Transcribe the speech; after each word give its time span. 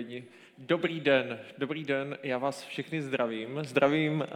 Jedni. 0.00 0.24
Dobrý 0.58 1.00
den, 1.00 1.38
dobrý 1.58 1.84
den, 1.84 2.18
já 2.22 2.38
vás 2.38 2.64
všechny 2.64 3.02
zdravím. 3.02 3.60
Zdravím 3.62 4.20
uh, 4.20 4.26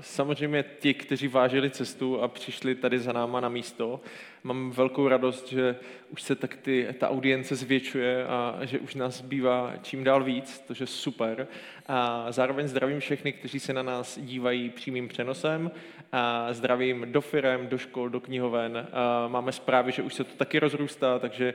samozřejmě 0.00 0.64
ti, 0.78 0.94
kteří 0.94 1.28
vážili 1.28 1.70
cestu 1.70 2.22
a 2.22 2.28
přišli 2.28 2.74
tady 2.74 2.98
za 2.98 3.12
náma 3.12 3.40
na 3.40 3.48
místo. 3.48 4.00
Mám 4.42 4.70
velkou 4.70 5.08
radost, 5.08 5.48
že 5.48 5.76
už 6.10 6.22
se 6.22 6.34
tak 6.34 6.56
ty, 6.56 6.88
ta 6.98 7.10
audience 7.10 7.56
zvětšuje 7.56 8.26
a 8.26 8.58
že 8.62 8.78
už 8.78 8.94
nás 8.94 9.20
bývá 9.20 9.72
čím 9.82 10.04
dál 10.04 10.24
víc, 10.24 10.58
to 10.58 10.74
je 10.80 10.86
super. 10.86 11.48
A 11.86 12.32
zároveň 12.32 12.68
zdravím 12.68 13.00
všechny, 13.00 13.32
kteří 13.32 13.60
se 13.60 13.72
na 13.72 13.82
nás 13.82 14.18
dívají 14.18 14.70
přímým 14.70 15.08
přenosem. 15.08 15.70
A 16.12 16.52
zdravím 16.52 17.12
do 17.12 17.20
firem, 17.20 17.68
do 17.68 17.78
škol, 17.78 18.08
do 18.08 18.20
knihoven. 18.20 18.88
A 18.92 19.28
máme 19.28 19.52
zprávy, 19.52 19.92
že 19.92 20.02
už 20.02 20.14
se 20.14 20.24
to 20.24 20.36
taky 20.36 20.58
rozrůstá, 20.58 21.18
takže 21.18 21.54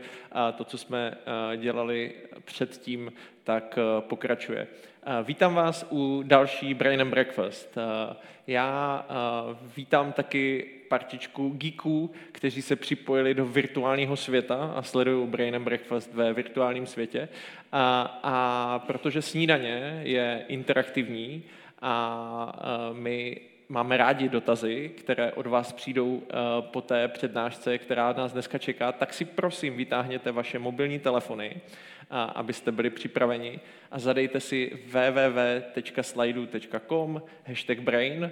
to, 0.55 0.63
co 0.63 0.77
jsme 0.77 1.17
dělali 1.57 2.13
předtím, 2.45 3.11
tak 3.43 3.79
pokračuje. 3.99 4.67
Vítám 5.23 5.53
vás 5.55 5.85
u 5.91 6.23
další 6.25 6.73
Brain 6.73 7.01
and 7.01 7.09
Breakfast. 7.09 7.77
Já 8.47 9.05
vítám 9.75 10.11
taky 10.11 10.67
partičku 10.89 11.49
geeků, 11.49 12.11
kteří 12.31 12.61
se 12.61 12.75
připojili 12.75 13.33
do 13.33 13.45
virtuálního 13.45 14.15
světa 14.15 14.73
a 14.75 14.81
sledují 14.81 15.27
Brain 15.27 15.55
and 15.55 15.63
Breakfast 15.63 16.13
ve 16.13 16.33
virtuálním 16.33 16.85
světě. 16.85 17.29
A, 17.71 18.19
a 18.23 18.79
protože 18.79 19.21
snídaně 19.21 20.01
je 20.03 20.45
interaktivní 20.47 21.43
a 21.81 22.89
my 22.93 23.41
máme 23.69 23.97
rádi 23.97 24.29
dotazy, 24.29 24.91
které 24.97 25.31
od 25.31 25.47
vás 25.47 25.71
přijdou 25.73 26.23
po 26.59 26.81
té 26.81 27.07
přednášce, 27.07 27.77
která 27.77 28.13
nás 28.13 28.33
dneska 28.33 28.57
čeká, 28.57 28.91
tak 28.91 29.13
si 29.13 29.25
prosím 29.25 29.77
vytáhněte 29.77 30.31
vaše 30.31 30.59
mobilní 30.59 30.99
telefony, 30.99 31.55
abyste 32.11 32.71
byli 32.71 32.89
připraveni 32.89 33.59
a 33.91 33.99
zadejte 33.99 34.39
si 34.39 34.79
www.slidu.com 34.85 36.01
hashtag 37.45 37.79
brain. 37.79 38.31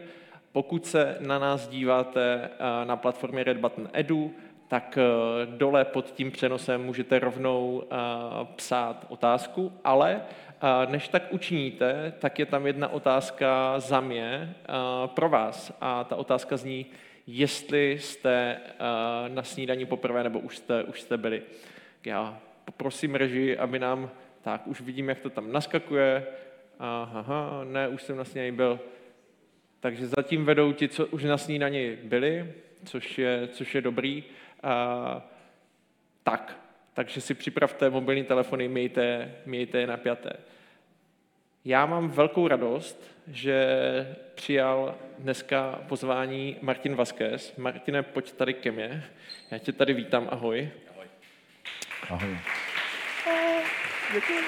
Pokud 0.52 0.86
se 0.86 1.18
na 1.20 1.40
nás 1.40 1.68
díváte 1.68 2.50
na 2.84 2.96
platformě 2.96 3.44
Red 3.44 3.58
Button 3.58 3.90
Edu, 3.94 4.36
tak 4.68 4.98
dole 5.46 5.86
pod 5.86 6.12
tím 6.12 6.32
přenosem 6.32 6.84
můžete 6.84 7.20
rovnou 7.20 7.84
psát 8.56 9.06
otázku, 9.10 9.74
ale 9.84 10.22
než 10.90 11.08
tak 11.08 11.24
učiníte, 11.30 12.14
tak 12.20 12.40
je 12.40 12.46
tam 12.46 12.68
jedna 12.68 12.88
otázka 12.88 13.80
za 13.80 14.00
mě 14.00 14.56
pro 15.06 15.30
vás. 15.30 15.78
A 15.82 16.04
ta 16.04 16.16
otázka 16.16 16.58
zní, 16.58 16.86
jestli 17.28 18.00
jste 18.00 18.60
na 19.28 19.44
snídaní 19.44 19.86
poprvé 19.86 20.24
nebo 20.24 20.40
už 20.40 20.58
jste, 20.58 20.84
už 20.84 21.02
jste 21.02 21.18
byli. 21.18 21.42
Já 22.06 22.40
poprosím 22.72 23.16
režii, 23.16 23.58
aby 23.58 23.80
nám, 23.80 24.12
tak 24.42 24.68
už 24.68 24.82
vidím, 24.82 25.10
jak 25.10 25.20
to 25.20 25.30
tam 25.30 25.52
naskakuje. 25.52 26.28
Aha, 26.80 27.64
ne, 27.64 27.88
už 27.88 28.04
jsem 28.04 28.18
na 28.18 28.24
snídaní 28.24 28.52
byl. 28.52 28.80
Takže 29.80 30.08
zatím 30.08 30.46
vedou 30.46 30.74
ti, 30.74 30.88
co 30.88 31.08
už 31.08 31.24
na 31.24 31.38
snídaní 31.38 31.98
byli, 32.04 32.54
což 32.86 33.18
je, 33.18 33.48
což 33.48 33.76
je 33.76 33.82
dobrý. 33.82 34.24
A, 34.64 35.28
tak, 36.24 36.60
takže 36.94 37.22
si 37.22 37.34
připravte 37.34 37.90
mobilní 37.90 38.24
telefony, 38.24 38.68
mějte, 38.68 39.32
mějte 39.46 39.80
je 39.80 39.88
napjaté. 39.88 40.34
Já 41.66 41.86
mám 41.86 42.10
velkou 42.10 42.48
radost, 42.48 43.04
že 43.28 43.68
přijal 44.36 44.96
dneska 45.20 45.82
pozvání 45.88 46.58
Martin 46.62 46.96
Vasquez. 46.96 47.56
Martine, 47.58 48.04
pojď 48.04 48.32
tady 48.32 48.54
ke 48.54 48.72
mně. 48.72 49.04
Já 49.52 49.58
tě 49.58 49.72
tady 49.72 49.94
vítám, 49.94 50.28
ahoj. 50.32 50.70
Ahoj. 52.08 52.38
Ahoj. 53.26 53.64
Děkuji. 54.14 54.44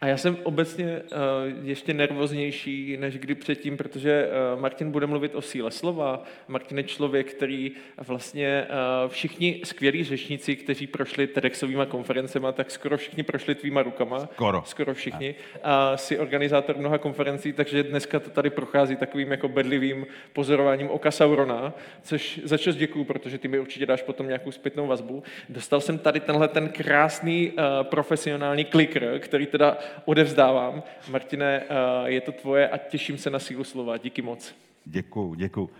A 0.00 0.06
já 0.06 0.16
jsem 0.16 0.36
obecně 0.42 1.02
uh, 1.02 1.68
ještě 1.68 1.94
nervoznější 1.94 2.96
než 2.96 3.18
kdy 3.18 3.34
předtím, 3.34 3.76
protože 3.76 4.28
uh, 4.54 4.60
Martin 4.60 4.90
bude 4.90 5.06
mluvit 5.06 5.34
o 5.34 5.42
síle 5.42 5.70
slova. 5.70 6.24
Martin 6.48 6.78
je 6.78 6.84
člověk, 6.84 7.34
který 7.34 7.72
vlastně 8.06 8.66
uh, 9.04 9.10
všichni 9.10 9.60
skvělí 9.64 10.04
řečníci, 10.04 10.56
kteří 10.56 10.86
prošli 10.86 11.26
TEDxovýma 11.26 11.86
konferencema, 11.86 12.52
tak 12.52 12.70
skoro 12.70 12.96
všichni 12.96 13.22
prošli 13.22 13.54
tvýma 13.54 13.82
rukama. 13.82 14.18
Skoro. 14.18 14.62
Skoro 14.66 14.94
všichni. 14.94 15.34
A 15.62 15.96
jsi 15.96 16.18
organizátor 16.18 16.76
mnoha 16.78 16.98
konferencí, 16.98 17.52
takže 17.52 17.82
dneska 17.82 18.20
to 18.20 18.30
tady 18.30 18.50
prochází 18.50 18.96
takovým 18.96 19.30
jako 19.30 19.48
bedlivým 19.48 20.06
pozorováním 20.32 20.90
oka 20.90 21.10
Saurona, 21.10 21.74
což 22.02 22.40
za 22.44 22.58
čas 22.58 22.76
děkuju, 22.76 23.04
protože 23.04 23.38
ty 23.38 23.48
mi 23.48 23.58
určitě 23.58 23.86
dáš 23.86 24.02
potom 24.02 24.26
nějakou 24.26 24.52
zpětnou 24.52 24.86
vazbu. 24.86 25.22
Dostal 25.48 25.80
jsem 25.80 25.98
tady 25.98 26.20
tenhle 26.20 26.48
ten 26.48 26.68
krásný 26.68 27.50
uh, 27.50 27.62
profesionální 27.82 28.64
klikr, 28.64 29.18
který 29.18 29.46
teda 29.46 29.78
odevzdávám. 30.04 30.82
Martine, 31.10 31.62
eh, 31.62 31.64
je 32.04 32.20
to 32.20 32.32
tvoje 32.32 32.68
a 32.68 32.78
těším 32.78 33.18
se 33.18 33.30
na 33.30 33.38
sílu 33.38 33.64
slova. 33.64 33.96
Díky 33.96 34.22
moc. 34.22 34.54
Děkuju, 34.84 35.34
děkuju. 35.34 35.70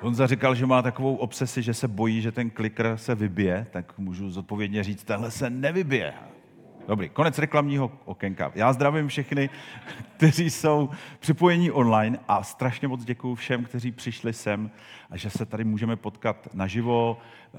Honza 0.00 0.26
říkal, 0.26 0.54
že 0.54 0.66
má 0.66 0.82
takovou 0.82 1.16
obsesi, 1.16 1.62
že 1.62 1.74
se 1.74 1.88
bojí, 1.88 2.22
že 2.22 2.32
ten 2.32 2.50
klikr 2.50 2.92
se 2.96 3.14
vybije, 3.14 3.66
tak 3.70 3.98
můžu 3.98 4.30
zodpovědně 4.30 4.84
říct, 4.84 5.04
tenhle 5.04 5.30
se 5.30 5.50
nevybije. 5.50 6.14
Dobrý, 6.88 7.08
konec 7.08 7.38
reklamního 7.38 7.90
okénka. 8.04 8.52
Já 8.54 8.72
zdravím 8.72 9.08
všechny, 9.08 9.50
kteří 10.16 10.50
jsou 10.50 10.90
připojení 11.18 11.70
online 11.70 12.18
a 12.28 12.42
strašně 12.42 12.88
moc 12.88 13.04
děkuji 13.04 13.34
všem, 13.34 13.64
kteří 13.64 13.92
přišli 13.92 14.32
sem 14.32 14.70
a 15.10 15.16
že 15.16 15.30
se 15.30 15.46
tady 15.46 15.64
můžeme 15.64 15.96
potkat 15.96 16.48
naživo. 16.54 17.18
Eh, 17.54 17.58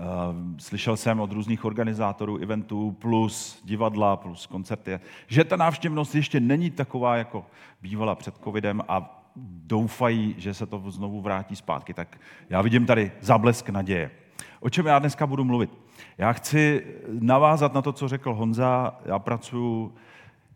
slyšel 0.58 0.98
jsem 0.98 1.20
od 1.20 1.32
různých 1.32 1.66
organizátorů 1.66 2.38
eventů 2.38 2.92
plus 3.00 3.62
divadla, 3.64 4.18
plus 4.18 4.48
koncerty, 4.48 5.00
že 5.28 5.44
ta 5.44 5.56
návštěvnost 5.56 6.16
ještě 6.16 6.40
není 6.40 6.72
taková, 6.72 7.18
jako 7.18 7.46
bývala 7.82 8.16
před 8.16 8.38
covidem 8.44 8.82
a 8.88 9.26
doufají, 9.66 10.36
že 10.38 10.54
se 10.54 10.66
to 10.66 10.84
znovu 10.92 11.22
vrátí 11.22 11.56
zpátky. 11.56 11.94
Tak 11.94 12.20
já 12.50 12.62
vidím 12.62 12.86
tady 12.86 13.12
záblesk 13.22 13.70
naděje. 13.70 14.12
O 14.60 14.70
čem 14.70 14.86
já 14.86 15.00
dneska 15.00 15.28
budu 15.28 15.44
mluvit? 15.44 15.89
Já 16.18 16.34
chci 16.34 16.86
navázat 17.20 17.74
na 17.74 17.82
to, 17.82 17.94
co 17.94 18.08
řekl 18.08 18.34
Honza. 18.34 19.00
Já 19.06 19.20
pracuji, 19.20 19.94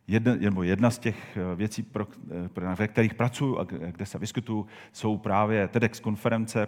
jedna, 0.07 0.63
jedna 0.63 0.89
z 0.89 0.99
těch 0.99 1.37
eh, 1.37 1.55
věcí, 1.55 1.83
pro, 1.83 2.07
eh, 2.71 2.75
ve 2.75 2.87
kterých 2.87 3.13
pracuji 3.13 3.59
a 3.59 3.63
kde 3.63 4.05
se 4.05 4.17
vyskytuju, 4.17 4.65
jsou 4.91 5.17
právě 5.17 5.67
TEDx 5.67 5.99
konference, 5.99 6.67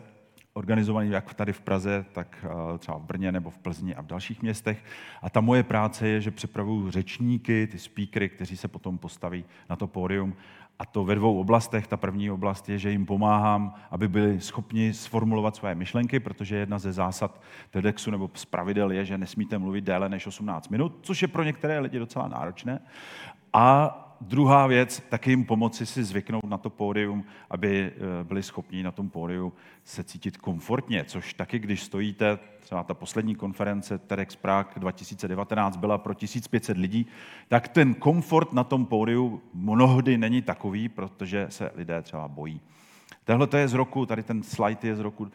organizovaný 0.53 1.09
jak 1.09 1.33
tady 1.33 1.53
v 1.53 1.61
Praze, 1.61 2.05
tak 2.11 2.45
eh, 2.45 2.77
třeba 2.77 2.97
v 2.97 3.03
Brně 3.03 3.31
nebo 3.31 3.49
v 3.49 3.57
Plzni 3.57 3.95
a 3.95 4.01
v 4.01 4.05
dalších 4.05 4.41
městech. 4.41 4.83
A 5.21 5.29
ta 5.29 5.41
moje 5.41 5.63
práce 5.63 6.07
je, 6.07 6.21
že 6.21 6.31
připravuju 6.31 6.91
řečníky, 6.91 7.67
ty 7.67 7.79
speakery, 7.79 8.29
kteří 8.29 8.57
se 8.57 8.67
potom 8.67 8.97
postaví 8.97 9.45
na 9.69 9.75
to 9.75 9.87
pódium 9.87 10.35
a 10.79 10.85
to 10.85 11.03
ve 11.03 11.15
dvou 11.15 11.39
oblastech. 11.39 11.87
Ta 11.87 11.97
první 11.97 12.31
oblast 12.31 12.69
je, 12.69 12.77
že 12.77 12.91
jim 12.91 13.05
pomáhám, 13.05 13.73
aby 13.91 14.07
byli 14.07 14.41
schopni 14.41 14.93
sformulovat 14.93 15.55
své 15.55 15.75
myšlenky, 15.75 16.19
protože 16.19 16.55
jedna 16.55 16.79
ze 16.79 16.93
zásad 16.93 17.41
TEDxu 17.69 18.11
nebo 18.11 18.29
z 18.33 18.45
pravidel 18.45 18.91
je, 18.91 19.05
že 19.05 19.17
nesmíte 19.17 19.57
mluvit 19.57 19.83
déle 19.83 20.09
než 20.09 20.27
18 20.27 20.69
minut, 20.69 20.99
což 21.01 21.21
je 21.21 21.27
pro 21.27 21.43
některé 21.43 21.79
lidi 21.79 21.99
docela 21.99 22.27
náročné. 22.27 22.79
A 23.53 24.01
druhá 24.25 24.67
věc, 24.67 25.03
taky 25.09 25.29
jim 25.29 25.45
pomoci 25.45 25.85
si 25.85 26.03
zvyknout 26.03 26.43
na 26.43 26.57
to 26.57 26.69
pódium, 26.69 27.25
aby 27.49 27.91
eh, 27.91 28.23
byli 28.23 28.43
schopni 28.43 28.83
na 28.83 28.91
tom 28.91 29.09
pódiu 29.09 29.53
se 29.83 30.03
cítit 30.03 30.37
komfortně, 30.37 31.03
což 31.03 31.33
taky, 31.33 31.59
když 31.59 31.83
stojíte, 31.83 32.39
třeba 32.59 32.83
ta 32.83 32.93
poslední 32.93 33.35
konference 33.35 33.97
TEDx 33.97 34.35
Prague 34.35 34.73
2019 34.77 35.77
byla 35.77 35.97
pro 35.97 36.13
1500 36.13 36.77
lidí, 36.77 37.05
tak 37.47 37.67
ten 37.67 37.93
komfort 37.93 38.53
na 38.53 38.63
tom 38.63 38.85
pódiu 38.85 39.41
mnohdy 39.53 40.17
není 40.17 40.41
takový, 40.41 40.89
protože 40.89 41.45
se 41.49 41.71
lidé 41.75 42.01
třeba 42.01 42.27
bojí. 42.27 42.61
Tohle 43.23 43.47
je 43.57 43.67
z 43.67 43.73
roku, 43.73 44.05
tady 44.05 44.23
ten 44.23 44.43
slide 44.43 44.87
je 44.87 44.95
z 44.95 44.99
roku 44.99 45.31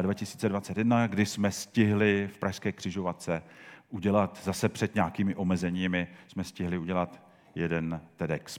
2021, 0.00 1.04
eh, 1.04 1.08
kdy 1.08 1.26
jsme 1.26 1.50
stihli 1.50 2.28
v 2.32 2.38
Pražské 2.38 2.72
křižovatce 2.72 3.42
udělat 3.90 4.40
zase 4.42 4.68
před 4.68 4.94
nějakými 4.94 5.34
omezeními, 5.34 6.08
jsme 6.28 6.44
stihli 6.44 6.78
udělat 6.78 7.31
jeden 7.54 8.00
TEDx. 8.16 8.58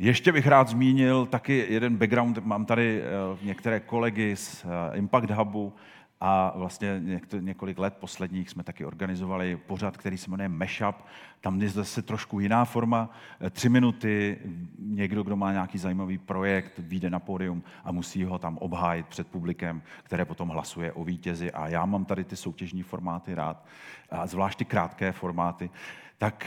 Ještě 0.00 0.32
bych 0.32 0.46
rád 0.46 0.68
zmínil 0.68 1.26
taky 1.26 1.66
jeden 1.68 1.96
background. 1.96 2.38
Mám 2.38 2.64
tady 2.64 3.02
eh, 3.02 3.06
některé 3.42 3.80
kolegy 3.80 4.36
z 4.36 4.64
eh, 4.64 4.98
Impact 4.98 5.30
Hubu 5.30 5.72
a 6.20 6.52
vlastně 6.56 7.02
několik 7.40 7.78
let 7.78 7.94
posledních 8.00 8.50
jsme 8.50 8.62
taky 8.62 8.84
organizovali 8.84 9.56
pořad, 9.56 9.96
který 9.96 10.18
se 10.18 10.30
jmenuje 10.30 10.48
Meshup. 10.48 10.96
Tam 11.40 11.62
je 11.62 11.68
zase 11.68 12.02
trošku 12.02 12.40
jiná 12.40 12.64
forma. 12.64 13.10
Eh, 13.40 13.50
tři 13.50 13.68
minuty, 13.68 14.38
někdo, 14.78 15.22
kdo 15.22 15.36
má 15.36 15.52
nějaký 15.52 15.78
zajímavý 15.78 16.18
projekt, 16.18 16.78
vyjde 16.78 17.10
na 17.10 17.18
pódium 17.18 17.62
a 17.84 17.92
musí 17.92 18.24
ho 18.24 18.38
tam 18.38 18.58
obhájit 18.58 19.06
před 19.06 19.26
publikem, 19.26 19.82
které 20.02 20.24
potom 20.24 20.48
hlasuje 20.48 20.92
o 20.92 21.04
vítězi. 21.04 21.52
A 21.52 21.68
já 21.68 21.86
mám 21.86 22.04
tady 22.04 22.24
ty 22.24 22.36
soutěžní 22.36 22.82
formáty 22.82 23.34
rád, 23.34 23.64
a 24.10 24.26
zvlášť 24.26 24.58
ty 24.58 24.64
krátké 24.64 25.12
formáty 25.12 25.70
tak 26.18 26.46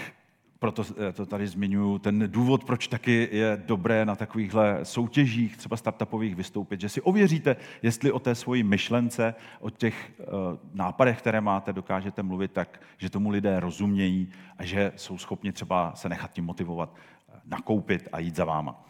proto 0.62 0.84
eh, 1.10 1.12
to 1.12 1.26
tady 1.26 1.48
zmiňuji, 1.48 2.00
ten 2.00 2.24
důvod, 2.28 2.64
proč 2.64 2.88
taky 2.88 3.30
je 3.32 3.64
dobré 3.66 4.06
na 4.06 4.16
takovýchhle 4.16 4.80
soutěžích, 4.86 5.58
třeba 5.58 5.78
startupových, 5.78 6.36
vystoupit, 6.36 6.82
že 6.82 6.90
si 6.90 7.02
ověříte, 7.02 7.56
jestli 7.82 8.12
o 8.12 8.20
té 8.20 8.36
svoji 8.36 8.64
myšlence, 8.64 9.36
o 9.60 9.70
těch 9.70 10.12
uh, 10.20 10.26
nápadech, 10.74 11.18
které 11.18 11.42
máte, 11.42 11.74
dokážete 11.74 12.24
mluvit 12.24 12.52
tak, 12.52 12.82
že 12.98 13.10
tomu 13.10 13.30
lidé 13.30 13.60
rozumějí 13.60 14.30
a 14.58 14.66
že 14.66 14.92
jsou 14.96 15.18
schopni 15.18 15.52
třeba 15.52 15.96
se 15.96 16.10
nechat 16.10 16.32
tím 16.32 16.46
motivovat, 16.46 16.96
eh, 16.96 17.40
nakoupit 17.46 18.08
a 18.12 18.20
jít 18.20 18.36
za 18.36 18.46
váma. 18.46 18.86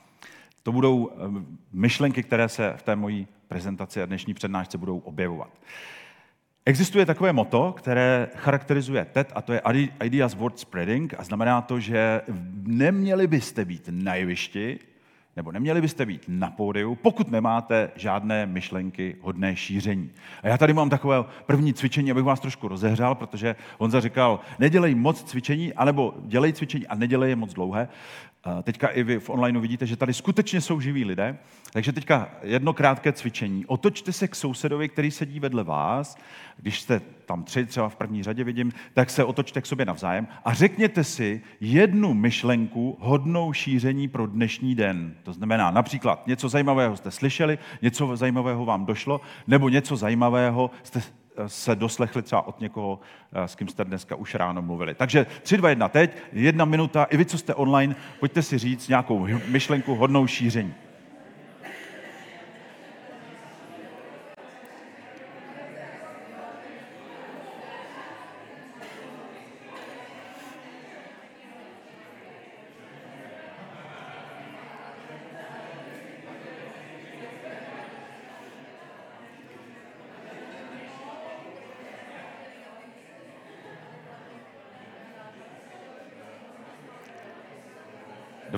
To 0.63 0.71
budou 0.71 1.11
myšlenky, 1.73 2.23
které 2.23 2.49
se 2.49 2.73
v 2.77 2.83
té 2.83 2.95
mojí 2.95 3.27
prezentaci 3.47 4.01
a 4.01 4.05
dnešní 4.05 4.33
přednášce 4.33 4.77
budou 4.77 4.97
objevovat. 4.97 5.51
Existuje 6.65 7.05
takové 7.05 7.33
moto, 7.33 7.73
které 7.77 8.27
charakterizuje 8.35 9.05
TED, 9.05 9.31
a 9.35 9.41
to 9.41 9.53
je 9.53 9.61
Ideas 10.03 10.35
World 10.35 10.59
Spreading, 10.59 11.13
a 11.17 11.23
znamená 11.23 11.61
to, 11.61 11.79
že 11.79 12.21
neměli 12.63 13.27
byste 13.27 13.65
být 13.65 13.89
na 13.91 14.15
jevišti, 14.15 14.79
nebo 15.35 15.51
neměli 15.51 15.81
byste 15.81 16.05
být 16.05 16.25
na 16.27 16.51
pódiu, 16.51 16.95
pokud 16.95 17.31
nemáte 17.31 17.91
žádné 17.95 18.45
myšlenky 18.45 19.15
hodné 19.21 19.55
šíření. 19.55 20.11
A 20.43 20.47
já 20.47 20.57
tady 20.57 20.73
mám 20.73 20.89
takové 20.89 21.23
první 21.45 21.73
cvičení, 21.73 22.11
abych 22.11 22.23
vás 22.23 22.39
trošku 22.39 22.67
rozehřál, 22.67 23.15
protože 23.15 23.55
on 23.77 23.91
říkal, 23.91 24.39
nedělej 24.59 24.95
moc 24.95 25.23
cvičení, 25.23 25.73
anebo 25.73 26.13
dělej 26.21 26.53
cvičení 26.53 26.87
a 26.87 26.95
nedělej 26.95 27.29
je 27.29 27.35
moc 27.35 27.53
dlouhé. 27.53 27.87
Teďka 28.63 28.87
i 28.87 29.03
vy 29.03 29.19
v 29.19 29.29
online 29.29 29.59
vidíte, 29.59 29.85
že 29.85 29.95
tady 29.95 30.13
skutečně 30.13 30.61
jsou 30.61 30.79
živí 30.79 31.05
lidé. 31.05 31.37
Takže 31.73 31.91
teďka 31.91 32.29
jedno 32.43 32.73
krátké 32.73 33.13
cvičení. 33.13 33.65
Otočte 33.65 34.11
se 34.11 34.27
k 34.27 34.35
sousedovi, 34.35 34.89
který 34.89 35.11
sedí 35.11 35.39
vedle 35.39 35.63
vás. 35.63 36.17
Když 36.57 36.81
jste 36.81 37.01
tam 37.25 37.43
tři, 37.43 37.65
třeba 37.65 37.89
v 37.89 37.95
první 37.95 38.23
řadě 38.23 38.43
vidím, 38.43 38.73
tak 38.93 39.09
se 39.09 39.23
otočte 39.23 39.61
k 39.61 39.65
sobě 39.65 39.85
navzájem 39.85 40.27
a 40.45 40.53
řekněte 40.53 41.03
si 41.03 41.41
jednu 41.59 42.13
myšlenku 42.13 42.97
hodnou 42.99 43.53
šíření 43.53 44.07
pro 44.07 44.27
dnešní 44.27 44.75
den. 44.75 45.15
To 45.23 45.33
znamená 45.33 45.71
například 45.71 46.27
něco 46.27 46.49
zajímavého 46.49 46.97
jste 46.97 47.11
slyšeli, 47.11 47.57
něco 47.81 48.17
zajímavého 48.17 48.65
vám 48.65 48.85
došlo, 48.85 49.21
nebo 49.47 49.69
něco 49.69 49.95
zajímavého 49.95 50.71
jste 50.83 51.01
se 51.47 51.75
doslechli 51.75 52.21
třeba 52.21 52.41
od 52.41 52.59
někoho, 52.59 52.99
eh, 53.33 53.47
s 53.47 53.55
kým 53.55 53.67
jste 53.67 53.85
dneska 53.85 54.15
už 54.15 54.35
ráno 54.35 54.61
mluvili. 54.61 54.95
Takže 54.95 55.25
3, 55.43 55.57
2, 55.57 55.69
1 55.69 55.89
teď, 55.89 56.17
jedna 56.33 56.65
minuta, 56.65 57.03
i 57.03 57.17
vy, 57.17 57.25
co 57.25 57.37
jste 57.37 57.53
online, 57.53 57.95
pojďte 58.19 58.41
si 58.41 58.57
říct 58.57 58.87
nějakou 58.87 59.27
myšlenku 59.47 59.95
hodnou 59.95 60.27
šíření. 60.27 60.73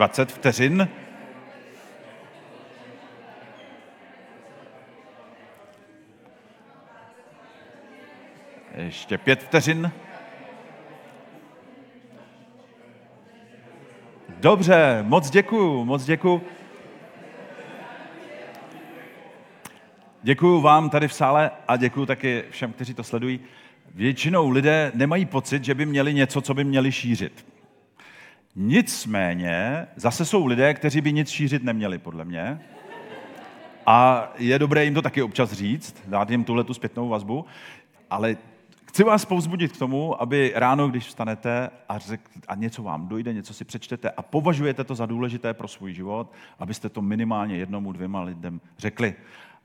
20 0.04 0.32
vteřin. 0.32 0.90
Ještě 8.76 9.18
pět 9.18 9.44
vteřin. 9.44 9.92
Dobře, 14.30 15.00
moc 15.02 15.30
děkuju, 15.30 15.86
moc 15.86 16.06
děkuju. 16.06 16.42
Děkuju 20.24 20.62
vám 20.62 20.90
tady 20.90 21.08
v 21.08 21.14
sále 21.14 21.52
a 21.68 21.78
děkuju 21.78 22.06
taky 22.06 22.44
všem, 22.50 22.74
kteří 22.74 22.94
to 22.94 23.04
sledují. 23.04 23.40
Většinou 23.96 24.50
lidé 24.50 24.92
nemají 24.96 25.26
pocit, 25.26 25.64
že 25.64 25.76
by 25.76 25.86
měli 25.86 26.14
něco, 26.14 26.42
co 26.42 26.54
by 26.54 26.64
měli 26.64 26.92
šířit. 26.92 27.53
Nicméně 28.56 29.88
zase 29.96 30.26
jsou 30.26 30.46
lidé, 30.46 30.74
kteří 30.74 31.02
by 31.02 31.14
nic 31.14 31.30
šířit 31.30 31.64
neměli, 31.64 31.98
podle 31.98 32.26
mě. 32.26 32.62
A 33.86 34.30
je 34.38 34.60
dobré 34.60 34.84
jim 34.86 34.94
to 34.94 35.02
taky 35.02 35.22
občas 35.22 35.52
říct, 35.52 35.96
dát 36.08 36.30
jim 36.30 36.44
tuhle 36.44 36.64
tu 36.64 36.74
zpětnou 36.74 37.10
vazbu, 37.10 37.46
ale 38.10 38.38
chci 38.86 39.04
vás 39.04 39.26
povzbudit 39.26 39.72
k 39.72 39.78
tomu, 39.78 40.22
aby 40.22 40.52
ráno, 40.56 40.88
když 40.88 41.08
vstanete 41.08 41.70
a, 41.90 41.98
řek, 42.00 42.22
a 42.48 42.56
něco 42.56 42.84
vám 42.84 43.08
dojde, 43.08 43.34
něco 43.34 43.54
si 43.54 43.66
přečtete 43.66 44.10
a 44.10 44.22
považujete 44.22 44.84
to 44.84 44.96
za 44.96 45.06
důležité 45.06 45.54
pro 45.54 45.68
svůj 45.68 45.94
život, 45.94 46.32
abyste 46.60 46.90
to 46.90 47.02
minimálně 47.02 47.58
jednomu, 47.58 47.92
dvěma 47.92 48.22
lidem 48.22 48.62
řekli 48.78 49.16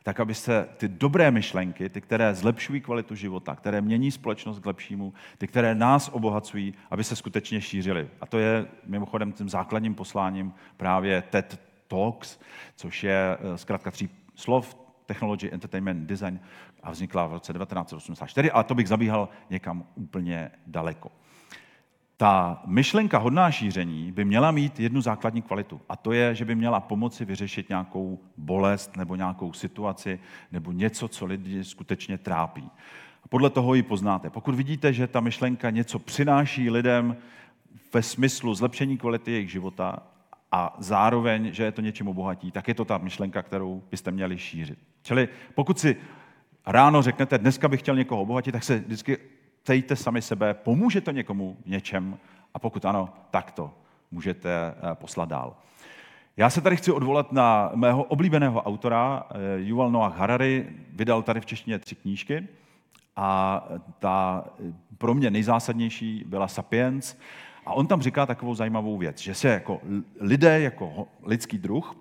tak 0.02 0.20
aby 0.20 0.34
se 0.34 0.68
ty 0.76 0.88
dobré 0.88 1.30
myšlenky, 1.30 1.88
ty, 1.88 2.00
které 2.00 2.34
zlepšují 2.34 2.80
kvalitu 2.80 3.14
života, 3.14 3.56
které 3.56 3.80
mění 3.80 4.10
společnost 4.10 4.60
k 4.60 4.66
lepšímu, 4.66 5.14
ty, 5.38 5.46
které 5.46 5.74
nás 5.74 6.08
obohacují, 6.12 6.74
aby 6.90 7.04
se 7.04 7.16
skutečně 7.16 7.60
šířily. 7.60 8.08
A 8.20 8.26
to 8.26 8.38
je 8.38 8.66
mimochodem 8.86 9.32
tím 9.32 9.48
základním 9.48 9.94
posláním 9.94 10.52
právě 10.76 11.22
TED 11.22 11.60
Talks, 11.88 12.38
což 12.76 13.04
je 13.04 13.38
eh, 13.40 13.58
zkrátka 13.58 13.90
tří 13.90 14.10
slov, 14.34 14.76
Technology, 15.06 15.50
Entertainment, 15.52 16.06
Design 16.06 16.40
a 16.82 16.90
vznikla 16.90 17.26
v 17.26 17.32
roce 17.32 17.52
1984, 17.52 18.50
ale 18.50 18.64
to 18.64 18.74
bych 18.74 18.88
zabíhal 18.88 19.28
někam 19.50 19.84
úplně 19.94 20.50
daleko. 20.66 21.10
Ta 22.20 22.62
myšlenka 22.66 23.18
hodná 23.18 23.50
šíření 23.50 24.12
by 24.12 24.24
měla 24.24 24.50
mít 24.50 24.80
jednu 24.80 25.00
základní 25.00 25.42
kvalitu. 25.42 25.80
A 25.88 25.96
to 25.96 26.12
je, 26.12 26.34
že 26.34 26.44
by 26.44 26.54
měla 26.54 26.80
pomoci 26.80 27.24
vyřešit 27.24 27.68
nějakou 27.68 28.20
bolest 28.36 28.96
nebo 28.96 29.16
nějakou 29.16 29.52
situaci 29.52 30.20
nebo 30.52 30.72
něco, 30.72 31.08
co 31.08 31.26
lidi 31.26 31.64
skutečně 31.64 32.18
trápí. 32.18 32.70
A 33.24 33.28
podle 33.28 33.50
toho 33.50 33.74
ji 33.74 33.82
poznáte. 33.82 34.30
Pokud 34.30 34.54
vidíte, 34.54 34.92
že 34.92 35.06
ta 35.06 35.20
myšlenka 35.20 35.70
něco 35.70 35.98
přináší 35.98 36.70
lidem 36.70 37.16
ve 37.92 38.02
smyslu 38.02 38.54
zlepšení 38.54 38.98
kvality 38.98 39.32
jejich 39.32 39.50
života 39.50 40.02
a 40.52 40.76
zároveň, 40.78 41.52
že 41.52 41.64
je 41.64 41.72
to 41.72 41.80
něčím 41.80 42.08
obohatí, 42.08 42.50
tak 42.50 42.68
je 42.68 42.75
to 42.75 42.84
ta 42.84 42.98
myšlenka, 42.98 43.42
kterou 43.42 43.82
byste 43.90 44.10
měli 44.10 44.38
šířit. 44.38 44.78
Čili 45.02 45.28
pokud 45.54 45.78
si 45.78 45.96
ráno 46.66 47.02
řeknete, 47.02 47.38
dneska 47.38 47.68
bych 47.68 47.80
chtěl 47.80 47.96
někoho 47.96 48.22
obohatit, 48.22 48.52
tak 48.52 48.64
se 48.64 48.78
vždycky 48.78 49.18
ptejte 49.68 49.96
sami 49.96 50.22
sebe, 50.22 50.54
pomůže 50.54 51.00
to 51.00 51.10
někomu 51.10 51.56
v 51.64 51.70
něčem? 51.70 52.18
A 52.54 52.58
pokud 52.58 52.84
ano, 52.84 53.08
tak 53.30 53.50
to 53.50 53.70
můžete 54.10 54.50
eh, 54.50 54.94
poslat 54.94 55.28
dál. 55.28 55.56
Já 56.37 56.50
se 56.50 56.60
tady 56.60 56.76
chci 56.76 56.92
odvolat 56.92 57.32
na 57.32 57.70
mého 57.75 58.04
oblíbeného 58.04 58.62
autora, 58.62 59.26
eh, 59.30 59.60
Yuval 59.60 59.90
Noah 59.90 60.16
Harari, 60.16 60.68
vydal 60.92 61.22
tady 61.22 61.40
v 61.40 61.46
češtině 61.46 61.78
tři 61.78 61.94
knížky 61.94 62.48
a 63.16 63.64
ta 63.98 64.44
eh, 64.46 64.72
pro 64.98 65.14
mě 65.14 65.30
nejzásadnější 65.30 66.25
byla 66.26 66.48
Sapiens. 66.48 67.16
A 67.66 67.72
on 67.72 67.87
tam 67.87 68.02
říká 68.02 68.26
takovou 68.26 68.54
zajímavou 68.54 68.98
věc, 68.98 69.18
že 69.18 69.34
se 69.34 69.48
jako 69.48 69.80
lidé, 70.20 70.60
jako 70.60 71.06
lidský 71.22 71.58
druh, 71.58 71.96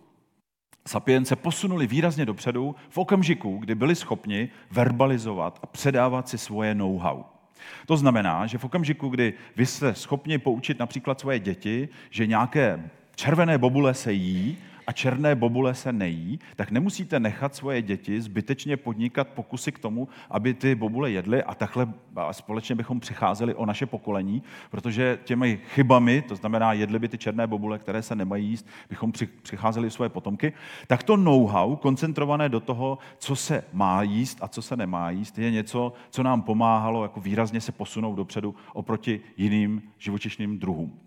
Sapiens 0.87 1.27
se 1.27 1.35
posunuli 1.35 1.87
výrazně 1.87 2.25
dopředu 2.25 2.75
v 2.89 2.97
okamžiku, 2.97 3.57
kdy 3.57 3.75
byli 3.75 3.95
schopni 3.95 4.49
verbalizovat 4.71 5.59
a 5.63 5.65
předávat 5.65 6.29
si 6.29 6.37
svoje 6.37 6.75
know-how. 6.75 7.36
To 7.85 7.97
znamená, 7.97 8.47
že 8.47 8.57
v 8.57 8.63
okamžiku, 8.63 9.09
kdy 9.09 9.33
vy 9.55 9.65
jste 9.65 9.95
schopni 9.95 10.37
poučit 10.37 10.79
například 10.79 11.19
svoje 11.19 11.39
děti, 11.39 11.89
že 12.09 12.27
nějaké 12.27 12.89
červené 13.15 13.57
bobule 13.57 13.93
se 13.93 14.13
jí 14.13 14.57
a 14.87 14.91
černé 14.91 15.35
bobule 15.35 15.75
se 15.75 15.93
nejí, 15.93 16.39
tak 16.55 16.71
nemusíte 16.71 17.19
nechat 17.19 17.55
svoje 17.55 17.81
děti 17.81 18.21
zbytečně 18.21 18.77
podnikat 18.77 19.27
pokusy 19.27 19.71
k 19.71 19.79
tomu, 19.79 20.07
aby 20.29 20.53
ty 20.53 20.75
bobule 20.75 21.11
jedly 21.11 21.43
a 21.43 21.55
takhle 21.55 21.87
společně 22.31 22.75
bychom 22.75 22.99
přicházeli 22.99 23.55
o 23.55 23.65
naše 23.65 23.85
pokolení, 23.85 24.43
protože 24.71 25.19
těmi 25.23 25.59
chybami, 25.73 26.21
to 26.21 26.35
znamená 26.35 26.73
jedli 26.73 26.99
by 26.99 27.07
ty 27.07 27.17
černé 27.17 27.47
bobule, 27.47 27.79
které 27.79 28.01
se 28.01 28.15
nemají 28.15 28.47
jíst, 28.47 28.67
bychom 28.89 29.11
přicházeli 29.41 29.91
svoje 29.91 30.09
potomky, 30.09 30.53
tak 30.87 31.03
to 31.03 31.17
know-how 31.17 31.75
koncentrované 31.75 32.49
do 32.49 32.59
toho, 32.59 32.97
co 33.17 33.35
se 33.35 33.63
má 33.73 34.01
jíst 34.01 34.37
a 34.41 34.47
co 34.47 34.61
se 34.61 34.77
nemá 34.77 35.09
jíst, 35.09 35.37
je 35.39 35.51
něco, 35.51 35.93
co 36.09 36.23
nám 36.23 36.41
pomáhalo 36.41 37.03
jako 37.03 37.19
výrazně 37.19 37.61
se 37.61 37.71
posunout 37.71 38.15
dopředu 38.15 38.55
oproti 38.73 39.21
jiným 39.37 39.81
živočišným 39.97 40.59
druhům 40.59 41.06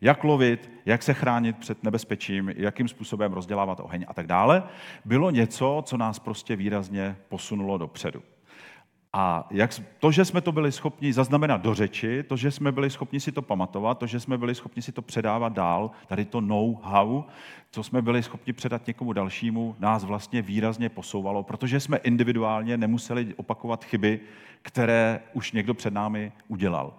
jak 0.00 0.24
lovit, 0.24 0.70
jak 0.86 1.02
se 1.02 1.14
chránit 1.14 1.56
před 1.56 1.84
nebezpečím, 1.84 2.52
jakým 2.56 2.88
způsobem 2.88 3.32
rozdělávat 3.32 3.80
oheň 3.80 4.04
a 4.08 4.14
tak 4.14 4.26
dále, 4.26 4.62
bylo 5.04 5.30
něco, 5.30 5.82
co 5.86 5.96
nás 5.96 6.18
prostě 6.18 6.56
výrazně 6.56 7.16
posunulo 7.28 7.78
dopředu. 7.78 8.22
A 9.12 9.48
jak, 9.50 9.70
to, 9.98 10.12
že 10.12 10.24
jsme 10.24 10.40
to 10.40 10.52
byli 10.52 10.72
schopni 10.72 11.12
zaznamenat 11.12 11.60
do 11.60 11.74
řeči, 11.74 12.22
to, 12.22 12.36
že 12.36 12.50
jsme 12.50 12.72
byli 12.72 12.90
schopni 12.90 13.20
si 13.20 13.32
to 13.32 13.42
pamatovat, 13.42 13.98
to, 13.98 14.06
že 14.06 14.20
jsme 14.20 14.38
byli 14.38 14.54
schopni 14.54 14.82
si 14.82 14.92
to 14.92 15.02
předávat 15.02 15.52
dál, 15.52 15.90
tady 16.06 16.24
to 16.24 16.40
know-how, 16.40 17.24
co 17.70 17.82
jsme 17.82 18.02
byli 18.02 18.22
schopni 18.22 18.52
předat 18.52 18.86
někomu 18.86 19.12
dalšímu, 19.12 19.76
nás 19.78 20.04
vlastně 20.04 20.42
výrazně 20.42 20.88
posouvalo, 20.88 21.42
protože 21.42 21.80
jsme 21.80 21.96
individuálně 21.96 22.76
nemuseli 22.76 23.34
opakovat 23.36 23.84
chyby, 23.84 24.20
které 24.62 25.20
už 25.32 25.52
někdo 25.52 25.74
před 25.74 25.94
námi 25.94 26.32
udělal. 26.48 26.94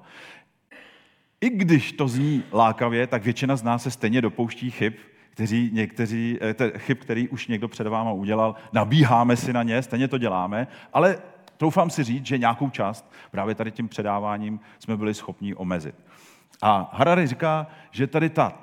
I 1.41 1.50
když 1.50 1.91
to 1.91 2.08
zní 2.08 2.43
lákavě, 2.53 3.08
tak 3.08 3.24
většina 3.24 3.55
z 3.55 3.63
nás 3.63 3.84
se 3.84 3.91
stejně 3.91 4.22
dopouští 4.22 4.72
chyb, 4.72 4.93
kteří, 5.29 5.69
někteří, 5.74 6.38
eh, 6.41 6.53
te, 6.53 6.72
chyb, 6.79 6.98
který 6.98 7.27
už 7.27 7.48
někdo 7.48 7.67
před 7.67 7.88
váma 7.88 8.12
udělal, 8.12 8.55
nabíháme 8.74 9.36
si 9.38 9.53
na 9.53 9.63
ně, 9.63 9.81
stejně 9.81 10.08
to 10.08 10.17
děláme, 10.17 10.67
ale 10.93 11.22
troufám 11.58 11.89
si 11.89 12.03
říct, 12.03 12.25
že 12.25 12.38
nějakou 12.38 12.69
část 12.69 13.12
právě 13.31 13.55
tady 13.55 13.72
tím 13.72 13.88
předáváním 13.88 14.60
jsme 14.79 14.98
byli 14.98 15.13
schopni 15.13 15.55
omezit. 15.55 15.96
A 16.62 16.89
Harari 16.93 17.27
říká, 17.27 17.67
že 17.91 18.08
tady 18.08 18.29
ta, 18.29 18.53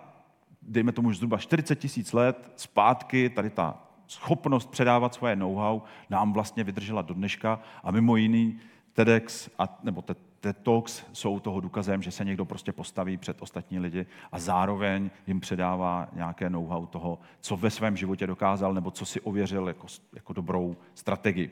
dejme 0.62 0.92
tomu 0.92 1.08
už 1.08 1.16
zhruba 1.16 1.38
40 1.38 1.76
tisíc 1.76 2.12
let 2.12 2.52
zpátky, 2.56 3.30
tady 3.30 3.50
ta 3.50 3.82
schopnost 4.06 4.70
předávat 4.70 5.14
svoje 5.14 5.36
know-how 5.36 5.80
nám 6.10 6.32
vlastně 6.32 6.64
vydržela 6.64 7.02
do 7.02 7.14
dneška 7.14 7.60
a 7.82 7.90
mimo 7.90 8.16
jiný 8.16 8.58
TEDx, 8.92 9.48
a, 9.58 9.78
nebo 9.82 10.02
TED 10.46 10.62
Talks 10.62 11.04
jsou 11.12 11.40
toho 11.40 11.60
důkazem, 11.60 12.02
že 12.02 12.10
se 12.10 12.24
někdo 12.24 12.44
prostě 12.44 12.72
postaví 12.72 13.16
před 13.16 13.42
ostatní 13.42 13.78
lidi 13.78 14.06
a 14.32 14.38
zároveň 14.38 15.10
jim 15.26 15.40
předává 15.40 16.08
nějaké 16.12 16.50
know-how 16.50 16.86
toho, 16.86 17.18
co 17.40 17.56
ve 17.56 17.70
svém 17.70 17.96
životě 17.96 18.26
dokázal 18.26 18.74
nebo 18.74 18.90
co 18.90 19.06
si 19.06 19.20
ověřil 19.20 19.68
jako, 19.68 19.86
jako 20.14 20.32
dobrou 20.32 20.76
strategii. 20.94 21.50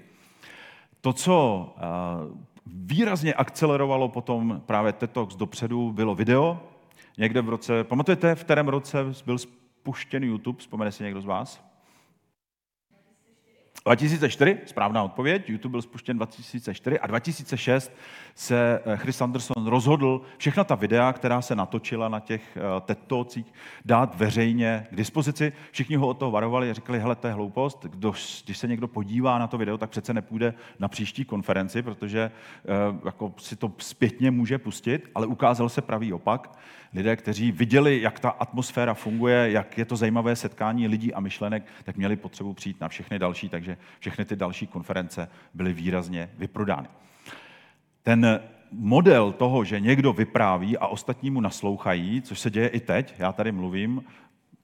To, 1.01 1.13
co 1.13 1.67
uh, 1.77 2.39
výrazně 2.67 3.35
akcelerovalo 3.35 4.09
potom 4.09 4.63
právě 4.67 4.93
TED 4.93 5.11
Talks 5.11 5.37
dopředu, 5.37 5.93
bylo 5.93 6.15
video. 6.15 6.61
Někde 7.19 7.43
v 7.43 7.49
roce, 7.49 7.85
pamatujete, 7.85 8.35
v 8.35 8.45
kterém 8.45 8.69
roce 8.69 8.99
byl 9.27 9.39
spuštěn 9.39 10.25
YouTube? 10.25 10.59
Vzpomene 10.59 10.93
si 10.93 11.05
někdo 11.05 11.21
z 11.21 11.25
vás? 11.25 11.74
2004, 13.85 14.59
správná 14.67 15.03
odpověď, 15.03 15.51
YouTube 15.51 15.71
byl 15.71 15.83
spuštěn 15.83 16.17
2004 16.17 16.99
a 16.99 17.07
2006 17.07 17.93
se 18.35 18.81
eh, 18.85 18.97
Chris 18.97 19.21
Anderson 19.21 19.67
rozhodl 19.67 20.21
všechna 20.39 20.65
ta 20.65 20.75
videa, 20.75 21.13
která 21.13 21.43
se 21.43 21.57
natočila 21.57 22.09
na 22.09 22.21
těch 22.21 22.57
eh, 22.57 22.81
TED 22.81 23.13
dát 23.85 24.19
veřejně 24.19 24.87
k 24.91 24.97
dispozici. 24.97 25.53
Všichni 25.71 25.97
ho 25.97 26.09
od 26.09 26.19
toho 26.19 26.31
varovali 26.31 26.71
a 26.71 26.75
říkali, 26.75 27.01
hele, 27.01 27.17
to 27.17 27.27
je 27.27 27.33
hloupost, 27.33 27.87
Kdo, 27.91 28.15
když 28.45 28.59
se 28.59 28.69
někdo 28.69 28.89
podívá 28.89 29.39
na 29.39 29.47
to 29.47 29.59
video, 29.59 29.79
tak 29.79 29.91
přece 29.91 30.15
nepůjde 30.15 30.55
na 30.79 30.89
příští 30.89 31.25
konferenci, 31.25 31.83
protože 31.83 32.21
eh, 32.21 32.71
jako 33.05 33.35
si 33.39 33.57
to 33.57 33.73
zpětně 33.79 34.31
může 34.31 34.59
pustit, 34.59 35.11
ale 35.15 35.27
ukázal 35.27 35.69
se 35.69 35.83
pravý 35.83 36.13
opak 36.13 36.59
lidé, 36.95 37.17
kteří 37.17 37.53
viděli, 37.53 38.01
jak 38.01 38.21
ta 38.21 38.31
atmosféra 38.31 38.95
funguje, 38.95 39.51
jak 39.51 39.79
je 39.79 39.85
to 39.85 39.97
zajímavé 39.97 40.37
setkání 40.37 40.89
lidí 40.89 41.15
a 41.15 41.21
myšlenek, 41.21 41.63
tak 41.85 41.97
měli 41.97 42.17
potřebu 42.17 42.55
přijít 42.55 42.81
na 42.81 42.89
všechny 42.89 43.19
další, 43.19 43.49
takže 43.49 43.77
všechny 43.99 44.25
ty 44.25 44.37
další 44.37 44.67
konference 44.67 45.29
byly 45.55 45.73
výrazně 45.73 46.31
vyprodány. 46.39 46.89
Ten 48.03 48.41
model 48.73 49.33
toho, 49.33 49.65
že 49.65 49.81
někdo 49.81 50.13
vypráví 50.13 50.79
a 50.79 50.87
ostatní 50.87 51.31
mu 51.31 51.41
naslouchají, 51.41 52.23
což 52.23 52.41
se 52.41 52.51
děje 52.51 52.69
i 52.69 52.81
teď, 52.81 53.15
já 53.19 53.33
tady 53.33 53.53
mluvím, 53.53 54.05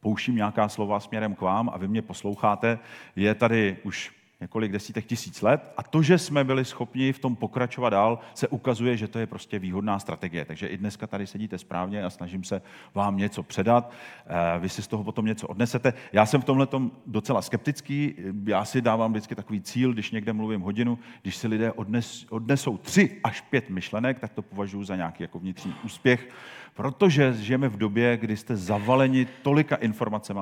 pouštím 0.01 0.37
nějaká 0.37 0.69
slova 0.69 1.01
směrem 1.01 1.35
k 1.35 1.41
vám 1.41 1.71
a 1.73 1.79
vy 1.79 1.89
mě 1.89 2.03
posloucháte, 2.03 2.79
je 3.17 3.35
tady 3.35 3.77
už 3.83 4.20
několik 4.41 4.73
desítek 4.73 5.07
tisíc 5.07 5.43
let 5.43 5.73
a 5.77 5.83
to, 5.83 6.03
že 6.03 6.19
jsme 6.19 6.45
byli 6.45 6.65
schopni 6.65 7.13
v 7.13 7.19
tom 7.19 7.37
pokračovat 7.37 7.91
dál, 7.91 8.19
se 8.35 8.49
ukazuje, 8.49 8.97
že 8.97 9.09
to 9.09 9.19
je 9.19 9.27
prostě 9.27 9.59
výhodná 9.59 9.99
strategie. 9.99 10.45
Takže 10.45 10.67
i 10.67 10.77
dneska 10.77 11.07
tady 11.07 11.27
sedíte 11.27 11.59
správně 11.59 12.05
a 12.05 12.11
snažím 12.11 12.45
se 12.45 12.63
vám 12.95 13.17
něco 13.17 13.43
předat. 13.43 13.93
Eh, 14.27 14.59
vy 14.59 14.69
si 14.69 14.83
z 14.83 14.89
toho 14.89 15.05
potom 15.05 15.27
něco 15.27 15.49
odnesete. 15.49 15.93
Já 16.13 16.27
jsem 16.27 16.41
v 16.41 16.45
tomhle 16.45 16.69
docela 17.07 17.43
skeptický. 17.43 18.15
Já 18.47 18.65
si 18.65 18.83
dávám 18.83 19.13
vždycky 19.13 19.35
takový 19.35 19.61
cíl, 19.61 19.93
když 19.93 20.11
někde 20.11 20.33
mluvím 20.33 20.61
hodinu, 20.61 20.99
když 21.23 21.37
si 21.37 21.49
lidé 21.49 21.73
odnes, 21.73 22.27
odnesou 22.31 22.77
tři 22.77 23.21
až 23.25 23.41
pět 23.41 23.71
myšlenek, 23.71 24.19
tak 24.19 24.33
to 24.33 24.43
považuji 24.43 24.85
za 24.85 24.97
nějaký 24.97 25.23
jako 25.23 25.39
vnitřní 25.39 25.75
úspěch, 25.85 26.29
protože 26.75 27.33
žijeme 27.33 27.69
v 27.69 27.77
době, 27.77 28.17
kdy 28.17 28.37
jste 28.37 28.57
zavaleni 28.57 29.27
tolika 29.43 29.77
informacemi, 29.77 30.41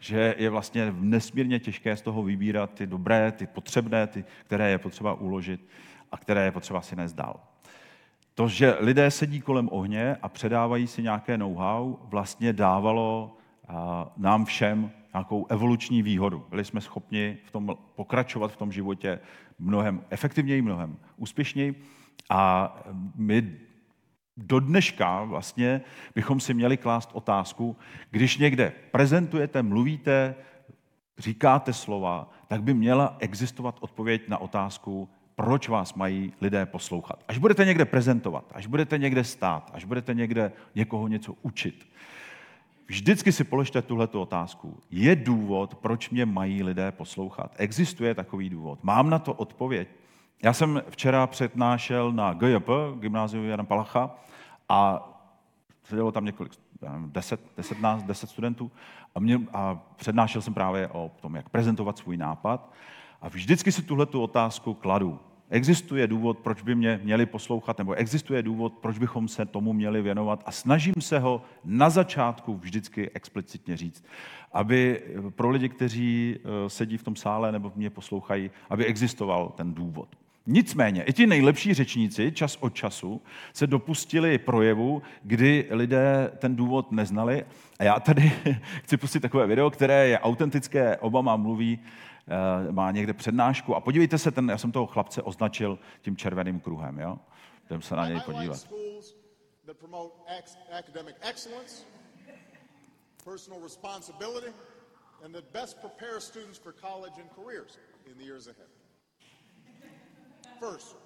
že 0.00 0.34
je 0.38 0.50
vlastně 0.50 0.94
nesmírně 1.00 1.58
těžké 1.58 1.96
z 1.96 2.02
toho 2.02 2.22
vybírat 2.22 2.74
ty 2.74 2.86
dobré, 2.86 3.32
ty 3.32 3.46
potřebné, 3.46 4.06
ty, 4.06 4.24
které 4.46 4.70
je 4.70 4.78
potřeba 4.78 5.14
uložit 5.14 5.68
a 6.12 6.16
které 6.16 6.44
je 6.44 6.52
potřeba 6.52 6.80
si 6.80 6.96
nést 6.96 7.12
dál. 7.12 7.40
To, 8.34 8.48
že 8.48 8.76
lidé 8.80 9.10
sedí 9.10 9.40
kolem 9.40 9.68
ohně 9.72 10.16
a 10.22 10.28
předávají 10.28 10.86
si 10.86 11.02
nějaké 11.02 11.38
know-how, 11.38 11.96
vlastně 12.02 12.52
dávalo 12.52 13.36
nám 14.16 14.44
všem 14.44 14.90
nějakou 15.14 15.46
evoluční 15.48 16.02
výhodu. 16.02 16.46
Byli 16.50 16.64
jsme 16.64 16.80
schopni 16.80 17.38
v 17.44 17.50
tom 17.50 17.76
pokračovat 17.94 18.52
v 18.52 18.56
tom 18.56 18.72
životě 18.72 19.20
mnohem 19.58 20.04
efektivněji, 20.10 20.62
mnohem 20.62 20.96
úspěšněji 21.16 21.82
a 22.30 22.74
my 23.14 23.58
do 24.36 24.60
dneška 24.60 25.24
vlastně 25.24 25.80
bychom 26.14 26.40
si 26.40 26.54
měli 26.54 26.76
klást 26.76 27.10
otázku, 27.12 27.76
když 28.10 28.38
někde 28.38 28.72
prezentujete, 28.90 29.62
mluvíte, 29.62 30.34
říkáte 31.18 31.72
slova, 31.72 32.30
tak 32.48 32.62
by 32.62 32.74
měla 32.74 33.16
existovat 33.18 33.76
odpověď 33.80 34.28
na 34.28 34.38
otázku, 34.38 35.08
proč 35.34 35.68
vás 35.68 35.94
mají 35.94 36.32
lidé 36.40 36.66
poslouchat. 36.66 37.24
Až 37.28 37.38
budete 37.38 37.64
někde 37.64 37.84
prezentovat, 37.84 38.52
až 38.54 38.66
budete 38.66 38.98
někde 38.98 39.24
stát, 39.24 39.70
až 39.74 39.84
budete 39.84 40.14
někde 40.14 40.52
někoho 40.74 41.08
něco 41.08 41.34
učit, 41.42 41.88
vždycky 42.86 43.32
si 43.32 43.44
položte 43.44 43.82
tuhletu 43.82 44.20
otázku. 44.20 44.80
Je 44.90 45.16
důvod, 45.16 45.74
proč 45.74 46.10
mě 46.10 46.26
mají 46.26 46.62
lidé 46.62 46.92
poslouchat? 46.92 47.54
Existuje 47.56 48.14
takový 48.14 48.50
důvod? 48.50 48.78
Mám 48.82 49.10
na 49.10 49.18
to 49.18 49.32
odpověď? 49.32 49.88
Já 50.42 50.52
jsem 50.52 50.82
včera 50.90 51.26
přednášel 51.26 52.12
na 52.12 52.32
GJP, 52.32 52.68
gymnáziu 52.98 53.44
Jana 53.44 53.64
Palacha, 53.64 54.10
a 54.68 55.08
sedělo 55.84 56.12
tam 56.12 56.24
několik, 56.24 56.52
10, 57.06 57.40
10, 57.56 57.80
nás, 57.80 58.02
10 58.02 58.30
studentů 58.30 58.70
a, 59.14 59.20
mě, 59.20 59.40
a 59.52 59.74
přednášel 59.96 60.42
jsem 60.42 60.54
právě 60.54 60.88
o 60.88 61.10
tom, 61.20 61.36
jak 61.36 61.48
prezentovat 61.48 61.98
svůj 61.98 62.16
nápad. 62.16 62.72
A 63.20 63.28
vždycky 63.28 63.72
si 63.72 63.82
tuhle 63.82 64.06
tu 64.06 64.22
otázku 64.22 64.74
kladu. 64.74 65.20
Existuje 65.50 66.06
důvod, 66.06 66.38
proč 66.38 66.62
by 66.62 66.74
mě 66.74 67.00
měli 67.02 67.26
poslouchat, 67.26 67.78
nebo 67.78 67.94
existuje 67.94 68.42
důvod, 68.42 68.72
proč 68.72 68.98
bychom 68.98 69.28
se 69.28 69.46
tomu 69.46 69.72
měli 69.72 70.02
věnovat 70.02 70.42
a 70.46 70.52
snažím 70.52 70.94
se 71.00 71.18
ho 71.18 71.42
na 71.64 71.90
začátku 71.90 72.56
vždycky 72.56 73.10
explicitně 73.10 73.76
říct, 73.76 74.04
aby 74.52 75.02
pro 75.30 75.50
lidi, 75.50 75.68
kteří 75.68 76.36
eh, 76.38 76.70
sedí 76.70 76.96
v 76.96 77.02
tom 77.02 77.16
sále 77.16 77.52
nebo 77.52 77.72
mě 77.76 77.90
poslouchají, 77.90 78.50
aby 78.70 78.86
existoval 78.86 79.52
ten 79.56 79.74
důvod. 79.74 80.08
Nicméně, 80.46 81.02
i 81.02 81.12
ti 81.12 81.26
nejlepší 81.26 81.74
řečníci 81.74 82.32
čas 82.32 82.56
od 82.60 82.74
času 82.74 83.22
se 83.52 83.66
dopustili 83.66 84.38
projevu, 84.38 85.02
kdy 85.22 85.68
lidé 85.70 86.32
ten 86.38 86.56
důvod 86.56 86.92
neznali. 86.92 87.46
A 87.78 87.84
já 87.84 88.00
tady 88.00 88.32
chci 88.82 88.96
pustit 88.96 89.20
takové 89.20 89.46
video, 89.46 89.70
které 89.70 90.08
je 90.08 90.18
autentické. 90.18 90.96
Obama 90.96 91.36
mluví, 91.36 91.78
eh, 91.78 92.72
má 92.72 92.90
někde 92.90 93.12
přednášku. 93.12 93.74
A 93.74 93.80
podívejte 93.80 94.18
se, 94.18 94.30
ten, 94.30 94.48
já 94.48 94.58
jsem 94.58 94.72
toho 94.72 94.86
chlapce 94.86 95.22
označil 95.22 95.78
tím 96.02 96.16
červeným 96.16 96.60
kruhem. 96.60 96.98
Jo? 96.98 97.18
Jdem 97.66 97.82
se 97.82 97.96
na 97.96 98.08
něj 98.08 98.20
podívat. 98.20 98.68
personal 103.26 103.60
responsibility, 103.60 104.52
and 105.24 105.34
that 105.34 105.52
best 105.52 105.80
prepare 105.80 106.20
students 106.20 106.58
for 106.58 106.72
college 106.72 107.14
and 107.18 107.28
careers 107.34 107.76
in 108.06 108.16
the 108.16 108.24
years 108.24 108.46
ahead. 108.46 108.75
First, 110.60 110.96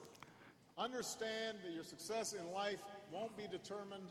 understand 0.79 1.59
that 1.65 1.73
your 1.75 1.85
success 1.85 2.33
in 2.33 2.45
life 2.55 2.81
won't 3.13 3.37
be 3.37 3.49
determined 3.49 4.09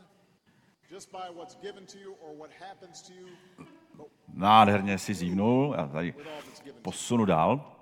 just 0.90 1.12
by 1.12 1.30
what's 1.36 1.56
given 1.62 1.86
to 1.86 1.98
you 1.98 2.14
or 2.20 2.36
what 2.38 2.50
happens 2.60 3.02
to 3.02 3.12
you. 3.12 3.28
Nádherně 4.34 4.98
si 4.98 5.14
zívnul, 5.14 5.74
já 5.78 5.86
tady 5.86 6.14
posunu 6.82 7.24
dál. 7.24 7.76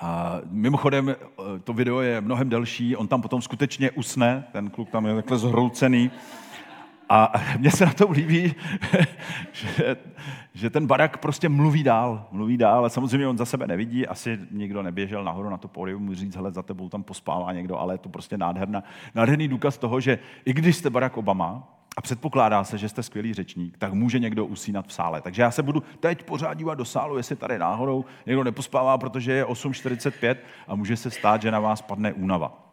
A 0.00 0.40
mimochodem, 0.44 1.08
eh, 1.08 1.58
to 1.64 1.72
video 1.72 2.00
je 2.00 2.20
mnohem 2.20 2.48
delší, 2.48 2.96
on 2.96 3.08
tam 3.08 3.22
potom 3.22 3.42
skutečně 3.42 3.90
usne, 3.90 4.48
ten 4.52 4.70
kluk 4.70 4.90
tam 4.90 5.06
je 5.06 5.14
takhle 5.14 5.38
zhroucený. 5.38 6.10
A 7.08 7.32
mně 7.58 7.70
se 7.70 7.86
na 7.86 7.92
to 7.92 8.10
líbí, 8.10 8.54
že, 9.52 9.96
že 10.54 10.70
ten 10.70 10.86
barak 10.86 11.16
prostě 11.16 11.48
mluví 11.48 11.82
dál, 11.82 12.26
mluví 12.32 12.56
dál, 12.56 12.78
ale 12.78 12.90
samozřejmě 12.90 13.26
on 13.26 13.38
za 13.38 13.44
sebe 13.44 13.66
nevidí, 13.66 14.06
asi 14.06 14.38
nikdo 14.50 14.82
neběžel 14.82 15.24
nahoru 15.24 15.50
na 15.50 15.56
to 15.56 15.68
pódium, 15.68 16.02
mu 16.02 16.14
říct, 16.14 16.36
hele, 16.36 16.52
za 16.52 16.62
tebou 16.62 16.88
tam 16.88 17.02
pospává 17.02 17.52
někdo, 17.52 17.78
ale 17.78 17.94
je 17.94 17.98
to 17.98 18.08
prostě 18.08 18.38
nádherná, 18.38 18.84
nádherný 19.14 19.48
důkaz 19.48 19.78
toho, 19.78 20.00
že 20.00 20.18
i 20.44 20.52
když 20.52 20.76
jste 20.76 20.90
Barack 20.90 21.16
Obama, 21.16 21.74
a 21.96 22.00
předpokládá 22.00 22.64
se, 22.64 22.78
že 22.78 22.88
jste 22.88 23.02
skvělý 23.02 23.34
řečník, 23.34 23.78
tak 23.78 23.92
může 23.92 24.18
někdo 24.18 24.46
usínat 24.46 24.86
v 24.86 24.92
sále. 24.92 25.20
Takže 25.20 25.42
já 25.42 25.50
se 25.50 25.62
budu 25.62 25.82
teď 26.00 26.22
pořád 26.22 26.54
dívat 26.54 26.74
do 26.74 26.84
sálu, 26.84 27.16
jestli 27.16 27.36
tady 27.36 27.58
náhodou 27.58 28.04
někdo 28.26 28.44
nepospává, 28.44 28.98
protože 28.98 29.32
je 29.32 29.44
8.45 29.44 30.36
a 30.68 30.74
může 30.74 30.96
se 30.96 31.10
stát, 31.10 31.42
že 31.42 31.50
na 31.50 31.60
vás 31.60 31.82
padne 31.82 32.12
únava. 32.12 32.70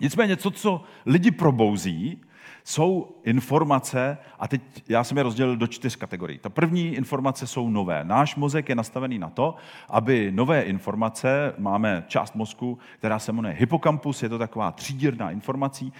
Nicméně 0.00 0.36
to, 0.36 0.50
co 0.50 0.82
lidi 1.06 1.30
probouzí, 1.30 2.20
jsou 2.68 3.16
informace, 3.24 4.18
a 4.38 4.48
teď 4.48 4.62
já 4.88 5.04
jsem 5.04 5.16
je 5.16 5.22
rozdělil 5.22 5.56
do 5.56 5.66
čtyř 5.66 5.96
kategorií. 5.96 6.38
Ta 6.38 6.48
první 6.48 6.94
informace 6.94 7.46
jsou 7.46 7.68
nové. 7.68 8.04
Náš 8.04 8.36
mozek 8.36 8.68
je 8.68 8.74
nastavený 8.74 9.18
na 9.18 9.30
to, 9.30 9.54
aby 9.88 10.32
nové 10.34 10.62
informace, 10.62 11.54
máme 11.58 12.04
část 12.08 12.34
mozku, 12.34 12.78
která 12.98 13.18
se 13.18 13.32
jmenuje 13.32 13.54
hypokampus, 13.58 14.22
je 14.22 14.28
to 14.28 14.38
taková 14.38 14.72
třídírná 14.72 15.30
informací, 15.30 15.92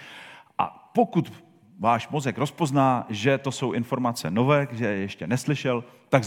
a 0.57 0.91
pokud 0.93 1.33
váš 1.79 2.09
mozek 2.09 2.37
rozpozná, 2.37 3.05
že 3.09 3.37
to 3.37 3.51
jsou 3.51 3.71
informace 3.71 4.31
nové, 4.31 4.67
že 4.71 4.85
je 4.85 4.97
ještě 4.97 5.27
neslyšel, 5.27 5.83
tak 6.09 6.23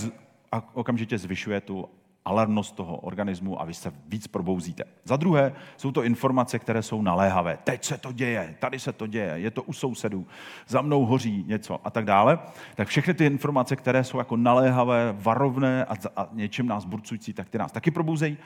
okamžitě 0.72 1.18
zvyšuje 1.18 1.61
tu 1.61 1.88
alarmnost 2.25 2.76
toho 2.76 2.97
organismu 2.97 3.61
a 3.61 3.64
vy 3.64 3.75
se 3.75 3.93
víc 4.09 4.26
probouzíte. 4.26 4.85
Za 5.05 5.17
druhé 5.17 5.52
jsou 5.76 5.93
to 5.93 6.02
informace, 6.02 6.59
které 6.59 6.83
jsou 6.83 7.02
naléhavé. 7.02 7.59
Teď 7.64 7.85
se 7.85 7.99
to 7.99 8.12
děje, 8.12 8.55
tady 8.59 8.79
se 8.79 8.93
to 8.93 9.07
děje, 9.07 9.33
je 9.35 9.50
to 9.50 9.62
u 9.62 9.73
sousedů, 9.73 10.26
za 10.69 10.83
mnou 10.83 11.07
hoří 11.07 11.45
něco 11.47 11.81
a 11.85 11.91
tak 11.91 12.05
dále. 12.05 12.38
Tak 12.75 12.88
všechny 12.88 13.14
ty 13.14 13.26
informace, 13.26 13.76
které 13.76 14.05
jsou 14.05 14.19
jako 14.19 14.37
naléhavé, 14.37 15.14
varovné 15.19 15.85
a, 15.85 15.95
a 16.17 16.29
nás 16.62 16.85
burcující, 16.85 17.33
tak 17.33 17.49
ty 17.49 17.59
nás 17.59 17.73
taky 17.73 17.91
probouzejí. 17.91 18.37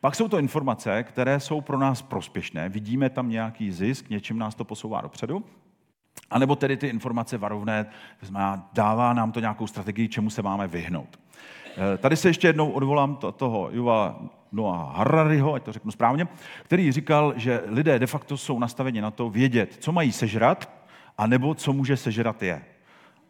Pak 0.00 0.14
jsou 0.14 0.28
to 0.28 0.38
informace, 0.38 1.02
které 1.02 1.40
jsou 1.40 1.60
pro 1.60 1.78
nás 1.78 2.02
prospěšné. 2.02 2.68
Vidíme 2.68 3.10
tam 3.10 3.28
nějaký 3.28 3.72
zisk, 3.72 4.10
něčím 4.10 4.38
nás 4.38 4.54
to 4.54 4.64
posouvá 4.64 5.00
dopředu. 5.00 5.44
A 6.30 6.38
nebo 6.38 6.56
tedy 6.56 6.76
ty 6.76 6.88
informace 6.88 7.38
varovné, 7.38 7.86
znamená, 8.20 8.68
dává 8.72 9.12
nám 9.12 9.32
to 9.32 9.40
nějakou 9.40 9.66
strategii, 9.66 10.08
čemu 10.08 10.30
se 10.30 10.42
máme 10.42 10.68
vyhnout. 10.68 11.18
Eh, 11.76 11.98
tady 11.98 12.16
se 12.16 12.28
ještě 12.28 12.46
jednou 12.46 12.70
odvolám 12.70 13.16
to, 13.16 13.32
toho 13.32 13.68
Juva 13.72 14.20
Noah 14.52 14.96
Harariho, 14.96 15.54
ať 15.54 15.62
to 15.62 15.72
řeknu 15.72 15.90
správně, 15.90 16.28
který 16.62 16.92
říkal, 16.92 17.32
že 17.36 17.62
lidé 17.66 17.98
de 17.98 18.06
facto 18.06 18.36
jsou 18.36 18.58
nastaveni 18.58 19.00
na 19.00 19.10
to 19.10 19.30
vědět, 19.30 19.76
co 19.80 19.92
mají 19.92 20.12
sežrat, 20.12 20.70
a 21.18 21.26
nebo 21.26 21.54
co 21.54 21.72
může 21.72 21.96
sežrat 21.96 22.42
je. 22.42 22.62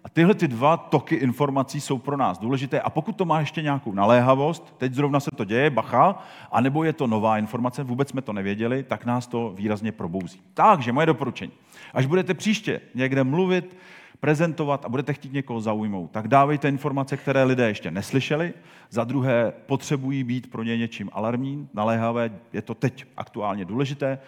A 0.05 0.09
tyhle 0.09 0.35
ty 0.35 0.49
dva 0.49 0.77
toky 0.77 1.15
informací 1.15 1.81
jsou 1.81 1.99
pro 1.99 2.17
nás 2.17 2.39
důležité. 2.39 2.81
A 2.81 2.91
pokud 2.91 3.17
to 3.17 3.25
má 3.25 3.41
ještě 3.41 3.63
nějakou 3.63 3.93
naléhavost, 3.93 4.75
teď 4.79 4.95
zrovna 4.95 5.21
se 5.21 5.31
to 5.37 5.45
děje, 5.45 5.71
bacha, 5.71 6.19
anebo 6.53 6.85
je 6.85 6.93
to 6.93 7.07
nová 7.07 7.39
informace, 7.39 7.83
vůbec 7.83 8.09
jsme 8.09 8.23
to 8.23 8.33
nevěděli, 8.33 8.83
tak 8.83 9.05
nás 9.05 9.27
to 9.27 9.53
výrazně 9.57 9.93
probouzí. 9.93 10.41
Takže 10.55 10.93
moje 10.93 11.07
doporučení. 11.07 11.53
Až 11.95 12.07
budete 12.07 12.35
příště 12.35 12.81
někde 12.95 13.25
mluvit, 13.25 13.77
prezentovat 14.21 14.85
a 14.85 14.89
budete 14.89 15.13
chtít 15.13 15.33
někoho 15.33 15.61
zaujmout, 15.61 16.11
tak 16.11 16.29
dávejte 16.29 16.69
informace, 16.69 17.17
které 17.17 17.45
lidé 17.45 17.69
ještě 17.69 17.91
neslyšeli. 17.91 18.55
Za 18.91 19.05
druhé, 19.05 19.53
potřebují 19.67 20.25
být 20.25 20.51
pro 20.51 20.63
ně 20.63 20.77
něčím 20.77 21.11
alarmní, 21.13 21.69
naléhavé, 21.75 22.31
je 22.53 22.63
to 22.63 22.75
teď 22.75 23.05
aktuálně 23.17 23.65
důležité. 23.65 24.19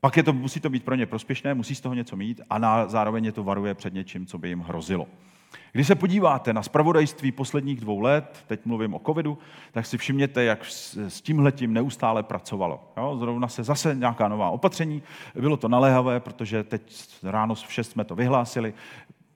Pak 0.00 0.16
je 0.16 0.22
to, 0.22 0.32
musí 0.32 0.60
to 0.60 0.70
být 0.70 0.84
pro 0.84 0.94
ně 0.94 1.06
prospěšné, 1.06 1.54
musí 1.54 1.74
z 1.74 1.80
toho 1.80 1.94
něco 1.94 2.16
mít 2.16 2.40
a 2.50 2.58
na, 2.58 2.88
zároveň 2.88 3.24
je 3.24 3.32
to 3.32 3.44
varuje 3.44 3.74
před 3.74 3.94
něčím, 3.94 4.26
co 4.26 4.38
by 4.38 4.48
jim 4.48 4.60
hrozilo. 4.60 5.06
Když 5.72 5.86
se 5.86 5.94
podíváte 5.94 6.52
na 6.52 6.62
spravodajství 6.62 7.32
posledních 7.32 7.80
dvou 7.80 8.00
let, 8.00 8.44
teď 8.46 8.60
mluvím 8.64 8.94
o 8.94 9.00
covidu, 9.06 9.38
tak 9.72 9.86
si 9.86 9.98
všimněte, 9.98 10.44
jak 10.44 10.64
s 10.64 11.20
tímhletím 11.20 11.72
neustále 11.72 12.22
pracovalo. 12.22 12.92
Jo, 12.96 13.16
zrovna 13.16 13.48
se 13.48 13.62
zase 13.62 13.94
nějaká 13.94 14.28
nová 14.28 14.50
opatření, 14.50 15.02
bylo 15.34 15.56
to 15.56 15.68
naléhavé, 15.68 16.20
protože 16.20 16.64
teď 16.64 17.08
ráno 17.22 17.54
v 17.54 17.72
6 17.72 17.90
jsme 17.90 18.04
to 18.04 18.14
vyhlásili, 18.14 18.74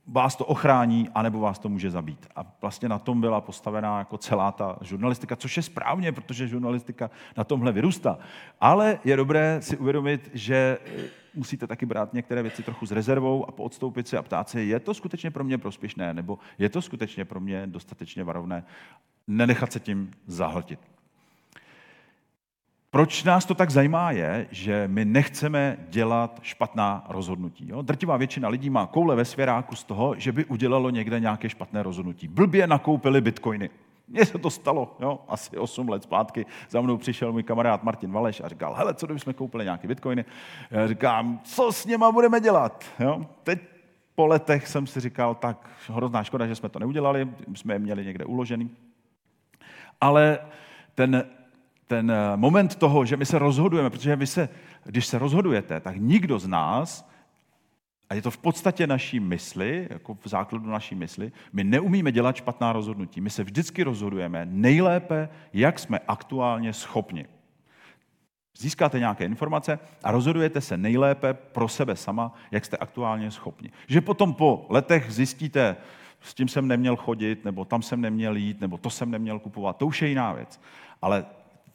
vás 0.06 0.36
to 0.36 0.44
ochrání, 0.44 1.08
anebo 1.14 1.40
vás 1.40 1.58
to 1.58 1.68
může 1.68 1.90
zabít. 1.90 2.26
A 2.36 2.52
vlastně 2.60 2.88
na 2.88 2.98
tom 2.98 3.20
byla 3.20 3.40
postavená 3.40 3.98
jako 3.98 4.18
celá 4.18 4.52
ta 4.52 4.78
žurnalistika, 4.80 5.36
což 5.36 5.56
je 5.56 5.62
správně, 5.62 6.12
protože 6.12 6.48
žurnalistika 6.48 7.10
na 7.36 7.44
tomhle 7.44 7.72
vyrůstá. 7.72 8.18
Ale 8.60 8.98
je 9.04 9.16
dobré 9.16 9.58
si 9.60 9.76
uvědomit, 9.76 10.30
že 10.34 10.78
eh, 10.86 11.02
musíte 11.34 11.66
taky 11.66 11.86
brát 11.86 12.14
některé 12.14 12.42
věci 12.42 12.62
trochu 12.62 12.86
s 12.86 12.92
rezervou 12.92 13.48
a 13.48 13.52
poodstoupit 13.52 14.08
si 14.08 14.16
a 14.16 14.22
ptát 14.22 14.48
se, 14.48 14.64
je 14.64 14.80
to 14.80 14.94
skutečně 14.94 15.30
pro 15.30 15.44
mě 15.44 15.58
prospěšné, 15.58 16.14
nebo 16.14 16.38
je 16.58 16.68
to 16.68 16.82
skutečně 16.82 17.24
pro 17.24 17.40
mě 17.40 17.66
dostatečně 17.66 18.24
varovné. 18.24 18.64
Nenechat 19.26 19.72
se 19.72 19.80
tím 19.80 20.10
zahltit. 20.26 20.95
Proč 22.96 23.24
nás 23.24 23.44
to 23.44 23.54
tak 23.54 23.70
zajímá 23.70 24.10
je, 24.10 24.46
že 24.50 24.88
my 24.88 25.04
nechceme 25.04 25.76
dělat 25.88 26.38
špatná 26.42 27.04
rozhodnutí. 27.08 27.68
Jo? 27.68 27.82
Drtivá 27.82 28.16
většina 28.16 28.48
lidí 28.48 28.70
má 28.70 28.86
koule 28.86 29.16
ve 29.16 29.24
svěráku 29.24 29.76
z 29.76 29.84
toho, 29.84 30.14
že 30.18 30.32
by 30.32 30.44
udělalo 30.44 30.90
někde 30.90 31.20
nějaké 31.20 31.48
špatné 31.48 31.82
rozhodnutí. 31.82 32.28
Blbě 32.28 32.66
nakoupili 32.66 33.20
bitcoiny. 33.20 33.70
Mně 34.08 34.26
se 34.26 34.38
to 34.38 34.50
stalo, 34.50 34.96
jo, 35.00 35.20
asi 35.28 35.56
8 35.56 35.88
let 35.88 36.02
zpátky. 36.02 36.46
Za 36.70 36.80
mnou 36.80 36.96
přišel 36.96 37.32
můj 37.32 37.42
kamarád 37.42 37.82
Martin 37.82 38.12
Valeš 38.12 38.40
a 38.40 38.48
říkal, 38.48 38.74
hele, 38.74 38.94
co 38.94 39.06
kdybychom 39.06 39.34
koupili 39.34 39.64
nějaké 39.64 39.88
bitcoiny? 39.88 40.24
Já 40.70 40.86
říkám, 40.86 41.40
co 41.44 41.72
s 41.72 41.86
něma 41.86 42.12
budeme 42.12 42.40
dělat? 42.40 42.84
Jo? 43.00 43.20
Teď 43.42 43.58
po 44.14 44.26
letech 44.26 44.68
jsem 44.68 44.86
si 44.86 45.00
říkal, 45.00 45.34
tak 45.34 45.70
hrozná 45.88 46.24
škoda, 46.24 46.46
že 46.46 46.54
jsme 46.54 46.68
to 46.68 46.78
neudělali, 46.78 47.28
jsme 47.54 47.74
je 47.74 47.78
měli 47.78 48.04
někde 48.04 48.24
uložený. 48.24 48.70
Ale 50.00 50.38
ten 50.94 51.24
ten 51.86 52.10
eh, 52.10 52.36
moment 52.36 52.74
toho, 52.74 53.04
že 53.04 53.16
my 53.16 53.26
se 53.26 53.38
rozhodujeme, 53.38 53.90
protože 53.90 54.16
vy 54.16 54.26
se, 54.26 54.48
když 54.84 55.06
se 55.06 55.18
rozhodujete, 55.18 55.80
tak 55.80 55.96
nikdo 55.96 56.38
z 56.38 56.46
nás, 56.46 57.08
a 58.10 58.14
je 58.14 58.22
to 58.22 58.30
v 58.30 58.38
podstatě 58.38 58.86
naší 58.86 59.20
mysli, 59.20 59.86
jako 59.90 60.14
v 60.14 60.28
základu 60.28 60.70
naší 60.70 60.94
mysli, 60.94 61.32
my 61.52 61.64
neumíme 61.64 62.12
dělat 62.12 62.36
špatná 62.36 62.72
rozhodnutí. 62.72 63.20
My 63.20 63.30
se 63.30 63.44
vždycky 63.44 63.82
rozhodujeme 63.82 64.46
nejlépe, 64.50 65.28
jak 65.52 65.78
jsme 65.78 66.00
aktuálně 66.08 66.72
schopni. 66.72 67.26
Získáte 68.58 68.98
nějaké 68.98 69.24
informace 69.24 69.78
a 70.02 70.10
rozhodujete 70.10 70.60
se 70.60 70.76
nejlépe 70.76 71.34
pro 71.34 71.68
sebe 71.68 71.96
sama, 71.96 72.32
jak 72.50 72.64
jste 72.64 72.76
aktuálně 72.76 73.30
schopni. 73.30 73.70
Že 73.86 74.00
potom 74.00 74.34
po 74.34 74.66
letech 74.68 75.10
zjistíte, 75.10 75.76
s 76.20 76.34
tím 76.34 76.48
jsem 76.48 76.68
neměl 76.68 76.96
chodit, 76.96 77.44
nebo 77.44 77.64
tam 77.64 77.82
jsem 77.82 78.00
neměl 78.00 78.36
jít, 78.36 78.60
nebo 78.60 78.78
to 78.78 78.90
jsem 78.90 79.10
neměl 79.10 79.38
kupovat, 79.38 79.76
to 79.76 79.86
už 79.86 80.02
je 80.02 80.08
jiná 80.08 80.32
věc. 80.32 80.60
Ale 81.02 81.26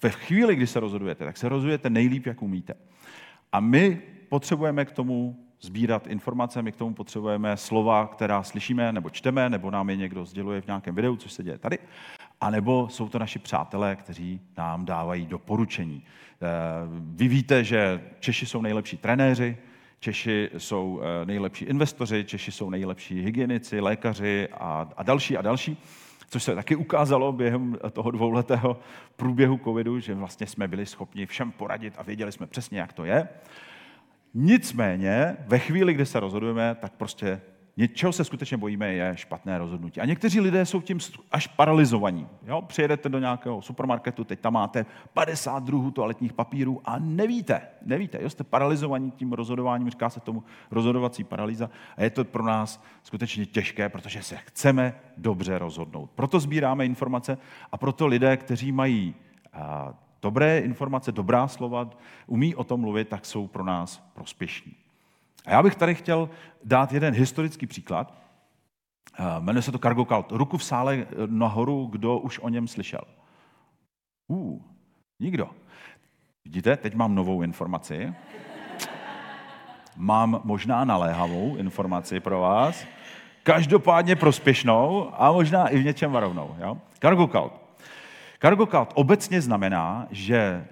ve 0.03 0.09
chvíli, 0.09 0.55
kdy 0.55 0.67
se 0.67 0.79
rozhodujete, 0.79 1.25
tak 1.25 1.37
se 1.37 1.49
rozhodujete 1.49 1.89
nejlíp, 1.89 2.25
jak 2.25 2.41
umíte. 2.41 2.73
A 3.51 3.59
my 3.59 4.01
potřebujeme 4.29 4.85
k 4.85 4.91
tomu 4.91 5.45
sbírat 5.61 6.07
informace, 6.07 6.61
my 6.61 6.71
k 6.71 6.75
tomu 6.75 6.93
potřebujeme 6.93 7.57
slova, 7.57 8.07
která 8.07 8.43
slyšíme 8.43 8.91
nebo 8.91 9.09
čteme, 9.09 9.49
nebo 9.49 9.71
nám 9.71 9.89
je 9.89 9.95
někdo 9.95 10.25
sděluje 10.25 10.61
v 10.61 10.67
nějakém 10.67 10.95
videu, 10.95 11.15
což 11.15 11.31
se 11.31 11.43
děje 11.43 11.57
tady, 11.57 11.77
a 12.41 12.49
nebo 12.49 12.89
jsou 12.89 13.09
to 13.09 13.19
naši 13.19 13.39
přátelé, 13.39 13.95
kteří 13.95 14.41
nám 14.57 14.85
dávají 14.85 15.25
doporučení. 15.25 16.03
Eh, 16.03 16.47
vy 16.91 17.27
víte, 17.27 17.63
že 17.63 18.01
Češi 18.19 18.45
jsou 18.45 18.61
nejlepší 18.61 18.97
trenéři, 18.97 19.57
Češi 19.99 20.49
jsou 20.57 21.01
eh, 21.03 21.25
nejlepší 21.25 21.65
investoři, 21.65 22.25
Češi 22.25 22.51
jsou 22.51 22.69
nejlepší 22.69 23.21
hygienici, 23.21 23.79
lékaři 23.79 24.47
a, 24.53 24.89
a 24.97 25.03
další 25.03 25.37
a 25.37 25.41
další 25.41 25.77
což 26.31 26.43
se 26.43 26.55
taky 26.55 26.75
ukázalo 26.75 27.31
během 27.31 27.77
toho 27.91 28.11
dvouletého 28.11 28.79
průběhu 29.15 29.59
covidu, 29.63 29.99
že 29.99 30.15
vlastně 30.15 30.47
jsme 30.47 30.67
byli 30.67 30.85
schopni 30.85 31.25
všem 31.25 31.51
poradit 31.51 31.93
a 31.97 32.03
věděli 32.03 32.31
jsme 32.31 32.47
přesně, 32.47 32.79
jak 32.79 32.93
to 32.93 33.05
je. 33.05 33.27
Nicméně, 34.33 35.37
ve 35.47 35.59
chvíli, 35.59 35.93
kdy 35.93 36.05
se 36.05 36.19
rozhodujeme, 36.19 36.75
tak 36.75 36.93
prostě 36.93 37.41
Něčeho 37.77 38.13
se 38.13 38.23
skutečně 38.23 38.57
bojíme, 38.57 38.93
je 38.93 39.11
špatné 39.17 39.57
rozhodnutí. 39.57 40.01
A 40.01 40.05
někteří 40.05 40.39
lidé 40.39 40.65
jsou 40.65 40.81
tím 40.81 40.99
až 41.31 41.47
paralizovaní. 41.47 42.27
Jo? 42.47 42.61
Přijedete 42.61 43.09
do 43.09 43.19
nějakého 43.19 43.61
supermarketu, 43.61 44.23
teď 44.23 44.39
tam 44.39 44.53
máte 44.53 44.85
50 45.13 45.63
druhů 45.63 45.91
toaletních 45.91 46.33
papírů 46.33 46.81
a 46.85 46.99
nevíte, 46.99 47.61
nevíte, 47.85 48.19
jo? 48.21 48.29
jste 48.29 48.43
paralizovaní 48.43 49.11
tím 49.11 49.33
rozhodováním, 49.33 49.89
říká 49.89 50.09
se 50.09 50.19
tomu 50.19 50.43
rozhodovací 50.71 51.23
paralýza 51.23 51.69
a 51.97 52.03
je 52.03 52.09
to 52.09 52.25
pro 52.25 52.43
nás 52.43 52.83
skutečně 53.03 53.45
těžké, 53.45 53.89
protože 53.89 54.23
se 54.23 54.37
chceme 54.37 54.95
dobře 55.17 55.59
rozhodnout. 55.59 56.11
Proto 56.15 56.39
sbíráme 56.39 56.85
informace 56.85 57.37
a 57.71 57.77
proto 57.77 58.07
lidé, 58.07 58.37
kteří 58.37 58.71
mají 58.71 59.15
dobré 60.21 60.59
informace, 60.59 61.11
dobrá 61.11 61.47
slova, 61.47 61.89
umí 62.27 62.55
o 62.55 62.63
tom 62.63 62.79
mluvit, 62.79 63.07
tak 63.07 63.25
jsou 63.25 63.47
pro 63.47 63.63
nás 63.63 64.11
prospěšní. 64.13 64.80
A 65.45 65.51
já 65.51 65.63
bych 65.63 65.75
tady 65.75 65.95
chtěl 65.95 66.29
dát 66.63 66.93
jeden 66.93 67.13
historický 67.13 67.67
příklad. 67.67 68.13
Eh, 69.19 69.23
jmenuje 69.39 69.61
se 69.61 69.71
to 69.71 69.79
Cargo 69.79 70.05
Cult. 70.05 70.31
Ruku 70.31 70.57
v 70.57 70.63
sále 70.63 70.95
eh, 70.95 71.05
nahoru, 71.25 71.85
kdo 71.85 72.17
už 72.17 72.39
o 72.39 72.49
něm 72.49 72.67
slyšel. 72.67 73.01
Uh, 74.27 74.61
nikdo. 75.19 75.49
Vidíte, 76.45 76.77
teď 76.77 76.93
mám 76.93 77.15
novou 77.15 77.41
informaci. 77.41 78.13
Mám 79.95 80.41
možná 80.43 80.85
naléhavou 80.85 81.55
informaci 81.55 82.19
pro 82.19 82.39
vás. 82.39 82.85
Každopádně 83.43 84.15
prospěšnou 84.15 85.11
a 85.13 85.31
možná 85.31 85.67
i 85.67 85.77
v 85.77 85.85
něčem 85.85 86.11
varovnou. 86.11 86.55
Jo? 86.59 86.77
Cargo 86.99 87.27
Cult. 87.27 87.53
Cargo 88.41 88.65
Cult 88.65 88.91
obecně 88.93 89.41
znamená, 89.41 90.07
že 90.11 90.67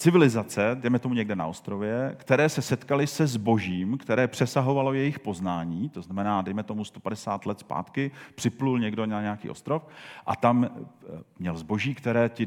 civilizace, 0.00 0.76
jdeme 0.80 0.98
tomu 0.98 1.14
někde 1.14 1.36
na 1.36 1.46
ostrově, 1.46 2.16
které 2.18 2.48
se 2.48 2.62
setkaly 2.62 3.06
se 3.06 3.26
zbožím, 3.26 3.98
které 3.98 4.28
přesahovalo 4.28 4.92
jejich 4.92 5.18
poznání, 5.18 5.88
to 5.88 6.02
znamená, 6.02 6.42
dejme 6.42 6.62
tomu 6.62 6.84
150 6.84 7.46
let 7.46 7.60
zpátky, 7.60 8.10
připlul 8.34 8.78
někdo 8.78 9.06
na 9.06 9.20
nějaký 9.20 9.50
ostrov 9.50 9.82
a 10.26 10.36
tam 10.36 10.64
eh, 10.64 10.68
měl 11.38 11.56
zboží, 11.56 11.94
které 11.94 12.28
ti 12.28 12.46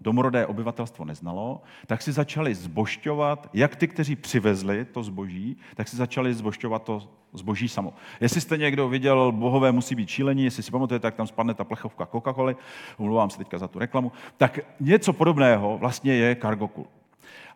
domorodé 0.00 0.46
obyvatelstvo 0.46 1.04
neznalo, 1.04 1.62
tak 1.86 2.02
si 2.02 2.12
začali 2.12 2.54
zbošťovat, 2.54 3.50
jak 3.52 3.76
ty, 3.76 3.88
kteří 3.88 4.16
přivezli 4.16 4.84
to 4.84 5.02
zboží, 5.02 5.56
tak 5.74 5.88
si 5.88 5.96
začali 5.96 6.34
zbošťovat 6.34 6.82
to 6.82 7.08
zboží 7.32 7.68
samo. 7.68 7.94
Jestli 8.20 8.40
jste 8.40 8.56
někdo 8.56 8.88
viděl 8.88 9.32
Bohové 9.32 9.72
musí 9.72 9.94
být 9.94 10.08
šílení, 10.08 10.44
jestli 10.44 10.62
si 10.62 10.70
pamatujete, 10.70 11.02
tak 11.02 11.14
tam 11.14 11.26
spadne 11.26 11.54
ta 11.54 11.64
plechovka 11.64 12.04
Coca-Coly, 12.04 12.56
umluvám 12.98 13.30
se 13.30 13.38
teďka 13.38 13.58
za 13.58 13.68
tu 13.68 13.78
reklamu, 13.78 14.12
tak 14.36 14.58
něco 14.80 15.12
podobného 15.12 15.78
vlastně 15.78 16.14
je 16.14 16.36
cargo 16.36 16.70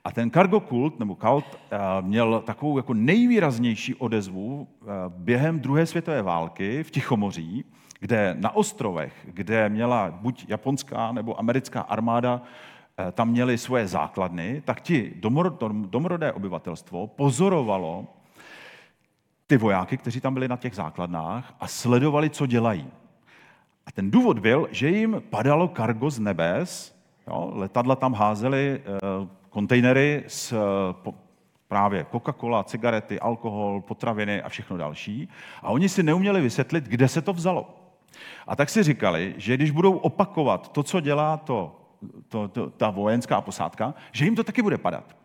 A 0.04 0.12
ten 0.12 0.30
cargo 0.30 0.60
kult, 0.60 0.98
nebo 0.98 1.14
kult, 1.14 1.44
eh, 1.70 1.78
měl 2.00 2.40
takovou 2.40 2.76
jako 2.76 2.94
nejvýraznější 2.94 3.94
odezvu 3.94 4.68
eh, 4.68 4.86
během 5.08 5.60
druhé 5.60 5.86
světové 5.86 6.22
války 6.22 6.82
v 6.84 6.90
Tichomoří, 6.90 7.64
kde 8.00 8.36
na 8.38 8.56
ostrovech, 8.56 9.12
kde 9.24 9.68
měla 9.68 10.10
buď 10.10 10.44
japonská 10.48 11.12
nebo 11.12 11.38
americká 11.40 11.80
armáda, 11.80 12.42
eh, 12.98 13.12
tam 13.12 13.30
měli 13.30 13.58
svoje 13.58 13.86
základny, 13.86 14.62
tak 14.64 14.80
ti 14.80 15.14
domorodé 15.90 16.32
obyvatelstvo 16.32 17.06
pozorovalo 17.06 18.06
ty 19.54 19.58
vojáky, 19.58 19.96
kteří 19.96 20.20
tam 20.20 20.34
byli 20.34 20.48
na 20.48 20.56
těch 20.56 20.74
základnách 20.74 21.54
a 21.60 21.68
sledovali, 21.68 22.30
co 22.30 22.46
dělají. 22.46 22.90
A 23.86 23.92
ten 23.92 24.10
důvod 24.10 24.38
byl, 24.38 24.68
že 24.70 24.88
jim 24.88 25.22
padalo 25.30 25.68
kargo 25.68 26.10
z 26.10 26.18
nebes, 26.18 26.96
jo, 27.26 27.52
letadla 27.54 27.96
tam 27.96 28.14
házely 28.14 28.82
kontejnery 29.50 30.24
s 30.26 30.52
eh, 30.52 31.12
právě 31.68 32.06
Coca-Cola, 32.12 32.64
cigarety, 32.64 33.20
alkohol, 33.20 33.80
potraviny 33.80 34.42
a 34.42 34.48
všechno 34.48 34.76
další. 34.76 35.28
A 35.62 35.70
oni 35.70 35.88
si 35.88 36.02
neuměli 36.02 36.40
vysvětlit, 36.40 36.84
kde 36.84 37.08
se 37.08 37.22
to 37.22 37.32
vzalo. 37.32 37.74
A 38.46 38.56
tak 38.56 38.70
si 38.70 38.82
říkali, 38.82 39.34
že 39.36 39.54
když 39.54 39.70
budou 39.70 39.96
opakovat 39.96 40.72
to, 40.72 40.82
co 40.82 41.00
dělá 41.00 41.36
to, 41.36 41.80
to, 42.28 42.48
to, 42.48 42.70
ta 42.70 42.90
vojenská 42.90 43.40
posádka, 43.40 43.94
že 44.12 44.24
jim 44.24 44.34
to 44.34 44.44
taky 44.44 44.62
bude 44.62 44.78
padat. 44.78 45.23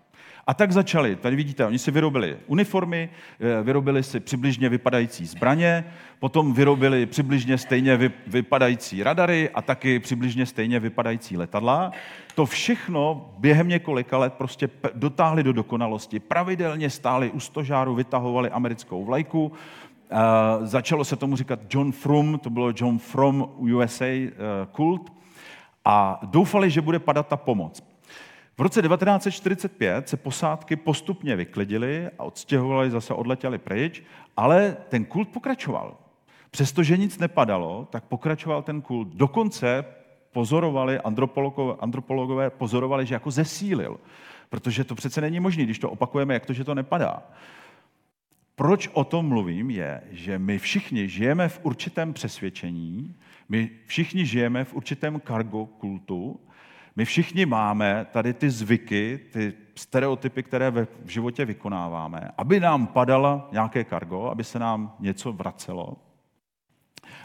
A 0.49 0.53
tak 0.53 0.71
začali, 0.71 1.15
tady 1.15 1.35
vidíte, 1.35 1.65
oni 1.65 1.79
si 1.79 1.91
vyrobili 1.91 2.37
uniformy, 2.47 3.09
eh, 3.39 3.63
vyrobili 3.63 4.03
si 4.03 4.19
přibližně 4.19 4.69
vypadající 4.69 5.25
zbraně, 5.25 5.85
potom 6.19 6.53
vyrobili 6.53 7.05
přibližně 7.05 7.57
stejně 7.57 8.11
vypadající 8.27 9.03
radary 9.03 9.49
a 9.53 9.61
taky 9.61 9.99
přibližně 9.99 10.45
stejně 10.45 10.79
vypadající 10.79 11.37
letadla. 11.37 11.91
To 12.35 12.45
všechno 12.45 13.29
během 13.37 13.67
několika 13.67 14.17
let 14.17 14.33
prostě 14.33 14.69
dotáhli 14.93 15.43
do 15.43 15.53
dokonalosti. 15.53 16.19
Pravidelně 16.19 16.89
stáli 16.89 17.31
u 17.31 17.39
stožáru, 17.39 17.95
vytahovali 17.95 18.49
americkou 18.49 19.05
vlajku, 19.05 19.51
Uh, 20.11 20.65
začalo 20.65 21.05
se 21.05 21.15
tomu 21.15 21.35
říkat 21.35 21.59
John 21.69 21.91
Frum, 21.91 22.39
to 22.43 22.49
bylo 22.49 22.73
John 22.75 22.97
From 22.97 23.49
USA 23.57 24.05
uh, 24.05 24.31
kult, 24.71 25.13
a 25.85 26.19
doufali, 26.23 26.69
že 26.69 26.81
bude 26.81 26.99
padat 26.99 27.27
ta 27.27 27.37
pomoc. 27.37 27.88
V 28.59 28.61
roce 28.61 28.81
1945 28.81 30.09
se 30.09 30.17
posádky 30.17 30.75
postupně 30.75 31.35
vyklidily 31.35 32.09
a 32.19 32.23
odstěhovali, 32.23 32.91
zase 32.91 33.13
odletěli 33.13 33.57
pryč, 33.57 34.03
ale 34.37 34.77
ten 34.89 35.05
kult 35.05 35.29
pokračoval. 35.29 35.97
Přestože 36.51 36.97
nic 36.97 37.17
nepadalo, 37.17 37.87
tak 37.91 38.03
pokračoval 38.03 38.63
ten 38.63 38.81
kult. 38.81 39.07
Dokonce 39.07 39.85
pozorovali, 40.31 40.99
antropologové, 40.99 41.75
antropologové 41.79 42.49
pozorovali, 42.49 43.05
že 43.05 43.15
jako 43.15 43.31
zesílil. 43.31 43.99
Protože 44.49 44.83
to 44.83 44.95
přece 44.95 45.21
není 45.21 45.39
možné, 45.39 45.63
když 45.63 45.79
to 45.79 45.89
opakujeme, 45.89 46.33
jak 46.33 46.45
to, 46.45 46.53
že 46.53 46.63
to 46.63 46.75
nepadá. 46.75 47.23
Proč 48.55 48.89
o 48.93 49.03
tom 49.03 49.25
mluvím, 49.25 49.69
je, 49.69 50.01
že 50.11 50.39
my 50.39 50.59
všichni 50.59 51.09
žijeme 51.09 51.49
v 51.49 51.59
určitém 51.63 52.13
přesvědčení, 52.13 53.15
my 53.49 53.69
všichni 53.85 54.25
žijeme 54.25 54.63
v 54.63 54.73
určitém 54.73 55.19
kargo 55.19 55.65
kultu 55.65 56.39
my 56.95 57.05
všichni 57.05 57.45
máme 57.45 58.05
tady 58.11 58.33
ty 58.33 58.49
zvyky, 58.49 59.19
ty 59.31 59.53
stereotypy, 59.75 60.43
které 60.43 60.71
v 60.71 60.87
životě 61.05 61.45
vykonáváme, 61.45 62.31
aby 62.37 62.59
nám 62.59 62.87
padala 62.87 63.47
nějaké 63.51 63.83
kargo, 63.83 64.29
aby 64.29 64.43
se 64.43 64.59
nám 64.59 64.95
něco 64.99 65.33
vracelo. 65.33 65.97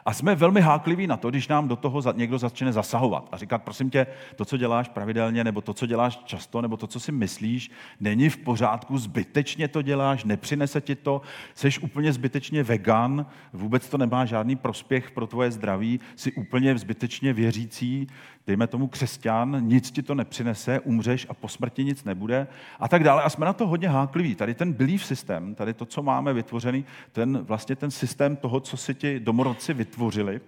A 0.06 0.12
jsme 0.12 0.34
velmi 0.34 0.60
hákliví 0.60 1.06
na 1.06 1.16
to, 1.16 1.30
když 1.30 1.48
nám 1.48 1.68
do 1.68 1.76
toho 1.76 2.02
někdo 2.12 2.38
začne 2.38 2.72
zasahovat 2.72 3.28
a 3.32 3.36
říkat, 3.36 3.62
prosím 3.62 3.90
tě, 3.90 4.06
to, 4.36 4.44
co 4.44 4.56
děláš 4.56 4.88
pravidelně, 4.88 5.44
nebo 5.44 5.60
to, 5.60 5.74
co 5.74 5.86
děláš 5.86 6.20
často, 6.24 6.62
nebo 6.62 6.76
to, 6.76 6.86
co 6.86 7.00
si 7.00 7.12
myslíš, 7.12 7.70
není 8.00 8.28
v 8.28 8.36
pořádku, 8.36 8.98
zbytečně 8.98 9.68
to 9.68 9.82
děláš, 9.82 10.24
nepřinese 10.24 10.80
ti 10.80 10.94
to, 10.94 11.22
jsi 11.54 11.68
úplně 11.80 12.12
zbytečně 12.12 12.62
vegan, 12.62 13.26
vůbec 13.52 13.88
to 13.88 13.98
nemá 13.98 14.24
žádný 14.24 14.56
prospěch 14.56 15.10
pro 15.10 15.26
tvoje 15.26 15.50
zdraví, 15.50 16.00
jsi 16.16 16.32
úplně 16.32 16.78
zbytečně 16.78 17.32
věřící, 17.32 18.06
dejme 18.46 18.66
tomu 18.66 18.86
křesťan, 18.88 19.56
nic 19.60 19.90
ti 19.90 20.02
to 20.02 20.14
nepřinese, 20.14 20.80
umřeš 20.80 21.26
a 21.28 21.34
po 21.34 21.48
smrti 21.48 21.84
nic 21.84 22.04
nebude 22.04 22.46
a 22.80 22.88
tak 22.88 23.04
dále. 23.04 23.22
A 23.22 23.30
jsme 23.30 23.46
na 23.46 23.52
to 23.52 23.66
hodně 23.66 23.88
hákliví. 23.88 24.34
Tady 24.34 24.54
ten 24.54 24.72
belief 24.72 25.04
systém, 25.04 25.54
tady 25.54 25.74
to, 25.74 25.86
co 25.86 26.02
máme 26.02 26.32
vytvořený, 26.32 26.84
ten 27.12 27.38
vlastně 27.38 27.76
ten 27.76 27.90
systém 27.90 28.36
toho, 28.36 28.60
co 28.60 28.76
si 28.76 28.94
ti 28.94 29.20
domorodci 29.20 29.74
vytvořili. 29.74 30.40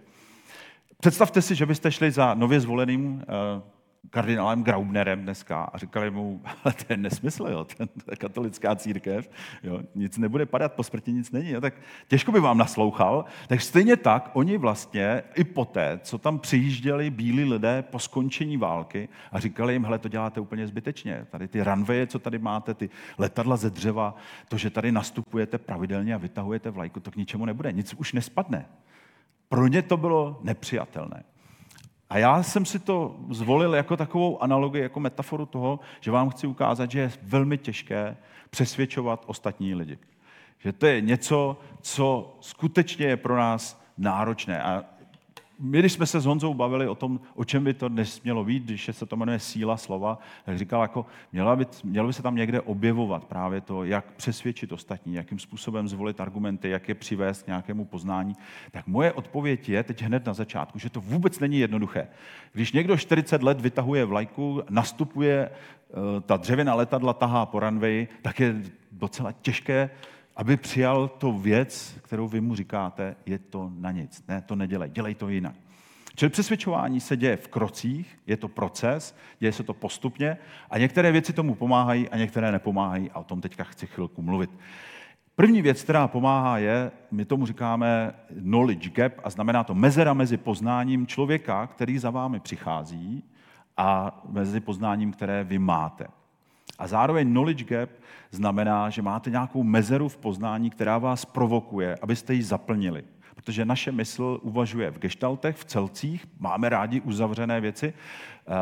Představte 1.01 1.43
si, 1.43 1.55
že 1.55 1.67
byste 1.67 1.93
šli 1.93 2.11
za 2.11 2.35
nově 2.35 2.61
zvoleným 2.61 3.23
eh, 3.23 3.76
kardinálem 4.11 4.63
Graubnerem 4.63 5.23
dneska 5.23 5.65
a 5.65 5.79
říkali 5.79 6.11
mu, 6.11 6.43
ale 6.65 6.75
to 6.75 6.85
je 6.89 6.97
nesmysl, 6.97 7.47
jo, 7.51 7.65
ten, 7.65 7.89
ta 7.89 8.17
katolická 8.17 8.77
církev, 8.77 9.31
jo, 9.63 9.81
nic 9.95 10.19
nebude 10.19 10.47
padat, 10.47 10.73
po 10.73 10.83
smrti 10.83 11.13
nic 11.13 11.31
není, 11.31 11.51
jo, 11.51 11.61
tak 11.61 11.75
těžko 12.09 12.33
by 12.33 12.41
vám 12.41 12.59
naslouchal. 12.59 13.25
Tak 13.49 13.61
stejně 13.61 13.97
tak, 13.97 14.31
oni 14.33 14.59
vlastně 14.59 15.23
i 15.35 15.45
poté, 15.45 16.01
co 16.03 16.19
tam 16.19 16.39
přijížděli 16.39 17.11
bílí 17.11 17.45
lidé 17.45 17.83
po 17.83 17.99
skončení 17.99 18.57
války 18.57 19.09
a 19.33 19.41
říkali 19.41 19.73
jim, 19.73 19.85
hele, 19.85 19.99
to 19.99 20.09
děláte 20.09 20.41
úplně 20.41 20.67
zbytečně, 20.67 21.27
tady 21.31 21.49
ty 21.49 21.63
ranveje, 21.63 22.07
co 22.07 22.19
tady 22.19 22.39
máte, 22.39 22.75
ty 22.75 22.91
letadla 23.19 23.57
ze 23.57 23.71
dřeva, 23.71 24.15
to, 24.49 24.59
že 24.59 24.71
tady 24.71 24.93
nastupujete 24.93 25.59
pravidelně 25.59 26.15
a 26.15 26.19
vytahujete 26.19 26.71
vlajku, 26.71 27.01
to 27.01 27.11
k 27.11 27.17
ničemu 27.17 27.45
nebude, 27.45 27.73
nic 27.73 27.95
už 27.95 28.13
nespadne. 28.13 28.67
Pro 29.49 29.67
ně 29.67 29.83
to 29.83 29.97
bylo 29.97 30.41
nepřijatelné. 30.43 31.23
A 32.11 32.19
já 32.19 32.43
jsem 32.43 32.65
si 32.65 32.79
to 32.79 33.17
zvolil 33.31 33.75
jako 33.75 33.97
takovou 33.97 34.43
analogii, 34.43 34.83
jako 34.83 35.01
metaforu 35.01 35.47
toho, 35.47 35.81
že 36.01 36.11
vám 36.11 36.31
chci 36.31 36.47
ukázat, 36.47 36.91
že 36.91 37.01
je 37.01 37.13
velmi 37.23 37.59
těžké 37.59 38.17
přesvědčovat 38.51 39.25
ostatní 39.27 39.75
lidi. 39.75 39.99
Že 40.59 40.73
to 40.73 40.87
je 40.87 41.01
něco, 41.01 41.59
co 41.81 42.37
skutečně 42.41 43.07
je 43.07 43.17
pro 43.17 43.37
nás 43.37 43.83
náročné. 43.99 44.63
A 44.63 44.85
my, 45.59 45.79
když 45.79 45.93
jsme 45.93 46.07
se 46.07 46.21
s 46.21 46.25
Honzou 46.25 46.55
bavili 46.55 46.89
o 46.89 46.95
tom, 46.95 47.21
o 47.35 47.45
čem 47.45 47.65
by 47.65 47.75
to 47.75 47.89
dnes 47.89 48.23
mělo 48.23 48.45
být, 48.45 48.63
když 48.63 48.91
se 48.93 49.07
to 49.07 49.17
jmenuje 49.17 49.39
síla 49.39 49.77
slova, 49.77 50.19
tak 50.45 50.59
říkal, 50.59 50.83
jako 50.83 51.07
mělo 51.33 51.57
by, 51.57 51.67
mělo 51.85 52.07
by 52.07 52.13
se 52.13 52.23
tam 52.23 52.37
někde 52.37 52.61
objevovat 52.61 53.25
právě 53.25 53.61
to, 53.61 53.85
jak 53.85 54.13
přesvědčit 54.13 54.73
ostatní, 54.73 55.15
jakým 55.15 55.39
způsobem 55.39 55.89
zvolit 55.89 56.21
argumenty, 56.21 56.69
jak 56.69 56.89
je 56.89 56.95
přivést 56.95 57.43
k 57.43 57.47
nějakému 57.47 57.85
poznání. 57.85 58.35
Tak 58.71 58.87
moje 58.87 59.13
odpověď 59.13 59.69
je 59.69 59.83
teď 59.83 60.03
hned 60.03 60.27
na 60.27 60.35
začátku, 60.35 60.79
že 60.79 60.91
to 60.91 61.01
vůbec 61.01 61.39
není 61.39 61.59
jednoduché. 61.59 62.09
Když 62.53 62.73
někdo 62.73 62.97
40 62.97 63.43
let 63.43 63.61
vytahuje 63.61 64.05
vlajku, 64.05 64.63
nastupuje, 64.71 65.51
eh, 65.51 66.21
ta 66.21 66.37
dřevěná 66.37 66.75
letadla 66.75 67.13
tahá 67.13 67.47
po 67.47 67.61
runway, 67.61 68.07
tak 68.23 68.41
je 68.41 68.63
docela 68.93 69.33
těžké 69.33 69.91
aby 70.37 70.57
přijal 70.57 71.09
to 71.09 71.33
věc, 71.33 71.99
kterou 72.03 72.29
vy 72.29 72.41
mu 72.41 72.55
říkáte, 72.55 73.17
je 73.27 73.39
to 73.39 73.71
na 73.79 73.91
nic. 73.91 74.25
Ne, 74.29 74.43
to 74.43 74.57
nedělej, 74.57 74.91
dělej 74.91 75.15
to 75.15 75.29
jinak. 75.29 75.55
Čili 76.15 76.31
přesvědčování 76.31 77.01
se 77.01 77.17
děje 77.17 77.37
v 77.37 77.49
krocích, 77.49 78.19
je 78.27 78.37
to 78.37 78.49
proces, 78.49 79.17
děje 79.39 79.53
se 79.53 79.63
to 79.63 79.75
postupně 79.75 80.37
a 80.71 80.79
některé 80.79 81.13
věci 81.13 81.33
tomu 81.33 81.55
pomáhají 81.55 82.09
a 82.09 82.17
některé 82.17 82.53
nepomáhají 82.53 83.11
a 83.11 83.19
o 83.19 83.25
tom 83.25 83.41
teďka 83.41 83.65
chci 83.65 83.87
chvilku 83.87 84.23
mluvit. 84.23 84.51
První 85.35 85.63
věc, 85.63 85.83
která 85.83 86.09
pomáhá, 86.09 86.59
je, 86.59 86.91
my 87.11 87.25
tomu 87.25 87.47
říkáme 87.47 88.15
knowledge 88.43 88.91
gap 88.91 89.13
a 89.25 89.31
znamená 89.31 89.65
to 89.65 89.75
mezera 89.75 90.15
mezi 90.15 90.37
poznáním 90.37 91.07
člověka, 91.07 91.67
který 91.67 91.99
za 91.99 92.11
vámi 92.11 92.41
přichází 92.41 93.25
a 93.77 94.21
mezi 94.29 94.61
poznáním, 94.61 95.13
které 95.13 95.45
vy 95.45 95.59
máte. 95.59 96.07
A 96.79 96.87
zároveň 96.87 97.31
knowledge 97.31 97.65
gap 97.65 97.91
znamená, 98.31 98.91
že 98.91 99.03
máte 99.03 99.31
nějakou 99.31 99.63
mezeru 99.63 100.09
v 100.09 100.17
poznání, 100.17 100.71
která 100.71 100.99
vás 100.99 101.25
provokuje, 101.25 101.97
abyste 102.03 102.35
ji 102.35 102.43
zaplnili. 102.43 103.05
Protože 103.35 103.65
naše 103.65 103.93
mysl 103.93 104.41
uvažuje 104.43 104.91
v 104.91 104.99
gestaltech, 104.99 105.57
v 105.57 105.65
celcích, 105.65 106.27
máme 106.39 106.69
rádi 106.69 107.01
uzavřené 107.01 107.61
věci. 107.61 107.93
Eh, 107.93 108.53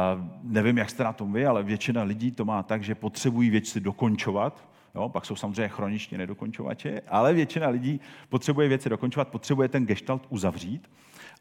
nevím, 0.42 0.78
jak 0.78 0.90
jste 0.90 1.04
na 1.04 1.12
tom 1.12 1.32
vy, 1.32 1.46
ale 1.46 1.62
většina 1.62 2.02
lidí 2.02 2.30
to 2.30 2.44
má 2.44 2.62
tak, 2.62 2.82
že 2.82 2.94
potřebují 2.94 3.50
věci 3.50 3.80
dokončovat. 3.80 4.68
Jo, 4.94 5.08
pak 5.08 5.26
jsou 5.26 5.36
samozřejmě 5.36 5.68
chroničtí 5.68 6.16
nedokončovači, 6.16 7.00
ale 7.08 7.32
většina 7.32 7.68
lidí 7.68 8.00
potřebuje 8.28 8.68
věci 8.68 8.88
dokončovat, 8.88 9.28
potřebuje 9.28 9.68
ten 9.68 9.86
gestalt 9.86 10.26
uzavřít. 10.28 10.90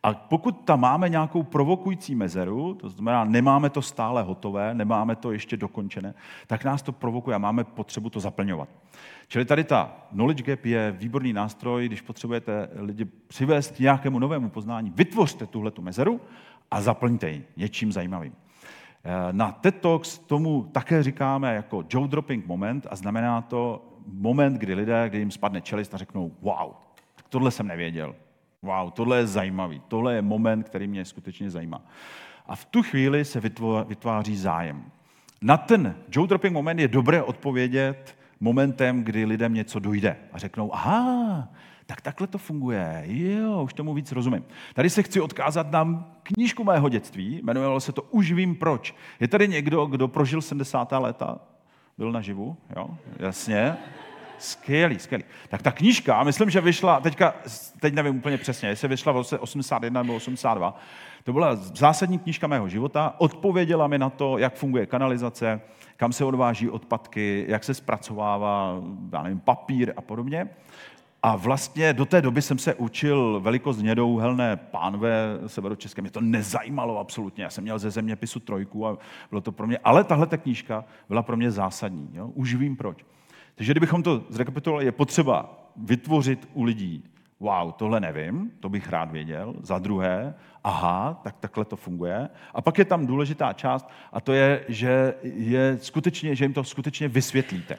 A 0.04 0.14
pokud 0.14 0.52
tam 0.66 0.80
máme 0.80 1.10
nějakou 1.10 1.44
provokující 1.44 2.16
mezeru, 2.16 2.74
to 2.74 2.90
znamená, 2.90 3.24
nemáme 3.24 3.70
to 3.70 3.82
stále 3.82 4.24
hotové, 4.24 4.74
nemáme 4.74 5.16
to 5.16 5.32
ještě 5.32 5.58
dokončené, 5.58 6.14
tak 6.48 6.64
nás 6.64 6.82
to 6.82 6.92
provokuje 6.92 7.36
a 7.36 7.40
máme 7.40 7.64
potřebu 7.64 8.10
to 8.10 8.20
zaplňovat. 8.20 8.70
Čili 9.28 9.46
tady 9.46 9.64
ta 9.64 9.96
knowledge 10.10 10.44
gap 10.44 10.66
je 10.66 10.92
výborný 10.92 11.34
nástroj, 11.34 11.86
když 11.86 12.02
potřebujete 12.02 12.70
lidi 12.76 13.06
přivést 13.06 13.76
k 13.76 13.80
nějakému 13.80 14.20
novému 14.20 14.50
poznání, 14.50 14.92
vytvořte 14.96 15.46
tuhle 15.46 15.72
tu 15.72 15.82
mezeru 15.82 16.22
a 16.72 16.82
zaplňte 16.82 17.30
ji 17.30 17.46
něčím 17.58 17.92
zajímavým. 17.92 18.34
Eh, 19.04 19.34
na 19.34 19.52
TED 19.52 19.82
Talks 19.82 20.20
tomu 20.20 20.70
také 20.72 21.04
říkáme 21.04 21.56
jako 21.56 21.86
jaw 21.94 22.08
dropping 22.08 22.46
moment 22.46 22.88
a 22.90 22.96
znamená 22.96 23.42
to 23.42 23.86
moment, 24.08 24.54
kdy 24.54 24.74
lidé, 24.74 25.10
kdy 25.10 25.18
jim 25.18 25.32
spadne 25.32 25.62
čelist 25.62 25.94
a 25.94 25.98
řeknou 25.98 26.32
wow, 26.42 26.72
tohle 27.30 27.52
jsem 27.52 27.68
nevěděl, 27.68 28.16
wow, 28.64 28.92
tohle 28.92 29.18
je 29.18 29.28
zajímavý, 29.28 29.82
tohle 29.88 30.16
je 30.16 30.22
moment, 30.22 30.64
který 30.64 30.88
mě 30.88 31.06
skutečně 31.06 31.50
zajímá. 31.50 31.82
A 32.48 32.56
v 32.56 32.66
tu 32.66 32.84
chvíli 32.84 33.26
se 33.26 33.42
vytváří 33.88 34.38
zájem. 34.38 34.84
Na 35.42 35.58
ten 35.58 35.96
jaw 36.16 36.28
dropping 36.28 36.54
moment 36.54 36.80
je 36.80 36.88
dobré 36.88 37.24
odpovědět 37.24 38.18
momentem, 38.40 39.04
kdy 39.04 39.26
lidem 39.26 39.54
něco 39.54 39.80
dojde 39.80 40.16
a 40.34 40.38
řeknou, 40.38 40.76
aha, 40.76 41.48
tak 41.86 42.02
takhle 42.02 42.28
to 42.28 42.38
funguje. 42.38 43.04
Jo, 43.06 43.64
už 43.64 43.74
tomu 43.74 43.94
víc 43.94 44.12
rozumím. 44.12 44.46
Tady 44.74 44.90
se 44.90 45.04
chci 45.04 45.22
odkázat 45.22 45.72
na 45.72 46.10
knížku 46.24 46.64
mého 46.64 46.90
dětství, 46.90 47.40
jmenovalo 47.44 47.80
se 47.80 47.92
to 47.92 48.02
Už 48.02 48.32
vím 48.32 48.56
proč. 48.56 48.96
Je 49.20 49.28
tady 49.28 49.48
někdo, 49.48 49.86
kdo 49.86 50.08
prožil 50.08 50.42
70. 50.42 50.92
léta? 50.92 51.40
Byl 51.98 52.12
naživu? 52.12 52.58
Jo, 52.76 52.90
jasně. 53.20 53.78
Skvělý, 54.38 55.00
skvělý. 55.00 55.24
Tak 55.50 55.62
ta 55.62 55.72
knížka, 55.72 56.24
myslím, 56.24 56.50
že 56.50 56.62
vyšla, 56.62 57.00
teďka, 57.00 57.36
teď 57.80 57.94
nevím 57.94 58.16
úplně 58.18 58.38
přesně, 58.38 58.70
jestli 58.70 58.88
vyšla 58.88 59.12
v 59.12 59.16
roce 59.16 59.40
81 59.40 60.04
nebo 60.04 60.16
82, 60.16 60.80
to 61.24 61.34
byla 61.34 61.56
zásadní 61.56 62.20
knížka 62.20 62.48
mého 62.48 62.70
života, 62.70 63.16
odpověděla 63.18 63.88
mi 63.88 63.98
na 63.98 64.10
to, 64.10 64.38
jak 64.38 64.56
funguje 64.56 64.86
kanalizace, 64.86 65.62
kam 65.98 66.14
se 66.14 66.26
odváží 66.26 66.70
odpadky, 66.70 67.46
jak 67.48 67.64
se 67.64 67.74
zpracovává, 67.74 68.82
já 69.12 69.24
nevím, 69.24 69.40
papír 69.40 69.94
a 69.98 70.02
podobně. 70.02 70.50
A 71.26 71.36
vlastně 71.36 71.94
do 71.94 72.06
té 72.06 72.22
doby 72.22 72.42
jsem 72.42 72.58
se 72.58 72.76
učil 72.76 73.40
velikost 73.44 73.78
hnědouhelné 73.78 74.56
pánve 74.56 75.40
severočeské. 75.48 76.02
Mě 76.02 76.12
to 76.12 76.22
nezajímalo 76.22 77.00
absolutně. 77.00 77.44
Já 77.44 77.50
jsem 77.50 77.64
měl 77.64 77.80
ze 77.80 77.92
zeměpisu 77.92 78.40
trojku 78.40 78.88
a 78.88 78.98
bylo 79.30 79.42
to 79.42 79.52
pro 79.52 79.68
mě. 79.68 79.78
Ale 79.78 80.04
tahle 80.04 80.28
ta 80.28 80.38
knížka 80.38 80.86
byla 81.08 81.24
pro 81.24 81.38
mě 81.38 81.52
zásadní. 81.52 82.10
Jo? 82.14 82.28
Už 82.28 82.56
vím 82.56 82.76
proč. 82.76 83.06
Takže 83.56 83.74
kdybychom 83.74 84.04
to 84.04 84.24
zrekapitulovali, 84.30 84.86
je 84.86 84.92
potřeba 84.92 85.70
vytvořit 85.76 86.50
u 86.54 86.64
lidí, 86.64 87.04
wow, 87.40 87.72
tohle 87.72 88.00
nevím, 88.00 88.52
to 88.60 88.70
bych 88.70 88.90
rád 88.90 89.12
věděl. 89.12 89.54
Za 89.62 89.80
druhé, 89.80 90.34
aha, 90.64 91.22
tak 91.24 91.36
takhle 91.40 91.66
to 91.66 91.76
funguje. 91.76 92.30
A 92.54 92.62
pak 92.62 92.78
je 92.78 92.86
tam 92.86 93.08
důležitá 93.08 93.54
část 93.54 93.90
a 94.14 94.22
to 94.22 94.34
je, 94.34 94.66
že, 94.68 95.14
je 95.24 95.78
skutečně, 95.82 96.36
že 96.36 96.46
jim 96.46 96.54
to 96.54 96.64
skutečně 96.64 97.08
vysvětlíte 97.08 97.78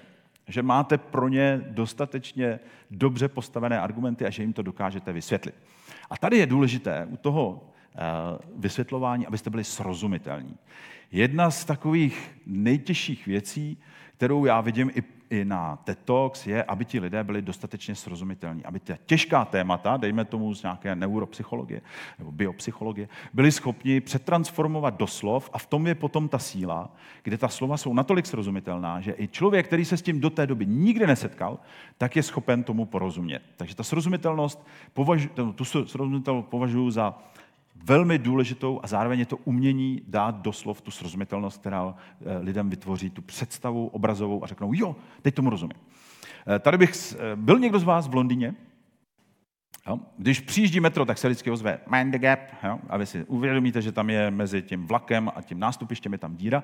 že 0.49 0.63
máte 0.63 0.99
pro 0.99 1.29
ně 1.29 1.61
dostatečně 1.69 2.61
dobře 2.91 3.29
postavené 3.29 3.81
argumenty 3.81 4.27
a 4.27 4.31
že 4.31 4.43
jim 4.43 4.53
to 4.53 4.63
dokážete 4.63 5.13
vysvětlit. 5.13 5.55
A 6.11 6.19
tady 6.19 6.39
je 6.39 6.47
důležité 6.47 7.07
u 7.11 7.17
toho 7.17 7.65
eh, 7.95 7.99
vysvětlování, 8.57 9.27
abyste 9.27 9.51
byli 9.51 9.65
srozumitelní. 9.65 10.57
Jedna 11.13 11.51
z 11.51 11.65
takových 11.65 12.37
nejtěžších 12.47 13.27
věcí, 13.27 13.79
kterou 14.16 14.44
já 14.44 14.61
vidím 14.61 14.90
i 14.94 15.03
i 15.31 15.44
na 15.44 15.77
TED 15.77 15.98
Talks 16.05 16.46
je, 16.46 16.64
aby 16.64 16.85
ti 16.85 17.00
lidé 17.00 17.24
byli 17.24 17.42
dostatečně 17.42 17.94
srozumitelní, 17.94 18.64
aby 18.64 18.81
ta 18.81 18.94
těžká 19.07 19.44
témata, 19.44 19.96
dejme 19.96 20.24
tomu 20.24 20.55
z 20.55 20.62
nějaké 20.62 20.96
neuropsychologie 20.96 21.81
nebo 22.18 22.33
biopsychologie, 22.33 23.09
byli 23.33 23.53
schopni 23.53 24.00
přetransformovat 24.00 24.96
do 24.96 25.07
slov 25.07 25.50
a 25.53 25.59
v 25.59 25.66
tom 25.66 25.87
je 25.87 25.94
potom 25.94 26.29
ta 26.29 26.38
síla, 26.38 26.90
kde 27.22 27.38
ta 27.38 27.48
slova 27.48 27.77
jsou 27.77 27.94
natolik 27.94 28.27
srozumitelná, 28.27 29.00
že 29.00 29.14
i 29.18 29.29
člověk, 29.29 29.66
který 29.66 29.85
se 29.85 29.96
s 29.96 30.03
tím 30.03 30.20
do 30.20 30.31
té 30.31 30.46
doby 30.46 30.66
nikdy 30.66 31.07
nesetkal, 31.07 31.59
tak 31.98 32.16
je 32.16 32.22
schopen 32.22 32.62
tomu 32.62 32.87
porozumět. 32.87 33.42
Takže 33.57 33.77
ta 33.77 33.83
srozumitelnost, 33.83 34.66
považu, 34.92 35.29
tu 35.55 35.64
srozumitelnost 35.64 36.48
považuji 36.48 36.90
za 36.90 37.18
velmi 37.85 38.18
důležitou 38.18 38.81
a 38.83 38.87
zároveň 38.87 39.18
je 39.18 39.27
to 39.27 39.37
umění 39.37 40.03
dát 40.07 40.42
do 40.42 40.53
slov 40.53 40.81
tu 40.81 40.90
srozumitelnost, 40.90 41.61
která 41.61 41.94
eh, 41.94 42.38
lidem 42.38 42.70
vytvoří 42.70 43.11
tu 43.11 43.23
představu 43.23 43.87
obrazovou 43.87 44.44
a 44.44 44.47
řeknou, 44.47 44.73
jo, 44.75 44.97
teď 45.23 45.35
tomu 45.35 45.51
rozumím. 45.51 45.79
Eh, 46.47 46.59
tady 46.59 46.79
bych, 46.79 46.94
eh, 47.12 47.37
byl 47.37 47.59
někdo 47.59 47.79
z 47.79 47.85
vás 47.85 48.09
v 48.09 48.14
Londýně? 48.14 48.55
Jo? 49.88 50.01
Když 50.18 50.40
přijíždí 50.40 50.81
metro, 50.81 51.05
tak 51.05 51.18
se 51.18 51.29
vždycky 51.29 51.51
ozve 51.51 51.79
mind 51.90 52.12
the 52.12 52.18
gap, 52.18 52.40
jo? 52.64 52.79
a 52.88 52.97
vy 52.97 53.07
si 53.07 53.25
uvědomíte, 53.25 53.83
že 53.83 53.92
tam 53.92 54.11
je 54.11 54.31
mezi 54.31 54.62
tím 54.62 54.87
vlakem 54.87 55.31
a 55.35 55.42
tím 55.42 55.59
nástupištěm 55.59 56.12
je 56.12 56.18
tam 56.18 56.37
díra. 56.37 56.62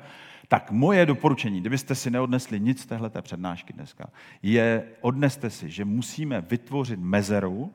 Tak 0.49 0.71
moje 0.71 1.07
doporučení, 1.07 1.61
kdybyste 1.61 1.95
si 1.95 2.11
neodnesli 2.11 2.61
nic 2.61 2.83
z 2.83 2.87
téhleté 2.87 3.23
přednášky 3.23 3.73
dneska, 3.73 4.11
je 4.43 4.85
odneste 5.01 5.51
si, 5.51 5.71
že 5.71 5.85
musíme 5.85 6.41
vytvořit 6.41 7.01
mezeru 7.01 7.73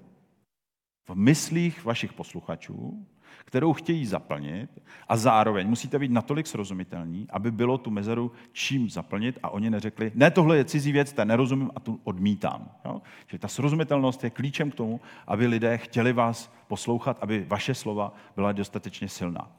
v 1.08 1.15
myslích 1.15 1.86
vašich 1.86 2.13
posluchačů, 2.13 3.05
kterou 3.45 3.74
chtějí 3.74 4.06
zaplnit 4.06 4.69
a 5.08 5.17
zároveň 5.17 5.67
musíte 5.67 6.00
být 6.00 6.12
natolik 6.12 6.48
srozumitelní, 6.48 7.28
aby 7.30 7.52
bylo 7.52 7.78
tu 7.78 7.91
mezeru 7.91 8.32
čím 8.52 8.89
zaplnit 8.89 9.39
a 9.43 9.50
oni 9.50 9.69
neřekli, 9.69 10.12
ne, 10.15 10.32
tohle 10.32 10.58
je 10.58 10.65
cizí 10.65 10.91
věc, 10.91 11.13
to 11.13 11.26
nerozumím 11.26 11.71
a 11.76 11.80
tu 11.80 12.00
odmítám. 12.04 12.69
Jo? 12.86 13.02
Že 13.28 13.39
ta 13.39 13.48
srozumitelnost 13.48 14.24
je 14.24 14.30
klíčem 14.30 14.71
k 14.71 14.76
tomu, 14.76 15.02
aby 15.28 15.48
lidé 15.48 15.78
chtěli 15.78 16.13
vás 16.13 16.54
poslouchat, 16.67 17.17
aby 17.21 17.45
vaše 17.48 17.74
slova 17.74 18.13
byla 18.36 18.52
dostatečně 18.52 19.10
silná. 19.10 19.52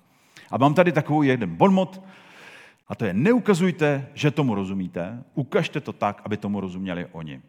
A 0.51 0.59
mám 0.59 0.75
tady 0.75 0.93
takovou 0.93 1.23
jeden 1.23 1.57
bonmot, 1.57 2.03
a 2.89 2.95
to 2.95 3.05
je 3.05 3.15
neukazujte, 3.15 4.09
že 4.15 4.31
tomu 4.31 4.55
rozumíte, 4.55 5.25
ukažte 5.35 5.81
to 5.81 5.93
tak, 5.93 6.23
aby 6.25 6.37
tomu 6.37 6.61
rozuměli 6.61 7.07
oni. 7.13 7.43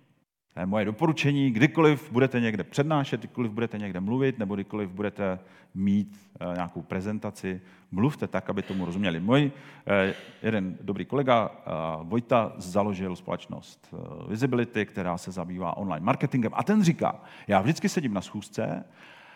To 0.57 0.61
je 0.61 0.65
moje 0.65 0.85
doporučení, 0.85 1.51
kdykoliv 1.51 2.11
budete 2.11 2.39
někde 2.39 2.63
přednášet, 2.63 3.19
kdykoliv 3.19 3.51
budete 3.51 3.77
někde 3.77 3.99
mluvit, 3.99 4.39
nebo 4.39 4.55
kdykoliv 4.55 4.89
budete 4.89 5.39
mít 5.75 6.19
eh, 6.39 6.53
nějakou 6.55 6.81
prezentaci, 6.81 7.61
mluvte 7.91 8.27
tak, 8.27 8.49
aby 8.49 8.61
tomu 8.61 8.85
rozuměli. 8.85 9.19
Můj 9.19 9.51
eh, 9.87 10.13
jeden 10.43 10.77
dobrý 10.81 11.05
kolega 11.05 11.51
eh, 11.51 11.71
Vojta 12.03 12.53
založil 12.57 13.15
společnost 13.15 13.95
Visibility, 14.29 14.85
která 14.85 15.17
se 15.17 15.31
zabývá 15.31 15.77
online 15.77 16.05
marketingem 16.05 16.51
a 16.55 16.63
ten 16.63 16.83
říká, 16.83 17.21
já 17.47 17.61
vždycky 17.61 17.89
sedím 17.89 18.13
na 18.13 18.21
schůzce 18.21 18.83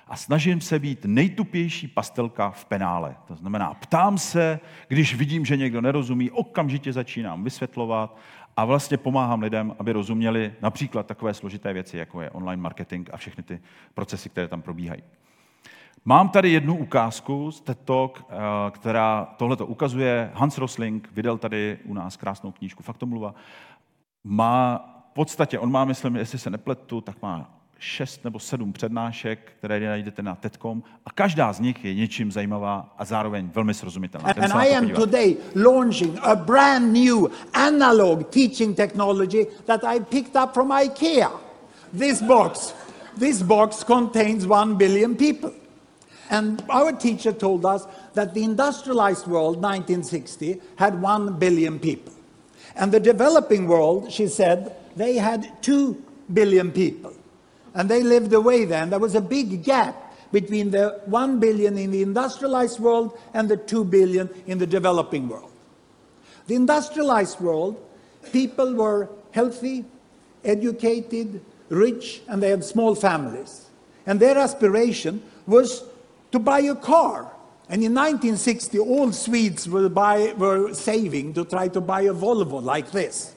a 0.08 0.16
snažím 0.16 0.62
se 0.62 0.80
být 0.80 1.06
nejtupější 1.06 1.88
pastelka 1.88 2.52
v 2.52 2.66
penále. 2.66 3.16
To 3.28 3.36
znamená, 3.36 3.74
ptám 3.74 4.18
se, 4.18 4.60
když 4.88 5.16
vidím, 5.16 5.46
že 5.46 5.58
někdo 5.58 5.82
nerozumí, 5.82 6.32
okamžitě 6.32 6.94
začínám 6.94 7.44
vysvětlovat 7.44 8.18
a 8.58 8.66
vlastně 8.66 8.98
pomáhám 8.98 9.42
lidem, 9.42 9.76
aby 9.80 9.92
rozuměli 9.92 10.54
například 10.62 11.06
takové 11.06 11.34
složité 11.34 11.74
věci, 11.74 11.98
jako 11.98 12.22
je 12.22 12.30
online 12.30 12.62
marketing 12.62 13.10
a 13.14 13.18
všechny 13.18 13.44
ty 13.44 13.62
procesy, 13.94 14.30
které 14.30 14.48
tam 14.48 14.62
probíhají. 14.62 15.04
Mám 16.06 16.30
tady 16.30 16.52
jednu 16.52 16.78
ukázku 16.78 17.52
z 17.52 17.62
TED 17.62 17.80
Talk, 17.80 18.26
eh, 18.30 18.36
která 18.72 19.26
tohleto 19.38 19.66
ukazuje. 19.66 20.32
Hans 20.34 20.58
Rosling 20.58 21.10
vydal 21.12 21.38
tady 21.38 21.80
u 21.86 21.94
nás 21.94 22.18
krásnou 22.18 22.52
knížku 22.52 22.84
Faktomluva. 22.84 23.36
Má 24.24 24.78
v 25.12 25.14
podstatě, 25.14 25.60
on 25.60 25.72
má, 25.72 25.86
myslím, 25.86 26.16
jestli 26.16 26.40
se 26.40 26.50
nepletu, 26.50 27.02
tak 27.02 27.22
má 27.22 27.61
šest 27.82 28.24
nebo 28.24 28.40
sedm 28.40 28.74
přednášek, 28.74 29.40
které 29.60 29.80
najdete 29.80 30.22
na 30.22 30.36
TEDCom 30.36 30.84
a 31.06 31.12
každá 31.12 31.54
z 31.54 31.60
nich 31.60 31.86
je 31.86 31.94
něčím 31.94 32.32
zajímavá 32.32 32.94
a 32.98 33.06
zároveň 33.06 33.50
velmi 33.54 33.74
srozumitelná. 33.74 34.30
And 34.30 34.54
I 34.54 34.76
am 34.76 34.90
today 34.90 35.38
launching 35.56 36.20
a 36.22 36.36
brand 36.36 36.94
new 36.94 37.28
analog 37.54 38.30
teaching 38.30 38.78
technology 38.78 39.48
that 39.66 39.84
I 39.84 40.00
picked 40.00 40.44
up 40.44 40.54
from 40.54 40.72
IKEA. 40.72 41.30
This 41.98 42.22
box, 42.22 42.74
this 43.20 43.42
box 43.42 43.84
contains 43.84 44.46
one 44.48 44.76
billion 44.76 45.16
people. 45.16 45.52
And 46.30 46.64
our 46.70 46.94
teacher 46.94 47.34
told 47.34 47.66
us 47.66 47.88
that 48.14 48.34
the 48.34 48.44
industrialized 48.44 49.28
world, 49.28 49.56
1960, 49.56 50.62
had 50.76 51.02
one 51.02 51.34
billion 51.40 51.80
people. 51.80 52.14
And 52.76 52.92
the 52.92 53.00
developing 53.00 53.68
world, 53.68 54.12
she 54.12 54.28
said, 54.28 54.76
they 54.96 55.18
had 55.18 55.52
two 55.62 55.96
billion 56.34 56.72
people. 56.72 57.12
And 57.74 57.90
they 57.90 58.04
lived 58.04 58.34
away 58.34 58.66
then. 58.66 58.90
There 58.90 59.00
was 59.00 59.16
a 59.16 59.22
big 59.22 59.64
gap 59.64 59.96
between 60.32 60.72
the 60.72 61.02
1 61.06 61.40
billion 61.40 61.78
in 61.78 61.92
the 61.92 62.02
industrialized 62.02 62.80
world 62.80 63.18
and 63.34 63.50
the 63.50 63.58
2 63.58 63.86
billion 63.86 64.30
in 64.48 64.58
the 64.58 64.68
developing 64.68 65.28
world. 65.28 65.52
The 66.48 66.56
industrialized 66.56 67.40
world, 67.40 67.82
people 68.32 68.74
were 68.74 69.10
healthy, 69.32 69.86
educated, 70.44 71.42
rich, 71.70 72.22
and 72.28 72.42
they 72.42 72.50
had 72.50 72.64
small 72.64 72.96
families. 72.96 73.70
And 74.06 74.20
their 74.20 74.38
aspiration 74.38 75.22
was 75.46 75.84
to 76.32 76.40
buy 76.40 76.60
a 76.60 76.76
car. 76.76 77.32
And 77.70 77.84
in 77.84 77.94
1960, 77.94 78.80
all 78.80 79.12
Swedes 79.12 79.70
were, 79.70 79.88
buy, 79.88 80.34
were 80.38 80.74
saving 80.74 81.34
to 81.36 81.46
try 81.46 81.68
to 81.70 81.80
buy 81.80 82.02
a 82.02 82.14
Volvo 82.14 82.62
like 82.62 82.92
this. 82.92 83.34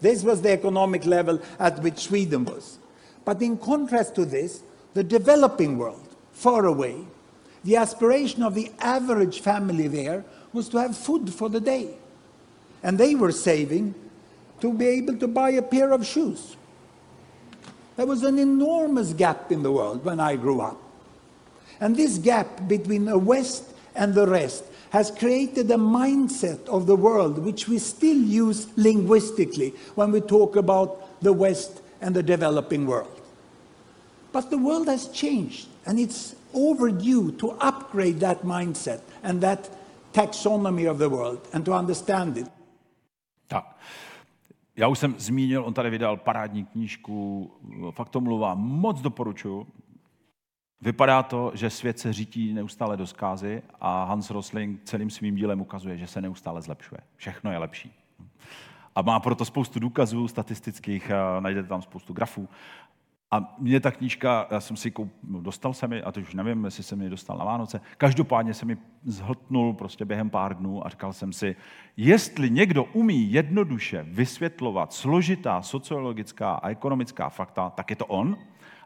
This 0.00 0.22
was 0.22 0.42
the 0.42 0.52
economic 0.52 1.04
level 1.04 1.40
at 1.58 1.80
which 1.80 1.98
Sweden 1.98 2.44
was. 2.44 2.78
But 3.24 3.40
in 3.42 3.56
contrast 3.58 4.14
to 4.16 4.24
this, 4.24 4.62
the 4.94 5.04
developing 5.04 5.78
world, 5.78 6.06
far 6.32 6.66
away, 6.66 6.96
the 7.64 7.76
aspiration 7.76 8.42
of 8.42 8.54
the 8.54 8.70
average 8.80 9.40
family 9.40 9.88
there 9.88 10.24
was 10.52 10.68
to 10.70 10.78
have 10.78 10.96
food 10.96 11.32
for 11.32 11.48
the 11.48 11.60
day. 11.60 11.94
And 12.82 12.98
they 12.98 13.14
were 13.14 13.32
saving 13.32 13.94
to 14.60 14.72
be 14.72 14.86
able 14.86 15.16
to 15.18 15.28
buy 15.28 15.50
a 15.50 15.62
pair 15.62 15.92
of 15.92 16.06
shoes. 16.06 16.56
There 17.96 18.06
was 18.06 18.22
an 18.22 18.38
enormous 18.38 19.12
gap 19.12 19.52
in 19.52 19.62
the 19.62 19.70
world 19.70 20.04
when 20.04 20.18
I 20.18 20.36
grew 20.36 20.60
up. 20.60 20.80
And 21.80 21.96
this 21.96 22.18
gap 22.18 22.68
between 22.68 23.04
the 23.04 23.18
West 23.18 23.64
and 23.94 24.14
the 24.14 24.26
rest 24.26 24.64
has 24.90 25.10
created 25.10 25.70
a 25.70 25.76
mindset 25.76 26.66
of 26.68 26.86
the 26.86 26.96
world 26.96 27.38
which 27.38 27.68
we 27.68 27.78
still 27.78 28.16
use 28.16 28.66
linguistically 28.76 29.70
when 29.94 30.12
we 30.12 30.20
talk 30.20 30.56
about 30.56 31.20
the 31.22 31.32
West 31.32 31.80
and 32.02 32.14
the 32.14 32.22
developing 32.22 32.86
world. 32.86 33.22
But 34.32 34.50
the 34.50 34.56
world 34.56 34.88
has 34.88 35.08
changed, 35.08 35.68
and 35.86 35.98
it's 35.98 36.34
overdue 36.54 37.32
to 37.32 37.50
upgrade 37.60 38.20
that 38.20 38.44
mindset 38.44 39.00
and 39.22 39.40
that 39.40 39.70
taxonomy 40.12 40.90
of 40.90 40.98
the 40.98 41.08
world 41.08 41.48
and 41.52 41.64
to 41.64 41.72
understand 41.72 42.36
it. 42.36 42.46
Tak. 43.48 43.76
Já 44.76 44.88
už 44.88 44.98
jsem 44.98 45.14
zmínil, 45.18 45.64
on 45.64 45.74
tady 45.74 45.90
vydal 45.90 46.16
parádní 46.16 46.64
knížku, 46.64 47.50
fakt 47.90 48.08
to 48.08 48.20
mluvá, 48.20 48.54
moc 48.54 49.00
doporučuji. 49.00 49.66
Vypadá 50.80 51.22
to, 51.22 51.52
že 51.54 51.70
svět 51.70 51.98
se 51.98 52.12
řítí 52.12 52.52
neustále 52.52 52.96
do 52.96 53.06
zkázy 53.06 53.62
a 53.80 54.04
Hans 54.04 54.30
Rosling 54.30 54.80
celým 54.84 55.10
svým 55.10 55.34
dílem 55.34 55.60
ukazuje, 55.60 55.98
že 55.98 56.06
se 56.06 56.20
neustále 56.20 56.62
zlepšuje. 56.62 57.00
Všechno 57.16 57.52
je 57.52 57.58
lepší. 57.58 57.92
A 58.94 59.02
má 59.02 59.20
proto 59.20 59.44
spoustu 59.44 59.80
důkazů 59.80 60.28
statistických, 60.28 61.10
najdete 61.40 61.68
tam 61.68 61.82
spoustu 61.82 62.12
grafů. 62.12 62.48
A 63.34 63.54
mě 63.58 63.80
ta 63.80 63.90
knížka, 63.90 64.46
já 64.50 64.60
jsem 64.60 64.76
si 64.76 64.90
koup, 64.90 65.12
no, 65.28 65.40
dostal 65.40 65.74
se 65.74 65.88
mi, 65.88 66.02
a 66.02 66.12
to 66.12 66.20
už 66.20 66.34
nevím, 66.34 66.64
jestli 66.64 66.82
jsem 66.82 66.98
mi 66.98 67.10
dostal 67.10 67.38
na 67.38 67.44
Vánoce, 67.44 67.80
každopádně 67.98 68.54
se 68.54 68.66
mi 68.66 68.76
zhltnul 69.04 69.72
prostě 69.74 70.04
během 70.04 70.30
pár 70.30 70.56
dnů 70.56 70.86
a 70.86 70.88
říkal 70.88 71.12
jsem 71.12 71.32
si, 71.32 71.56
jestli 71.96 72.50
někdo 72.50 72.84
umí 72.84 73.32
jednoduše 73.32 74.06
vysvětlovat 74.08 74.92
složitá 74.92 75.62
sociologická 75.62 76.54
a 76.54 76.68
ekonomická 76.68 77.28
fakta, 77.28 77.70
tak 77.70 77.90
je 77.90 77.96
to 77.96 78.06
on. 78.06 78.36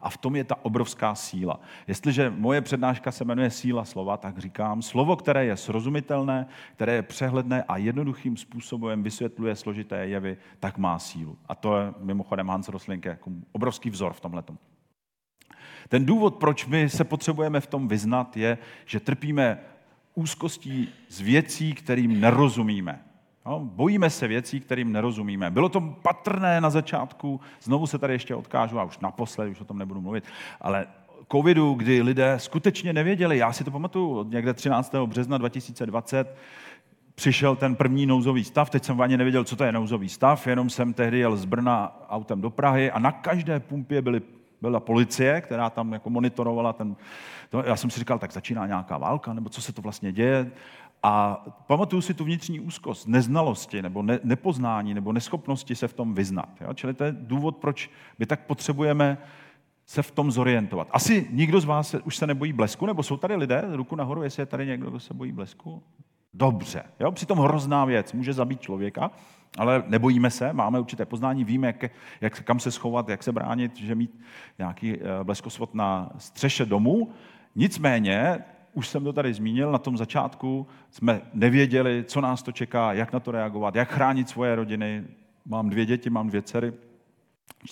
A 0.02 0.10
v 0.10 0.16
tom 0.16 0.36
je 0.36 0.44
ta 0.44 0.64
obrovská 0.64 1.14
síla. 1.14 1.60
Jestliže 1.86 2.30
moje 2.30 2.60
přednáška 2.60 3.12
se 3.12 3.24
jmenuje 3.24 3.50
Síla 3.50 3.84
slova, 3.84 4.16
tak 4.16 4.38
říkám, 4.38 4.82
slovo, 4.82 5.16
které 5.16 5.44
je 5.44 5.56
srozumitelné, 5.56 6.46
které 6.74 6.92
je 6.92 7.02
přehledné 7.02 7.62
a 7.62 7.76
jednoduchým 7.76 8.36
způsobem 8.36 9.02
vysvětluje 9.02 9.56
složité 9.56 10.06
jevy, 10.06 10.36
tak 10.60 10.78
má 10.78 10.98
sílu. 10.98 11.38
A 11.48 11.54
to 11.54 11.76
je 11.76 11.94
mimochodem 11.98 12.48
Hans 12.48 12.68
Rosling 12.68 13.04
jako 13.04 13.30
obrovský 13.52 13.90
vzor 13.90 14.12
v 14.12 14.20
tomhle. 14.20 14.42
Ten 15.88 16.06
důvod, 16.06 16.36
proč 16.36 16.66
my 16.66 16.88
se 16.88 17.04
potřebujeme 17.04 17.60
v 17.60 17.66
tom 17.66 17.88
vyznat, 17.88 18.36
je, 18.36 18.58
že 18.86 19.00
trpíme 19.00 19.58
úzkostí 20.14 20.88
z 21.08 21.20
věcí, 21.20 21.74
kterým 21.74 22.20
nerozumíme. 22.20 23.05
No, 23.46 23.60
bojíme 23.60 24.10
se 24.10 24.28
věcí, 24.28 24.60
kterým 24.60 24.92
nerozumíme. 24.92 25.50
Bylo 25.50 25.68
to 25.68 25.80
patrné 25.80 26.60
na 26.60 26.70
začátku, 26.70 27.40
znovu 27.62 27.86
se 27.86 27.98
tady 27.98 28.12
ještě 28.12 28.34
odkážu, 28.34 28.80
a 28.80 28.84
už 28.84 28.98
naposled, 28.98 29.48
už 29.48 29.60
o 29.60 29.64
tom 29.64 29.78
nebudu 29.78 30.00
mluvit, 30.00 30.24
ale 30.60 30.86
covidu, 31.32 31.74
kdy 31.74 32.02
lidé 32.02 32.34
skutečně 32.38 32.92
nevěděli. 32.92 33.38
Já 33.38 33.52
si 33.52 33.64
to 33.64 33.70
pamatuju 33.70 34.18
od 34.18 34.30
někde 34.30 34.54
13. 34.54 34.94
března 35.06 35.38
2020, 35.38 36.36
přišel 37.14 37.56
ten 37.56 37.74
první 37.74 38.06
nouzový 38.06 38.44
stav, 38.44 38.70
teď 38.70 38.84
jsem 38.84 39.00
ani 39.00 39.16
nevěděl, 39.16 39.44
co 39.44 39.56
to 39.56 39.64
je 39.64 39.72
nouzový 39.72 40.08
stav, 40.08 40.46
jenom 40.46 40.70
jsem 40.70 40.92
tehdy 40.92 41.18
jel 41.18 41.36
z 41.36 41.44
Brna 41.44 42.00
autem 42.08 42.40
do 42.40 42.50
Prahy 42.50 42.90
a 42.90 42.98
na 42.98 43.12
každé 43.12 43.60
pumpě 43.60 44.02
byly, 44.02 44.22
byla 44.60 44.80
policie, 44.80 45.40
která 45.40 45.70
tam 45.70 45.92
jako 45.92 46.10
monitorovala 46.10 46.72
ten... 46.72 46.96
To, 47.50 47.62
já 47.66 47.76
jsem 47.76 47.90
si 47.90 47.98
říkal, 47.98 48.18
tak 48.18 48.32
začíná 48.32 48.66
nějaká 48.66 48.98
válka, 48.98 49.32
nebo 49.32 49.48
co 49.48 49.62
se 49.62 49.72
to 49.72 49.82
vlastně 49.82 50.12
děje. 50.12 50.50
A 51.02 51.44
pamatuju 51.66 52.02
si 52.02 52.14
tu 52.14 52.24
vnitřní 52.24 52.60
úzkost, 52.60 53.08
neznalosti 53.08 53.82
nebo 53.82 54.02
ne, 54.02 54.20
nepoznání 54.24 54.94
nebo 54.94 55.12
neschopnosti 55.12 55.74
se 55.74 55.88
v 55.88 55.92
tom 55.92 56.14
vyznat. 56.14 56.48
Jo? 56.60 56.74
Čili 56.74 56.94
to 56.94 57.04
je 57.04 57.12
důvod, 57.12 57.56
proč 57.56 57.90
my 58.18 58.26
tak 58.26 58.40
potřebujeme 58.40 59.18
se 59.86 60.02
v 60.02 60.10
tom 60.10 60.30
zorientovat. 60.30 60.88
Asi 60.90 61.28
nikdo 61.30 61.60
z 61.60 61.64
vás 61.64 61.94
už 62.04 62.16
se 62.16 62.26
nebojí 62.26 62.52
blesku, 62.52 62.86
nebo 62.86 63.02
jsou 63.02 63.16
tady 63.16 63.36
lidé, 63.36 63.64
ruku 63.72 63.96
nahoru, 63.96 64.22
jestli 64.22 64.42
je 64.42 64.46
tady 64.46 64.66
někdo, 64.66 64.90
kdo 64.90 65.00
se 65.00 65.14
bojí 65.14 65.32
blesku? 65.32 65.82
Dobře. 66.34 66.82
Jo? 67.00 67.12
Přitom 67.12 67.38
hrozná 67.38 67.84
věc, 67.84 68.12
může 68.12 68.32
zabít 68.32 68.60
člověka, 68.60 69.10
ale 69.58 69.82
nebojíme 69.86 70.30
se, 70.30 70.52
máme 70.52 70.80
určité 70.80 71.04
poznání, 71.04 71.44
víme, 71.44 71.66
jak, 71.66 71.84
jak, 72.20 72.42
kam 72.42 72.60
se 72.60 72.70
schovat, 72.70 73.08
jak 73.08 73.22
se 73.22 73.32
bránit, 73.32 73.76
že 73.76 73.94
mít 73.94 74.20
nějaký 74.58 74.94
eh, 74.94 75.24
bleskosvod 75.24 75.74
na 75.74 76.10
střeše 76.18 76.66
domu. 76.66 77.12
Nicméně 77.54 78.44
už 78.76 78.88
jsem 78.88 79.04
to 79.04 79.12
tady 79.12 79.34
zmínil, 79.34 79.72
na 79.72 79.78
tom 79.78 79.96
začátku 79.96 80.66
jsme 80.90 81.20
nevěděli, 81.34 82.04
co 82.06 82.20
nás 82.20 82.42
to 82.42 82.52
čeká, 82.52 82.92
jak 82.92 83.12
na 83.12 83.20
to 83.20 83.30
reagovat, 83.30 83.74
jak 83.74 83.92
chránit 83.92 84.28
svoje 84.28 84.54
rodiny. 84.54 85.04
Mám 85.46 85.70
dvě 85.70 85.86
děti, 85.86 86.10
mám 86.10 86.28
dvě 86.28 86.42
dcery, 86.42 86.72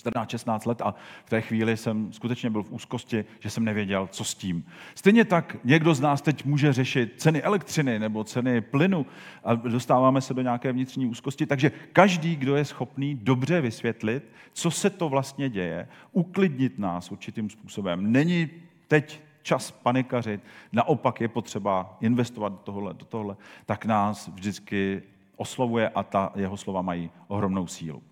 14-16 0.03 0.67
let 0.67 0.81
a 0.81 0.95
v 1.25 1.29
té 1.29 1.41
chvíli 1.41 1.77
jsem 1.77 2.13
skutečně 2.13 2.49
byl 2.49 2.63
v 2.63 2.71
úzkosti, 2.71 3.25
že 3.39 3.49
jsem 3.49 3.63
nevěděl, 3.63 4.07
co 4.11 4.23
s 4.23 4.35
tím. 4.35 4.65
Stejně 4.95 5.25
tak 5.25 5.57
někdo 5.63 5.93
z 5.93 6.01
nás 6.01 6.21
teď 6.21 6.45
může 6.45 6.73
řešit 6.73 7.13
ceny 7.17 7.41
elektřiny 7.41 7.99
nebo 7.99 8.23
ceny 8.23 8.61
plynu 8.61 9.05
a 9.43 9.55
dostáváme 9.55 10.21
se 10.21 10.33
do 10.33 10.41
nějaké 10.41 10.71
vnitřní 10.71 11.05
úzkosti. 11.05 11.45
Takže 11.45 11.71
každý, 11.93 12.35
kdo 12.35 12.55
je 12.55 12.65
schopný 12.65 13.15
dobře 13.15 13.61
vysvětlit, 13.61 14.31
co 14.53 14.71
se 14.71 14.89
to 14.89 15.09
vlastně 15.09 15.49
děje, 15.49 15.87
uklidnit 16.11 16.79
nás 16.79 17.11
určitým 17.11 17.49
způsobem. 17.49 18.11
Není 18.11 18.49
teď 18.87 19.24
čas 19.45 19.71
panikařit, 19.71 20.41
naopak 20.71 21.21
je 21.21 21.27
potřeba 21.27 21.97
investovat 22.01 22.49
do 22.49 22.57
tohle, 22.57 22.93
do 22.93 23.05
tohle, 23.05 23.35
tak 23.65 23.85
nás 23.85 24.27
vždycky 24.27 25.03
oslovuje 25.35 25.89
a 25.89 26.03
ta 26.03 26.31
jeho 26.35 26.57
slova 26.57 26.81
mají 26.81 27.11
ohromnou 27.27 27.67
sílu. 27.67 28.03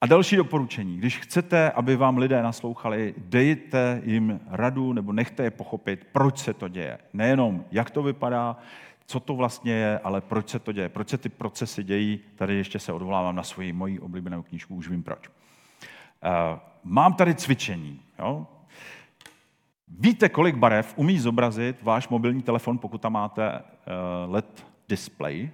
A 0.00 0.06
další 0.06 0.36
doporučení. 0.36 0.96
Když 0.96 1.18
chcete, 1.18 1.70
aby 1.70 1.96
vám 1.96 2.18
lidé 2.18 2.42
naslouchali, 2.42 3.14
dejte 3.18 4.02
jim 4.04 4.40
radu 4.46 4.92
nebo 4.92 5.12
nechte 5.12 5.42
je 5.42 5.50
pochopit, 5.50 6.06
proč 6.12 6.38
se 6.38 6.54
to 6.54 6.68
děje. 6.68 6.98
Nejenom, 7.12 7.64
jak 7.70 7.90
to 7.90 8.02
vypadá, 8.02 8.56
co 9.06 9.20
to 9.20 9.34
vlastně 9.34 9.72
je, 9.72 9.98
ale 9.98 10.20
proč 10.20 10.48
se 10.48 10.58
to 10.58 10.72
děje, 10.72 10.88
proč 10.88 11.08
se 11.08 11.18
ty 11.18 11.28
procesy 11.28 11.84
dějí. 11.84 12.20
Tady 12.36 12.54
ještě 12.54 12.78
se 12.78 12.92
odvolávám 12.92 13.36
na 13.36 13.42
svoji 13.42 13.72
moji 13.72 14.00
oblíbenou 14.00 14.42
knížku, 14.42 14.74
už 14.74 14.88
vím 14.88 15.02
proč. 15.02 15.28
Uh, 15.28 16.58
mám 16.84 17.14
tady 17.14 17.34
cvičení. 17.34 18.00
Jo? 18.18 18.46
Víte, 19.88 20.28
kolik 20.28 20.56
barev 20.56 20.98
umí 20.98 21.18
zobrazit 21.18 21.82
váš 21.82 22.08
mobilní 22.08 22.42
telefon, 22.42 22.78
pokud 22.78 23.00
tam 23.00 23.12
máte 23.12 23.60
uh, 23.60 24.32
LED 24.32 24.66
display? 24.88 25.50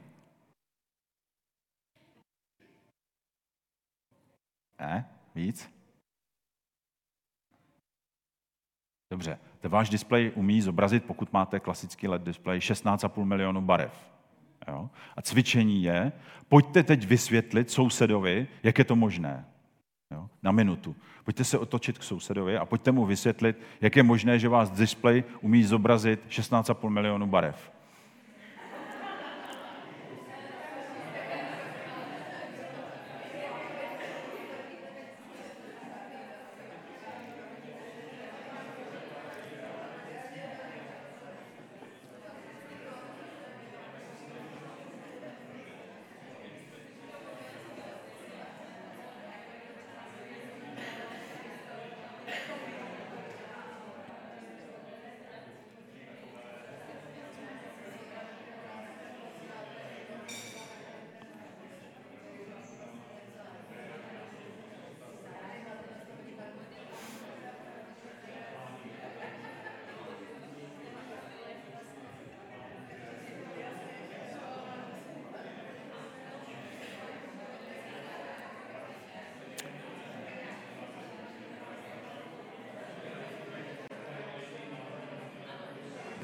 Ne? 4.81 5.09
Víc? 5.35 5.71
Dobře, 9.11 9.39
ten 9.61 9.71
váš 9.71 9.91
displej 9.91 10.33
umí 10.35 10.63
zobrazit, 10.63 11.05
pokud 11.05 11.33
máte 11.33 11.61
klasický 11.61 12.09
LED 12.09 12.23
display, 12.23 12.59
16,5 12.59 13.25
milionů 13.25 13.61
barev. 13.61 14.11
Jo? 14.69 14.91
A 15.17 15.23
cvičení 15.23 15.83
je, 15.83 16.13
pojďte 16.49 16.83
teď 16.83 17.07
vysvětlit 17.07 17.71
sousedovi, 17.71 18.49
jak 18.63 18.79
je 18.79 18.85
to 18.85 18.97
možné. 18.97 19.45
Jo? 20.11 20.29
Na 20.43 20.53
minutu. 20.53 20.97
Pojďte 21.25 21.45
se 21.45 21.59
otočit 21.59 21.99
k 21.99 22.03
sousedovi 22.03 22.57
a 22.57 22.65
pojďte 22.65 22.93
mu 22.93 23.07
vysvětlit, 23.07 23.57
jak 23.81 23.97
je 23.97 24.03
možné, 24.03 24.39
že 24.39 24.49
vás 24.49 24.71
display 24.71 25.25
umí 25.41 25.65
zobrazit 25.65 26.21
16,5 26.29 26.89
milionů 26.89 27.27
barev. 27.27 27.71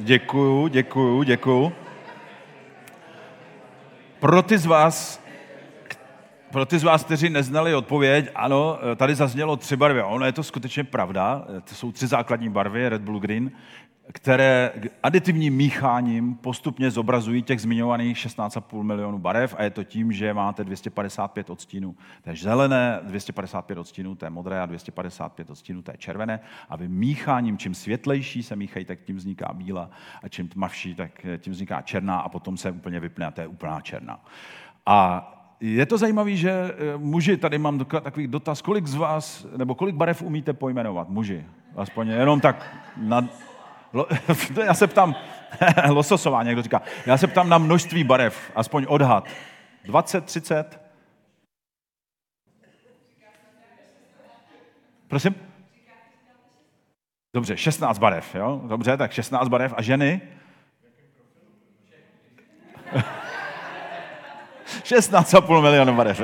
Děkuju, 0.06 0.68
děkuju, 0.68 1.22
děkuju. 1.22 1.72
Pro 4.20 4.42
ty 4.42 4.58
z 4.58 4.66
vás, 4.66 5.20
pro 6.50 6.66
ty 6.66 6.78
z 6.78 6.82
vás, 6.82 7.04
kteří 7.04 7.30
neznali 7.30 7.74
odpověď, 7.74 8.30
ano, 8.34 8.78
tady 8.96 9.14
zaznělo 9.14 9.56
tři 9.56 9.76
barvy. 9.76 10.02
Ono 10.02 10.26
je 10.26 10.32
to 10.32 10.42
skutečně 10.42 10.84
pravda. 10.84 11.44
To 11.64 11.74
jsou 11.74 11.92
tři 11.92 12.06
základní 12.06 12.48
barvy, 12.48 12.88
red, 12.88 13.02
blue, 13.02 13.20
green 13.20 13.50
které 14.12 14.72
aditivním 15.02 15.54
mícháním 15.54 16.34
postupně 16.34 16.90
zobrazují 16.90 17.42
těch 17.42 17.60
zmiňovaných 17.60 18.16
16,5 18.16 18.82
milionů 18.82 19.18
barev 19.18 19.54
a 19.58 19.62
je 19.62 19.70
to 19.70 19.84
tím, 19.84 20.12
že 20.12 20.34
máte 20.34 20.64
255 20.64 21.50
odstínů 21.50 21.96
té 22.22 22.36
zelené, 22.36 23.00
255 23.02 23.78
odstínů 23.78 24.14
té 24.14 24.30
modré 24.30 24.60
a 24.60 24.66
255 24.66 25.50
odstínů 25.50 25.82
té 25.82 25.92
červené 25.98 26.40
a 26.68 26.76
vy 26.76 26.88
mícháním, 26.88 27.58
čím 27.58 27.74
světlejší 27.74 28.42
se 28.42 28.56
míchají, 28.56 28.84
tak 28.84 28.98
tím 29.00 29.16
vzniká 29.16 29.52
bílá 29.52 29.90
a 30.22 30.28
čím 30.28 30.48
tmavší, 30.48 30.94
tak 30.94 31.26
tím 31.38 31.52
vzniká 31.52 31.82
černá 31.82 32.18
a 32.18 32.28
potom 32.28 32.56
se 32.56 32.70
úplně 32.70 33.00
vypne 33.00 33.26
a 33.26 33.30
to 33.30 33.40
je 33.40 33.46
úplná 33.46 33.80
černá. 33.80 34.20
A 34.86 35.32
je 35.60 35.86
to 35.86 35.98
zajímavé, 35.98 36.36
že 36.36 36.50
eh, 36.50 36.74
muži, 36.96 37.36
tady 37.36 37.58
mám 37.58 37.78
takový 37.78 38.26
dotaz, 38.26 38.62
kolik 38.62 38.86
z 38.86 38.94
vás, 38.94 39.46
nebo 39.56 39.74
kolik 39.74 39.94
barev 39.94 40.22
umíte 40.22 40.52
pojmenovat, 40.52 41.08
muži? 41.08 41.44
Aspoň 41.76 42.08
jenom 42.08 42.40
tak 42.40 42.76
na, 42.96 43.28
já 44.64 44.74
se 44.74 44.86
ptám, 44.86 45.16
lososová 45.88 46.42
někdo 46.42 46.62
říká, 46.62 46.82
já 47.06 47.16
se 47.16 47.26
ptám 47.26 47.48
na 47.48 47.58
množství 47.58 48.04
barev, 48.04 48.52
aspoň 48.54 48.86
odhad. 48.88 49.28
20, 49.84 50.24
30? 50.24 50.80
Prosím? 55.08 55.34
Dobře, 57.34 57.56
16 57.56 57.98
barev, 57.98 58.34
jo? 58.34 58.60
Dobře, 58.64 58.96
tak 58.96 59.12
16 59.12 59.48
barev. 59.48 59.74
A 59.76 59.82
ženy? 59.82 60.20
16,5 64.82 65.62
milionů 65.62 65.96
barev. 65.96 66.20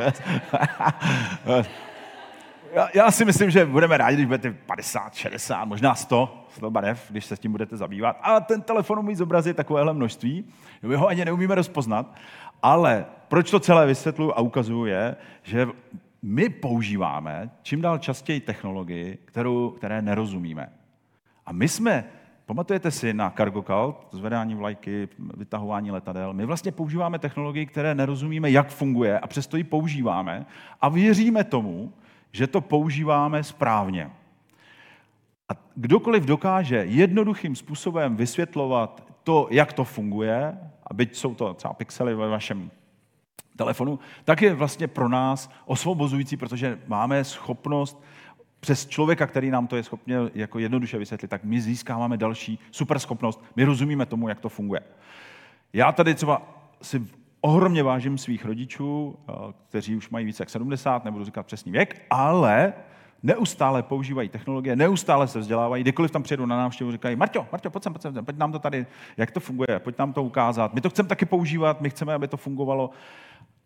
Já, 2.72 2.88
já 2.94 3.10
si 3.10 3.24
myslím, 3.24 3.50
že 3.50 3.66
budeme 3.66 3.96
rádi, 3.96 4.16
když 4.16 4.26
budete 4.26 4.52
50, 4.52 5.14
60, 5.14 5.64
možná 5.64 5.94
100, 5.94 6.46
100 6.48 6.70
barev, 6.70 7.06
když 7.10 7.24
se 7.24 7.36
s 7.36 7.40
tím 7.40 7.52
budete 7.52 7.76
zabývat. 7.76 8.18
A 8.22 8.40
ten 8.40 8.62
telefon 8.62 8.98
umí 8.98 9.14
zobrazit 9.14 9.56
takovéhle 9.56 9.92
množství. 9.92 10.44
My 10.82 10.96
ho 10.96 11.08
ani 11.08 11.24
neumíme 11.24 11.54
rozpoznat. 11.54 12.14
Ale 12.62 13.06
proč 13.28 13.50
to 13.50 13.60
celé 13.60 13.86
vysvětluji 13.86 14.32
a 14.32 14.40
ukazuju 14.40 14.86
je, 14.86 15.16
že 15.42 15.68
my 16.22 16.48
používáme 16.48 17.50
čím 17.62 17.80
dál 17.80 17.98
častěji 17.98 18.40
technologii, 18.40 19.18
kterou, 19.24 19.70
které 19.70 20.02
nerozumíme. 20.02 20.72
A 21.46 21.52
my 21.52 21.68
jsme, 21.68 22.04
pamatujete 22.46 22.90
si 22.90 23.14
na 23.14 23.30
cargo 23.30 23.62
cult, 23.62 24.08
zvedání 24.10 24.54
vlajky, 24.54 25.08
vytahování 25.36 25.90
letadel, 25.90 26.32
my 26.32 26.46
vlastně 26.46 26.72
používáme 26.72 27.18
technologii, 27.18 27.66
které 27.66 27.94
nerozumíme, 27.94 28.50
jak 28.50 28.68
funguje 28.68 29.18
a 29.18 29.26
přesto 29.26 29.56
ji 29.56 29.64
používáme 29.64 30.46
a 30.80 30.88
věříme 30.88 31.44
tomu, 31.44 31.92
že 32.32 32.46
to 32.46 32.60
používáme 32.60 33.44
správně. 33.44 34.10
A 35.48 35.52
kdokoliv 35.74 36.24
dokáže 36.24 36.76
jednoduchým 36.76 37.56
způsobem 37.56 38.16
vysvětlovat 38.16 39.12
to, 39.24 39.48
jak 39.50 39.72
to 39.72 39.84
funguje, 39.84 40.58
a 40.86 40.94
byť 40.94 41.16
jsou 41.16 41.34
to 41.34 41.54
třeba 41.54 41.74
pixely 41.74 42.14
ve 42.14 42.28
vašem 42.28 42.70
telefonu, 43.56 43.98
tak 44.24 44.42
je 44.42 44.54
vlastně 44.54 44.88
pro 44.88 45.08
nás 45.08 45.50
osvobozující, 45.66 46.36
protože 46.36 46.78
máme 46.86 47.24
schopnost 47.24 48.02
přes 48.60 48.86
člověka, 48.86 49.26
který 49.26 49.50
nám 49.50 49.66
to 49.66 49.76
je 49.76 49.82
schopně 49.82 50.16
jako 50.34 50.58
jednoduše 50.58 50.98
vysvětlit, 50.98 51.28
tak 51.28 51.44
my 51.44 51.60
získáváme 51.60 52.16
další 52.16 52.58
super 52.70 52.98
schopnost, 52.98 53.44
my 53.56 53.64
rozumíme 53.64 54.06
tomu, 54.06 54.28
jak 54.28 54.40
to 54.40 54.48
funguje. 54.48 54.80
Já 55.72 55.92
tady 55.92 56.14
třeba 56.14 56.42
si 56.82 57.06
ohromně 57.44 57.82
vážím 57.82 58.18
svých 58.18 58.44
rodičů, 58.44 59.16
eh, 59.28 59.32
kteří 59.68 59.96
už 59.96 60.10
mají 60.10 60.26
více 60.26 60.42
jak 60.42 60.50
70, 60.50 61.04
nebudu 61.04 61.24
říkat 61.24 61.46
přesný 61.46 61.72
věk, 61.72 62.06
ale 62.10 62.72
neustále 63.22 63.82
používají 63.82 64.28
technologie, 64.28 64.76
neustále 64.76 65.28
se 65.28 65.38
vzdělávají, 65.38 65.82
kdykoliv 65.82 66.10
tam 66.10 66.22
přijedu 66.22 66.46
na 66.46 66.56
návštěvu, 66.56 66.92
říkají, 66.92 67.16
Marťo, 67.16 67.46
Marťo, 67.52 67.70
pojď 67.70 67.82
sem, 67.82 67.92
pojď 67.92 68.02
sem, 68.02 68.24
pojď 68.24 68.36
nám 68.36 68.52
to 68.52 68.58
tady, 68.58 68.86
jak 69.16 69.30
to 69.30 69.40
funguje, 69.40 69.78
pojď 69.78 69.98
nám 69.98 70.12
to 70.12 70.22
ukázat. 70.22 70.74
My 70.74 70.80
to 70.80 70.90
chceme 70.90 71.08
taky 71.08 71.26
používat, 71.26 71.80
my 71.80 71.90
chceme, 71.90 72.14
aby 72.14 72.28
to 72.28 72.36
fungovalo. 72.36 72.90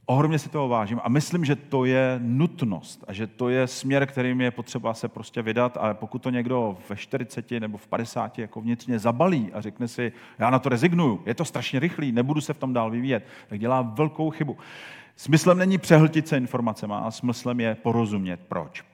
Ohromně 0.08 0.38
si 0.38 0.48
toho 0.48 0.68
vážím 0.68 1.00
a 1.04 1.08
myslím, 1.08 1.44
že 1.44 1.56
to 1.56 1.84
je 1.84 2.20
nutnost 2.22 3.04
a 3.08 3.12
že 3.12 3.26
to 3.26 3.48
je 3.48 3.66
směr, 3.66 4.06
kterým 4.06 4.40
je 4.40 4.50
potřeba 4.50 4.94
se 4.94 5.08
prostě 5.08 5.42
vydat, 5.42 5.76
ale 5.80 5.94
pokud 5.94 6.22
to 6.22 6.30
někdo 6.30 6.78
ve 6.88 6.96
40 6.96 7.50
nebo 7.50 7.78
v 7.78 7.86
50 7.86 8.38
jako 8.38 8.60
vnitřně 8.60 8.98
zabalí 8.98 9.50
a 9.52 9.60
řekne 9.60 9.88
si, 9.88 10.12
já 10.38 10.50
na 10.50 10.58
to 10.58 10.68
rezignuju, 10.68 11.22
je 11.26 11.34
to 11.34 11.44
strašně 11.44 11.80
rychlý, 11.80 12.12
nebudu 12.12 12.40
se 12.40 12.52
v 12.52 12.58
tom 12.58 12.72
dál 12.72 12.90
vyvíjet, 12.90 13.26
tak 13.48 13.58
dělá 13.58 13.82
velkou 13.82 14.30
chybu. 14.30 14.56
Smyslem 15.16 15.58
není 15.58 15.78
přehltit 15.78 16.28
se 16.28 16.36
informacemi, 16.36 16.94
a 16.96 17.10
smyslem 17.10 17.60
je 17.60 17.74
porozumět, 17.74 18.40
proč. 18.48 18.84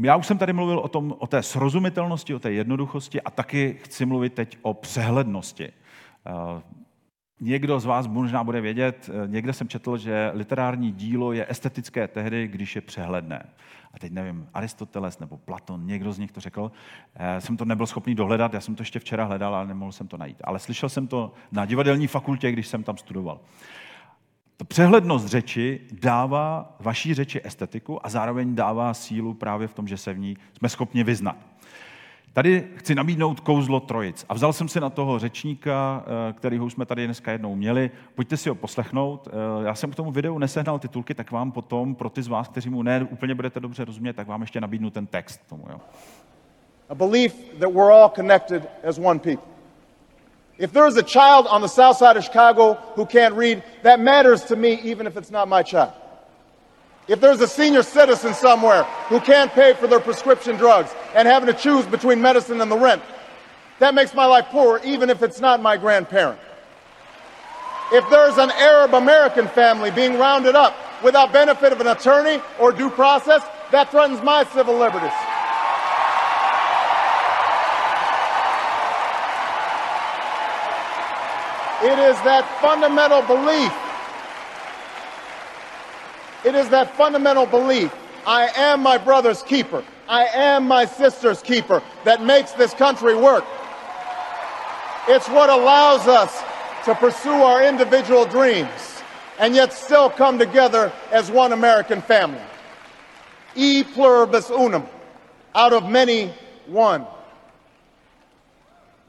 Já 0.00 0.16
už 0.16 0.26
jsem 0.26 0.38
tady 0.38 0.52
mluvil 0.52 0.78
o, 0.78 0.88
tom, 0.88 1.14
o 1.18 1.26
té 1.26 1.42
srozumitelnosti, 1.42 2.34
o 2.34 2.38
té 2.38 2.52
jednoduchosti 2.52 3.20
a 3.22 3.30
taky 3.30 3.78
chci 3.82 4.06
mluvit 4.06 4.34
teď 4.34 4.58
o 4.62 4.74
přehlednosti. 4.74 5.72
Někdo 7.40 7.80
z 7.80 7.84
vás 7.84 8.06
možná 8.06 8.44
bude 8.44 8.60
vědět, 8.60 9.10
eh, 9.24 9.28
někde 9.28 9.52
jsem 9.52 9.68
četl, 9.68 9.96
že 9.96 10.30
literární 10.34 10.92
dílo 10.92 11.32
je 11.32 11.46
estetické 11.48 12.08
tehdy, 12.08 12.48
když 12.48 12.76
je 12.76 12.82
přehledné. 12.82 13.46
A 13.94 13.98
teď 13.98 14.12
nevím, 14.12 14.48
Aristoteles 14.54 15.18
nebo 15.18 15.36
Platon, 15.36 15.86
někdo 15.86 16.12
z 16.12 16.18
nich 16.18 16.32
to 16.32 16.40
řekl. 16.40 16.72
Eh, 17.14 17.40
jsem 17.40 17.56
to 17.56 17.64
nebyl 17.64 17.86
schopný 17.86 18.14
dohledat, 18.14 18.54
já 18.54 18.60
jsem 18.60 18.74
to 18.74 18.82
ještě 18.82 18.98
včera 18.98 19.24
hledal, 19.24 19.54
ale 19.54 19.66
nemohl 19.66 19.92
jsem 19.92 20.08
to 20.08 20.16
najít. 20.16 20.36
Ale 20.44 20.58
slyšel 20.58 20.88
jsem 20.88 21.06
to 21.06 21.32
na 21.52 21.66
divadelní 21.66 22.06
fakultě, 22.06 22.52
když 22.52 22.66
jsem 22.66 22.82
tam 22.82 22.96
studoval. 22.96 23.40
To 24.56 24.64
přehlednost 24.64 25.26
řeči 25.26 25.80
dává 25.92 26.76
vaší 26.80 27.14
řeči 27.14 27.40
estetiku 27.44 28.06
a 28.06 28.08
zároveň 28.08 28.54
dává 28.54 28.94
sílu 28.94 29.34
právě 29.34 29.68
v 29.68 29.74
tom, 29.74 29.88
že 29.88 29.96
se 29.96 30.12
v 30.12 30.18
ní 30.18 30.36
jsme 30.58 30.68
schopni 30.68 31.04
vyznat. 31.04 31.36
Tady 32.32 32.68
chci 32.76 32.94
nabídnout 32.94 33.40
kouzlo 33.40 33.80
trojic. 33.80 34.26
A 34.28 34.34
vzal 34.34 34.52
jsem 34.52 34.68
si 34.68 34.80
na 34.80 34.90
toho 34.90 35.18
řečníka, 35.18 36.04
eh, 36.06 36.32
kterýho 36.32 36.70
jsme 36.70 36.86
tady 36.86 37.04
dneska 37.04 37.32
jednou 37.32 37.54
měli. 37.54 37.90
Pojďte 38.14 38.36
si 38.36 38.48
ho 38.48 38.54
poslechnout. 38.54 39.28
Eh, 39.28 39.66
já 39.66 39.74
jsem 39.74 39.90
k 39.90 39.94
tomu 39.94 40.12
videu 40.12 40.38
nesehnal 40.38 40.78
titulky, 40.78 41.14
tak 41.14 41.30
vám 41.30 41.52
potom, 41.52 41.94
pro 41.94 42.10
ty 42.10 42.22
z 42.22 42.28
vás, 42.28 42.48
kteří 42.48 42.70
mu 42.70 42.82
ne 42.82 43.06
úplně 43.10 43.34
budete 43.34 43.60
dobře 43.60 43.84
rozumět, 43.84 44.12
tak 44.12 44.26
vám 44.26 44.40
ještě 44.40 44.60
nabídnu 44.60 44.90
ten 44.90 45.06
text 45.06 45.40
tomu. 45.48 45.64
Jo. 45.70 45.80
A 46.88 46.94
belief 46.94 47.34
that 47.58 47.72
we're 47.72 47.92
all 47.92 48.08
connected 48.08 48.68
as 48.88 48.98
one 48.98 49.18
people. 49.18 49.50
If 50.58 50.72
there 50.72 50.88
is 50.88 50.96
a 50.96 51.02
child 51.02 51.46
on 51.50 51.62
the 51.62 51.68
south 51.68 51.96
side 51.96 52.18
of 52.18 52.24
Chicago 52.24 52.76
who 52.96 53.06
can't 53.06 53.34
read, 53.36 53.62
that 53.82 54.00
matters 54.00 54.44
to 54.44 54.56
me 54.56 54.68
even 54.68 55.06
if 55.06 55.16
it's 55.16 55.30
not 55.30 55.48
my 55.48 55.62
child. 55.62 55.99
If 57.10 57.20
there's 57.20 57.40
a 57.40 57.48
senior 57.48 57.82
citizen 57.82 58.34
somewhere 58.34 58.84
who 59.08 59.18
can't 59.18 59.50
pay 59.50 59.74
for 59.74 59.88
their 59.88 59.98
prescription 59.98 60.56
drugs 60.56 60.94
and 61.12 61.26
having 61.26 61.52
to 61.52 61.60
choose 61.60 61.84
between 61.84 62.22
medicine 62.22 62.60
and 62.60 62.70
the 62.70 62.78
rent, 62.78 63.02
that 63.80 63.96
makes 63.96 64.14
my 64.14 64.26
life 64.26 64.46
poorer, 64.50 64.80
even 64.84 65.10
if 65.10 65.20
it's 65.20 65.40
not 65.40 65.60
my 65.60 65.76
grandparent. 65.76 66.38
If 67.92 68.08
there's 68.10 68.38
an 68.38 68.52
Arab 68.52 68.94
American 68.94 69.48
family 69.48 69.90
being 69.90 70.20
rounded 70.20 70.54
up 70.54 70.76
without 71.02 71.32
benefit 71.32 71.72
of 71.72 71.80
an 71.80 71.88
attorney 71.88 72.40
or 72.60 72.70
due 72.70 72.90
process, 72.90 73.42
that 73.72 73.90
threatens 73.90 74.22
my 74.22 74.44
civil 74.44 74.78
liberties. 74.78 75.10
It 81.82 81.98
is 81.98 82.14
that 82.22 82.46
fundamental 82.62 83.22
belief. 83.22 83.72
It 86.44 86.54
is 86.54 86.68
that 86.70 86.94
fundamental 86.96 87.46
belief. 87.46 87.94
I 88.26 88.48
am 88.56 88.80
my 88.82 88.98
brother's 88.98 89.42
keeper. 89.42 89.84
I 90.08 90.26
am 90.26 90.66
my 90.66 90.84
sister's 90.84 91.42
keeper 91.42 91.82
that 92.04 92.22
makes 92.22 92.52
this 92.52 92.74
country 92.74 93.14
work. 93.14 93.44
It's 95.08 95.28
what 95.28 95.50
allows 95.50 96.06
us 96.08 96.42
to 96.84 96.94
pursue 96.94 97.30
our 97.30 97.62
individual 97.62 98.24
dreams 98.24 99.02
and 99.38 99.54
yet 99.54 99.72
still 99.72 100.10
come 100.10 100.38
together 100.38 100.92
as 101.10 101.30
one 101.30 101.52
American 101.52 102.02
family. 102.02 102.42
E 103.54 103.82
pluribus 103.82 104.50
unum, 104.50 104.86
out 105.54 105.72
of 105.72 105.88
many, 105.88 106.32
one. 106.66 107.06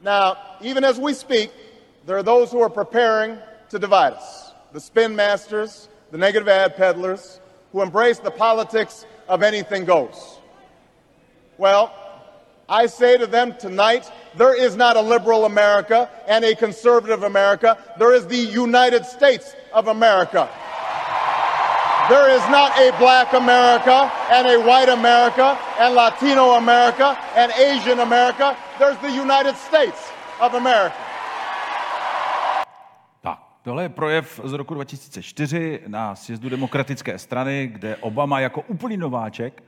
Now, 0.02 0.36
even 0.60 0.84
as 0.84 0.98
we 0.98 1.14
speak, 1.14 1.52
there 2.06 2.16
are 2.16 2.22
those 2.22 2.50
who 2.50 2.60
are 2.60 2.70
preparing 2.70 3.38
to 3.68 3.78
divide 3.78 4.14
us 4.14 4.52
the 4.72 4.80
spin 4.80 5.14
masters, 5.14 5.88
the 6.12 6.18
negative 6.18 6.46
ad 6.46 6.76
peddlers, 6.76 7.40
who 7.72 7.80
embrace 7.80 8.18
the 8.18 8.30
politics 8.30 9.06
of 9.28 9.42
anything 9.42 9.86
goes. 9.86 10.38
Well, 11.56 11.90
I 12.68 12.86
say 12.86 13.16
to 13.16 13.26
them 13.26 13.56
tonight 13.58 14.10
there 14.36 14.54
is 14.54 14.76
not 14.76 14.96
a 14.96 15.00
liberal 15.00 15.46
America 15.46 16.10
and 16.28 16.44
a 16.44 16.54
conservative 16.54 17.22
America. 17.22 17.78
There 17.98 18.12
is 18.12 18.26
the 18.26 18.36
United 18.36 19.06
States 19.06 19.56
of 19.72 19.88
America. 19.88 20.50
There 22.10 22.28
is 22.30 22.42
not 22.50 22.76
a 22.78 22.94
black 22.98 23.32
America 23.32 24.12
and 24.30 24.46
a 24.48 24.60
white 24.60 24.90
America 24.90 25.58
and 25.78 25.94
Latino 25.94 26.52
America 26.52 27.18
and 27.36 27.50
Asian 27.52 28.00
America. 28.00 28.54
There's 28.78 28.98
the 28.98 29.12
United 29.12 29.56
States 29.56 30.10
of 30.40 30.52
America. 30.54 30.96
Tohle 33.62 33.82
je 33.82 33.88
projev 33.88 34.40
z 34.44 34.52
roku 34.52 34.74
2004 34.74 35.80
na 35.86 36.14
sjezdu 36.14 36.48
demokratické 36.48 37.18
strany, 37.18 37.66
kde 37.72 37.96
Obama 37.96 38.40
jako 38.40 38.60
úplný 38.60 38.96
nováček, 38.96 39.62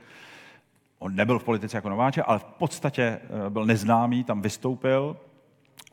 on 0.99 1.15
nebyl 1.15 1.39
v 1.39 1.43
politice 1.43 1.77
jako 1.77 1.89
nováček, 1.89 2.23
ale 2.27 2.39
v 2.39 2.43
podstatě 2.43 3.03
eh, 3.03 3.49
byl 3.49 3.65
neznámý, 3.65 4.23
tam 4.23 4.41
vystoupil 4.41 5.17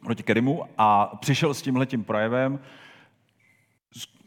proti 0.05 0.23
Kerimu 0.23 0.65
a 0.79 1.17
přišel 1.21 1.55
s 1.55 1.63
tímhletím 1.63 2.05
projevem. 2.05 2.61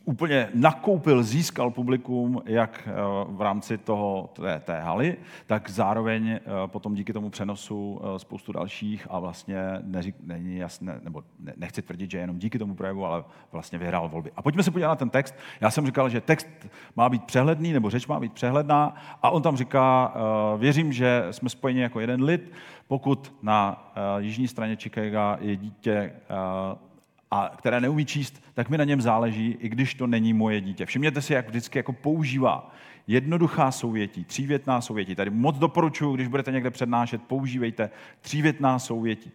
Úplně 0.05 0.49
nakoupil, 0.53 1.23
získal 1.23 1.71
publikum 1.71 2.41
jak 2.45 2.87
eh, 2.87 2.93
v 3.27 3.41
rámci 3.41 3.77
toho, 3.77 4.29
té, 4.33 4.61
té 4.65 4.79
haly, 4.79 5.17
tak 5.45 5.69
zároveň 5.69 6.29
eh, 6.29 6.39
potom 6.65 6.95
díky 6.95 7.13
tomu 7.13 7.29
přenosu 7.29 8.01
eh, 8.01 8.19
spoustu 8.19 8.51
dalších 8.51 9.07
a 9.09 9.19
vlastně 9.19 9.57
neřík, 9.83 10.15
není 10.23 10.57
jasné, 10.57 10.99
nebo 11.03 11.23
nechci 11.57 11.81
tvrdit, 11.81 12.11
že 12.11 12.17
jenom 12.17 12.39
díky 12.39 12.59
tomu 12.59 12.75
projevu, 12.75 13.05
ale 13.05 13.23
vlastně 13.51 13.79
vyhrál 13.79 14.09
volby. 14.09 14.31
A 14.35 14.41
pojďme 14.41 14.63
se 14.63 14.71
podívat 14.71 14.89
na 14.89 14.95
ten 14.95 15.09
text. 15.09 15.35
Já 15.61 15.71
jsem 15.71 15.85
říkal, 15.85 16.09
že 16.09 16.21
text 16.21 16.47
má 16.95 17.09
být 17.09 17.23
přehledný, 17.23 17.73
nebo 17.73 17.89
řeč 17.89 18.07
má 18.07 18.19
být 18.19 18.33
přehledná 18.33 18.95
a 19.21 19.29
on 19.29 19.41
tam 19.41 19.57
říká, 19.57 20.13
věřím, 20.57 20.93
že 20.93 21.27
jsme 21.31 21.49
spojeni 21.49 21.81
jako 21.81 21.99
jeden 21.99 22.23
lid, 22.23 22.51
pokud 22.87 23.33
na 23.41 23.91
jižní 24.17 24.47
straně 24.47 24.75
Chicaga 24.75 25.37
je 25.41 25.55
dítě 25.55 26.13
a 27.31 27.51
které 27.57 27.81
neumí 27.81 28.05
číst, 28.05 28.43
tak 28.53 28.69
mi 28.69 28.77
na 28.77 28.83
něm 28.83 29.01
záleží, 29.01 29.57
i 29.59 29.69
když 29.69 29.93
to 29.93 30.07
není 30.07 30.33
moje 30.33 30.61
dítě. 30.61 30.85
Všimněte 30.85 31.21
si, 31.21 31.33
jak 31.33 31.47
vždycky 31.47 31.79
jako 31.79 31.93
používá 31.93 32.71
jednoduchá 33.07 33.71
souvětí, 33.71 34.25
třívětná 34.25 34.81
souvětí. 34.81 35.15
Tady 35.15 35.29
moc 35.29 35.57
doporučuji, 35.57 36.15
když 36.15 36.27
budete 36.27 36.51
někde 36.51 36.71
přednášet, 36.71 37.21
používejte 37.23 37.89
třívětná 38.21 38.79
souvětí. 38.79 39.31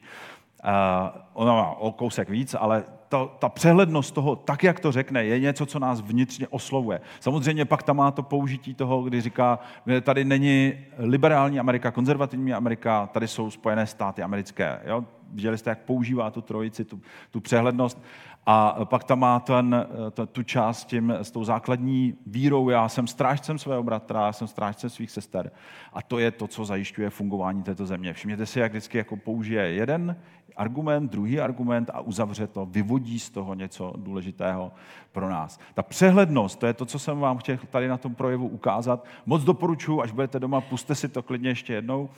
Uh, 0.65 1.21
ona 1.33 1.53
má 1.53 1.71
o 1.71 1.93
kousek 1.93 2.29
víc, 2.29 2.55
ale 2.59 2.85
to, 3.09 3.37
ta 3.39 3.49
přehlednost 3.49 4.15
toho, 4.15 4.37
tak 4.37 4.65
jak 4.65 4.81
to 4.81 4.93
řekne, 4.93 5.25
je 5.25 5.41
něco, 5.41 5.67
co 5.67 5.79
nás 5.79 6.01
vnitřně 6.01 6.49
oslovuje. 6.49 7.01
Samozřejmě 7.21 7.65
pak 7.65 7.83
tam 7.83 7.97
má 7.97 8.11
to 8.11 8.23
použití 8.23 8.75
toho, 8.75 9.03
kdy 9.03 9.21
říká, 9.21 9.59
že 9.87 10.01
tady 10.01 10.25
není 10.25 10.73
liberální 10.99 11.61
Amerika, 11.61 11.91
konzervativní 11.91 12.53
Amerika, 12.53 13.07
tady 13.07 13.29
jsou 13.29 13.51
Spojené 13.51 13.87
státy 13.87 14.23
americké. 14.23 14.81
Jo? 14.85 15.05
Viděli 15.31 15.59
jste, 15.59 15.71
jak 15.71 15.79
používá 15.79 16.31
tu 16.31 16.41
trojici, 16.41 16.85
tu, 16.85 17.01
tu 17.31 17.41
přehlednost. 17.41 18.03
A 18.47 18.85
pak 18.85 19.05
tam 19.05 19.19
má 19.19 19.41
ten, 19.41 19.87
tu 20.33 20.43
část 20.43 20.85
tím, 20.85 21.11
s 21.11 21.31
tou 21.31 21.45
základní 21.45 22.15
vírou, 22.27 22.69
já 22.69 22.89
jsem 22.89 23.07
strážcem 23.07 23.59
svého 23.59 23.83
bratra, 23.83 24.27
já 24.27 24.33
jsem 24.33 24.49
strážcem 24.49 24.91
svých 24.91 25.11
sester. 25.11 25.51
A 25.93 26.03
to 26.03 26.19
je 26.19 26.31
to, 26.31 26.47
co 26.47 26.65
zajišťuje 26.65 27.11
fungování 27.11 27.63
této 27.63 27.87
země. 27.87 28.13
Všimněte 28.13 28.47
si, 28.47 28.61
jak 28.61 28.73
vždycky 28.73 28.99
jako 28.99 29.17
použije 29.17 29.63
jeden 29.63 30.17
argument, 30.57 31.13
druhý 31.13 31.41
argument 31.41 31.91
a 31.93 32.01
uzavře 32.01 32.47
to, 32.47 32.67
vyvodí 32.67 33.19
z 33.19 33.31
toho 33.31 33.55
něco 33.55 33.93
důležitého 33.97 34.73
pro 35.13 35.31
nás. 35.31 35.59
Ta 35.75 35.83
přehlednost, 35.83 36.59
to 36.59 36.67
je 36.67 36.75
to, 36.75 36.87
co 36.87 36.99
jsem 36.99 37.19
vám 37.19 37.39
chtěl 37.39 37.59
tady 37.71 37.89
na 37.89 37.97
tom 37.97 38.15
projevu 38.15 38.49
ukázat. 38.49 39.05
Moc 39.27 39.45
doporučuji, 39.45 40.03
až 40.03 40.13
budete 40.13 40.41
doma, 40.41 40.61
puste 40.61 40.95
si 40.95 41.09
to 41.09 41.23
klidně 41.23 41.51
ještě 41.51 41.73
jednou 41.73 42.09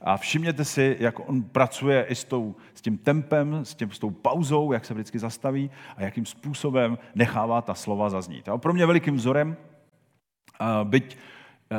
a 0.00 0.16
všimněte 0.16 0.64
si, 0.64 0.96
jak 1.00 1.28
on 1.28 1.42
pracuje 1.42 2.04
i 2.04 2.14
s, 2.14 2.24
tou, 2.24 2.54
s 2.74 2.80
tím 2.80 2.98
tempem, 2.98 3.64
s, 3.64 3.74
tím, 3.74 3.90
s 3.90 3.98
tou 3.98 4.10
pauzou, 4.10 4.72
jak 4.72 4.84
se 4.84 4.94
vždycky 4.94 5.18
zastaví 5.18 5.70
a 5.96 6.02
jakým 6.02 6.26
způsobem 6.26 6.98
nechává 7.14 7.62
ta 7.62 7.74
slova 7.74 8.10
zaznít. 8.10 8.48
A 8.48 8.58
pro 8.58 8.72
mě 8.72 8.86
velikým 8.86 9.16
vzorem, 9.16 9.56
byť 10.84 11.16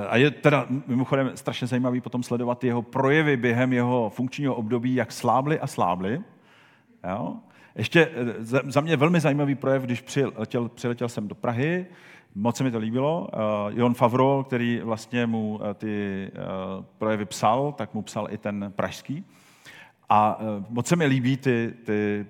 a 0.09 0.17
je 0.17 0.31
teda 0.31 0.67
mimochodem 0.87 1.31
strašně 1.35 1.67
zajímavý 1.67 2.01
potom 2.01 2.23
sledovat 2.23 2.63
jeho 2.63 2.81
projevy 2.81 3.37
během 3.37 3.73
jeho 3.73 4.09
funkčního 4.09 4.55
období, 4.55 4.95
jak 4.95 5.11
slábly 5.11 5.59
a 5.59 5.67
slábly. 5.67 6.21
Jo? 7.09 7.35
Ještě 7.75 8.09
eh, 8.13 8.43
za 8.71 8.81
mě 8.81 8.97
velmi 8.97 9.19
zajímavý 9.19 9.55
projev, 9.55 9.83
když 9.83 10.01
přiletěl, 10.01 10.69
přiletěl 10.69 11.09
jsem 11.09 11.27
do 11.27 11.35
Prahy, 11.35 11.85
moc 12.35 12.57
se 12.57 12.63
mi 12.63 12.71
to 12.71 12.77
líbilo. 12.77 13.27
Uh, 13.33 13.79
Jon 13.79 13.93
Favro, 13.93 14.43
který 14.47 14.81
vlastně 14.83 15.25
mu 15.25 15.55
uh, 15.55 15.73
ty 15.73 16.31
projevy 16.97 17.25
psal, 17.25 17.71
tak 17.71 17.93
mu 17.93 18.01
psal 18.01 18.27
i 18.31 18.37
ten 18.37 18.73
pražský. 18.75 19.25
A 20.09 20.39
moc 20.69 20.87
se 20.87 20.95
mi 20.95 21.05
líbí 21.05 21.37
ty, 21.37 21.73
ty, 21.85 22.25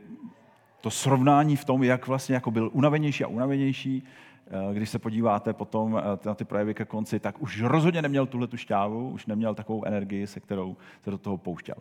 to 0.84 0.92
srovnání 0.92 1.56
v 1.56 1.66
tom, 1.66 1.84
jak 1.84 2.08
vlastně 2.08 2.36
jako 2.36 2.52
byl 2.52 2.70
unavenější 2.74 3.24
a 3.24 3.28
unavenější, 3.28 4.04
Eh, 4.48 4.74
když 4.74 4.90
se 4.90 5.00
podíváte 5.00 5.54
potom 5.54 5.98
eh, 5.98 6.28
na 6.28 6.36
ty 6.36 6.46
projevy 6.46 6.74
ke 6.74 6.86
konci, 6.86 7.20
tak 7.20 7.42
už 7.42 7.62
rozhodně 7.62 8.02
neměl 8.02 8.26
tuhle 8.26 8.48
tu 8.48 8.58
šťávu, 8.58 9.10
už 9.10 9.26
neměl 9.26 9.56
takovou 9.56 9.86
energii, 9.86 10.28
se 10.28 10.40
kterou 10.40 10.78
se 11.04 11.12
do 11.12 11.18
toho 11.18 11.38
pouštěl. 11.38 11.76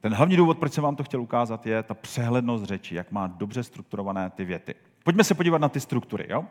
Ten 0.00 0.14
hlavní 0.14 0.36
důvod, 0.36 0.58
proč 0.58 0.72
jsem 0.72 0.84
vám 0.84 0.96
to 0.96 1.04
chtěl 1.04 1.22
ukázat, 1.22 1.66
je 1.66 1.82
ta 1.82 1.94
přehlednost 1.94 2.64
řeči, 2.64 2.94
jak 2.94 3.12
má 3.12 3.26
dobře 3.26 3.62
strukturované 3.62 4.30
ty 4.30 4.44
věty. 4.44 4.74
Pojďme 5.04 5.24
se 5.24 5.34
podívat 5.34 5.58
na 5.58 5.68
ty 5.68 5.80
struktury. 5.80 6.26
Jo? 6.30 6.44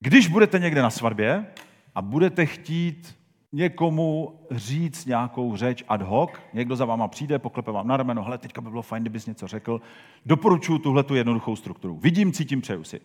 Když 0.00 0.28
budete 0.28 0.58
někde 0.58 0.82
na 0.82 0.90
svatbě 0.90 1.46
a 1.94 2.02
budete 2.02 2.46
chtít 2.46 3.16
někomu 3.52 4.38
říct 4.50 5.06
nějakou 5.06 5.56
řeč 5.56 5.84
ad 5.88 6.02
hoc, 6.02 6.30
někdo 6.52 6.76
za 6.76 6.84
váma 6.84 7.08
přijde, 7.08 7.38
poklepe 7.38 7.72
vám 7.72 7.88
na 7.88 7.96
rameno, 7.96 8.24
hele, 8.24 8.38
teďka 8.38 8.60
by 8.60 8.70
bylo 8.70 8.82
fajn, 8.82 9.02
kdybys 9.02 9.26
něco 9.26 9.46
řekl, 9.46 9.80
doporučuji 10.26 10.78
tuhle 10.78 11.02
tu 11.02 11.14
jednoduchou 11.14 11.56
strukturu. 11.56 11.96
Vidím, 11.96 12.32
cítím, 12.32 12.60
přeju 12.60 12.84
si. 12.84 13.00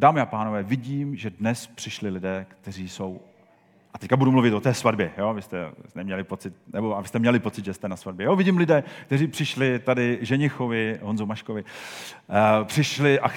Dámy 0.00 0.20
a 0.20 0.26
pánové, 0.26 0.62
vidím, 0.62 1.16
že 1.16 1.30
dnes 1.30 1.66
přišli 1.66 2.10
lidé, 2.10 2.46
kteří 2.60 2.88
jsou 2.88 3.20
a 3.94 3.98
teďka 3.98 4.16
budu 4.16 4.32
mluvit 4.32 4.52
o 4.52 4.60
té 4.60 4.74
svatbě, 4.74 5.12
jo? 5.18 5.34
Vy 5.34 5.42
jste 5.42 5.72
neměli 5.94 6.24
pocit, 6.24 6.54
nebo 6.72 6.96
abyste 6.96 7.18
měli 7.18 7.38
pocit, 7.38 7.64
že 7.64 7.74
jste 7.74 7.88
na 7.88 7.96
svatbě. 7.96 8.26
Jo? 8.26 8.36
Vidím 8.36 8.58
lidé, 8.58 8.84
kteří 9.06 9.26
přišli 9.26 9.78
tady 9.78 10.18
ženichovi, 10.20 10.98
Honzo 11.02 11.26
Maškovi, 11.26 11.64
uh, 11.64 12.64
přišli 12.64 13.20
a 13.20 13.28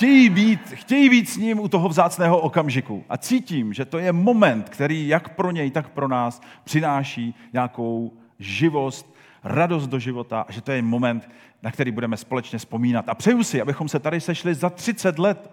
chtějí 0.00 0.30
být, 0.30 0.60
chtějí 0.60 1.10
být 1.10 1.28
s 1.28 1.36
ním 1.36 1.60
u 1.60 1.68
toho 1.68 1.88
vzácného 1.88 2.38
okamžiku. 2.38 3.04
A 3.08 3.16
cítím, 3.16 3.72
že 3.72 3.84
to 3.84 3.98
je 3.98 4.12
moment, 4.12 4.68
který 4.68 5.08
jak 5.08 5.28
pro 5.28 5.50
něj, 5.50 5.70
tak 5.70 5.88
pro 5.88 6.08
nás 6.08 6.42
přináší 6.64 7.34
nějakou 7.52 8.12
živost, 8.38 9.14
radost 9.44 9.86
do 9.86 9.98
života 9.98 10.40
a 10.40 10.52
že 10.52 10.60
to 10.60 10.72
je 10.72 10.82
moment, 10.82 11.30
na 11.62 11.70
který 11.70 11.90
budeme 11.90 12.16
společně 12.16 12.58
vzpomínat. 12.58 13.08
A 13.08 13.14
přeju 13.14 13.42
si, 13.42 13.60
abychom 13.60 13.88
se 13.88 13.98
tady 13.98 14.20
sešli 14.20 14.54
za 14.54 14.70
30 14.70 15.18
let, 15.18 15.50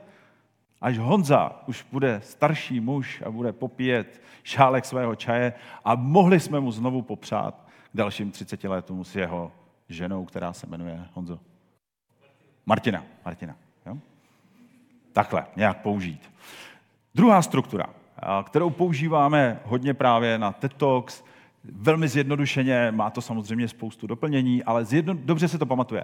až 0.82 0.98
Honza 0.98 1.64
už 1.68 1.86
bude 1.92 2.22
starší 2.24 2.80
muž 2.80 3.24
a 3.26 3.32
bude 3.32 3.54
popíjet 3.54 4.22
šálek 4.44 4.86
svého 4.86 5.16
čaje 5.16 5.54
a 5.86 5.96
mohli 5.96 6.40
jsme 6.40 6.60
mu 6.60 6.72
znovu 6.72 7.02
popřát 7.02 7.68
k 7.94 7.98
dalším 7.98 8.32
30 8.32 8.64
letům 8.64 9.06
s 9.06 9.16
jeho 9.16 9.52
ženou, 9.90 10.26
která 10.26 10.54
se 10.54 10.68
jmenuje 10.68 11.06
Honzo. 11.14 11.40
Martina. 12.66 13.04
Martina. 13.26 13.67
Takhle, 15.18 15.46
nějak 15.56 15.82
použít. 15.82 16.22
Druhá 17.16 17.42
struktura, 17.42 17.86
kterou 18.44 18.70
používáme 18.70 19.60
hodně 19.66 19.94
právě 19.94 20.38
na 20.38 20.52
TED 20.52 20.74
Talks, 20.74 21.24
velmi 21.64 22.08
zjednodušeně, 22.08 22.92
má 22.92 23.10
to 23.10 23.22
samozřejmě 23.22 23.68
spoustu 23.68 24.08
doplnění, 24.08 24.64
ale 24.64 24.86
zjedno, 24.86 25.14
dobře 25.14 25.48
se 25.48 25.58
to 25.58 25.66
pamatuje. 25.66 26.04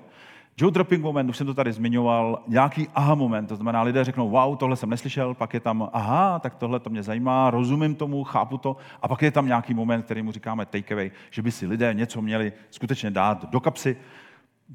Joe 0.58 0.72
dropping 0.72 1.04
moment, 1.04 1.30
už 1.30 1.38
jsem 1.38 1.48
to 1.48 1.54
tady 1.54 1.74
zmiňoval, 1.74 2.44
nějaký 2.48 2.88
aha 2.96 3.16
moment, 3.16 3.48
to 3.48 3.56
znamená, 3.56 3.82
lidé 3.82 4.04
řeknou, 4.04 4.30
wow, 4.30 4.58
tohle 4.58 4.76
jsem 4.76 4.90
neslyšel, 4.90 5.34
pak 5.34 5.54
je 5.54 5.60
tam, 5.60 5.90
aha, 5.94 6.40
tak 6.40 6.56
tohle 6.56 6.80
to 6.80 6.90
mě 6.90 7.04
zajímá, 7.04 7.50
rozumím 7.50 7.96
tomu, 7.96 8.24
chápu 8.24 8.58
to, 8.58 8.78
a 9.02 9.08
pak 9.08 9.22
je 9.22 9.32
tam 9.32 9.46
nějaký 9.46 9.74
moment, 9.74 10.02
který 10.02 10.22
mu 10.22 10.32
říkáme 10.32 10.66
takeaway, 10.66 11.12
že 11.32 11.42
by 11.42 11.52
si 11.52 11.68
lidé 11.68 11.94
něco 11.94 12.22
měli 12.22 12.54
skutečně 12.70 13.12
dát 13.12 13.50
do 13.50 13.60
kapsy, 13.60 13.98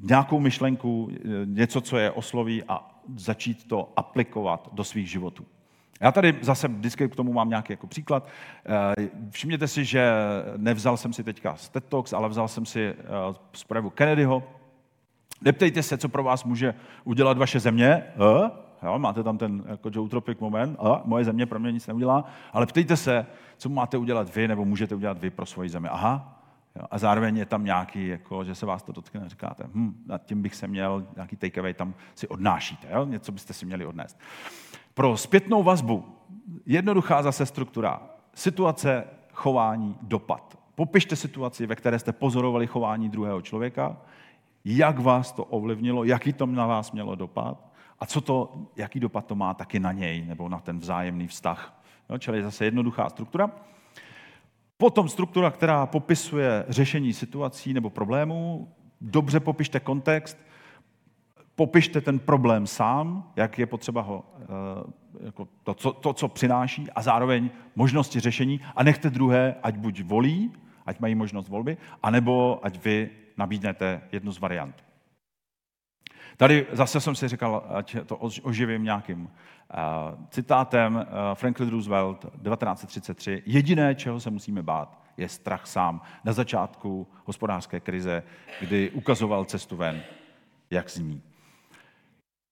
nějakou 0.01 0.39
myšlenku, 0.39 1.09
něco, 1.45 1.81
co 1.81 1.97
je 1.97 2.11
osloví 2.11 2.63
a 2.67 2.98
začít 3.15 3.67
to 3.67 3.93
aplikovat 3.95 4.69
do 4.73 4.83
svých 4.83 5.09
životů. 5.09 5.45
Já 6.01 6.11
tady 6.11 6.39
zase 6.41 6.67
vždycky 6.67 7.09
k 7.09 7.15
tomu 7.15 7.33
mám 7.33 7.49
nějaký 7.49 7.73
jako 7.73 7.87
příklad. 7.87 8.27
Eh, 8.65 9.09
všimněte 9.29 9.67
si, 9.67 9.85
že 9.85 10.11
nevzal 10.57 10.97
jsem 10.97 11.13
si 11.13 11.23
teďka 11.23 11.55
Talks, 11.89 12.13
ale 12.13 12.29
vzal 12.29 12.47
jsem 12.47 12.65
si 12.65 12.85
eh, 12.87 12.95
z 13.53 13.63
projevu 13.63 13.89
Kennedyho. 13.89 14.43
Neptejte 15.41 15.83
se, 15.83 15.97
co 15.97 16.09
pro 16.09 16.23
vás 16.23 16.43
může 16.43 16.73
udělat 17.03 17.37
vaše 17.37 17.59
země. 17.59 17.89
Eh? 17.89 18.51
Jo, 18.83 18.99
máte 18.99 19.23
tam 19.23 19.37
ten 19.37 19.63
jako 19.67 19.89
Joe 19.93 20.09
Tropic 20.09 20.39
moment. 20.39 20.77
A, 20.79 21.01
moje 21.05 21.25
země 21.25 21.45
pro 21.45 21.59
mě 21.59 21.71
nic 21.71 21.87
neudělá. 21.87 22.25
Ale 22.53 22.65
ptejte 22.65 22.97
se, 22.97 23.25
co 23.57 23.69
máte 23.69 23.97
udělat 23.97 24.35
vy, 24.35 24.47
nebo 24.47 24.65
můžete 24.65 24.95
udělat 24.95 25.19
vy 25.19 25.29
pro 25.29 25.45
svoji 25.45 25.69
zemi. 25.69 25.87
Aha, 25.87 26.38
Jo, 26.75 26.85
a 26.91 26.97
zároveň 26.97 27.37
je 27.37 27.45
tam 27.45 27.65
nějaký, 27.65 28.07
jako, 28.07 28.43
že 28.43 28.55
se 28.55 28.65
vás 28.65 28.83
to 28.83 28.91
dotkne, 28.91 29.29
říkáte, 29.29 29.63
hm, 29.73 30.03
nad 30.05 30.25
tím 30.25 30.41
bych 30.41 30.55
se 30.55 30.67
měl, 30.67 31.07
nějaký 31.15 31.35
takeaway 31.35 31.73
tam 31.73 31.93
si 32.15 32.27
odnášíte, 32.27 32.87
jo? 32.91 33.05
něco 33.05 33.31
byste 33.31 33.53
si 33.53 33.65
měli 33.65 33.85
odnést. 33.85 34.19
Pro 34.93 35.17
zpětnou 35.17 35.63
vazbu, 35.63 36.05
jednoduchá 36.65 37.21
zase 37.21 37.45
struktura, 37.45 38.01
situace, 38.33 39.03
chování, 39.33 39.95
dopad. 40.01 40.59
Popište 40.75 41.15
situaci, 41.15 41.65
ve 41.65 41.75
které 41.75 41.99
jste 41.99 42.11
pozorovali 42.11 42.67
chování 42.67 43.09
druhého 43.09 43.41
člověka, 43.41 43.97
jak 44.65 44.99
vás 44.99 45.31
to 45.31 45.45
ovlivnilo, 45.45 46.03
jaký 46.03 46.33
to 46.33 46.45
na 46.45 46.67
vás 46.67 46.91
mělo 46.91 47.15
dopad 47.15 47.69
a 47.99 48.05
co 48.05 48.21
to, 48.21 48.65
jaký 48.75 48.99
dopad 48.99 49.25
to 49.25 49.35
má 49.35 49.53
taky 49.53 49.79
na 49.79 49.91
něj 49.91 50.25
nebo 50.25 50.49
na 50.49 50.59
ten 50.59 50.79
vzájemný 50.79 51.27
vztah. 51.27 51.81
Jo, 52.09 52.17
čili 52.17 52.43
zase 52.43 52.65
jednoduchá 52.65 53.09
struktura. 53.09 53.51
Potom 54.81 55.09
struktura, 55.09 55.51
která 55.51 55.85
popisuje 55.85 56.65
řešení 56.69 57.13
situací 57.13 57.73
nebo 57.73 57.89
problémů. 57.89 58.67
Dobře 59.01 59.39
popište 59.39 59.79
kontext, 59.79 60.37
popište 61.55 62.01
ten 62.01 62.19
problém 62.19 62.67
sám, 62.67 63.31
jak 63.35 63.59
je 63.59 63.65
potřeba 63.65 64.01
ho, 64.01 64.25
eh, 64.41 65.25
jako 65.25 65.47
to, 65.63 65.73
to, 65.73 65.93
to, 65.93 66.13
co 66.13 66.27
přináší, 66.27 66.87
a 66.95 67.01
zároveň 67.01 67.49
možnosti 67.75 68.19
řešení. 68.19 68.59
A 68.75 68.83
nechte 68.83 69.09
druhé, 69.09 69.55
ať 69.63 69.77
buď 69.77 70.03
volí, 70.03 70.51
ať 70.85 70.99
mají 70.99 71.15
možnost 71.15 71.49
volby, 71.49 71.77
anebo 72.03 72.59
ať 72.63 72.83
vy 72.83 73.09
nabídnete 73.37 74.01
jednu 74.11 74.31
z 74.31 74.39
variant. 74.39 74.88
Tady 76.39 76.67
zase 76.71 77.01
jsem 77.01 77.15
si 77.15 77.27
říkal, 77.27 77.63
ať 77.69 77.95
to 78.05 78.17
oživím 78.17 78.83
nějakým 78.83 79.21
uh, 79.21 79.29
citátem 80.29 80.95
uh, 80.95 81.03
Franklin 81.33 81.69
Roosevelt 81.69 82.19
1933. 82.19 83.43
Jediné, 83.45 83.95
čeho 83.95 84.19
se 84.19 84.29
musíme 84.29 84.63
bát, 84.63 84.99
je 85.17 85.29
strach 85.29 85.67
sám. 85.67 86.01
Na 86.23 86.33
začátku 86.33 87.07
hospodářské 87.25 87.79
krize, 87.79 88.23
kdy 88.61 88.89
ukazoval 88.91 89.45
cestu 89.45 89.75
ven, 89.77 90.01
jak 90.69 90.89
zní. 90.89 91.21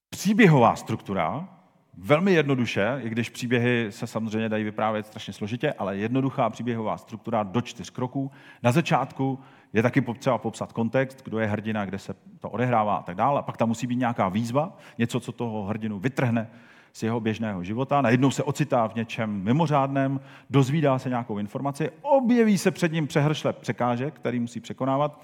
Příběhová 0.09 0.75
struktura, 0.75 1.49
velmi 1.97 2.33
jednoduše, 2.33 2.99
i 3.03 3.09
když 3.09 3.29
příběhy 3.29 3.87
se 3.89 4.07
samozřejmě 4.07 4.49
dají 4.49 4.63
vyprávět 4.63 5.05
strašně 5.05 5.33
složitě, 5.33 5.73
ale 5.73 5.97
jednoduchá 5.97 6.49
příběhová 6.49 6.97
struktura 6.97 7.43
do 7.43 7.61
čtyř 7.61 7.89
kroků. 7.89 8.31
Na 8.63 8.71
začátku 8.71 9.39
je 9.73 9.83
taky 9.83 10.01
potřeba 10.01 10.37
popsat 10.37 10.73
kontext, 10.73 11.23
kdo 11.23 11.39
je 11.39 11.47
hrdina, 11.47 11.85
kde 11.85 11.99
se 11.99 12.15
to 12.39 12.49
odehrává 12.49 12.95
a 12.95 13.03
tak 13.03 13.15
dále. 13.15 13.43
Pak 13.43 13.57
tam 13.57 13.67
musí 13.67 13.87
být 13.87 13.95
nějaká 13.95 14.29
výzva, 14.29 14.77
něco, 14.97 15.19
co 15.19 15.31
toho 15.31 15.63
hrdinu 15.63 15.99
vytrhne 15.99 16.49
z 16.93 17.03
jeho 17.03 17.19
běžného 17.19 17.63
života. 17.63 18.01
Najednou 18.01 18.31
se 18.31 18.43
ocitá 18.43 18.87
v 18.87 18.95
něčem 18.95 19.43
mimořádném, 19.43 20.19
dozvídá 20.49 20.99
se 20.99 21.09
nějakou 21.09 21.37
informaci, 21.37 21.89
objeví 22.01 22.57
se 22.57 22.71
před 22.71 22.91
ním 22.91 23.07
přehršle 23.07 23.53
překážek, 23.53 24.13
který 24.13 24.39
musí 24.39 24.59
překonávat, 24.59 25.21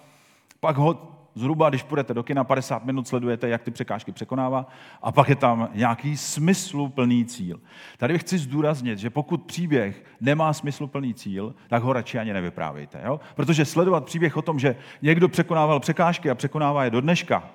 pak 0.60 0.78
ho 0.78 1.12
zhruba, 1.36 1.70
když 1.70 1.84
půjdete 1.84 2.14
do 2.14 2.24
kina, 2.24 2.44
50 2.44 2.86
minut 2.86 3.08
sledujete, 3.08 3.50
jak 3.50 3.62
ty 3.62 3.72
překážky 3.72 4.12
překonává 4.12 4.68
a 5.02 5.12
pak 5.12 5.30
je 5.30 5.36
tam 5.36 5.70
nějaký 5.74 6.18
smysluplný 6.18 7.26
cíl. 7.26 7.60
Tady 7.98 8.20
chci 8.20 8.38
zdůraznit, 8.38 9.00
že 9.00 9.10
pokud 9.10 9.44
příběh 9.44 10.04
nemá 10.22 10.54
smysluplný 10.54 11.14
cíl, 11.14 11.56
tak 11.68 11.84
ho 11.84 11.94
radši 11.94 12.20
ani 12.20 12.34
nevyprávějte. 12.34 13.02
Jo? 13.06 13.20
Protože 13.36 13.66
sledovat 13.66 14.06
příběh 14.06 14.38
o 14.38 14.42
tom, 14.42 14.60
že 14.60 14.76
někdo 15.02 15.30
překonával 15.30 15.80
překážky 15.80 16.30
a 16.30 16.36
překonává 16.36 16.84
je 16.84 16.90
do 16.90 17.02
dneška, 17.02 17.50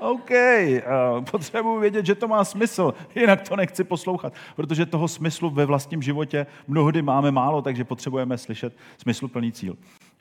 OK, 0.00 0.30
uh, 0.30 1.24
potřebuji 1.24 1.80
vědět, 1.80 2.06
že 2.06 2.14
to 2.14 2.28
má 2.28 2.44
smysl, 2.44 2.94
jinak 3.14 3.48
to 3.48 3.56
nechci 3.56 3.84
poslouchat, 3.84 4.32
protože 4.56 4.86
toho 4.86 5.08
smyslu 5.08 5.50
ve 5.50 5.66
vlastním 5.66 6.02
životě 6.02 6.46
mnohdy 6.68 7.02
máme 7.02 7.30
málo, 7.30 7.62
takže 7.62 7.84
potřebujeme 7.84 8.38
slyšet 8.38 8.76
smysluplný 8.98 9.52
cíl. 9.52 9.76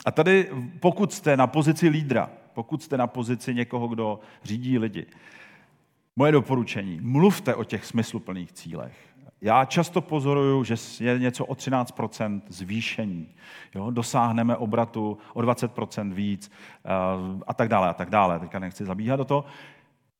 A 0.05 0.11
tady, 0.11 0.49
pokud 0.79 1.13
jste 1.13 1.37
na 1.37 1.47
pozici 1.47 1.89
lídra, 1.89 2.29
pokud 2.53 2.83
jste 2.83 2.97
na 2.97 3.07
pozici 3.07 3.55
někoho, 3.55 3.87
kdo 3.87 4.19
řídí 4.43 4.77
lidi, 4.77 5.05
moje 6.15 6.31
doporučení, 6.31 6.99
mluvte 7.01 7.55
o 7.55 7.63
těch 7.63 7.85
smysluplných 7.85 8.51
cílech. 8.51 9.09
Já 9.41 9.65
často 9.65 10.01
pozoruju, 10.01 10.63
že 10.63 10.75
je 10.99 11.19
něco 11.19 11.45
o 11.45 11.53
13% 11.53 12.41
zvýšení. 12.47 13.27
Jo? 13.75 13.91
Dosáhneme 13.91 14.55
obratu 14.55 15.17
o 15.33 15.41
20% 15.41 16.13
víc 16.13 16.51
eh, 16.85 16.89
a 17.47 17.53
tak 17.53 17.69
dále 17.69 17.89
a 17.89 17.93
tak 17.93 18.09
dále. 18.09 18.39
Teďka 18.39 18.59
nechci 18.59 18.85
zabíhat 18.85 19.15
do 19.15 19.25
toho. 19.25 19.45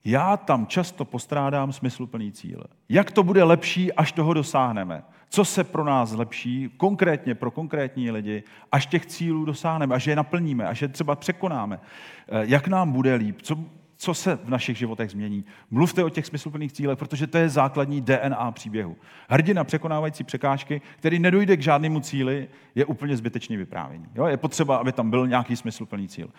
Já 0.06 0.38
tam 0.38 0.68
často 0.68 1.06
postrádám 1.06 1.74
smysluplný 1.74 2.32
cíl. 2.32 2.64
Jak 2.90 3.12
to 3.12 3.24
bude 3.24 3.44
lepší, 3.44 3.94
až 3.94 4.12
toho 4.12 4.34
dosáhneme? 4.34 5.04
Co 5.30 5.46
se 5.46 5.64
pro 5.64 5.84
nás 5.84 6.10
zlepší, 6.10 6.70
konkrétně 6.78 7.36
pro 7.36 7.52
konkrétní 7.52 8.12
lidi, 8.12 8.44
až 8.72 8.86
těch 8.86 9.06
cílů 9.06 9.46
dosáhneme, 9.46 9.96
až 9.96 10.08
je 10.08 10.16
naplníme, 10.16 10.68
až 10.68 10.82
je 10.82 10.88
třeba 10.88 11.16
překonáme? 11.16 11.80
Eh, 12.28 12.42
jak 12.46 12.68
nám 12.68 12.92
bude 12.92 13.16
líp? 13.16 13.42
Co, 13.42 13.58
co 14.02 14.14
se 14.14 14.36
v 14.36 14.50
našich 14.50 14.78
životech 14.78 15.12
změní. 15.12 15.46
Mluvte 15.72 16.04
o 16.04 16.10
těch 16.10 16.26
smysluplných 16.26 16.74
cílech, 16.74 16.98
protože 17.00 17.28
to 17.28 17.38
je 17.38 17.50
základní 17.50 18.02
DNA 18.02 18.52
příběhu. 18.52 18.98
Hrdina 19.30 19.64
překonávající 19.64 20.24
překážky, 20.24 20.82
který 20.98 21.20
nedojde 21.20 21.58
k 21.58 21.62
žádnému 21.62 22.00
cíli, 22.00 22.48
je 22.76 22.86
úplně 22.86 23.18
zbytečný 23.18 23.58
vyprávění. 23.58 24.06
Jo? 24.16 24.26
Je 24.26 24.38
potřeba, 24.38 24.78
aby 24.78 24.92
tam 24.92 25.10
byl 25.10 25.28
nějaký 25.28 25.56
smysluplný 25.56 26.08
cíl. 26.08 26.30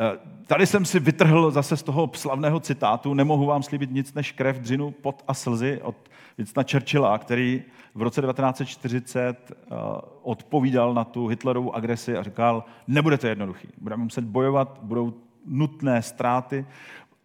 Eh, 0.00 0.18
tady 0.46 0.66
jsem 0.66 0.84
si 0.84 1.00
vytrhl 1.00 1.50
zase 1.50 1.76
z 1.76 1.82
toho 1.82 2.10
slavného 2.14 2.60
citátu, 2.60 3.14
nemohu 3.14 3.46
vám 3.46 3.62
slíbit 3.62 3.90
nic 3.90 4.14
než 4.14 4.32
krev, 4.32 4.58
dřinu, 4.58 4.90
pot 4.90 5.24
a 5.28 5.34
slzy 5.34 5.80
od 5.82 5.96
Winstona 6.38 6.64
Churchilla, 6.70 7.18
který 7.18 7.62
v 7.94 8.02
roce 8.02 8.22
1940 8.22 9.50
eh, 9.50 9.74
odpovídal 10.22 10.94
na 10.94 11.04
tu 11.04 11.26
Hitlerovu 11.26 11.74
agresi 11.74 12.16
a 12.16 12.22
říkal, 12.22 12.64
nebude 12.88 13.18
to 13.18 13.26
jednoduchý, 13.26 13.68
budeme 13.80 14.04
muset 14.04 14.24
bojovat, 14.24 14.78
budou 14.82 15.14
nutné 15.46 16.02
ztráty, 16.02 16.66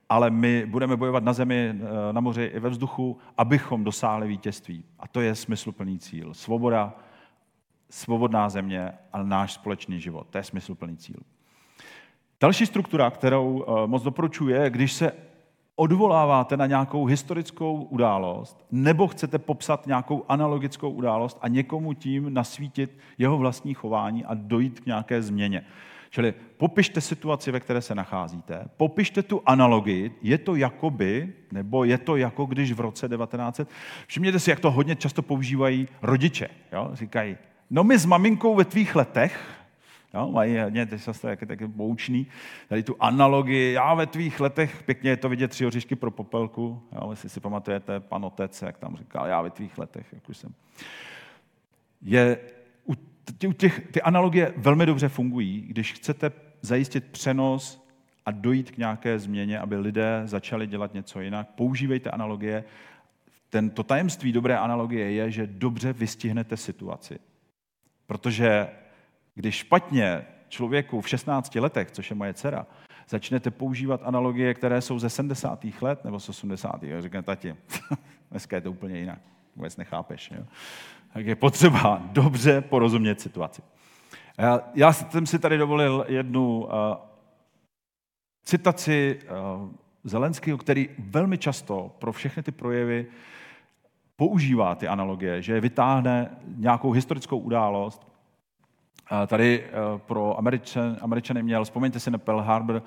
ale 0.10 0.30
my 0.30 0.66
budeme 0.66 0.98
bojovat 0.98 1.24
na 1.24 1.34
zemi, 1.34 1.76
eh, 1.76 2.14
na 2.14 2.22
moři 2.22 2.44
i 2.44 2.60
ve 2.60 2.70
vzduchu, 2.70 3.18
abychom 3.38 3.84
dosáhli 3.84 4.28
vítězství. 4.28 4.84
A 5.00 5.08
to 5.08 5.22
je 5.22 5.36
smysluplný 5.36 6.00
cíl. 6.00 6.34
Svoboda, 6.34 6.94
svobodná 7.90 8.50
země 8.50 8.94
a 9.14 9.24
náš 9.24 9.54
společný 9.54 10.00
život. 10.00 10.28
To 10.30 10.38
je 10.38 10.44
smysluplný 10.44 10.98
cíl. 10.98 11.20
Další 12.46 12.66
struktura, 12.66 13.10
kterou 13.10 13.66
eh, 13.68 13.88
moc 13.88 14.04
doporučuji, 14.04 14.50
je, 14.50 14.70
když 14.70 14.94
se 14.94 15.12
odvoláváte 15.76 16.58
na 16.58 16.66
nějakou 16.66 17.06
historickou 17.06 17.84
událost, 17.84 18.66
nebo 18.72 19.08
chcete 19.08 19.38
popsat 19.38 19.88
nějakou 19.88 20.26
analogickou 20.30 20.90
událost 20.90 21.38
a 21.42 21.48
někomu 21.48 21.94
tím 21.94 22.34
nasvítit 22.34 22.98
jeho 23.18 23.38
vlastní 23.38 23.74
chování 23.74 24.26
a 24.26 24.34
dojít 24.34 24.80
k 24.80 24.86
nějaké 24.86 25.22
změně. 25.22 25.66
Čili 26.10 26.34
popište 26.58 27.02
situaci, 27.02 27.52
ve 27.52 27.60
které 27.60 27.82
se 27.82 27.96
nacházíte, 27.96 28.66
popište 28.78 29.24
tu 29.24 29.42
analogii, 29.46 30.12
je 30.22 30.38
to 30.38 30.56
jakoby, 30.56 31.34
nebo 31.52 31.84
je 31.84 31.98
to 31.98 32.16
jako 32.16 32.46
když 32.46 32.72
v 32.72 32.80
roce 32.80 33.10
1900, 33.10 33.70
všimněte 34.08 34.40
si, 34.40 34.50
jak 34.50 34.60
to 34.60 34.72
hodně 34.72 34.96
často 34.96 35.22
používají 35.22 35.88
rodiče. 36.02 36.48
Jo? 36.72 36.90
Říkají, 36.94 37.38
no 37.70 37.84
my 37.84 37.98
s 37.98 38.06
maminkou 38.06 38.56
ve 38.56 38.66
tvých 38.66 38.96
letech, 38.96 39.65
Jo, 40.16 40.32
mají 40.32 40.58
hodně, 40.58 40.86
teď 40.86 41.02
se 41.02 41.22
taky, 41.22 41.46
taky 41.46 41.68
poučný, 41.68 42.28
tady 42.68 42.84
tu 42.84 42.96
analogii, 43.00 43.74
já 43.74 43.94
ve 43.94 44.06
tvých 44.06 44.40
letech, 44.40 44.84
pěkně 44.84 45.10
je 45.10 45.18
to 45.18 45.30
vidět 45.30 45.48
tři 45.48 45.66
oříšky 45.66 45.96
pro 45.96 46.12
popelku, 46.12 46.82
jo, 46.92 47.10
jestli 47.10 47.30
si 47.30 47.40
pamatujete, 47.40 48.00
pan 48.00 48.26
otec, 48.26 48.62
jak 48.62 48.78
tam 48.78 48.96
říkal, 48.96 49.28
já 49.28 49.42
ve 49.42 49.50
tvých 49.50 49.78
letech, 49.78 50.06
jak 50.14 50.30
už 50.30 50.38
jsem. 50.38 50.54
Je, 52.02 52.38
u 53.48 53.54
těch, 53.54 53.88
ty 53.92 54.02
analogie 54.02 54.54
velmi 54.58 54.86
dobře 54.86 55.10
fungují, 55.10 55.62
když 55.62 55.94
chcete 55.94 56.32
zajistit 56.62 57.06
přenos 57.12 57.88
a 58.26 58.32
dojít 58.32 58.72
k 58.72 58.78
nějaké 58.78 59.20
změně, 59.20 59.60
aby 59.60 59.78
lidé 59.78 60.22
začali 60.26 60.68
dělat 60.68 60.94
něco 60.94 61.22
jinak. 61.22 61.48
Používejte 61.56 62.10
analogie. 62.10 62.64
Ten, 63.50 63.70
to 63.70 63.84
tajemství 63.84 64.32
dobré 64.32 64.58
analogie 64.58 65.12
je, 65.12 65.32
že 65.32 65.48
dobře 65.48 65.94
vystihnete 65.94 66.58
situaci. 66.58 67.20
Protože 68.08 68.68
když 69.36 69.56
špatně 69.56 70.26
člověku 70.50 71.02
v 71.02 71.10
16 71.10 71.56
letech, 71.56 71.92
což 71.92 72.10
je 72.10 72.16
moje 72.16 72.34
dcera, 72.34 72.66
začnete 73.10 73.52
používat 73.52 74.02
analogie, 74.04 74.54
které 74.54 74.82
jsou 74.82 75.00
ze 75.00 75.10
70. 75.10 75.66
let 75.82 76.06
nebo 76.06 76.20
z 76.20 76.30
80. 76.30 76.84
A 76.84 77.02
říkám, 77.02 77.24
tati, 77.24 77.56
dneska 78.32 78.56
je 78.56 78.62
to 78.62 78.72
úplně 78.72 79.00
jinak, 79.00 79.20
vůbec 79.56 79.78
nechápeš. 79.78 80.32
Jo? 80.32 80.44
Tak 81.14 81.26
je 81.26 81.36
potřeba 81.36 82.02
dobře 82.12 82.62
porozumět 82.62 83.22
situaci. 83.22 83.62
Já 84.76 84.94
jsem 84.94 85.26
si 85.26 85.40
tady 85.40 85.58
dovolil 85.58 86.06
jednu 86.08 86.64
uh, 86.64 86.70
citaci 88.44 89.20
uh, 89.24 89.70
Zelenského, 90.04 90.58
který 90.58 90.90
velmi 91.00 91.38
často 91.38 91.96
pro 92.00 92.14
všechny 92.14 92.44
ty 92.44 92.52
projevy 92.52 93.08
používá 94.16 94.76
ty 94.76 94.88
analogie, 94.88 95.42
že 95.42 95.60
vytáhne 95.60 96.38
nějakou 96.56 96.92
historickou 96.92 97.38
událost 97.38 98.15
Tady 99.28 99.64
eh, 99.64 99.72
pro 99.98 100.38
Američan, 100.38 100.98
Američany 101.02 101.44
měl, 101.44 101.64
vzpomeňte 101.64 102.00
si 102.00 102.12
na 102.12 102.18
Pearl 102.18 102.42
Harbor, 102.42 102.84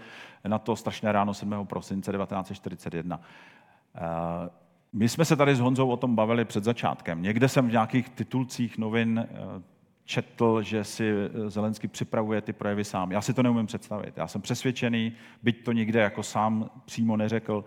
na 0.46 0.58
to 0.58 0.76
strašné 0.76 1.12
ráno 1.12 1.34
7. 1.34 1.66
prosince 1.66 2.12
1941. 2.12 3.20
Eh, 3.94 4.00
my 4.92 5.08
jsme 5.08 5.24
se 5.24 5.36
tady 5.36 5.54
s 5.54 5.60
Honzou 5.60 5.88
o 5.88 5.96
tom 5.96 6.14
bavili 6.14 6.44
před 6.44 6.64
začátkem. 6.64 7.22
Někde 7.22 7.48
jsem 7.48 7.68
v 7.68 7.72
nějakých 7.72 8.08
titulcích 8.08 8.78
novin 8.78 9.18
eh, 9.18 9.62
četl, 10.04 10.62
že 10.62 10.84
si 10.84 11.12
Zelensky 11.46 11.88
připravuje 11.88 12.40
ty 12.40 12.52
projevy 12.52 12.84
sám. 12.84 13.12
Já 13.12 13.20
si 13.20 13.34
to 13.34 13.42
neumím 13.42 13.66
představit. 13.66 14.16
Já 14.16 14.28
jsem 14.28 14.40
přesvědčený, 14.40 15.12
byť 15.42 15.64
to 15.64 15.72
nikde 15.72 16.00
jako 16.00 16.22
sám 16.22 16.70
přímo 16.84 17.16
neřekl, 17.16 17.64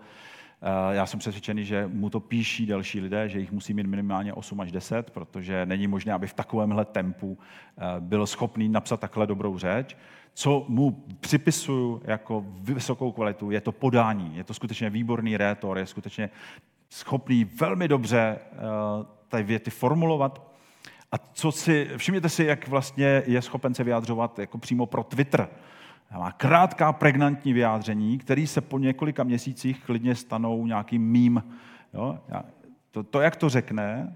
já 0.90 1.06
jsem 1.06 1.18
přesvědčený, 1.20 1.64
že 1.64 1.86
mu 1.86 2.10
to 2.10 2.20
píší 2.20 2.66
další 2.66 3.00
lidé, 3.00 3.28
že 3.28 3.38
jich 3.38 3.52
musí 3.52 3.74
mít 3.74 3.86
minimálně 3.86 4.34
8 4.34 4.60
až 4.60 4.72
10, 4.72 5.10
protože 5.10 5.66
není 5.66 5.86
možné, 5.86 6.12
aby 6.12 6.26
v 6.26 6.34
takovémhle 6.34 6.84
tempu 6.84 7.38
eh, 7.38 7.82
byl 8.00 8.26
schopný 8.26 8.68
napsat 8.68 9.00
takhle 9.00 9.26
dobrou 9.26 9.58
řeč. 9.58 9.96
Co 10.34 10.64
mu 10.68 11.04
připisuju 11.20 12.02
jako 12.04 12.44
vysokou 12.60 13.12
kvalitu, 13.12 13.50
je 13.50 13.60
to 13.60 13.72
podání. 13.72 14.36
Je 14.36 14.44
to 14.44 14.54
skutečně 14.54 14.90
výborný 14.90 15.36
rétor, 15.36 15.78
je 15.78 15.86
skutečně 15.86 16.30
schopný 16.90 17.44
velmi 17.44 17.88
dobře 17.88 18.38
eh, 18.38 18.56
ty 19.28 19.42
věty 19.42 19.70
formulovat. 19.70 20.52
A 21.12 21.18
co 21.18 21.52
si, 21.52 21.90
všimněte 21.96 22.28
si, 22.28 22.44
jak 22.44 22.68
vlastně 22.68 23.22
je 23.26 23.42
schopen 23.42 23.74
se 23.74 23.84
vyjádřovat 23.84 24.38
jako 24.38 24.58
přímo 24.58 24.86
pro 24.86 25.02
Twitter 25.02 25.48
má 26.18 26.32
krátká, 26.32 26.92
pregnantní 26.92 27.52
vyjádření, 27.52 28.18
které 28.18 28.46
se 28.46 28.60
po 28.60 28.78
několika 28.78 29.24
měsících 29.24 29.84
klidně 29.84 30.14
stanou 30.14 30.66
nějakým 30.66 31.02
mým. 31.02 31.44
Jo? 31.94 32.18
To, 32.90 33.02
to, 33.02 33.20
jak 33.20 33.36
to 33.36 33.48
řekne, 33.48 34.12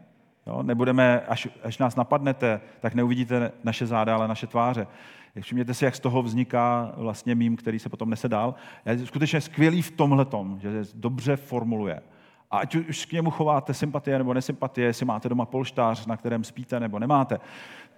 Jo? 0.46 0.62
Nebudeme, 0.62 1.20
až, 1.20 1.48
až 1.62 1.78
nás 1.78 1.96
napadnete, 1.96 2.60
tak 2.80 2.94
neuvidíte 2.94 3.52
naše 3.64 3.86
záda, 3.86 4.14
ale 4.14 4.28
naše 4.28 4.46
tváře. 4.46 4.86
Všimněte 5.40 5.74
si, 5.74 5.84
jak 5.84 5.96
z 5.96 6.00
toho 6.00 6.22
vzniká 6.22 6.92
vlastně 6.96 7.34
mým, 7.34 7.56
který 7.56 7.78
se 7.78 7.88
potom 7.88 8.10
nese 8.10 8.28
dál. 8.28 8.54
Je 8.86 9.06
skutečně 9.06 9.40
skvělý 9.40 9.82
v 9.82 9.90
tomhle 9.90 10.24
tom, 10.24 10.58
že 10.60 10.82
dobře 10.94 11.36
formuluje. 11.36 12.00
A 12.50 12.58
ať 12.58 12.74
už 12.74 13.06
k 13.06 13.12
němu 13.12 13.30
chováte 13.30 13.74
sympatie 13.74 14.18
nebo 14.18 14.34
nesympatie, 14.34 14.86
jestli 14.86 15.06
máte 15.06 15.28
doma 15.28 15.46
polštář, 15.46 16.06
na 16.06 16.16
kterém 16.16 16.44
spíte 16.44 16.80
nebo 16.80 16.98
nemáte, 16.98 17.38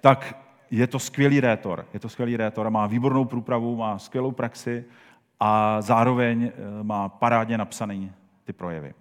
tak 0.00 0.36
je 0.70 0.86
to 0.86 0.98
skvělý 0.98 1.40
rétor. 1.40 1.86
Je 1.94 2.00
to 2.00 2.08
skvělý 2.08 2.36
rétor 2.36 2.66
a 2.66 2.70
má 2.70 2.86
výbornou 2.86 3.24
průpravu, 3.24 3.76
má 3.76 3.98
skvělou 3.98 4.32
praxi 4.32 4.84
a 5.40 5.82
zároveň 5.82 6.44
eh, 6.44 6.82
má 6.82 7.08
parádně 7.08 7.58
napsaný 7.58 8.12
ty 8.44 8.52
projevy. 8.52 8.94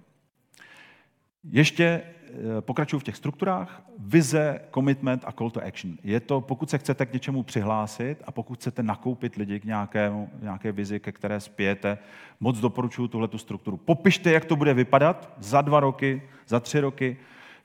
Ještě 1.44 1.84
eh, 1.84 2.62
pokračuju 2.62 3.00
v 3.00 3.04
těch 3.04 3.16
strukturách. 3.16 3.82
Vize, 4.00 4.62
commitment 4.74 5.24
a 5.26 5.32
call 5.32 5.50
to 5.50 5.66
action. 5.66 5.98
Je 6.04 6.20
to, 6.20 6.42
pokud 6.42 6.70
se 6.70 6.78
chcete 6.78 7.06
k 7.06 7.14
něčemu 7.14 7.44
přihlásit 7.44 8.24
a 8.26 8.32
pokud 8.32 8.60
chcete 8.60 8.84
nakoupit 8.84 9.36
lidi 9.36 9.60
k 9.60 9.66
nějakému, 9.66 10.30
nějaké 10.42 10.72
vizi, 10.72 11.00
ke 11.00 11.12
které 11.12 11.40
spějete, 11.40 11.98
moc 12.40 12.60
doporučuji 12.60 13.08
tuhle 13.08 13.30
strukturu. 13.36 13.78
Popište, 13.78 14.32
jak 14.32 14.46
to 14.46 14.56
bude 14.56 14.74
vypadat 14.74 15.34
za 15.38 15.62
dva 15.62 15.80
roky, 15.80 16.22
za 16.48 16.60
tři 16.60 16.80
roky. 16.80 17.18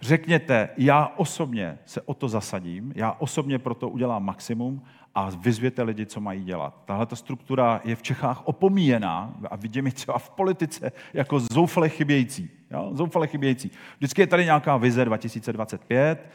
Řekněte, 0.02 0.68
já 0.76 1.12
osobně 1.16 1.78
se 1.84 2.00
o 2.00 2.14
to 2.14 2.28
zasadím, 2.28 2.92
já 2.96 3.16
osobně 3.18 3.58
pro 3.58 3.74
to 3.74 3.88
udělám 3.88 4.24
maximum 4.24 4.82
a 5.14 5.30
vyzvěte 5.30 5.82
lidi, 5.82 6.06
co 6.06 6.20
mají 6.20 6.44
dělat. 6.44 6.82
Tahle 6.84 7.06
ta 7.06 7.16
struktura 7.16 7.80
je 7.84 7.96
v 7.96 8.02
Čechách 8.02 8.42
opomíjená 8.44 9.34
a 9.50 9.56
vidím 9.56 9.86
ji 9.86 9.92
třeba 9.92 10.18
v 10.18 10.30
politice 10.30 10.92
jako 11.12 11.40
zoufale 11.40 11.88
chybějící. 11.88 12.50
Jo? 12.70 12.90
Zoufale 12.92 13.26
chybějící. 13.26 13.70
Vždycky 13.98 14.20
je 14.22 14.26
tady 14.26 14.44
nějaká 14.44 14.76
vize 14.76 15.04
2025, 15.04 16.30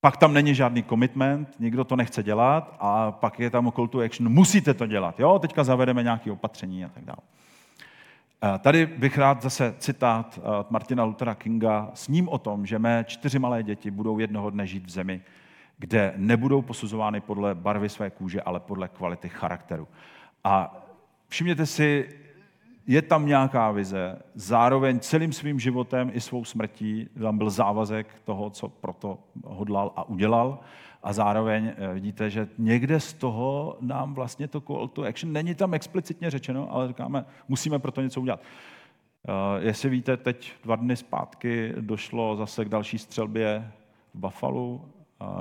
pak 0.00 0.16
tam 0.16 0.32
není 0.32 0.54
žádný 0.54 0.82
commitment, 0.82 1.54
nikdo 1.58 1.84
to 1.84 1.96
nechce 1.96 2.22
dělat 2.22 2.76
a 2.80 3.12
pak 3.12 3.40
je 3.40 3.50
tam 3.50 3.72
call 3.72 3.88
to 3.88 4.00
action, 4.00 4.32
musíte 4.32 4.74
to 4.74 4.86
dělat. 4.86 5.20
Jo? 5.20 5.38
Teďka 5.38 5.64
zavedeme 5.64 6.02
nějaké 6.02 6.32
opatření 6.32 6.84
a 6.84 6.88
tak 6.88 7.04
dále. 7.04 7.18
Eh, 8.42 8.58
tady 8.58 8.86
bych 8.86 9.18
rád 9.18 9.42
zase 9.42 9.74
citát 9.78 10.40
eh, 10.42 10.56
od 10.56 10.70
Martina 10.70 11.04
Luthera 11.04 11.34
Kinga 11.34 11.90
s 11.94 12.08
ním 12.08 12.28
o 12.28 12.38
tom, 12.38 12.66
že 12.66 12.78
mé 12.78 13.04
čtyři 13.08 13.38
malé 13.38 13.62
děti 13.62 13.90
budou 13.90 14.18
jednoho 14.18 14.50
dne 14.50 14.66
žít 14.66 14.86
v 14.86 14.90
zemi, 14.90 15.20
kde 15.78 16.12
nebudou 16.16 16.62
posuzovány 16.62 17.20
podle 17.20 17.54
barvy 17.54 17.88
své 17.88 18.10
kůže, 18.10 18.42
ale 18.42 18.60
podle 18.60 18.88
kvality 18.88 19.28
charakteru. 19.28 19.88
A 20.44 20.84
všimněte 21.28 21.66
si, 21.66 22.08
je 22.86 23.02
tam 23.02 23.26
nějaká 23.26 23.70
vize, 23.70 24.18
zároveň 24.34 25.00
celým 25.00 25.32
svým 25.32 25.60
životem 25.60 26.10
i 26.14 26.20
svou 26.20 26.44
smrtí 26.44 27.08
tam 27.22 27.38
byl 27.38 27.50
závazek 27.50 28.06
toho, 28.24 28.50
co 28.50 28.68
proto 28.68 29.18
hodlal 29.44 29.92
a 29.96 30.08
udělal. 30.08 30.58
A 31.02 31.12
zároveň 31.12 31.72
eh, 31.76 31.94
vidíte, 31.94 32.30
že 32.30 32.48
někde 32.58 33.00
z 33.00 33.12
toho 33.12 33.76
nám 33.80 34.14
vlastně 34.14 34.48
to 34.48 34.60
call 34.60 34.88
to 34.88 35.02
action, 35.02 35.32
není 35.32 35.54
tam 35.54 35.74
explicitně 35.74 36.30
řečeno, 36.30 36.72
ale 36.72 36.88
říkáme, 36.88 37.24
musíme 37.48 37.78
pro 37.78 37.92
to 37.92 38.02
něco 38.02 38.20
udělat. 38.20 38.40
Uh, 39.28 39.64
jestli 39.64 39.88
víte, 39.88 40.16
teď 40.16 40.52
dva 40.64 40.76
dny 40.76 40.96
zpátky 40.96 41.72
došlo 41.80 42.36
zase 42.36 42.64
k 42.64 42.68
další 42.68 42.98
střelbě 42.98 43.72
v 44.14 44.18
Buffalo, 44.18 44.84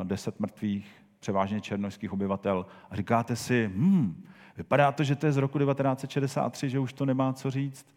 deset 0.03 0.39
mrtvých, 0.39 0.91
převážně 1.19 1.61
černožských 1.61 2.13
obyvatel. 2.13 2.65
A 2.89 2.95
říkáte 2.95 3.35
si, 3.35 3.71
hm, 3.73 4.23
vypadá 4.57 4.91
to, 4.91 5.03
že 5.03 5.15
to 5.15 5.25
je 5.25 5.31
z 5.31 5.37
roku 5.37 5.59
1963, 5.59 6.69
že 6.69 6.79
už 6.79 6.93
to 6.93 7.05
nemá 7.05 7.33
co 7.33 7.51
říct. 7.51 7.95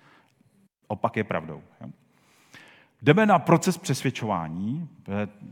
Opak 0.88 1.16
je 1.16 1.24
pravdou. 1.24 1.62
Jdeme 3.02 3.26
na 3.26 3.38
proces 3.38 3.78
přesvědčování. 3.78 4.88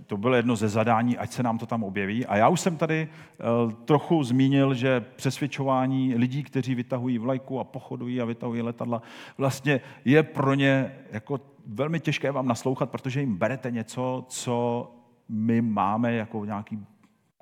To 0.07 0.17
bylo 0.17 0.35
jedno 0.35 0.57
ze 0.57 0.69
zadání, 0.69 1.19
ať 1.19 1.31
se 1.31 1.43
nám 1.43 1.59
to 1.59 1.67
tam 1.67 1.85
objeví. 1.85 2.27
A 2.27 2.37
já 2.37 2.49
už 2.49 2.61
jsem 2.61 2.77
tady 2.77 3.09
eh, 3.09 3.73
trochu 3.85 4.23
zmínil, 4.25 4.75
že 4.75 5.01
přesvědčování 5.01 6.15
lidí, 6.15 6.43
kteří 6.43 6.75
vytahují 6.75 7.19
vlajku 7.19 7.61
a 7.61 7.65
pochodují 7.65 8.21
a 8.21 8.25
vytahují 8.25 8.63
letadla, 8.63 9.03
vlastně 9.39 9.81
je 10.05 10.23
pro 10.23 10.55
ně 10.55 10.93
jako 11.13 11.41
velmi 11.67 12.01
těžké 12.01 12.31
vám 12.31 12.49
naslouchat, 12.49 12.91
protože 12.91 13.21
jim 13.21 13.37
berete 13.37 13.71
něco, 13.71 14.25
co 14.29 14.91
my 15.29 15.63
máme 15.63 16.15
jako 16.15 16.45
nějaký 16.45 16.79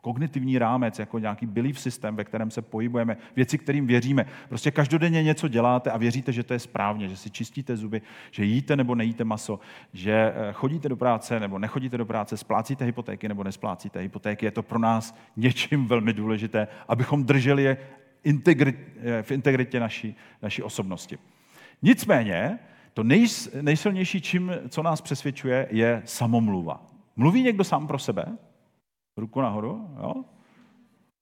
kognitivní 0.06 0.58
rámec, 0.58 0.98
jako 0.98 1.18
nějaký 1.18 1.46
belief 1.46 1.80
systém, 1.80 2.16
ve 2.16 2.24
kterém 2.24 2.50
se 2.50 2.62
pohybujeme, 2.62 3.16
věci, 3.36 3.58
kterým 3.58 3.86
věříme. 3.86 4.26
Prostě 4.48 4.70
každodenně 4.70 5.22
něco 5.22 5.48
děláte 5.48 5.90
a 5.90 5.96
věříte, 5.96 6.32
že 6.32 6.42
to 6.42 6.52
je 6.52 6.58
správně, 6.58 7.08
že 7.08 7.16
si 7.16 7.30
čistíte 7.30 7.76
zuby, 7.76 8.02
že 8.30 8.44
jíte 8.44 8.76
nebo 8.76 8.94
nejíte 8.94 9.24
maso, 9.24 9.58
že 9.92 10.12
eh, 10.12 10.52
chodíte 10.52 10.88
do 10.88 10.96
práce 10.96 11.40
nebo 11.40 11.58
nechodíte 11.58 11.98
do 11.98 12.06
práce, 12.06 12.36
splácíte 12.36 12.84
hypotéky 12.84 13.28
nebo 13.28 13.44
nesplácíte 13.44 14.00
hypotéky. 14.00 14.46
Je 14.46 14.50
to 14.50 14.62
pro 14.62 14.78
nás 14.78 15.14
něčím 15.36 15.86
velmi 15.86 16.12
důležité, 16.12 16.68
abychom 16.88 17.24
drželi 17.24 17.62
je 17.62 17.76
eh, 18.24 19.22
v 19.22 19.30
integritě 19.30 19.80
naší, 19.80 20.14
naší 20.42 20.62
osobnosti. 20.62 21.18
Nicméně, 21.82 22.58
to 22.94 23.02
nejsilnější, 23.62 24.20
čím, 24.20 24.52
co 24.68 24.82
nás 24.82 25.00
přesvědčuje, 25.00 25.68
je 25.70 26.02
samomluva. 26.04 26.80
Mluví 27.16 27.42
někdo 27.42 27.64
sám 27.64 27.86
pro 27.86 27.98
sebe? 27.98 28.24
Ruku 29.16 29.40
nahoru, 29.40 29.90
jo? 30.02 30.14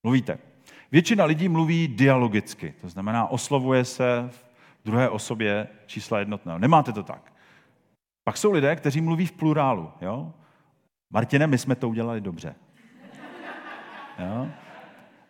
Mluvíte. 0.03 0.39
Většina 0.93 1.25
lidí 1.25 1.49
mluví 1.49 1.89
dialogicky, 1.89 2.75
to 2.81 2.89
znamená 2.89 3.27
oslovuje 3.27 3.85
se 3.85 4.29
v 4.31 4.45
druhé 4.85 5.09
osobě 5.09 5.69
čísla 5.87 6.19
jednotného. 6.19 6.59
Nemáte 6.59 6.93
to 6.93 7.03
tak. 7.03 7.33
Pak 8.25 8.37
jsou 8.37 8.53
lidé, 8.53 8.77
kteří 8.77 9.01
mluví 9.01 9.27
v 9.27 9.33
plurálu. 9.33 9.91
Jo? 10.01 10.33
Martine, 11.11 11.47
my 11.47 11.59
jsme 11.59 11.75
to 11.75 11.89
udělali 11.89 12.21
dobře. 12.21 12.55
Jo? 14.19 14.49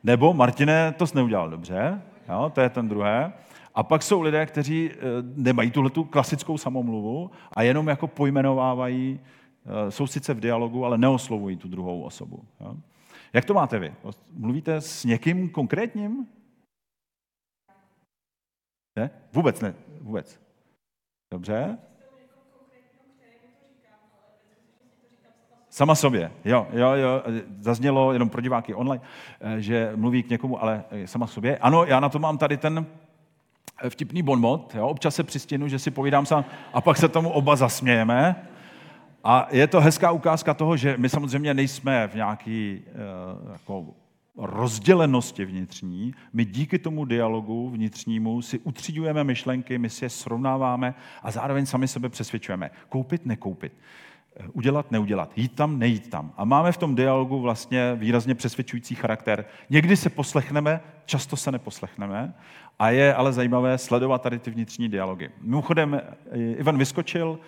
Nebo 0.02 0.34
Martine, 0.34 0.92
to 0.92 1.06
jsi 1.06 1.16
neudělal 1.16 1.50
dobře. 1.50 2.02
Jo? 2.28 2.50
To 2.54 2.60
je 2.60 2.68
ten 2.68 2.88
druhé. 2.88 3.32
A 3.74 3.82
pak 3.82 4.02
jsou 4.02 4.20
lidé, 4.20 4.46
kteří 4.46 4.90
eh, 4.92 4.96
nemají 5.22 5.70
tuhle 5.70 5.90
klasickou 6.10 6.58
samomluvu 6.58 7.30
a 7.52 7.62
jenom 7.62 7.88
jako 7.88 8.06
pojmenovávají 8.06 9.20
jsou 9.88 10.06
sice 10.06 10.34
v 10.34 10.40
dialogu, 10.40 10.84
ale 10.84 10.98
neoslovují 10.98 11.56
tu 11.56 11.68
druhou 11.68 12.02
osobu. 12.02 12.44
Jo? 12.60 12.76
Jak 13.32 13.44
to 13.44 13.54
máte 13.54 13.78
vy? 13.78 13.94
Mluvíte 14.32 14.80
s 14.80 15.04
někým 15.04 15.50
konkrétním? 15.50 16.26
Ne? 18.96 19.10
Vůbec 19.32 19.60
ne. 19.60 19.74
Vůbec. 20.00 20.40
Dobře. 21.32 21.78
Sama 25.74 25.94
sobě, 25.94 26.32
jo, 26.44 26.66
jo, 26.72 26.92
jo, 26.92 27.22
zaznělo 27.60 28.12
jenom 28.12 28.28
pro 28.28 28.40
diváky 28.40 28.74
online, 28.74 29.04
eh, 29.40 29.60
že 29.60 29.92
mluví 29.96 30.22
k 30.22 30.30
někomu, 30.30 30.62
ale 30.62 30.84
eh, 30.90 31.06
sama 31.06 31.26
sobě. 31.26 31.58
Ano, 31.58 31.84
já 31.84 32.00
na 32.00 32.08
to 32.08 32.18
mám 32.18 32.38
tady 32.38 32.56
ten 32.56 32.86
vtipný 33.88 34.22
bonmot, 34.22 34.74
jo, 34.74 34.88
občas 34.88 35.14
se 35.14 35.22
přistěnu, 35.22 35.68
že 35.68 35.78
si 35.78 35.90
povídám 35.90 36.26
sám 36.26 36.44
a 36.72 36.80
pak 36.80 36.96
se 36.96 37.08
tomu 37.08 37.30
oba 37.30 37.56
zasmějeme, 37.56 38.48
a 39.24 39.48
je 39.50 39.66
to 39.66 39.80
hezká 39.80 40.10
ukázka 40.10 40.54
toho, 40.54 40.76
že 40.76 40.94
my 40.98 41.08
samozřejmě 41.08 41.54
nejsme 41.54 42.08
v 42.08 42.14
nějaké 42.14 42.78
uh, 43.44 43.52
jako 43.52 43.86
rozdělenosti 44.36 45.44
vnitřní. 45.44 46.14
My 46.32 46.44
díky 46.44 46.78
tomu 46.78 47.04
dialogu 47.04 47.70
vnitřnímu 47.70 48.42
si 48.42 48.58
utřídujeme 48.58 49.24
myšlenky, 49.24 49.78
my 49.78 49.90
si 49.90 50.04
je 50.04 50.10
srovnáváme 50.10 50.94
a 51.22 51.30
zároveň 51.30 51.66
sami 51.66 51.88
sebe 51.88 52.08
přesvědčujeme. 52.08 52.70
Koupit, 52.88 53.26
nekoupit. 53.26 53.72
Eh, 54.36 54.44
udělat, 54.52 54.90
neudělat. 54.90 55.32
Jít 55.36 55.54
tam, 55.54 55.78
nejít 55.78 56.10
tam. 56.10 56.32
A 56.36 56.44
máme 56.44 56.72
v 56.72 56.76
tom 56.76 56.94
dialogu 56.94 57.40
vlastně 57.40 57.94
výrazně 57.94 58.34
přesvědčující 58.34 58.94
charakter. 58.94 59.44
Někdy 59.70 59.96
se 59.96 60.10
poslechneme, 60.10 60.80
často 61.04 61.36
se 61.36 61.52
neposlechneme. 61.52 62.34
A 62.78 62.90
je 62.90 63.14
ale 63.14 63.32
zajímavé 63.32 63.78
sledovat 63.78 64.22
tady 64.22 64.38
ty 64.38 64.50
vnitřní 64.50 64.88
dialogy. 64.88 65.30
Mimochodem, 65.40 65.94
eh, 65.94 66.38
Ivan 66.38 66.78
vyskočil, 66.78 67.38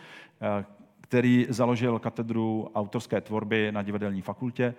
který 1.08 1.46
založil 1.48 1.98
katedru 1.98 2.70
autorské 2.74 3.20
tvorby 3.20 3.72
na 3.72 3.82
divadelní 3.82 4.22
fakultě, 4.22 4.74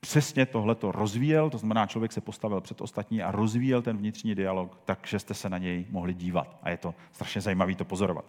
přesně 0.00 0.46
tohle 0.46 0.74
to 0.74 0.92
rozvíjel, 0.92 1.50
to 1.50 1.58
znamená, 1.58 1.86
člověk 1.86 2.12
se 2.12 2.20
postavil 2.20 2.60
před 2.60 2.80
ostatní 2.80 3.22
a 3.22 3.30
rozvíjel 3.30 3.82
ten 3.82 3.96
vnitřní 3.96 4.34
dialog, 4.34 4.78
takže 4.84 5.18
jste 5.18 5.34
se 5.34 5.48
na 5.48 5.58
něj 5.58 5.86
mohli 5.90 6.14
dívat. 6.14 6.56
A 6.62 6.70
je 6.70 6.76
to 6.76 6.94
strašně 7.12 7.40
zajímavé 7.40 7.74
to 7.74 7.84
pozorovat. 7.84 8.24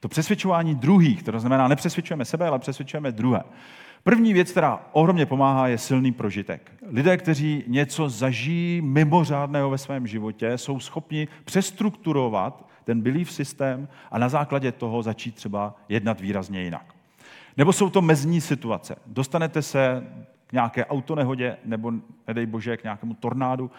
To 0.00 0.08
přesvědčování 0.08 0.74
druhých, 0.74 1.22
to 1.22 1.40
znamená, 1.40 1.68
nepřesvědčujeme 1.68 2.24
sebe, 2.24 2.48
ale 2.48 2.58
přesvědčujeme 2.58 3.12
druhé. 3.12 3.42
První 4.04 4.32
věc, 4.32 4.50
která 4.50 4.80
ohromně 4.92 5.26
pomáhá, 5.26 5.68
je 5.68 5.78
silný 5.78 6.12
prožitek. 6.12 6.72
Lidé, 6.86 7.16
kteří 7.16 7.64
něco 7.66 8.08
zažijí 8.08 8.80
mimořádného 8.80 9.70
ve 9.70 9.78
svém 9.78 10.06
životě, 10.06 10.58
jsou 10.58 10.80
schopni 10.80 11.28
přestrukturovat 11.44 12.71
ten 12.84 13.00
belief 13.00 13.32
systém 13.32 13.88
a 14.10 14.18
na 14.18 14.28
základě 14.28 14.72
toho 14.72 15.02
začít 15.02 15.34
třeba 15.34 15.74
jednat 15.88 16.20
výrazně 16.20 16.62
jinak. 16.62 16.94
Nebo 17.56 17.72
jsou 17.72 17.90
to 17.90 18.02
mezní 18.02 18.40
situace. 18.40 18.96
Dostanete 19.06 19.62
se 19.62 20.06
k 20.46 20.52
nějaké 20.52 20.86
autonehodě 20.86 21.56
nebo, 21.64 21.92
nedej 22.28 22.46
bože, 22.46 22.76
k 22.76 22.82
nějakému 22.82 23.14
tornádu, 23.14 23.70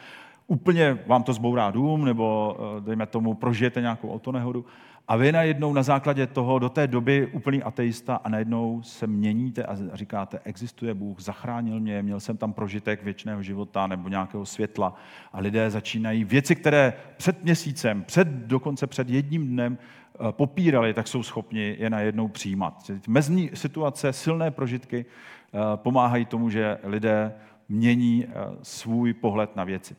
úplně 0.47 0.97
vám 1.07 1.23
to 1.23 1.33
zbourá 1.33 1.71
dům, 1.71 2.05
nebo 2.05 2.57
eh, 2.77 2.81
dejme 2.81 3.05
tomu, 3.05 3.33
prožijete 3.33 3.81
nějakou 3.81 4.13
autonehodu 4.13 4.65
A 5.07 5.15
vy 5.15 5.31
najednou 5.31 5.73
na 5.73 5.83
základě 5.83 6.27
toho 6.27 6.59
do 6.59 6.69
té 6.69 6.87
doby 6.87 7.27
úplný 7.27 7.63
ateista 7.63 8.15
a 8.15 8.29
najednou 8.29 8.81
se 8.83 9.07
měníte 9.07 9.63
a 9.63 9.77
říkáte, 9.93 10.39
existuje 10.43 10.93
Bůh, 10.93 11.19
zachránil 11.19 11.79
mě, 11.79 12.01
měl 12.01 12.19
jsem 12.19 12.37
tam 12.37 12.53
prožitek 12.53 13.03
věčného 13.03 13.43
života 13.43 13.87
nebo 13.87 14.09
nějakého 14.09 14.45
světla. 14.45 14.95
A 15.33 15.39
lidé 15.39 15.69
začínají 15.69 16.23
věci, 16.23 16.55
které 16.55 16.93
před 17.17 17.43
měsícem, 17.43 18.03
před, 18.03 18.27
dokonce 18.27 18.87
před 18.87 19.09
jedním 19.09 19.47
dnem 19.47 19.77
eh, 19.77 20.17
popírali, 20.31 20.93
tak 20.93 21.07
jsou 21.07 21.23
schopni 21.23 21.75
je 21.79 21.89
najednou 21.89 22.27
přijímat. 22.27 22.91
Mezní 23.07 23.49
situace, 23.53 24.13
silné 24.13 24.51
prožitky 24.51 25.05
eh, 25.05 25.57
pomáhají 25.75 26.25
tomu, 26.25 26.49
že 26.49 26.77
lidé 26.83 27.33
mění 27.69 28.25
eh, 28.27 28.31
svůj 28.61 29.13
pohled 29.13 29.55
na 29.55 29.63
věci. 29.63 29.95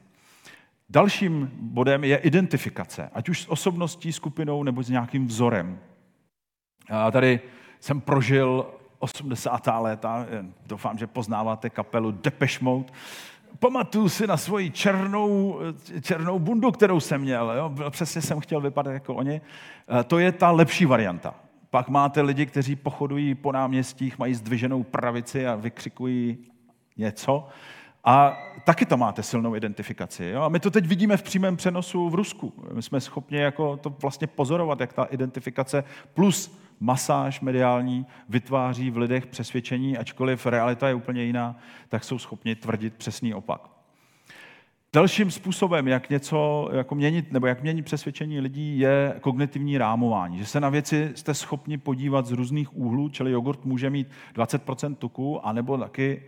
Dalším 0.89 1.51
bodem 1.61 2.05
je 2.05 2.17
identifikace, 2.17 3.11
ať 3.15 3.29
už 3.29 3.43
s 3.43 3.51
osobností, 3.51 4.13
skupinou 4.13 4.63
nebo 4.63 4.83
s 4.83 4.89
nějakým 4.89 5.27
vzorem. 5.27 5.79
A 6.91 7.11
tady 7.11 7.41
jsem 7.81 8.01
prožil 8.01 8.67
80. 8.99 9.69
léta, 9.79 10.27
doufám, 10.67 10.99
že 10.99 11.07
poznáváte 11.07 11.71
kapelu 11.71 12.11
Depeche 12.11 12.65
Mode. 12.65 12.85
Pamatuju 13.59 14.09
si 14.09 14.27
na 14.27 14.37
svoji 14.37 14.71
černou, 14.71 15.59
černou 16.01 16.39
bundu, 16.39 16.71
kterou 16.71 17.01
jsem 17.01 17.21
měl. 17.21 17.51
Jo? 17.51 17.91
Přesně 17.91 18.23
jsem 18.23 18.41
chtěl 18.41 18.61
vypadat 18.61 18.93
jako 18.93 19.15
oni. 19.15 19.41
To 20.07 20.19
je 20.19 20.33
ta 20.33 20.51
lepší 20.51 20.87
varianta. 20.87 21.35
Pak 21.71 21.89
máte 21.89 22.21
lidi, 22.21 22.47
kteří 22.47 22.77
pochodují 22.77 23.35
po 23.35 23.53
náměstích, 23.53 24.19
mají 24.19 24.35
zdviženou 24.35 24.83
pravici 24.83 25.47
a 25.47 25.55
vykřikují 25.55 26.39
něco. 26.97 27.49
A 28.05 28.43
taky 28.65 28.87
to 28.87 28.97
máte 28.97 29.23
silnou 29.23 29.57
identifikaci. 29.57 30.25
Jo? 30.25 30.43
A 30.43 30.49
my 30.49 30.61
to 30.61 30.71
teď 30.71 30.87
vidíme 30.87 31.17
v 31.17 31.23
přímém 31.23 31.57
přenosu 31.57 32.09
v 32.09 32.15
Rusku. 32.15 32.53
My 32.73 32.83
jsme 32.83 33.01
schopni 33.01 33.39
jako 33.39 33.77
to 33.77 33.91
vlastně 33.91 34.27
pozorovat, 34.27 34.81
jak 34.81 34.93
ta 34.93 35.05
identifikace 35.05 35.85
plus 36.15 36.59
masáž 36.81 37.41
mediální 37.41 38.07
vytváří 38.29 38.91
v 38.91 38.97
lidech 38.97 39.27
přesvědčení, 39.27 39.99
ačkoliv 39.99 40.47
realita 40.47 40.89
je 40.89 40.95
úplně 40.95 41.23
jiná, 41.23 41.57
tak 41.89 42.05
jsou 42.05 42.19
schopni 42.19 42.55
tvrdit 42.55 42.95
přesný 42.95 43.35
opak. 43.35 43.74
Dalším 44.95 45.31
způsobem, 45.31 45.89
jak 45.89 46.11
něco 46.11 46.69
jako 46.73 46.95
měnit, 46.95 47.33
nebo 47.33 47.47
jak 47.47 47.63
měnit 47.63 47.83
přesvědčení 47.83 48.41
lidí, 48.41 48.79
je 48.79 49.15
kognitivní 49.21 49.79
rámování. 49.79 50.39
Že 50.39 50.47
se 50.47 50.61
na 50.61 50.69
věci 50.69 51.13
jste 51.15 51.35
schopni 51.35 51.79
podívat 51.79 52.27
z 52.27 52.33
různých 52.33 52.77
úhlů, 52.77 53.09
čili 53.09 53.31
jogurt 53.31 53.65
může 53.65 53.91
mít 53.91 54.09
20% 54.35 54.95
tuku, 54.95 55.47
anebo 55.47 55.79
taky 55.79 56.23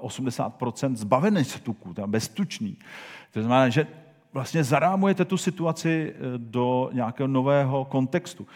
80% 0.00 0.92
eh, 0.92 0.96
zbavený 0.96 1.44
z 1.44 1.60
tuku, 1.60 1.94
beztučný. 2.06 2.76
To 3.32 3.42
znamená, 3.42 3.68
že 3.68 3.86
vlastně 4.36 4.64
zarámujete 4.64 5.24
tu 5.24 5.36
situaci 5.36 6.14
eh, 6.14 6.18
do 6.36 6.90
nějakého 6.92 7.26
nového 7.26 7.84
kontextu. 7.84 8.46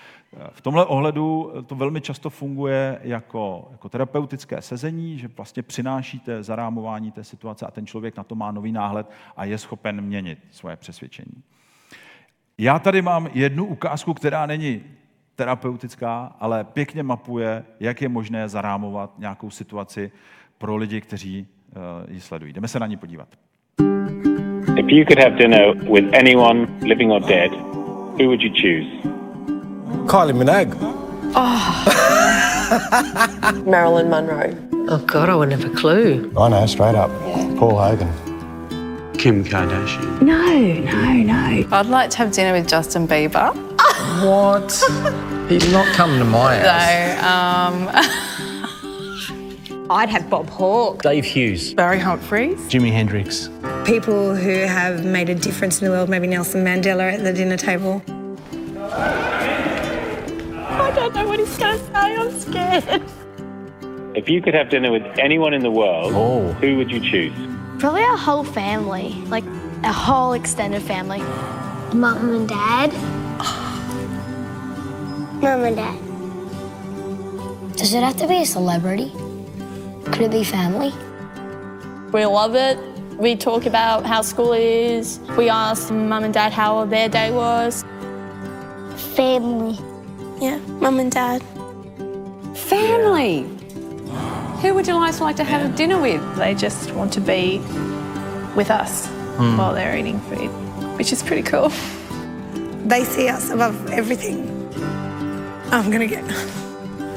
V 0.52 0.60
tomhle 0.60 0.86
ohledu 0.86 1.52
to 1.66 1.74
velmi 1.74 2.00
často 2.00 2.30
funguje 2.30 2.98
jako, 3.02 3.68
jako 3.72 3.88
terapeutické 3.88 4.62
sezení, 4.62 5.18
že 5.18 5.28
vlastně 5.36 5.62
přinášíte 5.62 6.42
zarámování 6.42 7.12
té 7.12 7.24
situace 7.24 7.66
a 7.66 7.70
ten 7.70 7.86
člověk 7.86 8.16
na 8.16 8.24
to 8.24 8.34
má 8.34 8.52
nový 8.52 8.72
náhled 8.72 9.10
a 9.36 9.44
je 9.44 9.58
schopen 9.58 10.00
měnit 10.00 10.38
svoje 10.50 10.76
přesvědčení. 10.76 11.42
Já 12.58 12.78
tady 12.78 13.02
mám 13.02 13.28
jednu 13.34 13.64
ukázku, 13.66 14.14
která 14.14 14.46
není 14.46 14.82
terapeutická, 15.36 16.36
ale 16.40 16.64
pěkně 16.64 17.02
mapuje, 17.02 17.64
jak 17.80 18.02
je 18.02 18.08
možné 18.08 18.48
zarámovat 18.48 19.18
nějakou 19.18 19.50
situaci 19.50 20.12
pro 20.58 20.76
lidi, 20.76 21.00
kteří 21.00 21.46
ji 22.08 22.20
sledují. 22.20 22.52
Jdeme 22.52 22.68
se 22.68 22.80
na 22.80 22.86
ní 22.86 22.96
podívat. 22.96 23.28
If 24.80 24.90
you 24.90 25.04
could 25.04 25.18
have 25.18 25.36
dinner 25.36 25.74
with 25.74 26.10
anyone, 26.14 26.80
living 26.80 27.12
or 27.12 27.20
dead, 27.20 27.50
who 27.50 28.30
would 28.30 28.40
you 28.40 28.48
choose? 28.48 28.86
Kylie 30.08 30.32
Minogue. 30.32 30.74
Oh. 31.36 31.84
Marilyn 33.66 34.08
Monroe. 34.08 34.56
Oh, 34.88 35.04
God, 35.06 35.28
I 35.28 35.34
wouldn't 35.34 35.60
have 35.60 35.70
a 35.70 35.76
clue. 35.76 36.32
I 36.34 36.48
know, 36.48 36.64
straight 36.64 36.94
up. 36.94 37.10
Paul 37.58 37.76
Hogan. 37.76 38.08
Kim 39.18 39.44
Kardashian. 39.44 40.22
No, 40.22 40.50
no, 40.50 41.12
no. 41.12 41.68
I'd 41.76 41.84
like 41.84 42.08
to 42.12 42.16
have 42.16 42.32
dinner 42.32 42.54
with 42.54 42.66
Justin 42.66 43.06
Bieber. 43.06 43.54
what? 44.24 44.72
He's 45.50 45.70
not 45.70 45.94
coming 45.94 46.20
to 46.20 46.24
my 46.24 46.56
house. 46.56 47.20
No, 47.20 47.90
um... 47.92 48.06
I'd 49.90 50.08
have 50.08 50.30
Bob 50.30 50.48
Hawke. 50.48 51.02
Dave 51.02 51.24
Hughes. 51.24 51.74
Barry 51.74 51.98
Humphries. 51.98 52.60
Jimi 52.68 52.92
Hendrix. 52.92 53.48
People 53.84 54.36
who 54.36 54.60
have 54.60 55.04
made 55.04 55.28
a 55.28 55.34
difference 55.34 55.80
in 55.80 55.86
the 55.86 55.90
world, 55.90 56.08
maybe 56.08 56.28
Nelson 56.28 56.64
Mandela 56.64 57.12
at 57.12 57.24
the 57.24 57.32
dinner 57.32 57.56
table. 57.56 58.00
I 60.78 60.92
don't 60.94 61.12
know 61.12 61.26
what 61.26 61.40
he's 61.40 61.58
going 61.58 61.76
to 61.76 61.84
say. 61.84 61.92
I'm 61.92 62.30
scared. 62.38 63.02
If 64.14 64.28
you 64.28 64.40
could 64.40 64.54
have 64.54 64.70
dinner 64.70 64.92
with 64.92 65.02
anyone 65.18 65.54
in 65.54 65.64
the 65.64 65.72
world, 65.72 66.12
oh. 66.14 66.52
who 66.60 66.76
would 66.76 66.92
you 66.92 67.00
choose? 67.00 67.32
Probably 67.80 68.04
our 68.04 68.16
whole 68.16 68.44
family, 68.44 69.14
like 69.26 69.44
a 69.82 69.92
whole 69.92 70.34
extended 70.34 70.82
family. 70.82 71.18
Mum 71.92 72.32
and 72.32 72.48
dad. 72.48 72.92
Mum 75.42 75.64
and 75.64 75.74
dad. 75.74 75.98
Does 77.76 77.92
it 77.92 78.04
have 78.04 78.16
to 78.18 78.28
be 78.28 78.42
a 78.42 78.46
celebrity? 78.46 79.12
Could 80.20 80.34
it 80.34 80.40
be 80.40 80.44
family? 80.44 80.92
We 82.12 82.26
love 82.26 82.54
it. 82.54 82.76
We 83.16 83.36
talk 83.36 83.64
about 83.64 84.04
how 84.04 84.20
school 84.20 84.52
is. 84.52 85.18
We 85.38 85.48
ask 85.48 85.90
mum 85.90 86.24
and 86.24 86.34
dad 86.34 86.52
how 86.52 86.84
their 86.84 87.08
day 87.08 87.32
was. 87.32 87.86
Family. 89.16 89.78
Yeah, 90.38 90.58
mum 90.78 91.00
and 91.00 91.10
dad. 91.10 91.40
Family. 92.54 93.44
Who 94.60 94.74
would 94.74 94.86
you 94.86 94.92
like, 94.92 95.18
like 95.20 95.36
to 95.36 95.44
have 95.44 95.62
yeah. 95.62 95.76
dinner 95.76 95.98
with? 95.98 96.36
They 96.36 96.54
just 96.54 96.90
want 96.92 97.14
to 97.14 97.20
be 97.22 97.56
with 98.54 98.70
us 98.70 99.06
mm. 99.38 99.56
while 99.56 99.72
they're 99.72 99.96
eating 99.96 100.20
food, 100.28 100.50
which 100.98 101.14
is 101.14 101.22
pretty 101.22 101.44
cool. 101.44 101.70
They 102.84 103.04
see 103.04 103.28
us 103.28 103.48
above 103.48 103.90
everything. 103.90 104.44
I'm 105.72 105.90
gonna 105.90 106.06
get. 106.06 106.24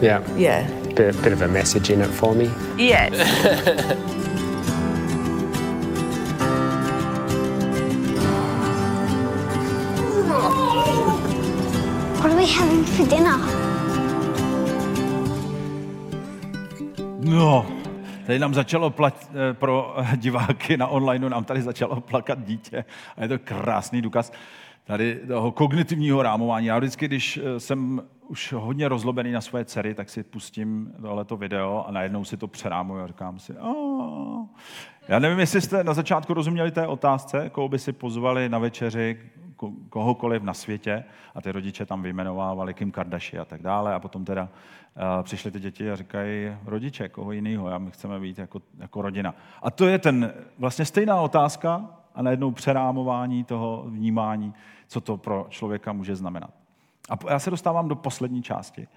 Yeah. 0.02 0.26
Yeah. 0.38 0.83
Bit, 0.96 1.22
bit 1.24 1.34
of 1.34 1.42
a 1.42 1.48
message 1.48 1.90
in 1.90 2.02
it 2.02 2.10
for 2.10 2.36
me. 2.36 2.52
Yes. 2.78 3.14
we 12.44 12.50
having 12.50 12.84
for 12.84 13.08
dinner? 13.08 13.40
No, 17.20 17.66
tady 18.26 18.40
nám 18.40 18.54
začalo 18.54 18.90
plat, 18.90 19.30
eh, 19.50 19.54
pro 19.54 19.96
diváky 20.16 20.78
na 20.78 20.88
online, 20.88 21.30
nám 21.30 21.44
tady 21.44 21.62
začalo 21.62 22.02
plakat 22.02 22.46
dítě 22.46 22.86
a 23.18 23.22
je 23.24 23.28
to 23.28 23.40
krásný 23.40 24.02
důkaz 24.02 24.32
tady 24.84 25.20
toho 25.28 25.52
kognitivního 25.52 26.24
rámování. 26.24 26.68
Já 26.68 26.78
vždycky, 26.78 27.06
když 27.06 27.38
eh, 27.44 27.60
jsem 27.60 28.02
už 28.28 28.54
hodně 28.54 28.88
rozlobený 28.88 29.32
na 29.32 29.42
svoje 29.42 29.66
dcery, 29.66 29.94
tak 29.94 30.10
si 30.10 30.24
pustím 30.24 30.94
tohleto 31.02 31.38
video 31.38 31.86
a 31.88 31.92
najednou 31.92 32.26
si 32.26 32.38
to 32.38 32.48
přerámuju 32.48 33.04
a 33.04 33.08
říkám 33.08 33.40
si, 33.40 33.54
oh. 33.58 34.46
já 35.08 35.20
nevím, 35.20 35.40
jestli 35.40 35.62
jste 35.62 35.84
na 35.84 35.94
začátku 35.94 36.34
rozuměli 36.34 36.72
té 36.72 36.88
otázce, 36.88 37.50
koho 37.50 37.70
by 37.70 37.80
si 37.80 37.94
pozvali 37.94 38.50
na 38.50 38.60
večeři, 38.60 39.20
kohokoliv 39.90 40.44
na 40.44 40.54
světě 40.54 41.04
a 41.36 41.42
ty 41.42 41.52
rodiče 41.52 41.86
tam 41.86 42.02
vyjmenovávali 42.02 42.74
Kim 42.74 42.92
Kardashian 42.92 43.42
a 43.42 43.46
tak 43.46 43.62
dále 43.62 43.94
a 43.94 44.00
potom 44.00 44.26
teda 44.26 44.44
uh, 44.44 45.24
přišly 45.24 45.52
ty 45.52 45.60
děti 45.60 45.92
a 45.92 45.96
říkají, 45.96 46.52
rodiče, 46.66 47.10
koho 47.10 47.32
jiného, 47.32 47.70
já 47.70 47.78
my 47.78 47.92
chceme 47.92 48.20
být 48.20 48.40
jako, 48.40 48.62
jako 48.80 49.02
rodina. 49.02 49.36
A 49.62 49.72
to 49.72 49.88
je 49.88 50.00
ten 50.00 50.34
vlastně 50.58 50.86
stejná 50.86 51.22
otázka 51.22 51.90
a 52.16 52.22
najednou 52.22 52.52
přerámování 52.52 53.44
toho 53.44 53.84
vnímání, 53.88 54.54
co 54.88 55.02
to 55.02 55.18
pro 55.18 55.46
člověka 55.50 55.94
může 55.94 56.16
znamenat. 56.16 56.54
A 57.10 57.32
já 57.32 57.40
se 57.40 57.50
dostávám 57.50 57.88
do 57.88 57.96
poslední 57.96 58.44
části. 58.44 58.88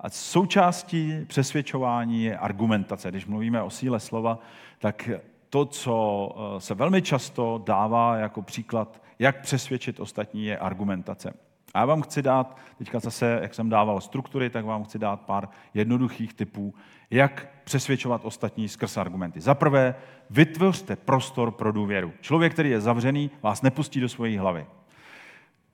A 0.00 0.10
součástí 0.10 1.24
přesvědčování 1.26 2.24
je 2.24 2.38
argumentace. 2.38 3.10
Když 3.10 3.26
mluvíme 3.26 3.62
o 3.62 3.70
síle 3.70 4.00
slova, 4.00 4.38
tak 4.78 5.10
to, 5.50 5.64
co 5.64 6.28
eh, 6.56 6.60
se 6.60 6.74
velmi 6.74 7.02
často 7.02 7.62
dává 7.66 8.16
jako 8.16 8.42
příklad, 8.42 9.02
jak 9.18 9.40
přesvědčit 9.40 10.00
ostatní, 10.00 10.44
je 10.44 10.58
argumentace. 10.58 11.34
A 11.74 11.78
já 11.78 11.84
vám 11.84 12.02
chci 12.02 12.22
dát, 12.22 12.56
teďka 12.78 13.00
zase, 13.00 13.38
jak 13.42 13.54
jsem 13.54 13.68
dával 13.68 14.00
struktury, 14.00 14.50
tak 14.50 14.64
vám 14.64 14.84
chci 14.84 14.98
dát 14.98 15.20
pár 15.20 15.48
jednoduchých 15.74 16.34
typů, 16.34 16.74
jak 17.10 17.48
přesvědčovat 17.64 18.24
ostatní 18.24 18.68
skrz 18.68 18.96
argumenty. 18.96 19.40
Za 19.40 19.54
prvé, 19.54 19.94
vytvořte 20.30 20.96
prostor 20.96 21.50
pro 21.50 21.72
důvěru. 21.72 22.12
Člověk, 22.20 22.52
který 22.52 22.70
je 22.70 22.80
zavřený, 22.80 23.30
vás 23.42 23.62
nepustí 23.62 24.00
do 24.00 24.08
své 24.08 24.38
hlavy. 24.38 24.66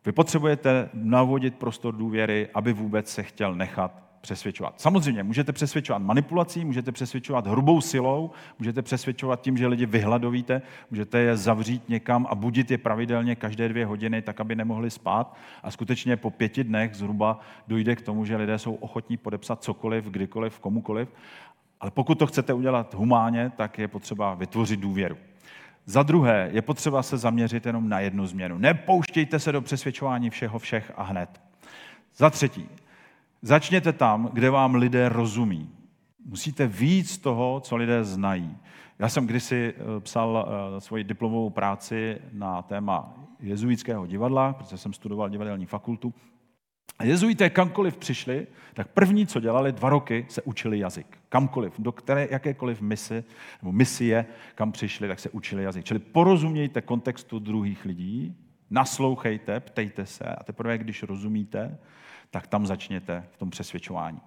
Vy 0.07 0.13
potřebujete 0.13 0.89
navodit 0.93 1.55
prostor 1.55 1.95
důvěry, 1.95 2.49
aby 2.55 2.73
vůbec 2.73 3.09
se 3.11 3.23
chtěl 3.23 3.55
nechat 3.55 4.09
přesvědčovat. 4.21 4.81
Samozřejmě 4.81 5.23
můžete 5.23 5.53
přesvědčovat 5.53 6.03
manipulací, 6.03 6.65
můžete 6.65 6.93
přesvědčovat 6.93 7.47
hrubou 7.47 7.81
silou, 7.81 8.31
můžete 8.59 8.83
přesvědčovat 8.83 9.41
tím, 9.41 9.57
že 9.57 9.67
lidi 9.67 9.87
vyhladovíte, 9.87 10.63
můžete 10.91 11.19
je 11.19 11.37
zavřít 11.37 11.89
někam 11.89 12.27
a 12.31 12.35
budit 12.35 12.71
je 12.71 12.79
pravidelně 12.79 13.37
každé 13.37 13.69
dvě 13.69 13.87
hodiny, 13.87 14.23
tak 14.23 14.41
aby 14.41 14.57
nemohli 14.57 14.91
spát. 14.91 15.37
A 15.63 15.71
skutečně 15.71 16.17
po 16.17 16.31
pěti 16.31 16.65
dnech 16.65 16.95
zhruba 16.95 17.41
dojde 17.69 17.97
k 17.97 18.03
tomu, 18.03 18.25
že 18.25 18.37
lidé 18.37 18.59
jsou 18.59 18.75
ochotní 18.75 19.17
podepsat 19.17 19.63
cokoliv, 19.63 20.05
kdykoliv, 20.05 20.61
komukoliv. 20.61 21.09
Ale 21.81 21.91
pokud 21.91 22.19
to 22.19 22.27
chcete 22.27 22.53
udělat 22.53 22.95
humánně, 22.95 23.53
tak 23.57 23.79
je 23.79 23.89
potřeba 23.89 24.35
vytvořit 24.35 24.81
důvěru. 24.81 25.17
Za 25.87 26.03
druhé, 26.03 26.49
je 26.53 26.63
potřeba 26.63 27.03
se 27.03 27.17
zaměřit 27.17 27.67
jenom 27.67 27.89
na 27.89 28.01
jednu 28.01 28.27
změnu. 28.27 28.59
Nepouštějte 28.59 29.39
se 29.39 29.53
do 29.53 29.63
přesvědčování 29.63 30.31
všeho 30.31 30.59
všech 30.59 30.93
a 30.97 31.03
hned. 31.03 31.41
Za 32.17 32.31
třetí, 32.31 32.69
začněte 33.43 33.93
tam, 33.93 34.31
kde 34.33 34.51
vám 34.51 34.75
lidé 34.75 35.09
rozumí. 35.09 35.71
Musíte 36.27 36.67
víc 36.67 37.19
toho, 37.19 37.61
co 37.61 37.77
lidé 37.77 38.05
znají. 38.05 38.57
Já 38.99 39.09
jsem 39.09 39.27
kdysi 39.27 39.75
eh, 39.77 40.01
psal 40.01 40.49
eh, 40.49 40.81
svoji 40.81 41.05
diplomovou 41.05 41.51
práci 41.51 42.19
na 42.33 42.63
téma 42.63 43.15
jezuitského 43.41 44.07
divadla, 44.07 44.53
protože 44.53 44.77
jsem 44.77 44.93
studoval 44.93 45.29
divadelní 45.29 45.67
fakultu. 45.67 46.15
A 46.99 47.05
jezuité 47.05 47.51
kamkoliv 47.51 47.97
přišli, 47.97 48.47
tak 48.75 48.89
první, 48.89 49.27
co 49.27 49.41
dělali, 49.41 49.73
dva 49.73 49.89
roky 49.89 50.27
se 50.29 50.43
učili 50.43 50.79
jazyk. 50.79 51.19
Kamkoliv, 51.29 51.75
do 51.79 51.93
které, 51.93 52.29
jakékoliv 52.31 52.81
misi, 52.81 53.25
nebo 53.63 53.73
misie, 53.73 54.27
kam 54.55 54.73
přišli, 54.73 55.09
tak 55.09 55.21
se 55.21 55.31
učili 55.31 55.63
jazyk. 55.63 55.85
Čili 55.85 56.01
porozumějte 56.01 56.83
kontextu 56.83 57.39
druhých 57.39 57.85
lidí, 57.85 58.37
naslouchejte, 58.71 59.61
ptejte 59.61 60.07
se 60.07 60.25
a 60.25 60.43
teprve, 60.43 60.79
když 60.79 61.03
rozumíte, 61.03 61.79
tak 62.31 62.47
tam 62.47 62.67
začněte 62.67 63.25
v 63.31 63.37
tom 63.37 63.51
přesvědčování. 63.51 64.21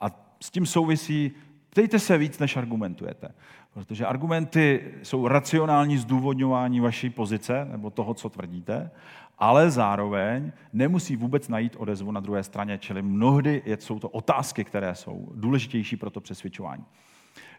A 0.00 0.06
s 0.40 0.50
tím 0.50 0.66
souvisí, 0.66 1.32
ptejte 1.70 1.98
se 1.98 2.18
víc, 2.18 2.38
než 2.38 2.56
argumentujete. 2.56 3.28
Protože 3.74 4.06
argumenty 4.06 4.94
jsou 5.02 5.28
racionální 5.28 5.98
zdůvodňování 5.98 6.80
vaší 6.80 7.10
pozice 7.10 7.64
nebo 7.70 7.90
toho, 7.90 8.14
co 8.14 8.28
tvrdíte, 8.28 8.90
ale 9.38 9.70
zároveň 9.70 10.52
nemusí 10.72 11.16
vůbec 11.16 11.48
najít 11.48 11.76
odezvu 11.78 12.12
na 12.12 12.20
druhé 12.20 12.42
straně, 12.42 12.78
čili 12.78 13.02
mnohdy 13.02 13.62
jsou 13.78 13.98
to 13.98 14.08
otázky, 14.08 14.64
které 14.64 14.94
jsou 14.94 15.28
důležitější 15.34 15.96
pro 15.96 16.10
to 16.10 16.20
přesvědčování. 16.20 16.84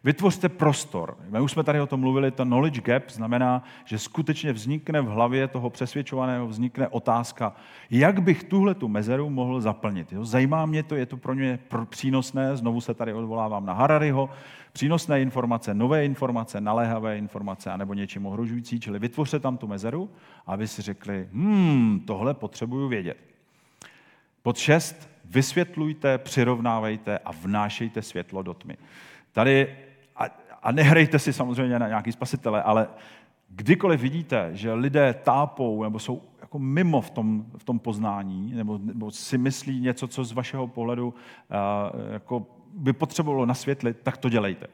Vytvořte 0.03 0.49
prostor. 0.49 1.17
My 1.30 1.39
už 1.39 1.51
jsme 1.51 1.63
tady 1.63 1.82
o 1.82 1.88
tom 1.88 1.99
mluvili, 1.99 2.32
to 2.32 2.45
knowledge 2.45 2.82
gap 2.82 3.09
znamená, 3.09 3.63
že 3.86 3.99
skutečně 3.99 4.53
vznikne 4.53 5.01
v 5.01 5.05
hlavě 5.05 5.47
toho 5.47 5.69
přesvědčovaného, 5.69 6.47
vznikne 6.47 6.88
otázka, 6.88 7.55
jak 7.89 8.21
bych 8.21 8.43
tuhle 8.43 8.75
tu 8.75 8.88
mezeru 8.88 9.30
mohl 9.30 9.61
zaplnit. 9.61 10.13
Jo? 10.13 10.25
Zajímá 10.25 10.65
mě 10.65 10.84
to, 10.84 10.95
je 10.95 11.05
to 11.05 11.17
pro 11.17 11.36
mě 11.36 11.59
přínosné, 11.89 12.57
znovu 12.57 12.82
se 12.82 12.93
tady 12.93 13.13
odvolávám 13.13 13.65
na 13.65 13.73
Harariho, 13.73 14.30
přínosné 14.73 15.21
informace, 15.21 15.73
nové 15.73 16.05
informace, 16.05 16.61
naléhavé 16.61 17.17
informace, 17.17 17.71
anebo 17.71 17.93
něčím 17.93 18.25
ohrožující, 18.25 18.80
čili 18.80 18.99
vytvořte 18.99 19.39
tam 19.39 19.57
tu 19.57 19.67
mezeru, 19.67 20.09
aby 20.47 20.67
si 20.67 20.82
řekli, 20.82 21.30
hmm, 21.34 22.03
tohle 22.07 22.34
potřebuju 22.34 22.88
vědět. 22.88 23.17
Pod 24.43 24.57
šest, 24.57 25.09
vysvětlujte, 25.25 26.17
přirovnávejte 26.17 27.17
a 27.17 27.32
vnášejte 27.32 28.01
světlo 28.01 28.43
do 28.43 28.53
tmy. 28.53 28.77
Tady 29.32 29.77
a, 30.15 30.25
a 30.61 30.71
nehrejte 30.71 31.19
si 31.19 31.34
samozřejmě 31.34 31.80
na 31.80 31.88
nějaký 31.88 32.11
spasitele, 32.11 32.63
ale 32.63 32.88
kdykoliv 33.49 34.01
vidíte, 34.01 34.49
že 34.53 34.73
lidé 34.73 35.13
tápou 35.13 35.84
nebo 35.84 35.99
jsou 35.99 36.21
jako 36.41 36.59
mimo 36.59 37.01
v 37.01 37.09
tom, 37.09 37.45
v 37.57 37.63
tom 37.63 37.80
poznání, 37.80 38.53
nebo, 38.53 38.80
nebo 38.84 39.11
si 39.11 39.38
myslí 39.38 39.80
něco, 39.80 40.07
co 40.07 40.23
z 40.23 40.32
vašeho 40.32 40.67
pohledu 40.67 41.07
uh, 41.07 42.11
jako 42.13 42.45
by 42.73 42.93
potřebovalo 42.93 43.45
nasvětlit, 43.45 43.97
tak 44.03 44.17
to 44.17 44.30
dělejte. 44.30 44.67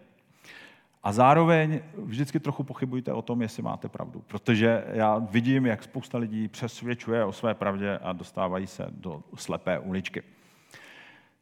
A 1.04 1.12
zároveň 1.12 1.80
vždycky 1.98 2.40
trochu 2.40 2.64
pochybujte 2.64 3.14
o 3.14 3.22
tom, 3.22 3.42
jestli 3.42 3.64
máte 3.64 3.90
pravdu. 3.90 4.24
Protože 4.28 4.84
já 4.88 5.18
vidím, 5.18 5.66
jak 5.66 5.84
spousta 5.84 6.18
lidí 6.18 6.48
přesvědčuje 6.48 7.26
o 7.26 7.32
své 7.32 7.54
pravdě 7.54 7.98
a 7.98 8.14
dostávají 8.14 8.68
se 8.68 8.88
do 8.90 9.24
slepé 9.36 9.80
uličky. 9.80 10.24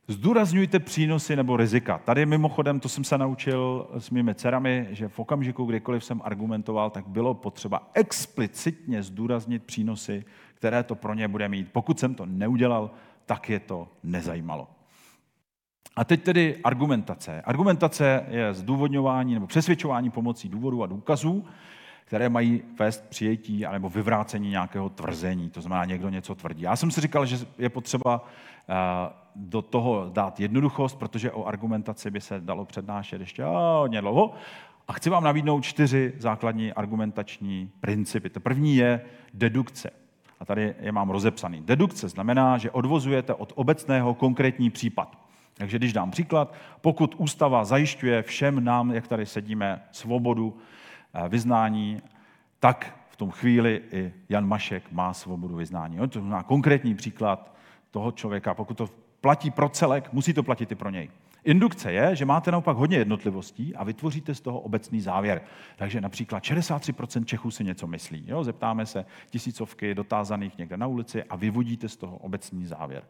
Zdůrazňujte 0.08 0.80
přínosy 0.80 1.36
nebo 1.36 1.58
rizika. 1.58 1.98
Tady 1.98 2.26
mimochodem, 2.26 2.80
to 2.80 2.90
jsem 2.90 3.04
se 3.04 3.18
naučil 3.18 3.88
s 3.98 4.10
mými 4.10 4.36
dcerami, 4.36 4.88
že 4.92 5.08
v 5.08 5.20
okamžiku, 5.20 5.66
kdykoliv 5.66 6.06
jsem 6.06 6.22
argumentoval, 6.24 6.90
tak 6.90 7.08
bylo 7.08 7.34
potřeba 7.34 7.90
explicitně 7.94 9.04
zdůraznit 9.04 9.64
přínosy, 9.64 10.26
které 10.54 10.84
to 10.84 10.96
pro 10.96 11.14
ně 11.14 11.28
bude 11.28 11.50
mít. 11.50 11.72
Pokud 11.72 12.00
jsem 12.00 12.16
to 12.16 12.26
neudělal, 12.26 12.92
tak 13.26 13.50
je 13.50 13.60
to 13.60 13.88
nezajímalo. 14.04 14.68
A 15.96 16.04
teď 16.04 16.24
tedy 16.24 16.58
argumentace. 16.64 17.42
Argumentace 17.42 18.26
je 18.30 18.54
zdůvodňování 18.54 19.34
nebo 19.34 19.48
přesvědčování 19.48 20.10
pomocí 20.10 20.50
důvodů 20.50 20.84
a 20.84 20.88
důkazů, 20.88 21.46
které 22.06 22.30
mají 22.30 22.62
vést 22.80 23.10
přijetí 23.10 23.66
nebo 23.72 23.90
vyvrácení 23.90 24.50
nějakého 24.50 24.90
tvrzení. 24.90 25.50
To 25.50 25.62
znamená, 25.62 25.86
někdo 25.86 26.10
něco 26.10 26.36
tvrdí. 26.36 26.62
Já 26.62 26.76
jsem 26.76 26.92
si 26.92 27.02
říkal, 27.02 27.26
že 27.26 27.38
je 27.58 27.70
potřeba 27.70 28.28
eh, 28.70 29.23
do 29.36 29.62
toho 29.62 30.10
dát 30.14 30.40
jednoduchost, 30.40 31.00
protože 31.00 31.32
o 31.32 31.46
argumentaci 31.46 32.12
by 32.12 32.22
se 32.22 32.40
dalo 32.40 32.66
přednášet 32.66 33.22
ještě 33.22 33.44
hodně 33.80 34.02
dlouho. 34.02 34.34
A 34.88 34.94
chci 34.94 35.10
vám 35.10 35.24
nabídnout 35.24 35.62
čtyři 35.62 36.14
základní 36.18 36.74
argumentační 36.74 37.72
principy. 37.80 38.30
To 38.30 38.40
první 38.40 38.76
je 38.76 39.02
dedukce. 39.34 39.90
A 40.40 40.46
tady 40.46 40.76
je 40.80 40.92
mám 40.92 41.10
rozepsaný. 41.10 41.62
Dedukce 41.62 42.10
znamená, 42.10 42.58
že 42.58 42.72
odvozujete 42.72 43.34
od 43.34 43.54
obecného 43.56 44.14
konkrétní 44.14 44.70
případ. 44.70 45.18
Takže 45.54 45.78
když 45.78 45.94
dám 45.94 46.12
příklad, 46.12 46.54
pokud 46.82 47.16
ústava 47.18 47.66
zajišťuje 47.66 48.22
všem 48.22 48.64
nám, 48.64 48.92
jak 48.92 49.08
tady 49.08 49.26
sedíme, 49.26 49.82
svobodu 49.92 50.58
eh, 51.14 51.30
vyznání, 51.30 52.02
tak 52.60 53.00
v 53.10 53.16
tom 53.16 53.32
chvíli 53.32 53.82
i 53.92 54.14
Jan 54.30 54.48
Mašek 54.48 54.92
má 54.92 55.14
svobodu 55.14 55.56
vyznání. 55.56 55.98
To 55.98 56.20
znamená 56.20 56.44
konkrétní 56.44 56.96
příklad 56.96 57.56
toho 57.92 58.12
člověka. 58.12 58.54
Pokud 58.54 58.78
to 58.78 58.90
platí 59.24 59.52
pro 59.52 59.70
celek, 59.70 60.14
musí 60.14 60.34
to 60.34 60.44
platit 60.44 60.72
i 60.72 60.76
pro 60.76 60.90
něj. 60.90 61.10
Indukce 61.44 61.92
je, 61.92 62.16
že 62.16 62.26
máte 62.26 62.52
naopak 62.52 62.78
hodně 62.78 62.98
jednotlivostí 62.98 63.76
a 63.76 63.84
vytvoříte 63.84 64.36
z 64.36 64.42
toho 64.42 64.60
obecný 64.60 65.02
závěr. 65.02 65.42
Takže 65.76 66.02
například 66.02 66.44
63% 66.44 67.26
Čechů 67.26 67.52
si 67.52 67.64
něco 67.64 67.88
myslí. 67.88 68.24
Jo? 68.28 68.44
Zeptáme 68.44 68.86
se 68.86 69.06
tisícovky 69.30 69.96
dotázaných 69.96 70.58
někde 70.58 70.78
na 70.78 70.88
ulici 70.88 71.24
a 71.24 71.36
vyvodíte 71.36 71.90
z 71.90 71.98
toho 71.98 72.18
obecný 72.18 72.66
závěr. 72.66 73.04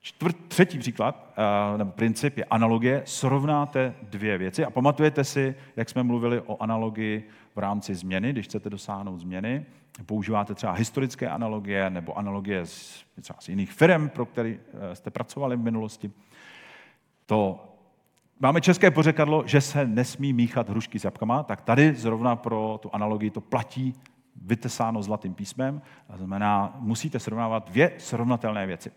Čtvrt, 0.00 0.36
třetí 0.48 0.78
příklad, 0.78 1.34
eh, 1.36 1.78
nebo 1.78 1.92
princip 1.92 2.38
je 2.38 2.44
analogie. 2.44 3.02
Srovnáte 3.04 3.94
dvě 4.02 4.38
věci 4.38 4.64
a 4.64 4.70
pamatujete 4.70 5.24
si, 5.24 5.54
jak 5.76 5.88
jsme 5.88 6.02
mluvili 6.02 6.40
o 6.40 6.62
analogii 6.62 7.28
v 7.54 7.58
rámci 7.58 7.94
změny, 7.94 8.32
když 8.32 8.46
chcete 8.46 8.70
dosáhnout 8.70 9.18
změny. 9.18 9.66
Používáte 10.06 10.54
třeba 10.54 10.72
historické 10.72 11.28
analogie 11.28 11.90
nebo 11.90 12.18
analogie 12.18 12.66
z, 12.66 13.04
třeba 13.20 13.40
z 13.40 13.48
jiných 13.48 13.72
firm, 13.72 14.08
pro 14.08 14.26
které 14.26 14.56
eh, 14.90 14.96
jste 14.96 15.10
pracovali 15.10 15.56
v 15.56 15.62
minulosti. 15.62 16.10
To 17.26 17.70
Máme 18.40 18.60
české 18.60 18.90
pořekadlo, 18.90 19.42
že 19.46 19.60
se 19.60 19.86
nesmí 19.86 20.32
míchat 20.32 20.68
hrušky 20.68 20.98
s 20.98 21.04
jabkama, 21.04 21.42
tak 21.42 21.60
tady 21.60 21.94
zrovna 21.94 22.36
pro 22.36 22.78
tu 22.82 22.90
analogii 22.92 23.30
to 23.30 23.40
platí 23.40 23.94
vytesáno 24.42 25.02
zlatým 25.02 25.34
písmem. 25.34 25.82
A 26.08 26.16
znamená, 26.16 26.76
musíte 26.78 27.18
srovnávat 27.18 27.68
dvě 27.68 27.92
srovnatelné 27.98 28.66
věci. 28.66 28.90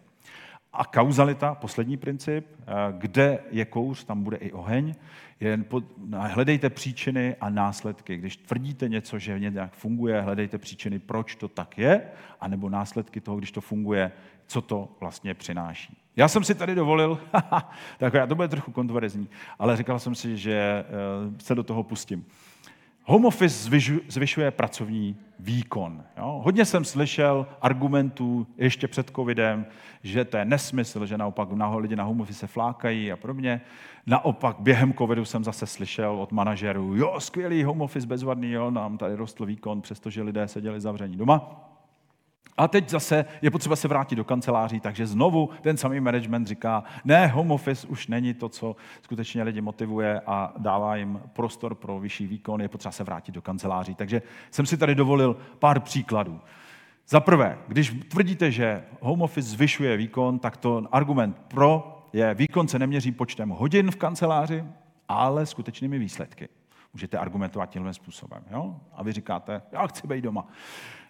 A 0.73 0.85
kauzalita, 0.85 1.55
poslední 1.55 1.97
princip, 1.97 2.47
eh, 2.59 2.63
kde 2.91 3.39
je 3.51 3.65
kouř, 3.65 4.03
tam 4.03 4.23
bude 4.23 4.37
i 4.37 4.51
oheň. 4.51 4.95
Jen 5.39 5.63
pod, 5.63 5.83
hledejte 6.17 6.69
příčiny 6.69 7.35
a 7.41 7.49
následky. 7.49 8.17
Když 8.17 8.37
tvrdíte 8.37 8.89
něco, 8.89 9.19
že 9.19 9.39
nějak 9.39 9.73
funguje, 9.73 10.21
hledejte 10.21 10.57
příčiny, 10.57 10.99
proč 10.99 11.35
to 11.35 11.47
tak 11.47 11.77
je, 11.77 12.01
anebo 12.41 12.69
následky 12.69 13.21
toho, 13.21 13.37
když 13.37 13.51
to 13.51 13.61
funguje, 13.61 14.11
co 14.47 14.61
to 14.61 14.89
vlastně 14.99 15.33
přináší. 15.33 15.97
Já 16.15 16.27
jsem 16.27 16.43
si 16.43 16.55
tady 16.55 16.75
dovolil, 16.75 17.19
tak 17.97 18.13
já 18.13 18.27
to 18.27 18.35
bude 18.35 18.47
trochu 18.47 18.71
kontroverzní, 18.71 19.29
ale 19.59 19.77
říkal 19.77 19.99
jsem 19.99 20.15
si, 20.15 20.37
že 20.37 20.53
eh, 20.53 20.85
se 21.43 21.55
do 21.55 21.63
toho 21.63 21.83
pustím. 21.83 22.25
Home 23.09 23.25
office 23.25 23.69
zvyšuje 24.07 24.51
pracovní 24.51 25.15
výkon. 25.39 26.03
Jo? 26.17 26.41
Hodně 26.43 26.65
jsem 26.65 26.85
slyšel 26.85 27.47
argumentů 27.61 28.47
ještě 28.57 28.87
před 28.87 29.11
covidem, 29.15 29.65
že 30.03 30.25
to 30.25 30.37
je 30.37 30.45
nesmysl, 30.45 31.05
že 31.05 31.17
naopak 31.17 31.49
lidi 31.77 31.95
na 31.95 32.03
home 32.03 32.21
office 32.21 32.47
flákají 32.47 33.11
a 33.11 33.17
podobně. 33.17 33.61
Naopak 34.05 34.55
během 34.59 34.93
covidu 34.93 35.25
jsem 35.25 35.43
zase 35.43 35.67
slyšel 35.67 36.21
od 36.21 36.31
manažerů, 36.31 36.95
jo, 36.95 37.15
skvělý 37.19 37.63
home 37.63 37.81
office, 37.81 38.07
bezvadný, 38.07 38.51
jo, 38.51 38.71
nám 38.71 38.97
tady 38.97 39.15
rostl 39.15 39.45
výkon, 39.45 39.81
přestože 39.81 40.21
lidé 40.21 40.47
seděli 40.47 40.81
zavření 40.81 41.17
doma. 41.17 41.63
A 42.57 42.67
teď 42.67 42.89
zase 42.89 43.25
je 43.41 43.51
potřeba 43.51 43.75
se 43.75 43.87
vrátit 43.87 44.15
do 44.15 44.23
kanceláří, 44.23 44.79
takže 44.79 45.07
znovu 45.07 45.49
ten 45.61 45.77
samý 45.77 45.99
management 45.99 46.47
říká, 46.47 46.83
ne, 47.05 47.27
home 47.27 47.51
office 47.51 47.87
už 47.87 48.07
není 48.07 48.33
to, 48.33 48.49
co 48.49 48.75
skutečně 49.01 49.43
lidi 49.43 49.61
motivuje 49.61 50.21
a 50.25 50.53
dává 50.57 50.95
jim 50.95 51.21
prostor 51.33 51.75
pro 51.75 51.99
vyšší 51.99 52.27
výkon, 52.27 52.61
je 52.61 52.69
potřeba 52.69 52.91
se 52.91 53.03
vrátit 53.03 53.31
do 53.31 53.41
kanceláří. 53.41 53.95
Takže 53.95 54.21
jsem 54.51 54.65
si 54.65 54.77
tady 54.77 54.95
dovolil 54.95 55.37
pár 55.59 55.79
příkladů. 55.79 56.41
Za 57.07 57.19
prvé, 57.19 57.57
když 57.67 57.95
tvrdíte, 58.07 58.51
že 58.51 58.83
home 58.99 59.21
office 59.21 59.49
zvyšuje 59.49 59.97
výkon, 59.97 60.39
tak 60.39 60.57
to 60.57 60.83
argument 60.91 61.41
pro 61.47 61.93
je, 62.13 62.33
výkon 62.33 62.67
se 62.67 62.79
neměří 62.79 63.11
počtem 63.11 63.49
hodin 63.49 63.91
v 63.91 63.95
kanceláři, 63.95 64.63
ale 65.07 65.45
skutečnými 65.45 65.99
výsledky. 65.99 66.49
Můžete 66.93 67.17
argumentovat 67.17 67.69
tímhle 67.69 67.93
způsobem. 67.93 68.43
Jo? 68.51 68.75
A 68.93 69.03
vy 69.03 69.11
říkáte, 69.11 69.61
já 69.71 69.87
chci 69.87 70.07
být 70.07 70.21
doma. 70.21 70.47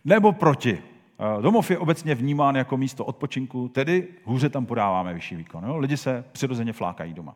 Nebo 0.06 0.32
proti. 0.32 0.84
Eh, 1.20 1.42
domov 1.42 1.72
je 1.72 1.78
obecně 1.78 2.16
vnímán 2.16 2.56
jako 2.56 2.78
místo 2.78 3.06
odpočinku, 3.06 3.68
tedy 3.68 4.08
hůře 4.24 4.50
tam 4.50 4.66
podáváme 4.66 5.14
vyšší 5.14 5.36
výkon. 5.36 5.64
Jo? 5.64 5.78
Lidi 5.78 5.98
se 5.98 6.26
přirozeně 6.32 6.74
flákají 6.74 7.14
doma. 7.14 7.36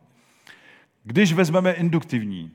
Když 1.04 1.34
vezmeme 1.34 1.72
induktivní 1.72 2.52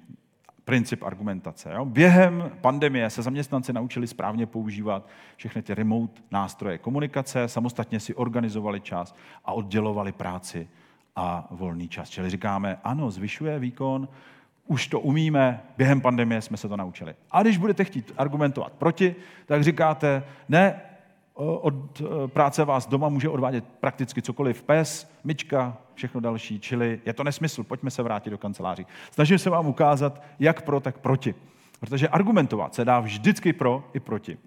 princip 0.64 1.02
argumentace, 1.02 1.72
jo? 1.74 1.84
během 1.84 2.50
pandemie 2.60 3.10
se 3.10 3.22
zaměstnanci 3.22 3.72
naučili 3.72 4.06
správně 4.06 4.46
používat 4.46 5.08
všechny 5.36 5.62
ty 5.62 5.74
remote 5.74 6.22
nástroje 6.30 6.78
komunikace, 6.78 7.48
samostatně 7.48 8.00
si 8.00 8.14
organizovali 8.14 8.80
čas 8.80 9.14
a 9.44 9.52
oddělovali 9.52 10.12
práci 10.12 10.68
a 11.16 11.48
volný 11.50 11.88
čas. 11.88 12.10
Čili 12.10 12.30
říkáme, 12.30 12.78
ano, 12.84 13.10
zvyšuje 13.10 13.58
výkon, 13.58 14.08
už 14.66 14.86
to 14.86 15.00
umíme, 15.00 15.62
během 15.76 16.00
pandemie 16.00 16.42
jsme 16.42 16.56
se 16.56 16.68
to 16.68 16.76
naučili. 16.76 17.14
A 17.30 17.42
když 17.42 17.58
budete 17.58 17.84
chtít 17.84 18.12
argumentovat 18.16 18.72
proti, 18.72 19.16
tak 19.46 19.64
říkáte, 19.64 20.24
ne, 20.48 20.80
od 21.37 22.01
e, 22.01 22.28
práce 22.28 22.64
vás 22.64 22.87
doma 22.87 23.09
může 23.09 23.28
odvádět 23.28 23.64
prakticky 23.80 24.22
cokoliv. 24.22 24.62
Pes, 24.62 25.11
myčka, 25.24 25.76
všechno 25.95 26.20
další, 26.20 26.61
čili 26.61 27.01
je 27.05 27.12
to 27.12 27.24
nesmysl, 27.24 27.64
pojďme 27.64 27.91
se 27.91 28.03
vrátit 28.03 28.30
do 28.30 28.39
kanceláří. 28.39 28.87
Snažím 29.11 29.39
se 29.39 29.51
vám 29.51 29.66
ukázat, 29.66 30.22
jak 30.39 30.62
pro, 30.62 30.80
tak 30.80 30.99
proti. 30.99 31.34
Protože 31.80 32.09
argumentovat 32.09 32.74
se 32.74 32.84
dá 32.84 33.01
vždycky 33.01 33.53
pro 33.53 33.91
i 33.95 34.01
proti. 34.01 34.39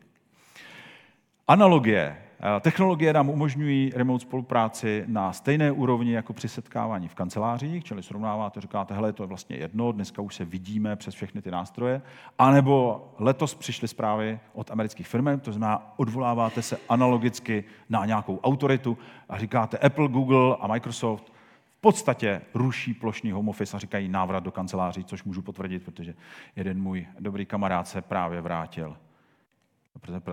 Analogie 1.48 2.18
Eh, 2.18 2.29
technologie 2.62 3.14
nám 3.14 3.30
umožňují 3.30 3.92
remote 3.96 4.22
spolupráci 4.22 5.04
na 5.08 5.34
stejné 5.34 5.72
úrovni 5.72 6.14
jako 6.14 6.34
při 6.34 6.50
setkávání 6.50 7.08
v 7.08 7.16
kancelářích, 7.16 7.84
čili 7.84 8.04
srovnáváte, 8.04 8.62
říkáte, 8.62 8.94
hele, 8.94 9.14
to 9.14 9.24
je 9.24 9.28
vlastně 9.28 9.56
jedno, 9.56 9.92
dneska 9.92 10.22
už 10.22 10.36
se 10.36 10.46
vidíme 10.46 10.96
přes 10.96 11.16
všechny 11.16 11.42
ty 11.42 11.52
nástroje, 11.52 12.02
anebo 12.38 13.08
letos 13.20 13.56
přišly 13.56 13.88
zprávy 13.88 14.40
od 14.54 14.72
amerických 14.72 15.08
firm, 15.08 15.40
to 15.40 15.52
znamená, 15.52 15.94
odvoláváte 15.98 16.62
se 16.62 16.78
analogicky 16.90 17.64
na 17.90 18.06
nějakou 18.06 18.40
autoritu 18.40 18.98
a 19.30 19.38
říkáte 19.38 19.78
Apple, 19.78 20.08
Google 20.08 20.56
a 20.60 20.68
Microsoft 20.68 21.34
v 21.78 21.82
podstatě 21.82 22.42
ruší 22.54 22.94
plošný 22.94 23.32
home 23.32 23.50
office 23.50 23.78
a 23.78 23.80
říkají 23.80 24.10
návrat 24.10 24.44
do 24.44 24.52
kanceláří, 24.52 25.04
což 25.04 25.24
můžu 25.24 25.42
potvrdit, 25.42 25.84
protože 25.84 26.14
jeden 26.56 26.82
můj 26.82 27.08
dobrý 27.20 27.46
kamarád 27.46 27.88
se 27.88 28.02
právě 28.02 28.42
vrátil 28.42 28.98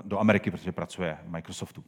do 0.05 0.19
Ameriky, 0.19 0.51
protože 0.51 0.73
pracuje 0.73 1.19
v 1.27 1.31
Microsoftu. 1.31 1.85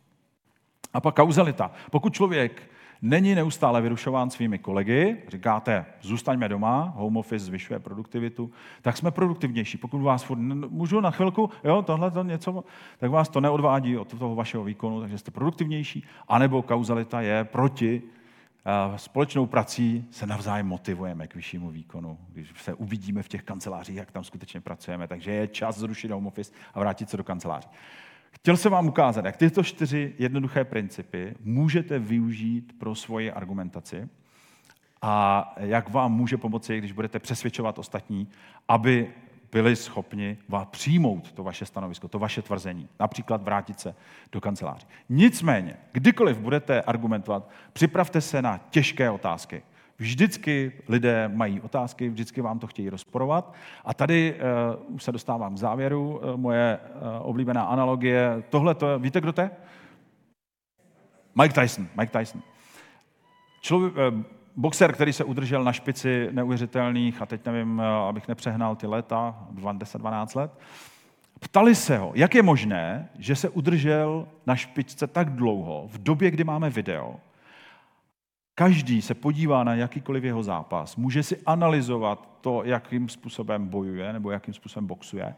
A 0.94 1.00
pak 1.00 1.14
kauzalita. 1.14 1.70
Pokud 1.90 2.14
člověk 2.14 2.62
není 3.02 3.34
neustále 3.34 3.80
vyrušován 3.80 4.30
svými 4.30 4.58
kolegy, 4.58 5.16
říkáte, 5.28 5.86
zůstaňme 6.00 6.48
doma, 6.48 6.92
home 6.96 7.16
office 7.16 7.44
zvyšuje 7.44 7.78
produktivitu, 7.78 8.50
tak 8.82 8.96
jsme 8.96 9.10
produktivnější. 9.10 9.78
Pokud 9.78 9.98
vás 9.98 10.22
furt, 10.22 10.38
můžu 10.38 11.00
na 11.00 11.10
chvilku, 11.10 11.50
jo, 11.64 11.82
tohle 11.82 12.10
to 12.10 12.22
něco, 12.22 12.64
tak 12.98 13.10
vás 13.10 13.28
to 13.28 13.40
neodvádí 13.40 13.96
od 13.96 14.08
toho 14.08 14.34
vašeho 14.34 14.64
výkonu, 14.64 15.00
takže 15.00 15.18
jste 15.18 15.30
produktivnější, 15.30 16.04
anebo 16.28 16.62
kauzalita 16.62 17.20
je 17.20 17.44
proti 17.44 18.02
společnou 18.96 19.46
prací 19.46 20.04
se 20.10 20.26
navzájem 20.26 20.66
motivujeme 20.66 21.26
k 21.26 21.34
vyššímu 21.34 21.70
výkonu. 21.70 22.18
Když 22.32 22.62
se 22.62 22.74
uvidíme 22.74 23.22
v 23.22 23.28
těch 23.28 23.42
kancelářích, 23.42 23.96
jak 23.96 24.10
tam 24.10 24.24
skutečně 24.24 24.60
pracujeme, 24.60 25.08
takže 25.08 25.30
je 25.30 25.48
čas 25.48 25.78
zrušit 25.78 26.10
home 26.10 26.26
office 26.26 26.52
a 26.74 26.80
vrátit 26.80 27.10
se 27.10 27.16
do 27.16 27.24
kanceláře. 27.24 27.68
Chtěl 28.30 28.56
jsem 28.56 28.72
vám 28.72 28.88
ukázat, 28.88 29.24
jak 29.24 29.36
tyto 29.36 29.62
čtyři 29.62 30.14
jednoduché 30.18 30.64
principy 30.64 31.34
můžete 31.44 31.98
využít 31.98 32.72
pro 32.78 32.94
svoji 32.94 33.32
argumentaci 33.32 34.08
a 35.02 35.54
jak 35.56 35.90
vám 35.90 36.12
může 36.12 36.36
pomoci, 36.36 36.78
když 36.78 36.92
budete 36.92 37.18
přesvědčovat 37.18 37.78
ostatní, 37.78 38.28
aby 38.68 39.10
byli 39.52 39.76
schopni 39.76 40.38
vás 40.48 40.68
přijmout 40.70 41.32
to 41.32 41.42
vaše 41.42 41.66
stanovisko, 41.66 42.08
to 42.08 42.18
vaše 42.18 42.42
tvrzení, 42.42 42.88
například 43.00 43.42
vrátit 43.42 43.80
se 43.80 43.94
do 44.32 44.40
kanceláře. 44.40 44.86
Nicméně, 45.08 45.76
kdykoliv 45.92 46.38
budete 46.38 46.82
argumentovat, 46.82 47.50
připravte 47.72 48.20
se 48.20 48.42
na 48.42 48.60
těžké 48.70 49.10
otázky. 49.10 49.62
Vždycky 49.98 50.72
lidé 50.88 51.28
mají 51.28 51.60
otázky, 51.60 52.08
vždycky 52.08 52.40
vám 52.40 52.58
to 52.58 52.66
chtějí 52.66 52.90
rozporovat. 52.90 53.54
A 53.84 53.94
tady 53.94 54.34
uh, 54.86 54.94
už 54.94 55.02
se 55.02 55.12
dostávám 55.12 55.54
k 55.54 55.58
závěru. 55.58 56.18
Uh, 56.18 56.36
moje 56.36 56.78
uh, 56.78 57.28
oblíbená 57.28 57.62
analogie. 57.62 58.42
Tohle 58.48 58.74
to, 58.74 58.98
víte, 58.98 59.20
kdo 59.20 59.32
to 59.32 59.40
je? 59.40 59.50
Mike 61.42 61.60
Tyson. 61.60 61.88
Mike 62.00 62.18
Tyson. 62.18 62.42
Člověk, 63.60 63.92
uh, 63.92 64.22
boxer, 64.56 64.92
který 64.92 65.12
se 65.12 65.24
udržel 65.24 65.64
na 65.64 65.72
špici 65.72 66.28
neuvěřitelných, 66.30 67.22
a 67.22 67.26
teď 67.26 67.46
nevím, 67.46 67.80
abych 67.80 68.28
nepřehnal 68.28 68.76
ty 68.76 68.86
leta, 68.86 69.46
10-12 69.54 70.38
let, 70.38 70.52
ptali 71.40 71.74
se 71.74 71.98
ho, 71.98 72.12
jak 72.14 72.34
je 72.34 72.42
možné, 72.42 73.08
že 73.18 73.36
se 73.36 73.48
udržel 73.48 74.28
na 74.46 74.56
špičce 74.56 75.06
tak 75.06 75.30
dlouho, 75.30 75.88
v 75.88 75.98
době, 75.98 76.30
kdy 76.30 76.44
máme 76.44 76.70
video, 76.70 77.16
Každý 78.58 79.02
se 79.02 79.14
podívá 79.14 79.64
na 79.64 79.74
jakýkoliv 79.74 80.24
jeho 80.24 80.42
zápas, 80.42 80.96
může 80.96 81.22
si 81.22 81.38
analyzovat 81.46 82.28
to, 82.40 82.62
jakým 82.64 83.08
způsobem 83.08 83.68
bojuje 83.68 84.12
nebo 84.12 84.30
jakým 84.30 84.54
způsobem 84.54 84.86
boxuje, 84.86 85.34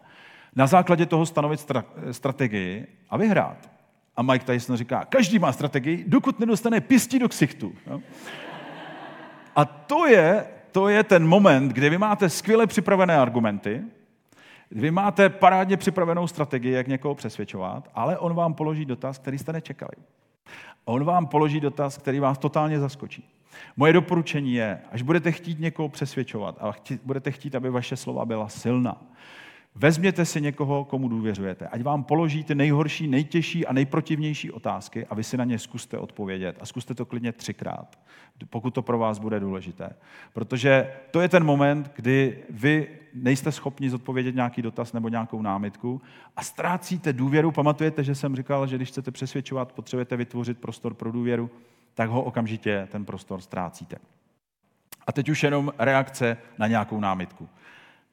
na 0.56 0.66
základě 0.66 1.06
toho 1.06 1.26
stanovit 1.26 1.60
stra- 1.60 1.84
strategii 2.10 2.86
a 3.10 3.16
vyhrát. 3.16 3.70
A 4.16 4.22
Mike 4.22 4.44
Tyson 4.44 4.76
říká, 4.76 5.04
každý 5.04 5.38
má 5.38 5.52
strategii, 5.52 6.04
dokud 6.08 6.40
nedostane 6.40 6.80
pěstí 6.80 7.18
do 7.18 7.28
ksichtu. 7.28 7.72
No? 7.86 8.02
A 9.56 9.64
to 9.64 10.06
je, 10.06 10.46
to 10.72 10.88
je 10.88 11.04
ten 11.04 11.26
moment, 11.26 11.68
kdy 11.68 11.90
vy 11.90 11.98
máte 11.98 12.28
skvěle 12.28 12.66
připravené 12.66 13.18
argumenty, 13.18 13.82
vy 14.70 14.90
máte 14.90 15.28
parádně 15.28 15.76
připravenou 15.76 16.26
strategii, 16.26 16.72
jak 16.72 16.88
někoho 16.88 17.14
přesvědčovat, 17.14 17.88
ale 17.94 18.18
on 18.18 18.34
vám 18.34 18.54
položí 18.54 18.84
dotaz, 18.84 19.18
který 19.18 19.38
jste 19.38 19.52
nečekali. 19.52 19.92
On 20.84 21.04
vám 21.04 21.26
položí 21.26 21.60
dotaz, 21.60 21.98
který 21.98 22.20
vás 22.20 22.38
totálně 22.38 22.80
zaskočí. 22.80 23.24
Moje 23.76 23.92
doporučení 23.92 24.54
je, 24.54 24.80
až 24.92 25.02
budete 25.02 25.32
chtít 25.32 25.60
někoho 25.60 25.88
přesvědčovat 25.88 26.56
a 26.60 26.72
chtít, 26.72 27.00
budete 27.04 27.30
chtít, 27.30 27.54
aby 27.54 27.70
vaše 27.70 27.96
slova 27.96 28.24
byla 28.24 28.48
silná, 28.48 29.02
vezměte 29.74 30.24
si 30.24 30.40
někoho, 30.40 30.84
komu 30.84 31.08
důvěřujete. 31.08 31.68
Ať 31.68 31.82
vám 31.82 32.04
položí 32.04 32.44
ty 32.44 32.54
nejhorší, 32.54 33.08
nejtěžší 33.08 33.66
a 33.66 33.72
nejprotivnější 33.72 34.50
otázky 34.50 35.06
a 35.06 35.14
vy 35.14 35.24
si 35.24 35.36
na 35.36 35.44
ně 35.44 35.58
zkuste 35.58 35.98
odpovědět. 35.98 36.56
A 36.60 36.66
zkuste 36.66 36.94
to 36.94 37.06
klidně 37.06 37.32
třikrát, 37.32 37.98
pokud 38.50 38.74
to 38.74 38.82
pro 38.82 38.98
vás 38.98 39.18
bude 39.18 39.40
důležité. 39.40 39.90
Protože 40.32 40.92
to 41.10 41.20
je 41.20 41.28
ten 41.28 41.44
moment, 41.44 41.92
kdy 41.96 42.38
vy 42.50 42.88
nejste 43.14 43.52
schopni 43.52 43.90
zodpovědět 43.90 44.34
nějaký 44.34 44.62
dotaz 44.62 44.92
nebo 44.92 45.08
nějakou 45.08 45.42
námitku 45.42 46.02
a 46.36 46.42
ztrácíte 46.42 47.12
důvěru. 47.12 47.52
Pamatujete, 47.52 48.04
že 48.04 48.14
jsem 48.14 48.36
říkal, 48.36 48.66
že 48.66 48.76
když 48.76 48.88
chcete 48.88 49.10
přesvědčovat, 49.10 49.72
potřebujete 49.72 50.16
vytvořit 50.16 50.58
prostor 50.58 50.94
pro 50.94 51.12
důvěru, 51.12 51.50
tak 51.94 52.10
ho 52.10 52.22
okamžitě 52.22 52.88
ten 52.90 53.04
prostor 53.04 53.40
ztrácíte. 53.40 53.96
A 55.06 55.12
teď 55.12 55.28
už 55.28 55.42
jenom 55.42 55.72
reakce 55.78 56.36
na 56.58 56.66
nějakou 56.66 57.00
námitku. 57.00 57.48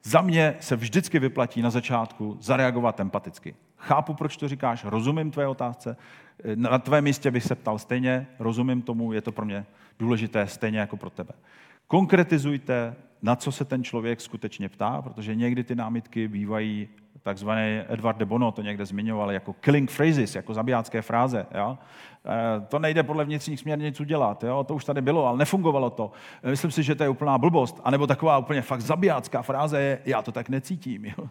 Za 0.04 0.22
mě 0.22 0.56
se 0.60 0.76
vždycky 0.76 1.20
vyplatí 1.20 1.62
na 1.62 1.70
začátku 1.70 2.38
zareagovat 2.42 3.00
empaticky. 3.00 3.56
Chápu, 3.78 4.14
proč 4.14 4.38
to 4.38 4.48
říkáš, 4.48 4.84
rozumím 4.84 5.32
tvé 5.32 5.48
otázce, 5.48 5.98
na 6.56 6.80
tvé 6.80 7.02
místě 7.02 7.32
bych 7.32 7.44
se 7.44 7.56
ptal 7.56 7.80
stejně, 7.80 8.28
rozumím 8.40 8.82
tomu, 8.82 9.14
je 9.14 9.22
to 9.22 9.32
pro 9.32 9.46
mě 9.46 9.66
důležité 10.00 10.48
stejně 10.48 10.80
jako 10.80 10.98
pro 10.98 11.10
tebe. 11.10 11.34
Konkretizujte, 11.88 12.96
na 13.28 13.36
co 13.36 13.52
se 13.52 13.66
ten 13.66 13.84
člověk 13.84 14.22
skutečně 14.22 14.70
ptá, 14.70 15.02
protože 15.02 15.36
někdy 15.36 15.64
ty 15.64 15.76
námitky 15.76 16.28
bývají 16.28 16.88
takzvaný 17.24 17.82
Edward 17.90 18.18
de 18.18 18.26
Bono 18.26 18.52
to 18.52 18.62
někde 18.62 18.86
zmiňoval 18.86 19.32
jako 19.32 19.54
killing 19.54 19.92
phrases, 19.92 20.36
jako 20.36 20.54
zabijácké 20.54 21.02
fráze. 21.02 21.46
Jo? 21.56 21.78
E, 22.26 22.62
to 22.68 22.80
nejde 22.80 23.04
podle 23.04 23.26
vnitřních 23.26 23.60
směrnic 23.60 24.00
udělat, 24.00 24.44
jo? 24.44 24.64
to 24.64 24.76
už 24.76 24.86
tady 24.86 25.02
bylo, 25.02 25.28
ale 25.28 25.38
nefungovalo 25.38 25.90
to. 25.90 26.12
Myslím 26.44 26.72
si, 26.72 26.84
že 26.84 26.96
to 26.96 27.04
je 27.04 27.10
úplná 27.10 27.38
blbost. 27.38 27.82
A 27.84 27.92
nebo 27.92 28.08
taková 28.08 28.38
úplně 28.38 28.62
fakt 28.62 28.82
zabijácká 28.82 29.42
fráze 29.42 29.82
je, 29.82 30.00
já 30.06 30.22
to 30.22 30.32
tak 30.32 30.50
necítím. 30.50 31.06
Jo? 31.06 31.28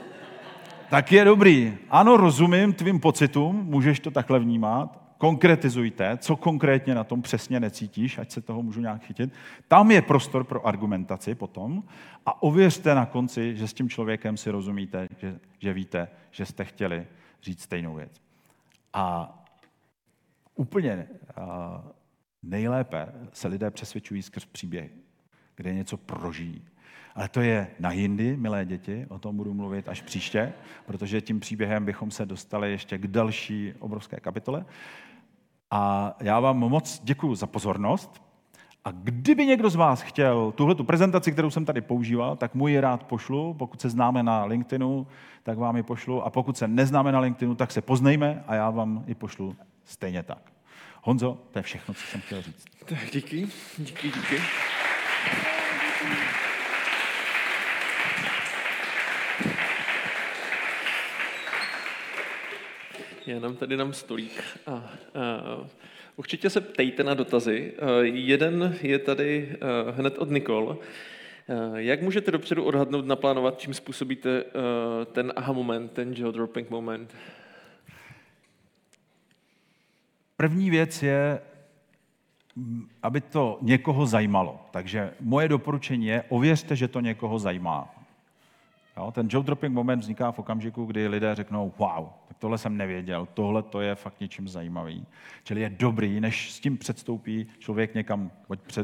tak 0.90 1.12
je 1.12 1.24
dobrý. 1.24 1.76
Ano, 1.90 2.16
rozumím 2.16 2.72
tvým 2.72 3.00
pocitům, 3.00 3.64
můžeš 3.64 4.00
to 4.00 4.10
takhle 4.10 4.38
vnímat, 4.38 5.09
konkretizujte, 5.20 6.16
co 6.16 6.36
konkrétně 6.36 6.94
na 6.94 7.04
tom 7.04 7.22
přesně 7.22 7.60
necítíš, 7.60 8.18
ať 8.18 8.30
se 8.30 8.40
toho 8.40 8.62
můžu 8.62 8.80
nějak 8.80 9.04
chytit. 9.04 9.32
Tam 9.68 9.90
je 9.90 10.02
prostor 10.02 10.44
pro 10.44 10.66
argumentaci 10.66 11.34
potom 11.34 11.82
a 12.26 12.42
ověřte 12.42 12.94
na 12.94 13.06
konci, 13.06 13.56
že 13.56 13.68
s 13.68 13.72
tím 13.72 13.88
člověkem 13.88 14.36
si 14.36 14.50
rozumíte, 14.50 15.08
že, 15.18 15.38
že 15.58 15.72
víte, 15.72 16.08
že 16.30 16.46
jste 16.46 16.64
chtěli 16.64 17.06
říct 17.42 17.62
stejnou 17.62 17.94
věc. 17.94 18.20
A 18.92 19.34
úplně 20.54 21.06
nejlépe 22.42 23.08
se 23.32 23.48
lidé 23.48 23.70
přesvědčují 23.70 24.22
skrz 24.22 24.44
příběhy, 24.44 24.90
kde 25.56 25.74
něco 25.74 25.96
prožijí. 25.96 26.64
Ale 27.14 27.28
to 27.28 27.40
je 27.40 27.70
na 27.78 27.92
jindy, 27.92 28.36
milé 28.36 28.64
děti, 28.64 29.06
o 29.08 29.18
tom 29.18 29.36
budu 29.36 29.54
mluvit 29.54 29.88
až 29.88 30.02
příště, 30.02 30.52
protože 30.86 31.20
tím 31.20 31.40
příběhem 31.40 31.84
bychom 31.84 32.10
se 32.10 32.26
dostali 32.26 32.70
ještě 32.70 32.98
k 32.98 33.06
další 33.06 33.74
obrovské 33.78 34.20
kapitole. 34.20 34.64
A 35.70 36.14
já 36.20 36.40
vám 36.40 36.56
moc 36.56 37.00
děkuji 37.04 37.34
za 37.34 37.46
pozornost 37.46 38.22
A 38.84 38.90
kdyby 38.90 39.46
někdo 39.46 39.70
z 39.70 39.74
vás 39.74 40.02
chtěl 40.02 40.52
tuhle 40.52 40.74
tu 40.74 40.84
prezentaci, 40.84 41.32
kterou 41.32 41.50
jsem 41.50 41.64
tady 41.64 41.80
používal, 41.80 42.36
tak 42.36 42.54
mu 42.54 42.68
ji 42.68 42.80
rád 42.80 43.04
pošlu. 43.04 43.54
Pokud 43.54 43.80
se 43.80 43.90
známe 43.90 44.22
na 44.22 44.44
LinkedInu, 44.44 45.06
tak 45.42 45.58
vám 45.58 45.76
ji 45.76 45.82
pošlu. 45.82 46.22
A 46.22 46.30
pokud 46.30 46.56
se 46.56 46.68
neznáme 46.68 47.12
na 47.12 47.20
LinkedInu, 47.20 47.54
tak 47.54 47.72
se 47.72 47.80
poznejme 47.80 48.44
a 48.46 48.54
já 48.54 48.70
vám 48.70 49.04
ji 49.06 49.14
pošlu 49.14 49.56
stejně 49.84 50.22
tak. 50.22 50.52
Honzo, 51.02 51.38
to 51.50 51.58
je 51.58 51.62
všechno, 51.62 51.94
co 51.94 52.00
jsem 52.00 52.20
chtěl 52.20 52.42
říct. 52.42 52.64
Tak 52.84 52.98
díky, 53.12 53.48
díky, 53.78 54.10
díky. 54.10 54.36
Já 63.30 63.40
nám 63.40 63.56
tady 63.56 63.76
dám 63.76 63.92
stolík 63.92 64.42
a, 64.66 64.70
a 64.72 64.90
určitě 66.16 66.50
se 66.50 66.60
ptejte 66.60 67.04
na 67.04 67.14
dotazy. 67.14 67.72
A, 67.78 68.02
jeden 68.02 68.78
je 68.82 68.98
tady 68.98 69.56
a, 69.60 69.90
hned 69.90 70.18
od 70.18 70.30
Nikol. 70.30 70.78
A, 71.48 71.78
Jak 71.78 72.02
můžete 72.02 72.30
dopředu 72.30 72.64
odhadnout, 72.64 73.06
naplánovat, 73.06 73.60
čím 73.60 73.74
způsobíte 73.74 74.44
ten 75.12 75.32
aha 75.36 75.52
moment, 75.52 75.92
ten 75.92 76.14
jaw 76.18 76.32
dropping 76.32 76.70
moment? 76.70 77.16
První 80.36 80.70
věc 80.70 81.02
je, 81.02 81.40
aby 83.02 83.20
to 83.20 83.58
někoho 83.62 84.06
zajímalo. 84.06 84.66
Takže 84.70 85.14
moje 85.20 85.48
doporučení 85.48 86.06
je, 86.06 86.24
ověřte, 86.28 86.76
že 86.76 86.88
to 86.88 87.00
někoho 87.00 87.38
zajímá. 87.38 87.99
Jo, 89.00 89.12
ten 89.12 89.28
jaw 89.32 89.44
dropping 89.44 89.74
moment 89.74 90.00
vzniká 90.00 90.32
v 90.32 90.38
okamžiku, 90.38 90.84
kdy 90.84 91.08
lidé 91.08 91.34
řeknou, 91.34 91.72
wow, 91.78 92.06
tak 92.28 92.38
tohle 92.38 92.58
jsem 92.58 92.76
nevěděl, 92.76 93.28
tohle 93.34 93.62
to 93.62 93.80
je 93.80 93.94
fakt 93.94 94.20
něčím 94.20 94.48
zajímavý. 94.48 95.06
Čili 95.44 95.60
je 95.60 95.70
dobrý, 95.70 96.20
než 96.20 96.52
s 96.52 96.60
tím 96.60 96.78
předstoupí 96.78 97.46
člověk 97.58 97.94
někam 97.94 98.30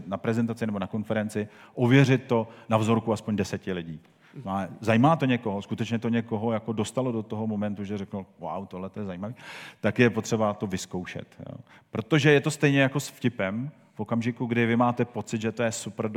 na 0.07 0.17
prezentaci 0.17 0.67
nebo 0.67 0.79
na 0.79 0.87
konferenci, 0.87 1.49
ověřit 1.75 2.25
to 2.25 2.49
na 2.69 2.77
vzorku 2.77 3.13
aspoň 3.13 3.37
deseti 3.37 3.73
lidí. 3.73 4.01
Má, 4.45 4.69
zajímá 4.81 5.17
to 5.17 5.27
někoho, 5.27 5.63
skutečně 5.63 5.99
to 5.99 6.09
někoho 6.09 6.53
jako 6.53 6.73
dostalo 6.73 7.13
do 7.13 7.23
toho 7.23 7.47
momentu, 7.47 7.85
že 7.85 7.99
řekl, 7.99 8.27
wow, 8.39 8.67
tohle 8.67 8.91
to 8.91 9.01
je 9.01 9.07
zajímavé, 9.07 9.35
tak 9.81 9.99
je 9.99 10.11
potřeba 10.11 10.55
to 10.55 10.67
vyzkoušet. 10.67 11.37
Jo. 11.39 11.57
Protože 11.91 12.33
je 12.33 12.41
to 12.41 12.51
stejně 12.51 12.81
jako 12.81 13.01
s 13.01 13.09
vtipem, 13.09 13.71
v 13.95 14.01
okamžiku, 14.01 14.47
kdy 14.47 14.67
vy 14.67 14.77
máte 14.77 15.05
pocit, 15.05 15.41
že 15.41 15.53
to 15.53 15.63
je 15.63 15.73
super 15.73 16.11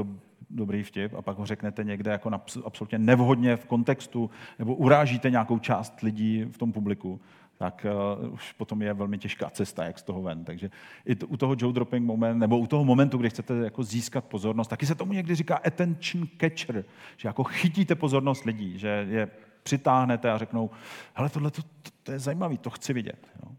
dobrý 0.50 0.84
vtip 0.84 1.14
a 1.14 1.22
pak 1.22 1.38
ho 1.38 1.46
řeknete 1.46 1.84
někde 1.84 2.12
jako 2.12 2.32
absolutně 2.66 3.00
nevhodně 3.00 3.56
v 3.56 3.66
kontextu 3.66 4.30
nebo 4.60 4.76
urážíte 4.76 5.30
nějakou 5.30 5.60
část 5.60 6.02
lidí 6.02 6.44
v 6.44 6.58
tom 6.58 6.72
publiku, 6.72 7.22
tak 7.58 7.86
uh, 8.24 8.34
už 8.34 8.54
potom 8.54 8.82
je 8.82 8.94
velmi 8.94 9.18
těžká 9.18 9.50
cesta, 9.50 9.84
jak 9.86 10.00
z 10.00 10.04
toho 10.04 10.22
ven. 10.22 10.44
Takže 10.44 10.72
i 11.06 11.16
to, 11.16 11.28
u 11.28 11.38
toho 11.38 11.56
jaw 11.62 11.74
dropping 11.74 12.06
moment, 12.06 12.40
nebo 12.40 12.60
u 12.60 12.68
toho 12.68 12.86
momentu, 12.86 13.18
kdy 13.18 13.30
chcete 13.30 13.54
jako 13.54 13.84
získat 13.84 14.26
pozornost, 14.26 14.68
taky 14.68 14.86
se 14.86 14.96
tomu 14.96 15.14
někdy 15.14 15.36
říká 15.36 15.56
attention 15.56 16.28
catcher, 16.42 16.86
že 17.18 17.28
jako 17.28 17.44
chytíte 17.44 17.96
pozornost 17.96 18.46
lidí, 18.46 18.80
že 18.80 19.08
je 19.10 19.30
přitáhnete 19.64 20.32
a 20.32 20.38
řeknou, 20.38 20.70
hele, 21.14 21.30
tohle 21.30 21.52
to, 21.52 21.62
to, 21.62 21.92
to 22.04 22.12
je 22.12 22.20
zajímavé, 22.20 22.58
to 22.58 22.70
chci 22.70 22.94
vidět. 22.94 23.28
Jo. 23.44 23.52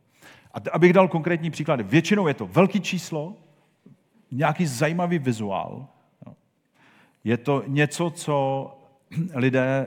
A 0.52 0.60
t- 0.60 0.70
abych 0.70 0.92
dal 0.92 1.08
konkrétní 1.08 1.50
příklady. 1.50 1.82
Většinou 1.82 2.28
je 2.28 2.34
to 2.34 2.46
velký 2.46 2.80
číslo, 2.80 3.36
nějaký 4.30 4.66
zajímavý 4.66 5.18
vizuál. 5.18 5.88
Je 7.24 7.36
to 7.36 7.62
něco, 7.66 8.10
co 8.10 8.66
lidé 9.34 9.86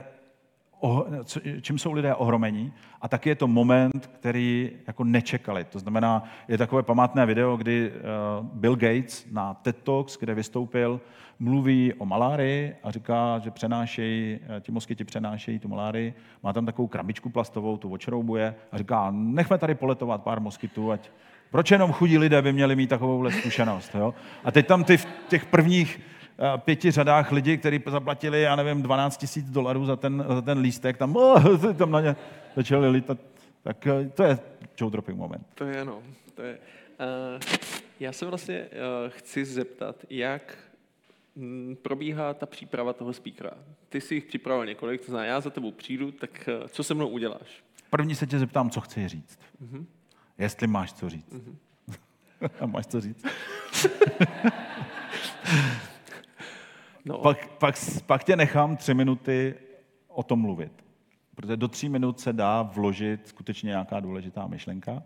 čím 1.60 1.78
jsou 1.78 1.92
lidé 1.92 2.14
ohromení 2.14 2.72
a 3.00 3.08
taky 3.08 3.28
je 3.28 3.34
to 3.34 3.46
moment, 3.46 4.06
který 4.06 4.70
jako 4.86 5.04
nečekali. 5.04 5.64
To 5.64 5.78
znamená, 5.78 6.24
je 6.48 6.58
takové 6.58 6.82
památné 6.82 7.26
video, 7.26 7.56
kdy 7.56 7.92
eh, 7.94 8.00
Bill 8.42 8.76
Gates 8.76 9.26
na 9.32 9.54
TED 9.54 9.82
Talks, 9.82 10.18
kde 10.18 10.34
vystoupil, 10.34 11.00
mluví 11.38 11.92
o 11.98 12.06
malárii 12.06 12.74
a 12.82 12.90
říká, 12.90 13.38
že 13.38 13.50
přenášejí, 13.50 14.38
eh, 14.42 14.60
ti 14.60 14.72
moskyti 14.72 15.04
přenášejí 15.04 15.58
tu 15.58 15.68
malárii, 15.68 16.14
má 16.42 16.52
tam 16.52 16.66
takovou 16.66 16.88
krabičku 16.88 17.30
plastovou, 17.30 17.76
tu 17.76 17.92
očroubuje 17.92 18.54
a 18.72 18.78
říká, 18.78 19.10
nechme 19.10 19.58
tady 19.58 19.74
poletovat 19.74 20.22
pár 20.22 20.40
moskytů, 20.40 20.92
ať 20.92 21.10
proč 21.50 21.70
jenom 21.70 21.92
chudí 21.92 22.18
lidé 22.18 22.42
by 22.42 22.52
měli 22.52 22.76
mít 22.76 22.86
takovouhle 22.86 23.32
zkušenost? 23.32 23.94
Jo? 23.94 24.14
A 24.44 24.50
teď 24.50 24.66
tam 24.66 24.84
ty 24.84 24.96
v 24.96 25.06
těch 25.28 25.46
prvních 25.46 26.00
pěti 26.56 26.90
řadách 26.90 27.32
lidí, 27.32 27.58
kteří 27.58 27.80
zaplatili, 27.86 28.42
já 28.42 28.56
nevím, 28.56 28.82
12 28.82 29.16
tisíc 29.16 29.50
dolarů 29.50 29.86
za 29.86 29.96
ten, 29.96 30.24
za 30.28 30.42
ten 30.42 30.58
lístek, 30.58 30.96
tam, 30.96 31.16
oh, 31.16 31.72
tam 31.78 31.90
na 31.90 32.00
ně 32.00 32.16
začali 32.56 32.88
lítat. 32.88 33.18
Tak 33.62 33.86
eh, 33.86 34.10
to 34.14 34.22
je 34.22 34.38
jaw 34.80 34.90
dropping 34.90 35.18
moment. 35.18 35.46
To 35.54 35.64
je 35.64 35.80
ano. 35.80 36.02
To 36.34 36.42
je. 36.42 36.54
Uh, 36.54 36.60
já 38.00 38.12
se 38.12 38.26
vlastně 38.26 38.64
uh, 38.64 39.10
chci 39.10 39.44
zeptat, 39.44 39.96
jak 40.10 40.58
hm, 41.36 41.76
probíhá 41.82 42.34
ta 42.34 42.46
příprava 42.46 42.92
toho 42.92 43.12
speakera. 43.12 43.50
Ty 43.88 44.00
jsi 44.00 44.14
jich 44.14 44.24
připravil 44.24 44.66
několik, 44.66 45.00
to 45.00 45.06
znamená, 45.06 45.26
já 45.26 45.40
za 45.40 45.50
tebou 45.50 45.72
přijdu, 45.72 46.12
tak 46.12 46.48
uh, 46.60 46.66
co 46.68 46.84
se 46.84 46.94
mnou 46.94 47.08
uděláš? 47.08 47.64
První 47.90 48.14
se 48.14 48.26
tě 48.26 48.38
zeptám, 48.38 48.70
co 48.70 48.80
chci 48.80 49.08
říct. 49.08 49.38
Uh-huh. 49.64 49.84
Jestli 50.38 50.66
máš 50.66 50.92
co 50.92 51.10
říct. 51.10 51.32
Uh-huh. 51.32 51.56
A 52.60 52.66
máš 52.66 52.86
co 52.86 53.00
říct. 53.00 53.24
No. 57.04 57.18
Pak, 57.18 57.48
pak, 57.58 57.74
pak 58.06 58.24
tě 58.24 58.36
nechám 58.36 58.76
tři 58.76 58.94
minuty 58.94 59.54
o 60.08 60.22
tom 60.22 60.40
mluvit. 60.40 60.84
Protože 61.34 61.56
do 61.56 61.68
tří 61.68 61.88
minut 61.88 62.20
se 62.20 62.32
dá 62.32 62.62
vložit 62.62 63.28
skutečně 63.28 63.68
nějaká 63.68 64.00
důležitá 64.00 64.46
myšlenka 64.46 65.02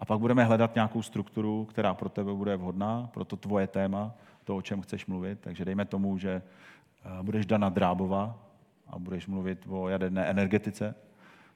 a 0.00 0.04
pak 0.04 0.18
budeme 0.18 0.44
hledat 0.44 0.74
nějakou 0.74 1.02
strukturu, 1.02 1.64
která 1.64 1.94
pro 1.94 2.08
tebe 2.08 2.34
bude 2.34 2.56
vhodná, 2.56 3.10
pro 3.14 3.24
to 3.24 3.36
tvoje 3.36 3.66
téma, 3.66 4.14
to, 4.44 4.56
o 4.56 4.62
čem 4.62 4.80
chceš 4.80 5.06
mluvit. 5.06 5.38
Takže 5.40 5.64
dejme 5.64 5.84
tomu, 5.84 6.18
že 6.18 6.42
eh, 7.04 7.22
budeš 7.22 7.46
Dana 7.46 7.68
Drábova 7.68 8.38
a 8.86 8.98
budeš 8.98 9.26
mluvit 9.26 9.66
o 9.68 9.88
jaderné 9.88 10.26
energetice, 10.26 10.94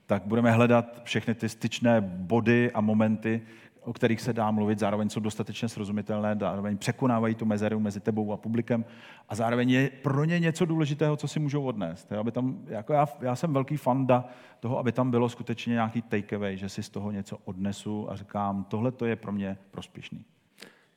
tak 0.06 0.22
budeme 0.26 0.50
hledat 0.50 1.00
všechny 1.04 1.34
ty 1.34 1.48
styčné 1.48 2.00
body 2.00 2.72
a 2.72 2.80
momenty, 2.80 3.42
o 3.86 3.92
kterých 3.92 4.20
se 4.20 4.32
dá 4.32 4.50
mluvit, 4.50 4.78
zároveň 4.78 5.08
jsou 5.08 5.20
dostatečně 5.20 5.68
srozumitelné, 5.68 6.36
zároveň 6.40 6.78
překonávají 6.78 7.34
tu 7.34 7.44
mezeru 7.44 7.80
mezi 7.80 8.00
tebou 8.00 8.32
a 8.32 8.36
publikem 8.36 8.84
a 9.28 9.34
zároveň 9.34 9.70
je 9.70 9.90
pro 10.02 10.24
ně 10.24 10.38
něco 10.38 10.64
důležitého, 10.64 11.16
co 11.16 11.28
si 11.28 11.40
můžou 11.40 11.64
odnést. 11.64 12.12
Aby 12.12 12.32
tam, 12.32 12.58
jako 12.66 12.92
já, 12.92 13.08
já 13.20 13.36
jsem 13.36 13.52
velký 13.52 13.76
fanda 13.76 14.24
toho, 14.60 14.78
aby 14.78 14.92
tam 14.92 15.10
bylo 15.10 15.28
skutečně 15.28 15.72
nějaký 15.72 16.02
takeaway, 16.02 16.56
že 16.56 16.68
si 16.68 16.82
z 16.82 16.90
toho 16.90 17.10
něco 17.10 17.38
odnesu 17.44 18.10
a 18.10 18.16
říkám, 18.16 18.64
tohle 18.64 18.92
to 18.92 19.06
je 19.06 19.16
pro 19.16 19.32
mě 19.32 19.58
prospěšný. 19.70 20.24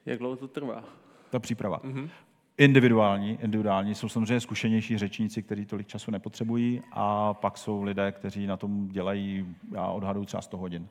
Jak 0.06 0.20
dlouho 0.20 0.36
to 0.36 0.48
trvá? 0.48 0.84
Ta 1.30 1.40
příprava. 1.40 1.80
Mm-hmm. 1.80 2.10
Individuální, 2.58 3.38
individuální 3.42 3.96
jsou 3.96 4.10
samozřejmě 4.10 4.40
zkušenější 4.40 4.98
řečníci, 4.98 5.44
kteří 5.44 5.66
tolik 5.66 5.88
času 5.88 6.12
nepotřebují 6.12 6.82
a 6.92 7.34
pak 7.34 7.58
jsou 7.58 7.84
lidé, 7.84 8.12
kteří 8.12 8.48
na 8.48 8.58
tom 8.58 8.88
dělají, 8.88 9.56
já 9.72 9.88
odhaduju 9.88 10.26
třeba 10.26 10.42
100 10.42 10.58
hodin. 10.58 10.88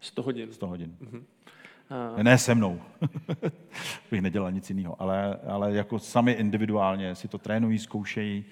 100 0.00 0.22
hodin. 0.22 0.52
100 0.52 0.66
hodin. 0.66 0.96
Uh-huh. 1.00 1.22
A... 1.90 2.22
Ne 2.22 2.38
se 2.38 2.54
mnou. 2.54 2.80
bych 4.10 4.22
nedělal 4.22 4.52
nic 4.52 4.70
jiného, 4.70 5.02
ale, 5.02 5.34
ale 5.46 5.74
jako 5.74 5.98
sami 5.98 6.32
individuálně 6.32 7.14
si 7.14 7.28
to 7.28 7.38
trénují, 7.38 7.78
zkoušejí, 7.78 8.44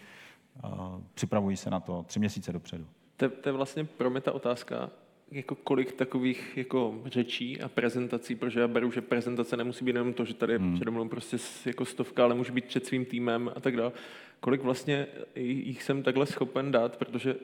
a 0.62 1.00
připravují 1.14 1.56
se 1.56 1.70
na 1.70 1.80
to 1.80 2.02
tři 2.02 2.18
měsíce 2.18 2.52
dopředu. 2.52 2.86
To, 3.16 3.28
to 3.28 3.48
je 3.48 3.52
vlastně 3.52 3.84
pro 3.84 4.10
mě 4.10 4.20
ta 4.20 4.32
otázka, 4.32 4.90
jako 5.30 5.54
kolik 5.54 5.92
takových 5.92 6.56
jako 6.56 6.94
řečí 7.06 7.60
a 7.60 7.68
prezentací, 7.68 8.34
protože 8.34 8.60
já 8.60 8.68
beru, 8.68 8.90
že 8.90 9.00
prezentace 9.00 9.56
nemusí 9.56 9.84
být 9.84 9.90
jenom 9.90 10.12
to, 10.12 10.24
že 10.24 10.34
tady 10.34 10.58
hmm. 10.58 10.74
přede 10.74 10.90
mnou 10.90 11.08
prostě 11.08 11.36
jako 11.66 11.84
stovka, 11.84 12.24
ale 12.24 12.34
může 12.34 12.52
být 12.52 12.64
před 12.64 12.86
svým 12.86 13.04
týmem 13.04 13.50
a 13.56 13.60
tak 13.60 13.76
dále. 13.76 13.92
Kolik 14.40 14.62
vlastně 14.62 15.06
jich 15.34 15.82
jsem 15.82 16.02
takhle 16.02 16.26
schopen 16.26 16.72
dát, 16.72 16.96
protože 16.96 17.36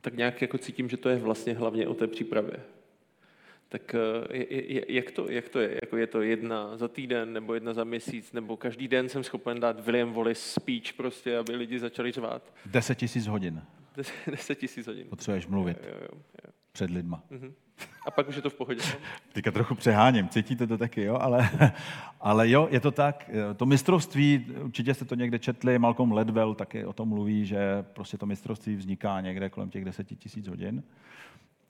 tak 0.00 0.16
nějak 0.16 0.42
jako 0.42 0.58
cítím, 0.58 0.88
že 0.88 0.96
to 0.96 1.08
je 1.08 1.16
vlastně 1.16 1.54
hlavně 1.54 1.88
o 1.88 1.94
té 1.94 2.06
přípravě. 2.06 2.56
Tak 3.68 3.94
eh, 3.94 4.84
jak 4.88 5.10
to, 5.10 5.30
jak 5.30 5.48
to 5.48 5.60
je? 5.60 5.78
Jako 5.82 5.96
je 5.96 6.06
to 6.06 6.22
jedna 6.22 6.76
za 6.76 6.88
týden, 6.88 7.32
nebo 7.32 7.54
jedna 7.54 7.74
za 7.74 7.84
měsíc, 7.84 8.32
nebo 8.32 8.56
každý 8.56 8.88
den 8.88 9.08
jsem 9.08 9.24
schopen 9.24 9.60
dát 9.60 9.86
William 9.86 10.12
Wallace 10.12 10.40
speech 10.40 10.92
prostě, 10.92 11.38
aby 11.38 11.56
lidi 11.56 11.78
začali 11.78 12.12
řvát? 12.12 12.54
Deset 12.66 12.98
tisíc 12.98 13.26
hodin. 13.26 13.62
Deset 14.30 14.58
tisíc 14.58 14.86
hodin. 14.86 15.06
Potřebuješ 15.08 15.46
mluvit 15.46 15.78
jo, 15.82 15.94
jo, 16.00 16.08
jo. 16.44 16.50
před 16.72 16.90
lidma. 16.90 17.22
Uh-huh. 17.30 17.52
A 18.06 18.10
pak 18.10 18.28
už 18.28 18.36
je 18.36 18.42
to 18.42 18.50
v 18.50 18.54
pohodě. 18.54 18.82
Teďka 19.32 19.50
trochu 19.50 19.74
přeháním, 19.74 20.28
cítíte 20.28 20.66
to 20.66 20.78
taky, 20.78 21.02
jo? 21.02 21.18
Ale, 21.20 21.50
ale 22.20 22.50
jo, 22.50 22.68
je 22.70 22.80
to 22.80 22.90
tak. 22.90 23.30
To 23.56 23.66
mistrovství, 23.66 24.46
určitě 24.62 24.94
jste 24.94 25.04
to 25.04 25.14
někde 25.14 25.38
četli, 25.38 25.78
Malcolm 25.78 26.12
Ledwell 26.12 26.54
taky 26.54 26.84
o 26.84 26.92
tom 26.92 27.08
mluví, 27.08 27.46
že 27.46 27.84
prostě 27.92 28.18
to 28.18 28.26
mistrovství 28.26 28.76
vzniká 28.76 29.20
někde 29.20 29.50
kolem 29.50 29.70
těch 29.70 29.84
deseti 29.84 30.16
tisíc 30.16 30.48
hodin. 30.48 30.82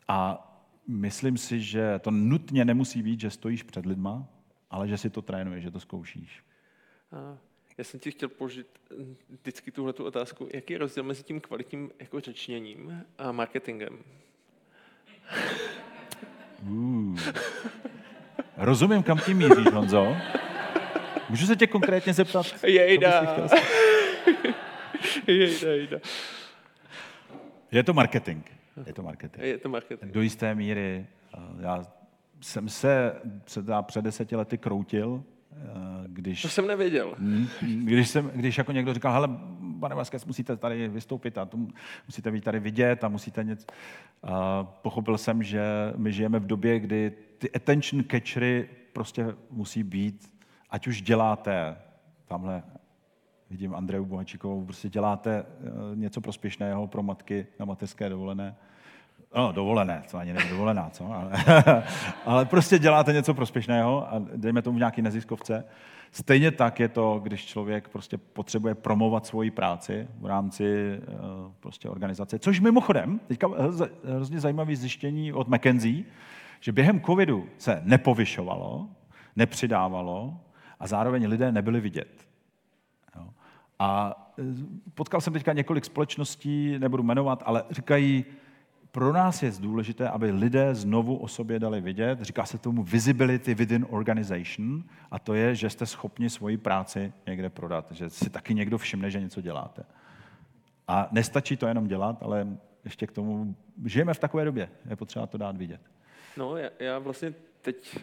A 0.09 0.52
myslím 0.87 1.39
si, 1.39 1.61
že 1.61 1.99
to 1.99 2.11
nutně 2.11 2.65
nemusí 2.65 3.03
být, 3.03 3.21
že 3.21 3.31
stojíš 3.31 3.63
před 3.63 3.87
lidma, 3.87 4.29
ale 4.71 4.89
že 4.89 4.99
si 4.99 5.11
to 5.11 5.23
trénuješ, 5.23 5.65
že 5.65 5.71
to 5.71 5.81
zkoušíš. 5.81 6.45
A 7.13 7.39
já 7.79 7.85
jsem 7.85 8.01
ti 8.01 8.11
chtěl 8.11 8.29
položit 8.29 8.67
hm, 8.99 9.17
vždycky 9.29 9.71
tuhle 9.71 9.93
otázku. 9.93 10.49
Jaký 10.55 10.73
je 10.73 10.79
rozdíl 10.79 11.05
mezi 11.05 11.23
tím 11.23 11.41
kvalitním 11.41 11.91
jako 11.99 12.21
řečněním 12.21 13.05
a 13.19 13.33
marketingem? 13.33 13.99
Uh. 16.63 17.21
Rozumím, 18.57 19.03
kam 19.03 19.19
tím 19.19 19.37
míříš, 19.37 19.73
Honzo. 19.73 20.17
Můžu 21.29 21.47
se 21.47 21.57
tě 21.57 21.67
konkrétně 21.67 22.13
zeptat? 22.13 22.65
Jejda. 22.65 23.37
jejda, 25.27 25.71
jejda. 25.71 25.99
Je 27.71 27.83
to 27.83 27.93
marketing. 27.93 28.56
Je 28.86 28.93
to 28.93 29.03
marketing. 29.03 29.44
Je 29.47 29.59
to 29.59 29.69
marketing. 29.69 30.12
Do 30.12 30.23
jisté 30.23 30.55
míry. 30.55 31.07
eh, 31.35 31.39
Já 31.61 31.85
jsem 32.40 32.69
se 32.69 33.15
před, 33.44 33.65
před 33.82 34.03
deseti 34.03 34.36
lety 34.36 34.59
kroutil, 34.59 35.24
eh, 35.53 35.57
když... 36.07 36.43
To 36.43 36.48
jsem 36.48 36.66
nevěděl. 36.66 37.15
Když, 37.85 38.09
jsem, 38.09 38.31
když 38.35 38.59
jako 38.59 38.73
někdo 38.73 38.94
říkal, 38.94 39.12
hele, 39.12 39.28
pane 39.81 39.94
Vaskes, 39.94 40.24
musíte 40.27 40.57
tady 40.57 40.89
vystoupit 40.89 41.39
a 41.39 41.44
to 41.44 41.59
musíte 42.09 42.31
být 42.31 42.44
tady 42.44 42.61
vidět 42.61 43.05
a 43.05 43.09
musíte 43.09 43.44
něco... 43.44 43.66
A 44.23 44.65
pochopil 44.65 45.19
jsem, 45.19 45.43
že 45.43 45.62
my 45.97 46.12
žijeme 46.12 46.39
v 46.39 46.47
době, 46.47 46.81
kdy 46.81 47.12
ty 47.39 47.51
attention 47.53 48.05
catchery 48.11 48.69
prostě 48.93 49.27
musí 49.51 49.82
být, 49.82 50.32
ať 50.70 50.86
už 50.86 51.03
děláte, 51.03 51.77
tamhle 52.28 52.62
vidím 53.51 53.74
Andreu 53.74 54.05
Bohačíkovou, 54.05 54.64
prostě 54.64 54.89
děláte 54.89 55.44
eh, 55.47 55.70
něco 55.94 56.20
prospěšného 56.20 56.86
pro 56.86 57.02
matky 57.02 57.47
na 57.59 57.64
mateřské 57.66 58.09
dovolené, 58.09 58.56
No, 59.36 59.52
dovolené, 59.52 60.02
co 60.06 60.18
ani 60.18 60.32
není 60.32 60.51
dovolená, 60.51 60.90
co? 60.90 61.12
Ale, 61.12 61.32
ale 62.24 62.44
prostě 62.44 62.78
děláte 62.78 63.12
něco 63.12 63.35
prospěšného 63.35 64.14
a 64.14 64.23
dejme 64.36 64.62
tomu 64.62 64.77
v 64.77 64.78
nějaký 64.78 65.02
neziskovce. 65.02 65.64
Stejně 66.12 66.51
tak 66.51 66.81
je 66.81 66.89
to, 66.89 67.20
když 67.23 67.47
člověk 67.47 67.89
prostě 67.89 68.18
potřebuje 68.18 68.74
promovat 68.74 69.27
svoji 69.27 69.51
práci 69.51 70.09
v 70.20 70.27
rámci 70.27 70.64
eh, 71.02 71.02
prostě 71.60 71.89
organizace. 71.89 72.39
Což 72.39 72.60
mimochodem, 72.60 73.20
teďka 73.27 73.47
hrozně- 73.47 73.89
hrozně 74.05 74.40
zajímavé 74.40 74.77
zjištění 74.77 75.32
od 75.32 75.48
McKenzie, 75.48 76.05
že 76.60 76.73
během 76.73 77.01
covidu 77.01 77.47
se 77.59 77.82
nepovyšovalo, 77.85 78.89
nepřidávalo 79.36 80.40
a 80.81 80.86
zároveň 80.86 81.27
lidé 81.27 81.52
nebyli 81.52 81.81
vidět. 81.81 82.26
A 83.78 84.16
e, 84.39 84.43
potkal 84.94 85.20
jsem 85.20 85.32
teďka 85.32 85.53
několik 85.53 85.85
společností, 85.85 86.78
nebudu 86.78 87.03
jmenovat, 87.03 87.43
ale 87.47 87.65
říkají, 87.70 88.24
pro 88.90 89.12
nás 89.12 89.43
je 89.43 89.53
důležité, 89.61 90.09
aby 90.09 90.31
lidé 90.31 90.74
znovu 90.74 91.16
o 91.16 91.28
sobě 91.28 91.59
dali 91.59 91.81
vidět. 91.81 92.23
Říká 92.23 92.44
se 92.47 92.59
tomu 92.59 92.82
visibility 92.82 93.55
within 93.55 93.86
organization 93.90 94.85
a 95.11 95.19
to 95.19 95.35
je, 95.35 95.55
že 95.55 95.70
jste 95.70 95.86
schopni 95.86 96.31
svoji 96.31 96.57
práci 96.57 97.12
někde 97.27 97.51
prodat, 97.51 97.93
že 97.93 98.11
si 98.11 98.31
taky 98.31 98.55
někdo 98.55 98.78
všimne, 98.78 99.11
že 99.11 99.20
něco 99.20 99.40
děláte. 99.40 99.82
A 100.89 101.09
nestačí 101.12 101.57
to 101.57 101.66
jenom 101.66 101.86
dělat, 101.86 102.23
ale 102.23 102.47
ještě 102.85 103.07
k 103.07 103.12
tomu, 103.12 103.57
žijeme 103.85 104.15
v 104.15 104.19
takové 104.19 104.44
době, 104.44 104.69
je 104.90 104.97
potřeba 104.97 105.27
to 105.27 105.39
dát 105.39 105.57
vidět. 105.57 105.81
No, 106.36 106.57
já, 106.57 106.70
já 106.78 106.98
vlastně 106.98 107.35
teď 107.62 107.97
uh, 107.97 108.01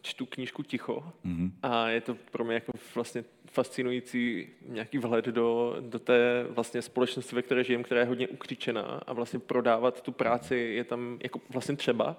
čtu 0.00 0.26
knížku 0.26 0.62
Ticho 0.62 1.12
Mhm. 1.24 1.52
a 1.62 1.88
je 1.88 2.00
to 2.00 2.14
pro 2.32 2.44
mě 2.44 2.54
jako 2.54 2.72
vlastně 2.94 3.24
fascinující 3.50 4.48
nějaký 4.66 4.98
vhled 4.98 5.24
do, 5.24 5.76
do 5.80 5.98
té 5.98 6.46
vlastně 6.50 6.82
společnosti, 6.82 7.36
ve 7.36 7.42
které 7.42 7.64
žijeme, 7.64 7.84
která 7.84 8.00
je 8.00 8.06
hodně 8.06 8.28
ukřičená 8.28 9.02
a 9.06 9.12
vlastně 9.12 9.38
prodávat 9.38 10.00
tu 10.00 10.12
práci 10.12 10.56
je 10.56 10.84
tam 10.84 11.18
jako 11.22 11.40
vlastně 11.50 11.76
třeba. 11.76 12.16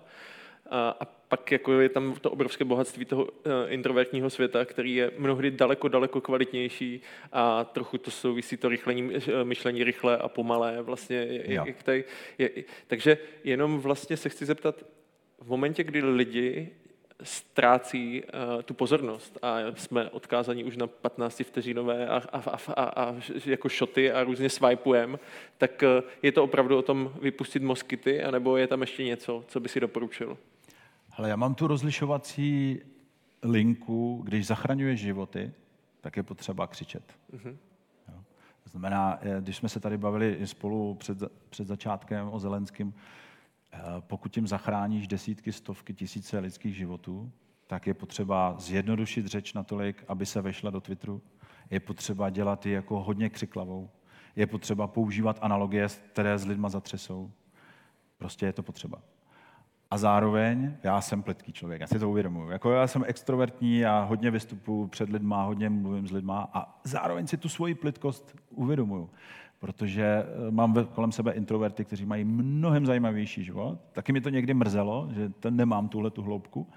A, 0.69 0.89
a 0.99 1.05
pak 1.05 1.51
jako 1.51 1.79
je 1.79 1.89
tam 1.89 2.15
to 2.21 2.31
obrovské 2.31 2.65
bohatství 2.65 3.05
toho 3.05 3.23
uh, 3.23 3.31
introvertního 3.67 4.29
světa, 4.29 4.65
který 4.65 4.95
je 4.95 5.11
mnohdy 5.17 5.51
daleko, 5.51 5.87
daleko 5.87 6.21
kvalitnější 6.21 7.01
a 7.31 7.63
trochu 7.63 7.97
to 7.97 8.11
souvisí 8.11 8.57
to 8.57 8.69
rychlení, 8.69 9.15
eh, 9.15 9.43
myšlení 9.43 9.83
rychle 9.83 10.17
a 10.17 10.27
pomalé 10.27 10.81
vlastně. 10.81 11.17
Je, 11.17 11.53
Jo. 11.53 11.63
jak 11.67 11.83
tady, 11.83 12.03
je, 12.37 12.49
takže 12.87 13.17
jenom 13.43 13.79
vlastně 13.79 14.17
se 14.17 14.29
chci 14.29 14.45
zeptat, 14.45 14.83
v 15.41 15.47
momentě, 15.47 15.83
kdy 15.83 16.01
lidi 16.01 16.69
ztrácí 17.23 18.23
uh, 18.23 18.61
tu 18.61 18.73
pozornost 18.73 19.37
a 19.41 19.57
jsme 19.75 20.09
odkázaní 20.09 20.63
už 20.63 20.77
na 20.77 20.87
15 20.87 21.41
vteřinové 21.43 22.07
a, 22.07 22.21
a, 22.31 22.37
a, 22.37 22.73
a, 22.73 22.83
a 22.83 23.15
jako 23.45 23.69
šoty 23.69 24.11
a 24.11 24.23
různě 24.23 24.49
swipujem, 24.49 25.19
tak 25.57 25.83
uh, 25.83 26.09
je 26.23 26.31
to 26.31 26.43
opravdu 26.43 26.77
o 26.77 26.81
tom 26.81 27.13
vypustit 27.21 27.63
moskyty, 27.63 28.23
anebo 28.23 28.57
je 28.57 28.67
tam 28.67 28.81
ještě 28.81 29.03
něco, 29.03 29.43
co 29.47 29.59
by 29.59 29.69
si 29.69 29.79
doporučil? 29.79 30.37
Ale 31.17 31.29
já 31.29 31.35
mám 31.35 31.55
tu 31.55 31.67
rozlišovací 31.67 32.79
linku, 33.43 34.21
když 34.25 34.47
zachraňuješ 34.47 34.99
životy, 34.99 35.51
tak 36.01 36.17
je 36.17 36.23
potřeba 36.23 36.67
křičet. 36.67 37.03
Mhm. 37.31 37.57
To 38.63 38.69
znamená, 38.69 39.19
eh, 39.21 39.41
když 39.41 39.57
jsme 39.57 39.69
se 39.69 39.79
tady 39.79 39.97
bavili 39.97 40.47
spolu 40.47 40.95
před, 40.95 41.17
před 41.49 41.67
začátkem 41.67 42.29
o 42.31 42.39
Zelenským, 42.39 42.93
pokud 43.99 44.31
tím 44.31 44.47
zachráníš 44.47 45.07
desítky, 45.07 45.51
stovky, 45.51 45.93
tisíce 45.93 46.39
lidských 46.39 46.75
životů, 46.75 47.31
tak 47.67 47.87
je 47.87 47.93
potřeba 47.93 48.55
zjednodušit 48.57 49.25
řeč 49.25 49.53
natolik, 49.53 50.03
aby 50.07 50.25
se 50.25 50.41
vešla 50.41 50.69
do 50.69 50.81
Twitteru. 50.81 51.21
Je 51.69 51.79
potřeba 51.79 52.29
dělat 52.29 52.65
ji 52.65 52.73
jako 52.73 53.03
hodně 53.03 53.29
křiklavou. 53.29 53.89
Je 54.35 54.47
potřeba 54.47 54.87
používat 54.87 55.39
analogie, 55.41 55.87
které 56.11 56.37
s 56.37 56.45
lidma 56.45 56.69
zatřesou. 56.69 57.31
Prostě 58.17 58.45
je 58.45 58.53
to 58.53 58.63
potřeba. 58.63 59.01
A 59.91 59.97
zároveň 59.97 60.77
já 60.83 61.01
jsem 61.01 61.23
pletký 61.23 61.53
člověk, 61.53 61.81
já 61.81 61.87
si 61.87 61.99
to 61.99 62.09
uvědomuji. 62.09 62.49
Jako 62.49 62.71
já 62.71 62.87
jsem 62.87 63.03
extrovertní 63.07 63.85
a 63.85 64.03
hodně 64.03 64.31
vystupuji 64.31 64.87
před 64.87 65.09
lidma, 65.09 65.43
hodně 65.43 65.69
mluvím 65.69 66.07
s 66.07 66.11
lidma 66.11 66.49
a 66.53 66.79
zároveň 66.83 67.27
si 67.27 67.37
tu 67.37 67.49
svoji 67.49 67.75
plitkost 67.75 68.35
uvědomuju. 68.49 69.09
Protože 69.59 70.03
eh, 70.03 70.51
mám 70.51 70.85
kolem 70.85 71.11
sebe 71.11 71.31
introverty, 71.31 71.85
kteří 71.85 72.05
mají 72.05 72.23
mnohem 72.23 72.85
zajímavější 72.85 73.43
život. 73.43 73.79
Taky 73.91 74.13
mi 74.13 74.21
to 74.21 74.29
někdy 74.29 74.53
mrzelo, 74.53 75.09
že 75.11 75.29
ten 75.29 75.55
nemám 75.55 75.89
tuhle 75.89 76.11
tu 76.11 76.21
hloubku. 76.21 76.67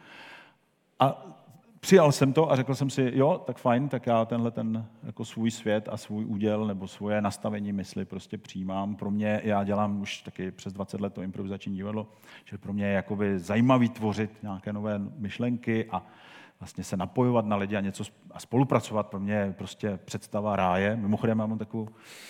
A 0.98 1.26
přijal 1.80 2.12
jsem 2.12 2.32
to 2.32 2.52
a 2.52 2.56
řekl 2.56 2.74
jsem 2.74 2.90
si, 2.90 3.10
jo, 3.14 3.42
tak 3.46 3.58
fajn, 3.58 3.88
tak 3.88 4.06
já 4.06 4.24
tenhle 4.24 4.50
ten 4.50 4.86
jako 5.02 5.24
svůj 5.24 5.50
svět 5.50 5.88
a 5.92 5.96
svůj 5.96 6.24
úděl 6.24 6.66
nebo 6.66 6.88
svoje 6.88 7.20
nastavení 7.20 7.72
mysli 7.72 8.04
prostě 8.04 8.38
přijímám. 8.38 8.96
Pro 8.96 9.10
mě, 9.10 9.40
já 9.44 9.64
dělám 9.64 10.00
už 10.00 10.22
taky 10.22 10.50
přes 10.50 10.72
20 10.72 11.00
let 11.00 11.14
to 11.14 11.22
improvizační 11.22 11.76
divadlo, 11.76 12.08
že 12.44 12.58
pro 12.58 12.72
mě 12.72 12.84
je 12.84 12.92
jakoby 12.92 13.38
zajímavý 13.38 13.88
tvořit 13.88 14.30
nějaké 14.42 14.72
nové 14.72 14.98
myšlenky 14.98 15.86
a 15.90 16.06
vlastně 16.62 16.84
se 16.84 16.96
napojovat 16.96 17.46
na 17.46 17.56
lidi 17.56 17.76
a 17.76 17.80
něco 17.80 18.04
a 18.30 18.40
spolupracovat. 18.40 19.06
Pro 19.06 19.20
mě 19.20 19.34
je 19.34 19.52
prostě 19.52 19.98
představa 20.04 20.56
ráje. 20.56 20.96
Mimochodem 20.96 21.38
mám 21.38 21.58
takovou, 21.58 21.88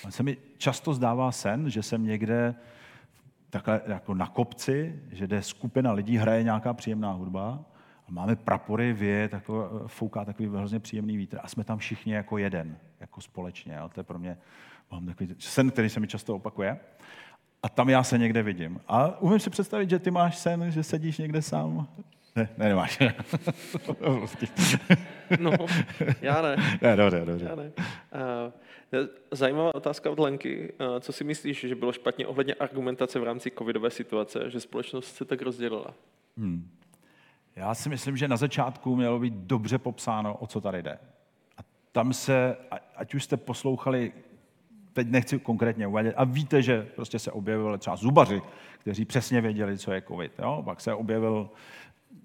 se 0.09 0.23
mi 0.23 0.37
často 0.59 0.95
zdává 0.95 1.33
sen, 1.33 1.71
že 1.71 1.83
jsem 1.83 2.05
někde 2.05 2.55
takhle 3.51 3.81
jako 3.87 4.15
na 4.15 4.27
kopci, 4.27 5.03
že 5.11 5.27
jde 5.27 5.43
skupina 5.43 5.93
lidí, 5.93 6.17
hraje 6.17 6.43
nějaká 6.43 6.75
příjemná 6.75 7.13
hudba 7.13 7.65
a 8.09 8.11
máme 8.11 8.37
prapory, 8.37 8.93
věje, 8.93 9.29
takový, 9.29 9.69
fouká 9.87 10.25
takový 10.25 10.49
hrozně 10.49 10.81
příjemný 10.81 11.17
vítr 11.17 11.39
a 11.43 11.49
jsme 11.49 11.65
tam 11.65 11.79
všichni 11.79 12.13
jako 12.13 12.39
jeden, 12.39 12.77
jako 13.01 13.21
společně. 13.21 13.75
Jo. 13.75 13.89
To 13.89 14.01
je 14.01 14.05
pro 14.05 14.19
mě 14.19 14.39
mám 14.91 15.07
takový 15.07 15.35
sen, 15.39 15.71
který 15.71 15.89
se 15.89 16.01
mi 16.01 16.07
často 16.07 16.37
opakuje. 16.37 16.79
A 17.63 17.69
tam 17.69 17.89
já 17.89 18.03
se 18.03 18.19
někde 18.19 18.43
vidím. 18.43 18.81
A 18.89 19.21
umím 19.21 19.41
si 19.41 19.51
představit, 19.51 19.91
že 19.91 19.99
ty 19.99 20.11
máš 20.11 20.39
sen, 20.39 20.71
že 20.71 20.83
sedíš 20.83 21.19
někde 21.19 21.43
sám. 21.43 21.89
Ne, 22.37 22.49
ne, 22.59 22.69
nemáš. 22.69 22.99
No, 25.39 25.53
já 26.21 26.43
ne. 26.43 26.57
ne, 26.83 26.97
dobře, 26.97 27.23
dobře. 27.25 27.47
Já 27.47 27.55
ne. 27.55 27.73
Uh, 28.93 29.07
zajímavá 29.31 29.75
otázka 29.75 30.11
od 30.11 30.19
Lenky. 30.19 30.73
Uh, 30.81 31.01
co 31.01 31.13
si 31.13 31.25
myslíš, 31.25 31.61
že 31.61 31.75
bylo 31.75 31.93
špatně 31.93 32.27
ohledně 32.27 32.55
argumentace 32.55 33.19
v 33.19 33.25
rámci 33.25 33.51
covidové 33.51 33.91
situace, 33.91 34.51
že 34.51 34.61
společnost 34.61 35.17
se 35.17 35.25
tak 35.25 35.43
rozdělila? 35.43 35.95
Hmm. 36.37 36.71
Já 37.57 37.75
si 37.75 37.89
myslím, 37.89 38.17
že 38.17 38.29
na 38.29 38.37
začátku 38.37 38.97
mělo 38.97 39.19
být 39.19 39.35
dobře 39.35 39.79
popsáno, 39.79 40.35
o 40.35 40.47
co 40.47 40.61
tady 40.61 40.83
jde. 40.83 40.99
A 41.59 41.61
tam 41.93 42.13
se, 42.13 42.57
ať 42.97 43.15
už 43.15 43.25
jste 43.25 43.37
poslouchali, 43.37 44.13
teď 44.93 45.09
nechci 45.09 45.39
konkrétně 45.39 45.87
uvádět, 45.87 46.15
a 46.17 46.25
víte, 46.25 46.63
že 46.63 46.89
prostě 46.95 47.19
se 47.19 47.33
objevili 47.33 47.79
třeba 47.79 47.97
zubaři, 47.97 48.43
kteří 48.79 49.05
přesně 49.05 49.41
věděli, 49.41 49.79
co 49.79 49.93
je 49.93 50.03
COVID. 50.03 50.33
Jo? 50.39 50.63
Pak 50.65 50.81
se 50.81 50.95
objevil 50.95 51.51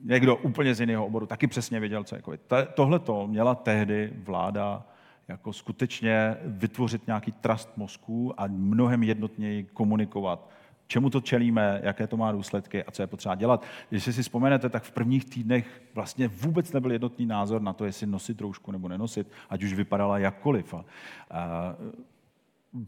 někdo 0.03 0.35
úplně 0.35 0.75
z 0.75 0.79
jiného 0.79 1.05
oboru, 1.05 1.25
taky 1.25 1.47
přesně 1.47 1.79
věděl, 1.79 2.03
co 2.03 2.15
je 2.15 2.21
COVID. 2.21 2.41
Tohle 2.73 2.99
to 2.99 3.27
měla 3.27 3.55
tehdy 3.55 4.13
vláda 4.23 4.85
jako 5.27 5.53
skutečně 5.53 6.35
vytvořit 6.45 7.07
nějaký 7.07 7.31
trust 7.31 7.77
mozků 7.77 8.41
a 8.41 8.47
mnohem 8.47 9.03
jednotněji 9.03 9.63
komunikovat, 9.63 10.49
čemu 10.87 11.09
to 11.09 11.21
čelíme, 11.21 11.81
jaké 11.83 12.07
to 12.07 12.17
má 12.17 12.31
důsledky 12.31 12.83
a 12.83 12.91
co 12.91 13.03
je 13.03 13.07
potřeba 13.07 13.35
dělat. 13.35 13.65
Když 13.89 14.03
si 14.03 14.23
vzpomenete, 14.23 14.69
tak 14.69 14.83
v 14.83 14.91
prvních 14.91 15.25
týdnech 15.25 15.81
vlastně 15.95 16.27
vůbec 16.27 16.71
nebyl 16.71 16.91
jednotný 16.91 17.25
názor 17.25 17.61
na 17.61 17.73
to, 17.73 17.85
jestli 17.85 18.07
nosit 18.07 18.41
roušku 18.41 18.71
nebo 18.71 18.87
nenosit, 18.87 19.31
ať 19.49 19.63
už 19.63 19.73
vypadala 19.73 20.17
jakkoliv. 20.17 20.73
A, 20.73 20.85
a 21.31 21.75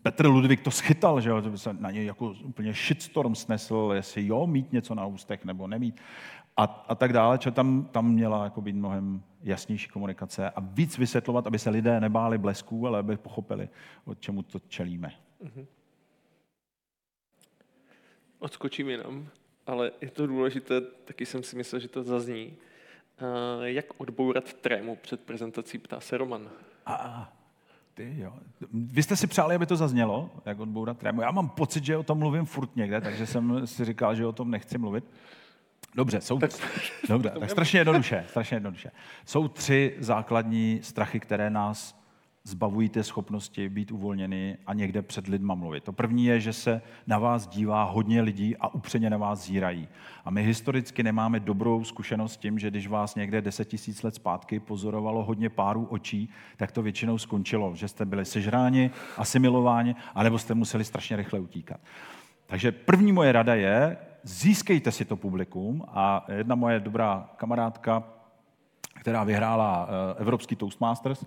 Petr 0.01 0.25
Ludvík 0.25 0.61
to 0.61 0.71
schytal, 0.71 1.21
že, 1.21 1.31
se 1.55 1.73
na 1.73 1.91
něj 1.91 2.05
jako 2.05 2.35
úplně 2.43 2.73
shitstorm 2.73 3.35
snesl, 3.35 3.91
jestli 3.95 4.27
jo, 4.27 4.47
mít 4.47 4.71
něco 4.71 4.95
na 4.95 5.05
ústech 5.05 5.45
nebo 5.45 5.67
nemít. 5.67 6.01
A, 6.59 6.63
a 6.87 6.95
tak 6.95 7.13
dále, 7.13 7.39
že 7.41 7.51
tam, 7.51 7.83
tam 7.91 8.11
měla 8.11 8.43
jako 8.43 8.61
být 8.61 8.75
mnohem 8.75 9.23
jasnější 9.43 9.87
komunikace 9.87 10.49
a 10.49 10.59
víc 10.59 10.97
vysvětlovat, 10.97 11.47
aby 11.47 11.59
se 11.59 11.69
lidé 11.69 11.99
nebáli 11.99 12.37
blesků, 12.37 12.87
ale 12.87 12.99
aby 12.99 13.17
pochopili, 13.17 13.69
od 14.05 14.19
čemu 14.19 14.43
to 14.43 14.59
čelíme. 14.59 15.11
Mhm. 15.43 15.65
Odskočím 18.39 18.89
jinam, 18.89 19.27
ale 19.67 19.91
je 20.01 20.11
to 20.11 20.27
důležité, 20.27 20.81
taky 20.81 21.25
jsem 21.25 21.43
si 21.43 21.55
myslel, 21.55 21.81
že 21.81 21.87
to 21.87 22.03
zazní. 22.03 22.57
jak 23.61 23.85
odbourat 23.97 24.53
trému 24.53 24.95
před 24.95 25.21
prezentací, 25.21 25.77
ptá 25.77 25.99
se 25.99 26.17
Roman. 26.17 26.49
A, 26.85 27.33
ty 27.93 28.15
jo. 28.17 28.33
Vy 28.71 29.03
jste 29.03 29.15
si 29.15 29.27
přáli, 29.27 29.55
aby 29.55 29.65
to 29.65 29.75
zaznělo, 29.75 30.29
jak 30.45 30.59
odbourat 30.59 30.97
trému. 30.97 31.21
Já 31.21 31.31
mám 31.31 31.49
pocit, 31.49 31.83
že 31.83 31.97
o 31.97 32.03
tom 32.03 32.17
mluvím 32.17 32.45
furt 32.45 32.75
někde, 32.75 33.01
takže 33.01 33.27
jsem 33.27 33.67
si 33.67 33.85
říkal, 33.85 34.15
že 34.15 34.25
o 34.25 34.31
tom 34.31 34.51
nechci 34.51 34.77
mluvit. 34.77 35.03
Dobře, 35.95 36.21
jsou... 36.21 36.39
Tak, 36.39 36.51
dobře, 37.09 37.31
tak 37.39 37.49
strašně 37.49 37.79
jednoduše, 37.79 38.25
strašně 38.29 38.55
jednoduše. 38.55 38.91
Jsou 39.25 39.47
tři 39.47 39.95
základní 39.99 40.79
strachy, 40.83 41.19
které 41.19 41.49
nás 41.49 41.99
zbavují 42.43 42.89
té 42.89 43.03
schopnosti 43.03 43.69
být 43.69 43.91
uvolněný 43.91 44.57
a 44.65 44.73
někde 44.73 45.01
před 45.01 45.27
lidma 45.27 45.55
mluvit. 45.55 45.83
To 45.83 45.93
první 45.93 46.25
je, 46.25 46.39
že 46.39 46.53
se 46.53 46.81
na 47.07 47.19
vás 47.19 47.47
dívá 47.47 47.83
hodně 47.83 48.21
lidí 48.21 48.57
a 48.57 48.73
upřeně 48.73 49.09
na 49.09 49.17
vás 49.17 49.45
zírají. 49.45 49.87
A 50.25 50.31
my 50.31 50.43
historicky 50.43 51.03
nemáme 51.03 51.39
dobrou 51.39 51.83
zkušenost 51.83 52.33
s 52.33 52.37
tím, 52.37 52.59
že 52.59 52.69
když 52.69 52.87
vás 52.87 53.15
někde 53.15 53.41
10 53.41 53.65
tisíc 53.65 54.03
let 54.03 54.15
zpátky 54.15 54.59
pozorovalo 54.59 55.23
hodně 55.23 55.49
párů 55.49 55.85
očí, 55.85 56.29
tak 56.57 56.71
to 56.71 56.81
většinou 56.81 57.17
skončilo, 57.17 57.75
že 57.75 57.87
jste 57.87 58.05
byli 58.05 58.25
sežráni, 58.25 58.91
asimilováni, 59.17 59.95
anebo 60.15 60.39
jste 60.39 60.53
museli 60.53 60.83
strašně 60.83 61.15
rychle 61.15 61.39
utíkat. 61.39 61.79
Takže 62.45 62.71
první 62.71 63.11
moje 63.11 63.31
rada 63.31 63.55
je, 63.55 63.97
získejte 64.23 64.91
si 64.91 65.05
to 65.05 65.15
publikum 65.17 65.83
a 65.87 66.25
jedna 66.37 66.55
moje 66.55 66.79
dobrá 66.79 67.29
kamarádka, 67.35 68.03
která 68.93 69.23
vyhrála 69.23 69.87
eh, 69.89 70.21
Evropský 70.21 70.55
Toastmasters, 70.55 71.25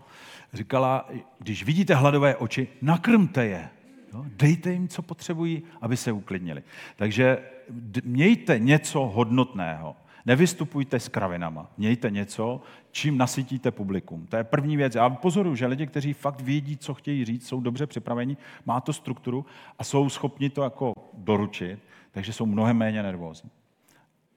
říkala, 0.53 1.09
když 1.39 1.65
vidíte 1.65 1.95
hladové 1.95 2.37
oči, 2.37 2.69
nakrmte 2.83 3.47
je. 3.47 3.69
Dejte 4.25 4.73
jim, 4.73 4.89
co 4.89 5.03
potřebují, 5.03 5.63
aby 5.81 5.97
se 5.97 6.13
uklidnili. 6.13 6.63
Takže 6.97 7.39
mějte 8.05 8.59
něco 8.59 9.01
hodnotného. 9.01 9.97
Nevystupujte 10.27 11.01
s 11.01 11.09
kravinama. 11.09 11.71
Mějte 11.79 12.11
něco, 12.11 12.61
čím 12.91 13.19
nasytíte 13.19 13.71
publikum. 13.71 14.27
To 14.27 14.37
je 14.37 14.45
první 14.45 14.77
věc. 14.77 14.95
Já 14.95 15.11
pozoruju, 15.11 15.57
že 15.57 15.67
lidi, 15.67 15.87
kteří 15.87 16.13
fakt 16.13 16.41
vědí, 16.41 16.77
co 16.77 16.95
chtějí 16.95 17.25
říct, 17.25 17.49
jsou 17.49 17.61
dobře 17.61 17.87
připraveni, 17.87 18.37
má 18.67 18.81
to 18.81 18.93
strukturu 18.93 19.47
a 19.79 19.85
jsou 19.85 20.09
schopni 20.09 20.51
to 20.51 20.63
jako 20.63 20.93
doručit, 21.15 21.79
takže 22.11 22.33
jsou 22.33 22.47
mnohem 22.47 22.77
méně 22.77 23.03
nervózní. 23.03 23.51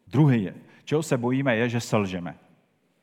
Druhý 0.07 0.44
je, 0.44 0.56
čeho 0.84 1.03
se 1.03 1.18
bojíme, 1.18 1.56
je, 1.56 1.70
že 1.70 1.82
selžeme 1.82 2.36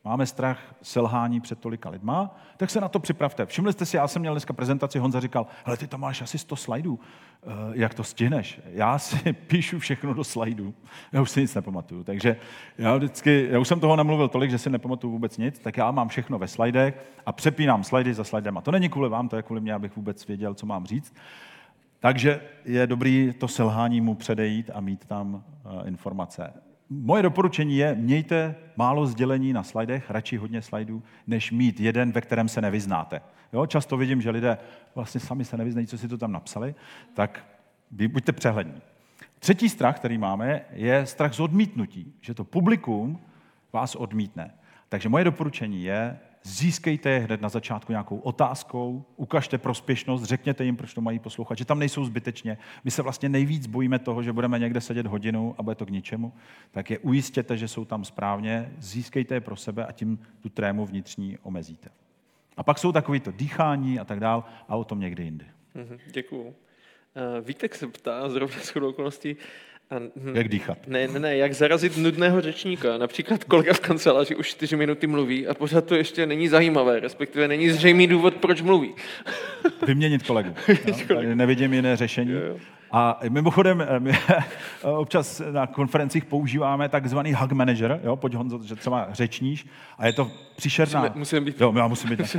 máme 0.04 0.26
strach 0.26 0.74
selhání 0.82 1.40
před 1.40 1.58
tolika 1.58 1.90
lidma, 1.90 2.36
tak 2.56 2.70
se 2.70 2.80
na 2.80 2.88
to 2.88 2.98
připravte. 2.98 3.46
Všimli 3.46 3.72
jste 3.72 3.86
si, 3.86 3.96
já 3.96 4.08
jsem 4.08 4.20
měl 4.22 4.34
dneska 4.34 4.52
prezentaci, 4.52 4.98
Honza 4.98 5.20
říkal, 5.20 5.46
ale 5.64 5.76
ty 5.76 5.86
tam 5.86 6.00
máš 6.00 6.22
asi 6.22 6.38
100 6.38 6.56
slajdů, 6.56 7.00
eh, 7.42 7.46
jak 7.72 7.94
to 7.94 8.04
stihneš? 8.04 8.60
Já 8.72 8.98
si 8.98 9.32
píšu 9.46 9.78
všechno 9.78 10.14
do 10.14 10.24
slajdů, 10.24 10.74
já 11.12 11.22
už 11.22 11.30
si 11.30 11.40
nic 11.40 11.54
nepamatuju. 11.54 12.04
Takže 12.04 12.36
já 12.78 12.96
vždycky, 12.96 13.48
já 13.50 13.58
už 13.58 13.68
jsem 13.68 13.80
toho 13.80 13.96
namluvil 13.96 14.28
tolik, 14.28 14.50
že 14.50 14.58
si 14.58 14.70
nepamatuju 14.70 15.12
vůbec 15.12 15.38
nic, 15.38 15.58
tak 15.58 15.76
já 15.76 15.90
mám 15.90 16.08
všechno 16.08 16.38
ve 16.38 16.48
slajdech 16.48 17.00
a 17.26 17.32
přepínám 17.32 17.84
slajdy 17.84 18.14
za 18.14 18.24
slajdem. 18.24 18.58
A 18.58 18.60
to 18.60 18.70
není 18.70 18.88
kvůli 18.88 19.08
vám, 19.08 19.28
to 19.28 19.36
je 19.36 19.42
kvůli 19.42 19.60
mě, 19.60 19.74
abych 19.74 19.96
vůbec 19.96 20.26
věděl, 20.26 20.54
co 20.54 20.66
mám 20.66 20.86
říct. 20.86 21.14
Takže 22.00 22.40
je 22.64 22.86
dobrý 22.86 23.32
to 23.38 23.48
selhání 23.48 24.00
mu 24.00 24.14
předejít 24.14 24.70
a 24.74 24.80
mít 24.80 25.04
tam 25.04 25.44
eh, 25.64 25.88
informace 25.88 26.52
moje 27.00 27.22
doporučení 27.22 27.76
je, 27.76 27.94
mějte 27.94 28.54
málo 28.76 29.06
sdělení 29.06 29.52
na 29.52 29.62
slajdech, 29.62 30.10
radši 30.10 30.36
hodně 30.36 30.62
slajdů, 30.62 31.02
než 31.26 31.50
mít 31.50 31.80
jeden, 31.80 32.12
ve 32.12 32.20
kterém 32.20 32.48
se 32.48 32.60
nevyznáte. 32.60 33.20
Jo, 33.52 33.66
často 33.66 33.96
vidím, 33.96 34.22
že 34.22 34.30
lidé 34.30 34.58
vlastně 34.94 35.20
sami 35.20 35.44
se 35.44 35.56
nevyznají, 35.56 35.86
co 35.86 35.98
si 35.98 36.08
to 36.08 36.18
tam 36.18 36.32
napsali, 36.32 36.74
tak 37.14 37.44
buďte 37.90 38.32
přehlední. 38.32 38.82
Třetí 39.38 39.68
strach, 39.68 39.96
který 39.96 40.18
máme, 40.18 40.60
je 40.72 41.06
strach 41.06 41.34
z 41.34 41.40
odmítnutí, 41.40 42.14
že 42.20 42.34
to 42.34 42.44
publikum 42.44 43.20
vás 43.72 43.94
odmítne. 43.94 44.54
Takže 44.88 45.08
moje 45.08 45.24
doporučení 45.24 45.82
je, 45.82 46.18
získejte 46.42 47.10
je 47.10 47.18
hned 47.18 47.40
na 47.40 47.48
začátku 47.48 47.92
nějakou 47.92 48.18
otázkou, 48.18 49.04
ukažte 49.16 49.58
prospěšnost, 49.58 50.24
řekněte 50.24 50.64
jim, 50.64 50.76
proč 50.76 50.94
to 50.94 51.00
mají 51.00 51.18
poslouchat, 51.18 51.58
že 51.58 51.64
tam 51.64 51.78
nejsou 51.78 52.04
zbytečně. 52.04 52.58
My 52.84 52.90
se 52.90 53.02
vlastně 53.02 53.28
nejvíc 53.28 53.66
bojíme 53.66 53.98
toho, 53.98 54.22
že 54.22 54.32
budeme 54.32 54.58
někde 54.58 54.80
sedět 54.80 55.06
hodinu 55.06 55.54
a 55.58 55.62
bude 55.62 55.74
to 55.74 55.86
k 55.86 55.90
ničemu. 55.90 56.32
Tak 56.70 56.90
je 56.90 56.98
ujistěte, 56.98 57.56
že 57.56 57.68
jsou 57.68 57.84
tam 57.84 58.04
správně, 58.04 58.72
získejte 58.78 59.34
je 59.34 59.40
pro 59.40 59.56
sebe 59.56 59.86
a 59.86 59.92
tím 59.92 60.18
tu 60.40 60.48
trému 60.48 60.86
vnitřní 60.86 61.38
omezíte. 61.42 61.88
A 62.56 62.62
pak 62.62 62.78
jsou 62.78 62.92
takový 62.92 63.20
to 63.20 63.30
dýchání 63.30 63.98
a 63.98 64.04
tak 64.04 64.20
dál 64.20 64.44
a 64.68 64.76
o 64.76 64.84
tom 64.84 65.00
někdy 65.00 65.24
jindy. 65.24 65.46
Mm-hmm, 65.76 65.98
děkuju. 66.12 66.54
Eh, 67.16 67.40
Vítek 67.40 67.74
se 67.74 67.86
ptá, 67.86 68.28
zrovna 68.28 68.60
s 68.60 68.76
okolností, 68.76 69.36
jak 70.34 70.48
dýchat? 70.48 70.78
Ne, 70.86 71.08
ne, 71.08 71.18
ne, 71.18 71.36
jak 71.36 71.54
zarazit 71.54 71.96
nudného 71.96 72.40
řečníka. 72.40 72.98
Například 72.98 73.44
kolega 73.44 73.72
v 73.72 73.80
kanceláři 73.80 74.36
už 74.36 74.48
čtyři 74.48 74.76
minuty 74.76 75.06
mluví 75.06 75.46
a 75.46 75.54
pořád 75.54 75.84
to 75.84 75.94
ještě 75.94 76.26
není 76.26 76.48
zajímavé, 76.48 77.00
respektive 77.00 77.48
není 77.48 77.70
zřejmý 77.70 78.06
důvod, 78.06 78.34
proč 78.34 78.62
mluví. 78.62 78.94
Vyměnit 79.86 80.22
kolegu. 80.22 80.54
No? 81.14 81.34
Nevidím 81.34 81.74
jiné 81.74 81.96
řešení. 81.96 82.32
Jo, 82.32 82.40
jo. 82.40 82.56
A 82.92 83.20
mimochodem, 83.28 83.80
eh, 83.80 84.00
my 84.00 84.12
občas 84.82 85.42
na 85.50 85.66
konferencích 85.66 86.24
používáme 86.24 86.88
takzvaný 86.88 87.34
hug 87.34 87.52
manager, 87.52 88.00
jo, 88.04 88.16
pojď 88.16 88.34
Honzo, 88.34 88.60
že 88.62 88.76
třeba 88.76 89.08
řečníš, 89.10 89.66
a 89.98 90.06
je 90.06 90.12
to 90.12 90.30
příšerná... 90.56 91.00
Musíme, 91.00 91.18
musím 91.18 91.44
být... 91.44 91.60
Jo, 91.60 91.72
já 91.76 91.88
musím 91.88 92.10
být 92.10 92.36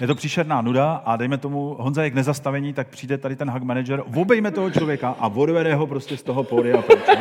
Je 0.00 0.06
to 0.06 0.14
příšerná 0.14 0.60
nuda 0.60 1.02
a 1.04 1.16
dejme 1.16 1.38
tomu, 1.38 1.76
Honza 1.78 2.04
je 2.04 2.10
k 2.10 2.14
nezastavení, 2.14 2.72
tak 2.72 2.88
přijde 2.88 3.18
tady 3.18 3.36
ten 3.36 3.50
hug 3.50 3.62
manager, 3.62 4.02
obejme 4.14 4.50
toho 4.50 4.70
člověka 4.70 5.16
a 5.20 5.28
odvede 5.28 5.74
ho 5.74 5.86
prostě 5.86 6.16
z 6.16 6.22
toho 6.22 6.44
pódia 6.44 6.82
pryč. 6.82 7.18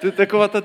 To 0.00 0.06
je 0.06 0.12
taková 0.12 0.48
ta 0.48 0.62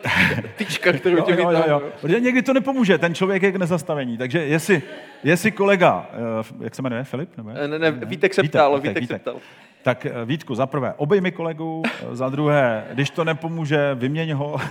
tyčka, 0.56 0.94
kterou 0.94 1.18
jo, 1.18 1.24
tě 1.24 1.32
jo, 1.32 1.52
jo, 1.52 1.64
jo. 1.68 1.82
Protože 2.02 2.20
někdy 2.20 2.42
to 2.42 2.54
nepomůže, 2.54 2.98
ten 2.98 3.16
člověk 3.16 3.44
je 3.44 3.52
k 3.52 3.56
nezastavení. 3.56 4.18
Takže 4.18 4.46
jestli, 4.46 4.82
jestli 5.24 5.52
kolega, 5.52 6.10
eh, 6.14 6.64
jak 6.64 6.76
se 6.76 6.82
jmenuje, 6.82 7.04
Filip? 7.04 7.38
Nebo 7.38 7.50
ne, 7.50 7.80
ne, 7.80 7.92
Vítek 7.92 8.34
se 8.34 8.44
ptal, 8.44 8.76
Vítek, 8.76 8.88
Vítek, 8.90 9.02
Vítek, 9.02 9.18
se 9.18 9.22
ptal. 9.22 9.36
Tak 9.84 10.06
eh, 10.06 10.26
Vítku, 10.26 10.56
za 10.56 10.66
prvé, 10.66 10.94
obejmi 10.98 11.32
kolegu, 11.32 11.84
eh, 11.86 12.16
za 12.16 12.30
druhé, 12.30 12.86
když 12.94 13.10
to 13.10 13.24
nepomůže, 13.24 13.96
vyměň 13.96 14.32
ho. 14.32 14.58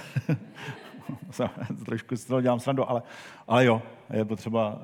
Trošku 1.86 2.16
z 2.16 2.24
toho 2.24 2.40
dělám 2.40 2.60
srandu, 2.60 2.90
ale, 2.90 3.02
ale 3.48 3.64
jo, 3.64 3.82
je 4.12 4.24
potřeba 4.24 4.78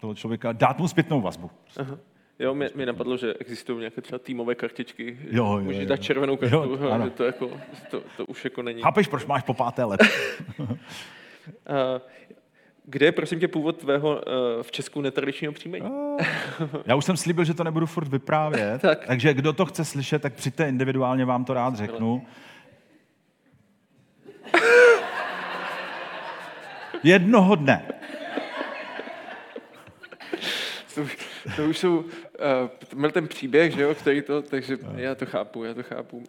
toho 0.00 0.14
člověka 0.14 0.52
dát 0.52 0.78
mu 0.78 0.88
zpětnou 0.88 1.20
vazbu. 1.20 1.50
Aha. 1.76 1.96
Jo, 2.40 2.54
mě, 2.54 2.70
mě 2.74 2.86
napadlo, 2.86 3.16
že 3.16 3.34
existují 3.34 3.78
nějaké 3.78 4.00
třeba 4.00 4.18
týmové 4.18 4.54
kartičky. 4.54 5.18
Jo, 5.30 5.44
jo, 5.46 5.60
Můžeš 5.60 5.82
jo. 5.82 5.88
dát 5.88 5.96
červenou 5.96 6.36
kartu, 6.36 6.56
jo, 6.56 6.78
jo, 6.82 7.10
to, 7.10 7.24
jako, 7.24 7.50
to, 7.90 8.02
to, 8.16 8.24
už 8.26 8.44
jako 8.44 8.62
není. 8.62 8.82
Chápeš, 8.82 9.06
proč 9.06 9.26
máš 9.26 9.42
po 9.42 9.54
páté 9.54 9.84
let? 9.84 10.00
Kde 12.84 13.06
je, 13.06 13.12
prosím 13.12 13.40
tě, 13.40 13.48
původ 13.48 13.76
tvého 13.76 14.10
uh, 14.10 14.62
v 14.62 14.70
Česku 14.70 15.00
netradičního 15.00 15.52
příjmení? 15.52 15.90
Já 16.86 16.94
už 16.94 17.04
jsem 17.04 17.16
slíbil, 17.16 17.44
že 17.44 17.54
to 17.54 17.64
nebudu 17.64 17.86
furt 17.86 18.08
vyprávět, 18.08 18.82
tak. 18.82 19.06
takže 19.06 19.34
kdo 19.34 19.52
to 19.52 19.66
chce 19.66 19.84
slyšet, 19.84 20.22
tak 20.22 20.34
přijďte 20.34 20.68
individuálně, 20.68 21.24
vám 21.24 21.44
to 21.44 21.54
rád 21.54 21.74
řeknu. 21.74 22.26
Jednoho 27.02 27.54
dne 27.54 27.99
to, 30.94 31.02
už, 31.02 31.18
to 31.56 31.64
už 31.64 31.78
jsou, 31.78 32.04
uh, 32.96 33.10
ten 33.10 33.28
příběh, 33.28 33.74
že 33.74 33.82
jo, 33.82 33.94
který 33.94 34.22
to, 34.22 34.42
takže 34.42 34.78
já 34.96 35.14
to 35.14 35.26
chápu, 35.26 35.64
já 35.64 35.74
to 35.74 35.82
chápu. 35.82 36.16
Uh, 36.16 36.24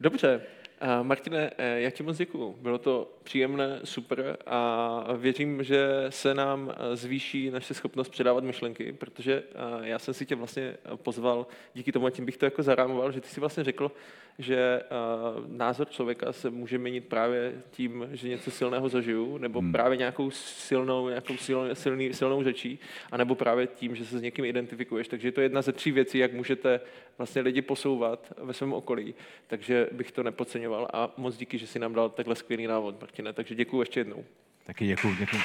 dobře, 0.00 0.40
uh, 0.82 1.06
Martine, 1.06 1.50
uh, 1.50 1.64
já 1.76 1.90
ti 1.90 2.02
moc 2.02 2.16
děkuju. 2.16 2.56
Bylo 2.60 2.78
to 2.78 3.18
příjemné, 3.22 3.80
super 3.84 4.36
a 4.46 5.14
věřím, 5.16 5.62
že 5.62 6.06
se 6.08 6.34
nám 6.34 6.74
zvýší 6.94 7.50
naše 7.50 7.74
schopnost 7.74 8.08
předávat 8.08 8.44
myšlenky, 8.44 8.92
protože 8.92 9.42
uh, 9.42 9.86
já 9.86 9.98
jsem 9.98 10.14
si 10.14 10.26
tě 10.26 10.34
vlastně 10.34 10.76
pozval 10.96 11.46
díky 11.74 11.92
tomu, 11.92 12.06
a 12.06 12.10
tím 12.10 12.24
bych 12.24 12.36
to 12.36 12.44
jako 12.44 12.62
zarámoval, 12.62 13.12
že 13.12 13.20
ty 13.20 13.28
si 13.28 13.40
vlastně 13.40 13.64
řekl, 13.64 13.92
že 14.38 14.82
uh, 14.82 15.56
názor 15.56 15.88
člověka 15.88 16.32
se 16.32 16.50
může 16.50 16.78
měnit 16.78 17.08
právě 17.08 17.52
tím, 17.70 18.08
že 18.12 18.28
něco 18.28 18.50
silného 18.50 18.88
zažiju, 18.88 19.38
nebo 19.38 19.60
hmm. 19.60 19.72
právě 19.72 19.96
nějakou 19.96 20.30
silnou, 20.30 21.08
nějakou 21.08 21.36
silnou, 21.36 21.74
silný, 21.74 22.14
silnou 22.14 22.42
řečí, 22.42 22.78
anebo 23.12 23.34
právě 23.34 23.66
tím, 23.66 23.96
že 23.96 24.04
se 24.04 24.18
s 24.18 24.22
někým 24.22 24.44
identifikuješ. 24.44 25.08
Takže 25.08 25.28
je 25.28 25.32
to 25.32 25.40
jedna 25.40 25.62
ze 25.62 25.72
tří 25.72 25.92
věcí, 25.92 26.18
jak 26.18 26.32
můžete 26.32 26.80
vlastně 27.18 27.42
lidi 27.42 27.62
posouvat 27.62 28.32
ve 28.38 28.52
svém 28.52 28.72
okolí. 28.72 29.14
Takže 29.46 29.88
bych 29.92 30.12
to 30.12 30.22
nepodceňoval 30.22 30.88
a 30.92 31.12
moc 31.16 31.36
díky, 31.36 31.58
že 31.58 31.66
si 31.66 31.78
nám 31.78 31.94
dal 31.94 32.08
takhle 32.08 32.36
skvělý 32.36 32.66
návod, 32.66 33.00
Martine. 33.00 33.32
Takže 33.32 33.54
děkuji 33.54 33.82
ještě 33.82 34.00
jednou. 34.00 34.24
Taky 34.64 34.86
děkuji, 34.86 35.14
děkuji. 35.18 35.40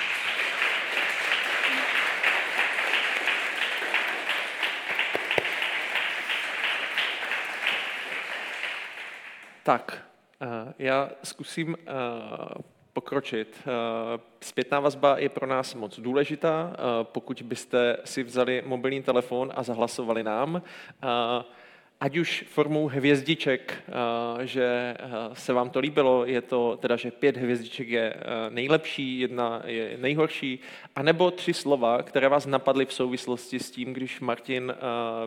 Tak, 9.68 9.98
eh, 10.42 10.74
já 10.80 11.10
zkusím 11.24 11.78
eh, 11.80 11.92
pokročit. 12.94 13.58
Eh, 13.62 14.20
zpětná 14.42 14.80
vazba 14.80 15.18
je 15.18 15.30
pro 15.30 15.48
nás 15.48 15.76
moc 15.76 16.00
důležitá. 16.00 16.76
Pokud 17.04 17.42
byste 17.42 17.98
si 18.06 18.24
vzali 18.24 18.64
mobilní 18.66 19.04
telefon 19.04 19.52
a 19.56 19.64
zahlasovali 19.64 20.24
nám, 20.24 20.62
ať 22.00 22.18
už 22.18 22.46
formou 22.48 22.88
hvězdiček, 22.88 23.74
eh, 23.74 24.46
že 24.48 24.96
eh, 25.00 25.10
se 25.34 25.54
vám 25.54 25.70
to 25.70 25.80
líbilo, 25.80 26.26
je 26.26 26.42
to 26.42 26.78
teda, 26.82 26.96
že 26.96 27.12
pět 27.12 27.38
hvězdiček 27.38 27.88
je 27.88 28.14
eh, 28.14 28.24
nejlepší, 28.50 29.20
jedna 29.20 29.62
je 29.66 29.98
nejhorší, 29.98 30.60
anebo 30.96 31.32
tři 31.32 31.54
slova, 31.54 32.04
které 32.04 32.30
vás 32.30 32.46
napadly 32.46 32.86
v 32.86 32.94
souvislosti 32.94 33.60
s 33.60 33.72
tím, 33.72 33.94
když 33.94 34.20
Martin 34.20 34.74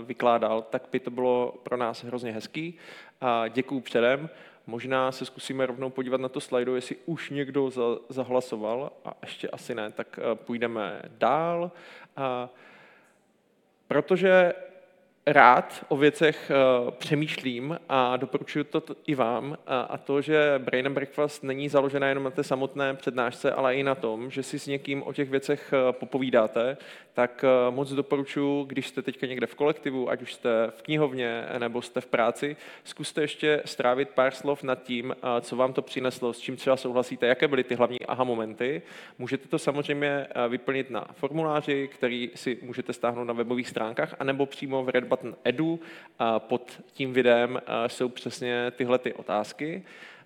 vykládal, 0.05 0.63
tak 0.63 0.83
by 0.93 1.01
to 1.01 1.11
bylo 1.11 1.55
pro 1.63 1.77
nás 1.77 2.05
hrozně 2.05 2.33
hezký. 2.33 2.75
A 3.21 3.49
děkuju 3.49 3.81
předem. 3.81 4.29
Možná 4.67 5.13
se 5.13 5.25
zkusíme 5.25 5.67
rovnou 5.67 5.91
podívat 5.91 6.21
na 6.21 6.29
to 6.29 6.41
slajdu, 6.41 6.75
jestli 6.75 6.97
už 7.07 7.31
někdo 7.31 7.71
zahlasoval 8.09 8.93
a 9.05 9.15
ještě 9.23 9.49
asi 9.49 9.75
ne, 9.75 9.91
tak 9.91 10.19
půjdeme 10.35 11.03
dál. 11.19 11.71
Protože 13.89 14.53
rád 15.27 15.85
o 15.89 15.97
věcech 15.97 16.51
uh, 16.85 16.91
přemýšlím 16.91 17.79
a 17.89 18.17
doporučuji 18.17 18.65
to 18.65 18.83
i 19.07 19.15
vám. 19.15 19.59
A, 19.67 19.99
to, 19.99 20.21
že 20.21 20.55
Brain 20.59 20.87
and 20.87 20.95
Breakfast 20.95 21.43
není 21.43 21.69
založené 21.69 22.09
jenom 22.09 22.25
na 22.25 22.31
té 22.31 22.45
samotné 22.45 22.95
přednášce, 22.95 23.53
ale 23.53 23.75
i 23.75 23.83
na 23.83 23.95
tom, 23.95 24.31
že 24.31 24.43
si 24.43 24.59
s 24.59 24.67
někým 24.67 25.03
o 25.03 25.13
těch 25.13 25.31
věcech 25.31 25.73
uh, 25.73 25.93
popovídáte, 25.93 26.77
tak 27.13 27.45
uh, 27.69 27.75
moc 27.75 27.93
doporučuji, 27.93 28.65
když 28.65 28.89
jste 28.89 29.03
teďka 29.03 29.27
někde 29.27 29.47
v 29.47 29.55
kolektivu, 29.55 30.11
ať 30.11 30.23
už 30.23 30.35
jste 30.35 30.51
v 30.71 30.83
knihovně 30.83 31.45
nebo 31.59 31.83
jste 31.83 32.01
v 32.01 32.07
práci, 32.07 32.57
zkuste 32.85 33.21
ještě 33.21 33.63
strávit 33.65 34.09
pár 34.09 34.33
slov 34.33 34.63
nad 34.63 34.83
tím, 34.83 35.15
co 35.41 35.57
vám 35.57 35.73
to 35.73 35.83
přineslo, 35.83 36.33
s 36.33 36.39
čím 36.39 36.57
třeba 36.57 36.77
souhlasíte, 36.77 37.27
jaké 37.27 37.49
byly 37.49 37.65
ty 37.65 37.75
hlavní 37.75 38.01
aha 38.01 38.25
momenty. 38.25 38.83
Můžete 39.19 39.49
to 39.49 39.59
samozřejmě 39.59 40.27
vyplnit 40.49 40.91
na 40.91 41.05
formuláři, 41.13 41.89
který 41.93 42.31
si 42.35 42.59
můžete 42.63 42.93
stáhnout 42.93 43.25
na 43.25 43.35
webových 43.35 43.69
stránkách, 43.69 44.15
anebo 44.19 44.47
přímo 44.47 44.85
v 44.85 44.89
Red 44.89 45.05
button 45.11 45.37
edu 45.45 45.81
a 46.19 46.39
pod 46.39 46.81
tím 46.93 47.13
videem 47.13 47.61
jsou 47.87 48.09
přesně 48.09 48.71
tyhle 48.71 48.99
ty 48.99 49.13
otázky. 49.13 49.83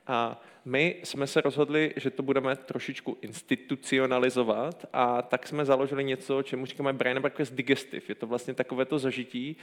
A 0.07 0.41
my 0.65 0.97
jsme 1.03 1.27
se 1.27 1.41
rozhodli, 1.41 1.93
že 1.97 2.11
to 2.11 2.23
budeme 2.23 2.57
trošičku 2.57 3.19
institucionalizovat 3.23 4.87
a 4.93 5.23
tak 5.23 5.49
jsme 5.49 5.65
založili 5.65 6.05
něco, 6.05 6.43
čemu 6.43 6.67
říkáme 6.67 6.93
Brain 6.93 7.21
Breakfast 7.21 7.55
Digestive. 7.55 8.03
Je 8.09 8.15
to 8.15 8.27
vlastně 8.27 8.55
takové 8.55 8.85
to 8.85 8.99
zažití, 8.99 9.57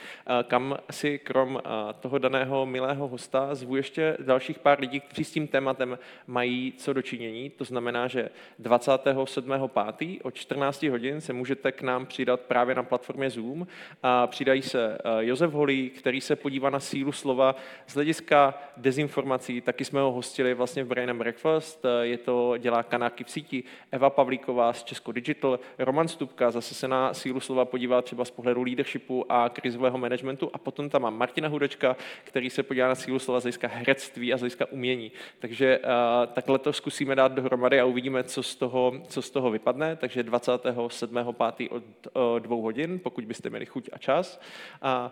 kam 0.44 0.78
si 0.92 1.20
krom 1.20 1.62
toho 2.00 2.18
daného 2.18 2.66
milého 2.66 3.08
hosta 3.08 3.56
zvu 3.56 3.76
ještě 3.76 4.18
dalších 4.20 4.60
pár 4.60 4.80
lidí, 4.80 5.00
kteří 5.00 5.24
s 5.24 5.32
tím 5.32 5.48
tématem 5.48 6.00
mají 6.28 6.74
co 6.78 6.94
dočinění. 6.94 7.50
To 7.50 7.64
znamená, 7.64 8.08
že 8.08 8.30
27.5. 8.62 10.20
od 10.24 10.36
14 10.36 10.84
hodin 10.84 11.22
se 11.22 11.34
můžete 11.34 11.72
k 11.72 11.82
nám 11.82 12.06
přidat 12.06 12.40
právě 12.40 12.76
na 12.76 12.84
platformě 12.84 13.30
Zoom. 13.30 13.68
A 14.04 14.28
přidají 14.28 14.62
se 14.62 14.98
Josef 15.20 15.52
Holý, 15.52 15.90
který 15.90 16.22
se 16.22 16.36
podívá 16.36 16.70
na 16.70 16.80
sílu 16.80 17.12
slova 17.12 17.56
z 17.88 17.94
hlediska 17.94 18.54
dezinformací. 18.78 19.62
Taky 19.62 19.86
jsme 19.86 20.00
ho 20.00 20.12
hostili 20.12 20.54
vlastně 20.54 20.84
v 20.84 20.91
Brain 20.92 21.10
and 21.10 21.18
Breakfast, 21.18 21.86
eh, 21.86 22.06
je 22.06 22.18
to, 22.18 22.58
dělá 22.58 22.84
kanáky 22.84 23.24
v 23.24 23.30
síti, 23.30 23.64
Eva 23.92 24.10
Pavlíková 24.10 24.74
z 24.74 24.84
Česko 24.84 25.12
Digital, 25.12 25.60
Roman 25.80 26.08
Stupka 26.08 26.52
zase 26.52 26.74
se 26.74 26.88
na 26.88 27.14
sílu 27.14 27.40
slova 27.40 27.66
podívá 27.66 28.02
třeba 28.02 28.26
z 28.26 28.32
pohledu 28.32 28.64
leadershipu 28.64 29.32
a 29.32 29.50
krizového 29.50 29.98
managementu 29.98 30.50
a 30.54 30.58
potom 30.58 30.90
tam 30.90 31.02
mám 31.02 31.18
Martina 31.18 31.48
Hudečka, 31.48 31.96
který 32.24 32.50
se 32.50 32.64
podívá 32.64 32.88
na 32.88 32.96
sílu 32.96 33.20
slova 33.20 33.40
z 33.40 33.44
hlediska 33.44 33.68
herectví 33.68 34.34
a 34.34 34.38
z 34.38 34.40
hlediska 34.40 34.66
umění. 34.72 35.12
Takže 35.40 35.80
uh, 35.80 35.86
takhle 36.34 36.60
to 36.60 36.74
zkusíme 36.74 37.16
dát 37.16 37.32
dohromady 37.32 37.80
a 37.80 37.86
uvidíme, 37.86 38.24
co 38.24 38.44
z 38.44 38.56
toho, 38.56 38.94
co 39.08 39.22
z 39.22 39.30
toho 39.30 39.52
vypadne. 39.52 39.96
Takže 39.96 40.24
27.5. 40.24 41.68
od 41.72 41.84
uh, 41.84 42.40
dvou 42.40 42.62
hodin, 42.62 43.00
pokud 43.00 43.26
byste 43.26 43.50
měli 43.50 43.66
chuť 43.66 43.90
a 43.94 43.98
čas. 43.98 44.42
Uh, 44.84 45.12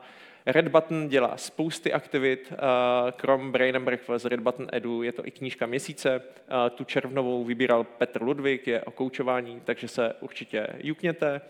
Red 0.51 0.67
Button 0.67 1.07
dělá 1.07 1.37
spousty 1.37 1.93
aktivit, 1.93 2.53
krom 3.15 3.51
Brain 3.51 3.75
and 3.75 3.83
Breakfast, 3.83 4.25
Red 4.25 4.39
Button 4.39 4.67
Edu, 4.73 5.03
je 5.03 5.11
to 5.11 5.27
i 5.27 5.31
knížka 5.31 5.65
měsíce. 5.65 6.21
Tu 6.75 6.83
červnovou 6.83 7.43
vybíral 7.43 7.83
Petr 7.83 8.21
Ludvík, 8.21 8.67
je 8.67 8.81
o 8.81 8.91
koučování, 8.91 9.61
takže 9.65 9.87
se 9.87 10.13
určitě 10.19 10.67
jukněte. 10.77 11.41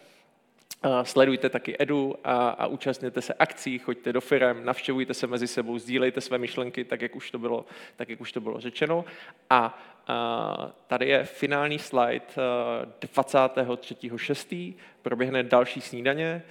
Sledujte 1.04 1.50
taky 1.50 1.76
Edu 1.80 2.16
a, 2.24 2.50
a 2.50 2.68
účastněte 2.68 3.22
se 3.22 3.34
akcí, 3.34 3.80
choďte 3.80 4.14
do 4.14 4.22
firem, 4.22 4.66
navštěvujte 4.66 5.14
se 5.14 5.28
mezi 5.28 5.48
sebou, 5.48 5.80
sdílejte 5.80 6.22
své 6.22 6.38
myšlenky, 6.38 6.84
tak 6.84 7.02
jak 7.02 7.16
už 7.16 7.32
to 7.32 7.40
bylo, 7.40 7.66
tak 7.96 8.10
jak 8.10 8.22
už 8.22 8.32
to 8.32 8.42
bylo 8.42 8.60
řečeno. 8.60 9.06
A, 9.50 9.80
a 10.08 10.72
tady 10.88 11.08
je 11.08 11.24
finální 11.24 11.80
slide 11.80 12.26
23.6. 12.36 14.74
proběhne 15.02 15.44
další 15.44 15.82
snídaně, 15.82 16.44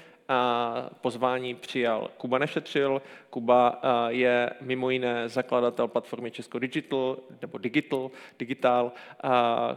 pozvání 1.00 1.54
přijal 1.54 2.10
Kuba 2.16 2.38
Nešetřil. 2.38 3.02
Kuba 3.30 3.80
je 4.08 4.50
mimo 4.60 4.90
jiné 4.90 5.28
zakladatel 5.28 5.88
platformy 5.88 6.30
Česko 6.30 6.58
Digital, 6.58 7.16
nebo 7.42 7.58
Digital, 7.58 8.10
Digital. 8.38 8.92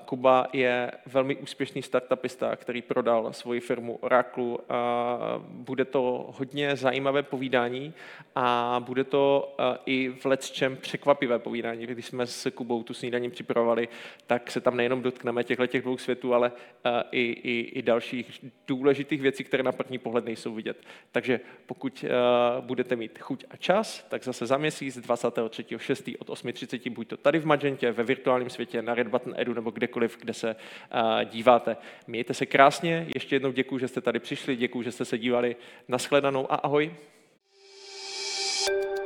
Kuba 0.06 0.48
je 0.54 0.92
velmi 1.06 1.36
úspěšný 1.36 1.82
startupista, 1.82 2.56
který 2.56 2.82
prodal 2.82 3.34
svoji 3.34 3.60
firmu 3.60 3.96
Oracle. 3.96 4.58
Bude 5.48 5.86
to 5.86 6.34
hodně 6.38 6.76
zajímavé 6.76 7.24
povídání 7.24 7.94
a 8.36 8.80
bude 8.86 9.04
to 9.04 9.56
i 9.86 10.10
v 10.10 10.26
lecčem 10.26 10.78
překvapivé 10.78 11.40
povídání. 11.40 11.88
Když 11.88 12.06
jsme 12.06 12.28
s 12.28 12.50
Kubou 12.52 12.84
tu 12.84 12.94
snídaní 12.94 13.30
připravovali, 13.30 13.88
tak 14.28 14.52
se 14.52 14.62
tam 14.62 14.78
nejenom 14.78 15.02
dotkneme 15.02 15.44
těchto 15.44 15.68
těch 15.68 15.82
dvou 15.82 15.98
světů, 15.98 16.34
ale 16.34 16.52
i, 17.12 17.22
i, 17.22 17.60
i 17.60 17.82
dalších 17.82 18.46
důležitých 18.68 19.22
věcí, 19.22 19.44
které 19.44 19.64
na 19.64 19.72
první 19.72 19.98
pohled 19.98 20.26
nejsou 20.26 20.41
nejsou 20.42 20.54
vidět. 20.54 20.78
Takže 21.12 21.40
pokud 21.66 22.04
uh, 22.04 22.66
budete 22.66 22.96
mít 22.96 23.20
chuť 23.20 23.46
a 23.50 23.58
čas, 23.58 24.06
tak 24.10 24.24
zase 24.24 24.46
za 24.46 24.58
měsíc 24.58 24.98
23.6. 24.98 26.16
od 26.20 26.30
8.30 26.30 26.92
buď 26.92 27.08
to 27.08 27.18
tady 27.18 27.40
v 27.40 27.46
Magentě, 27.46 27.92
ve 27.92 28.04
virtuálním 28.04 28.50
světě, 28.50 28.82
na 28.82 28.96
Red 28.96 29.08
Button 29.08 29.34
Edu 29.38 29.54
nebo 29.54 29.72
kdekoliv, 29.72 30.18
kde 30.18 30.34
se 30.34 30.56
uh, 30.56 31.30
díváte. 31.30 31.78
Mějte 32.08 32.34
se 32.34 32.46
krásně, 32.46 33.08
ještě 33.16 33.36
jednou 33.36 33.52
děkuji, 33.52 33.80
že 33.80 33.88
jste 33.88 34.02
tady 34.02 34.20
přišli, 34.20 34.56
děkuji, 34.56 34.82
že 34.82 34.92
jste 34.92 35.06
se 35.06 35.18
dívali. 35.18 35.56
Naschledanou 35.88 36.52
a 36.52 36.56
ahoj. 36.56 36.92
you 38.68 39.01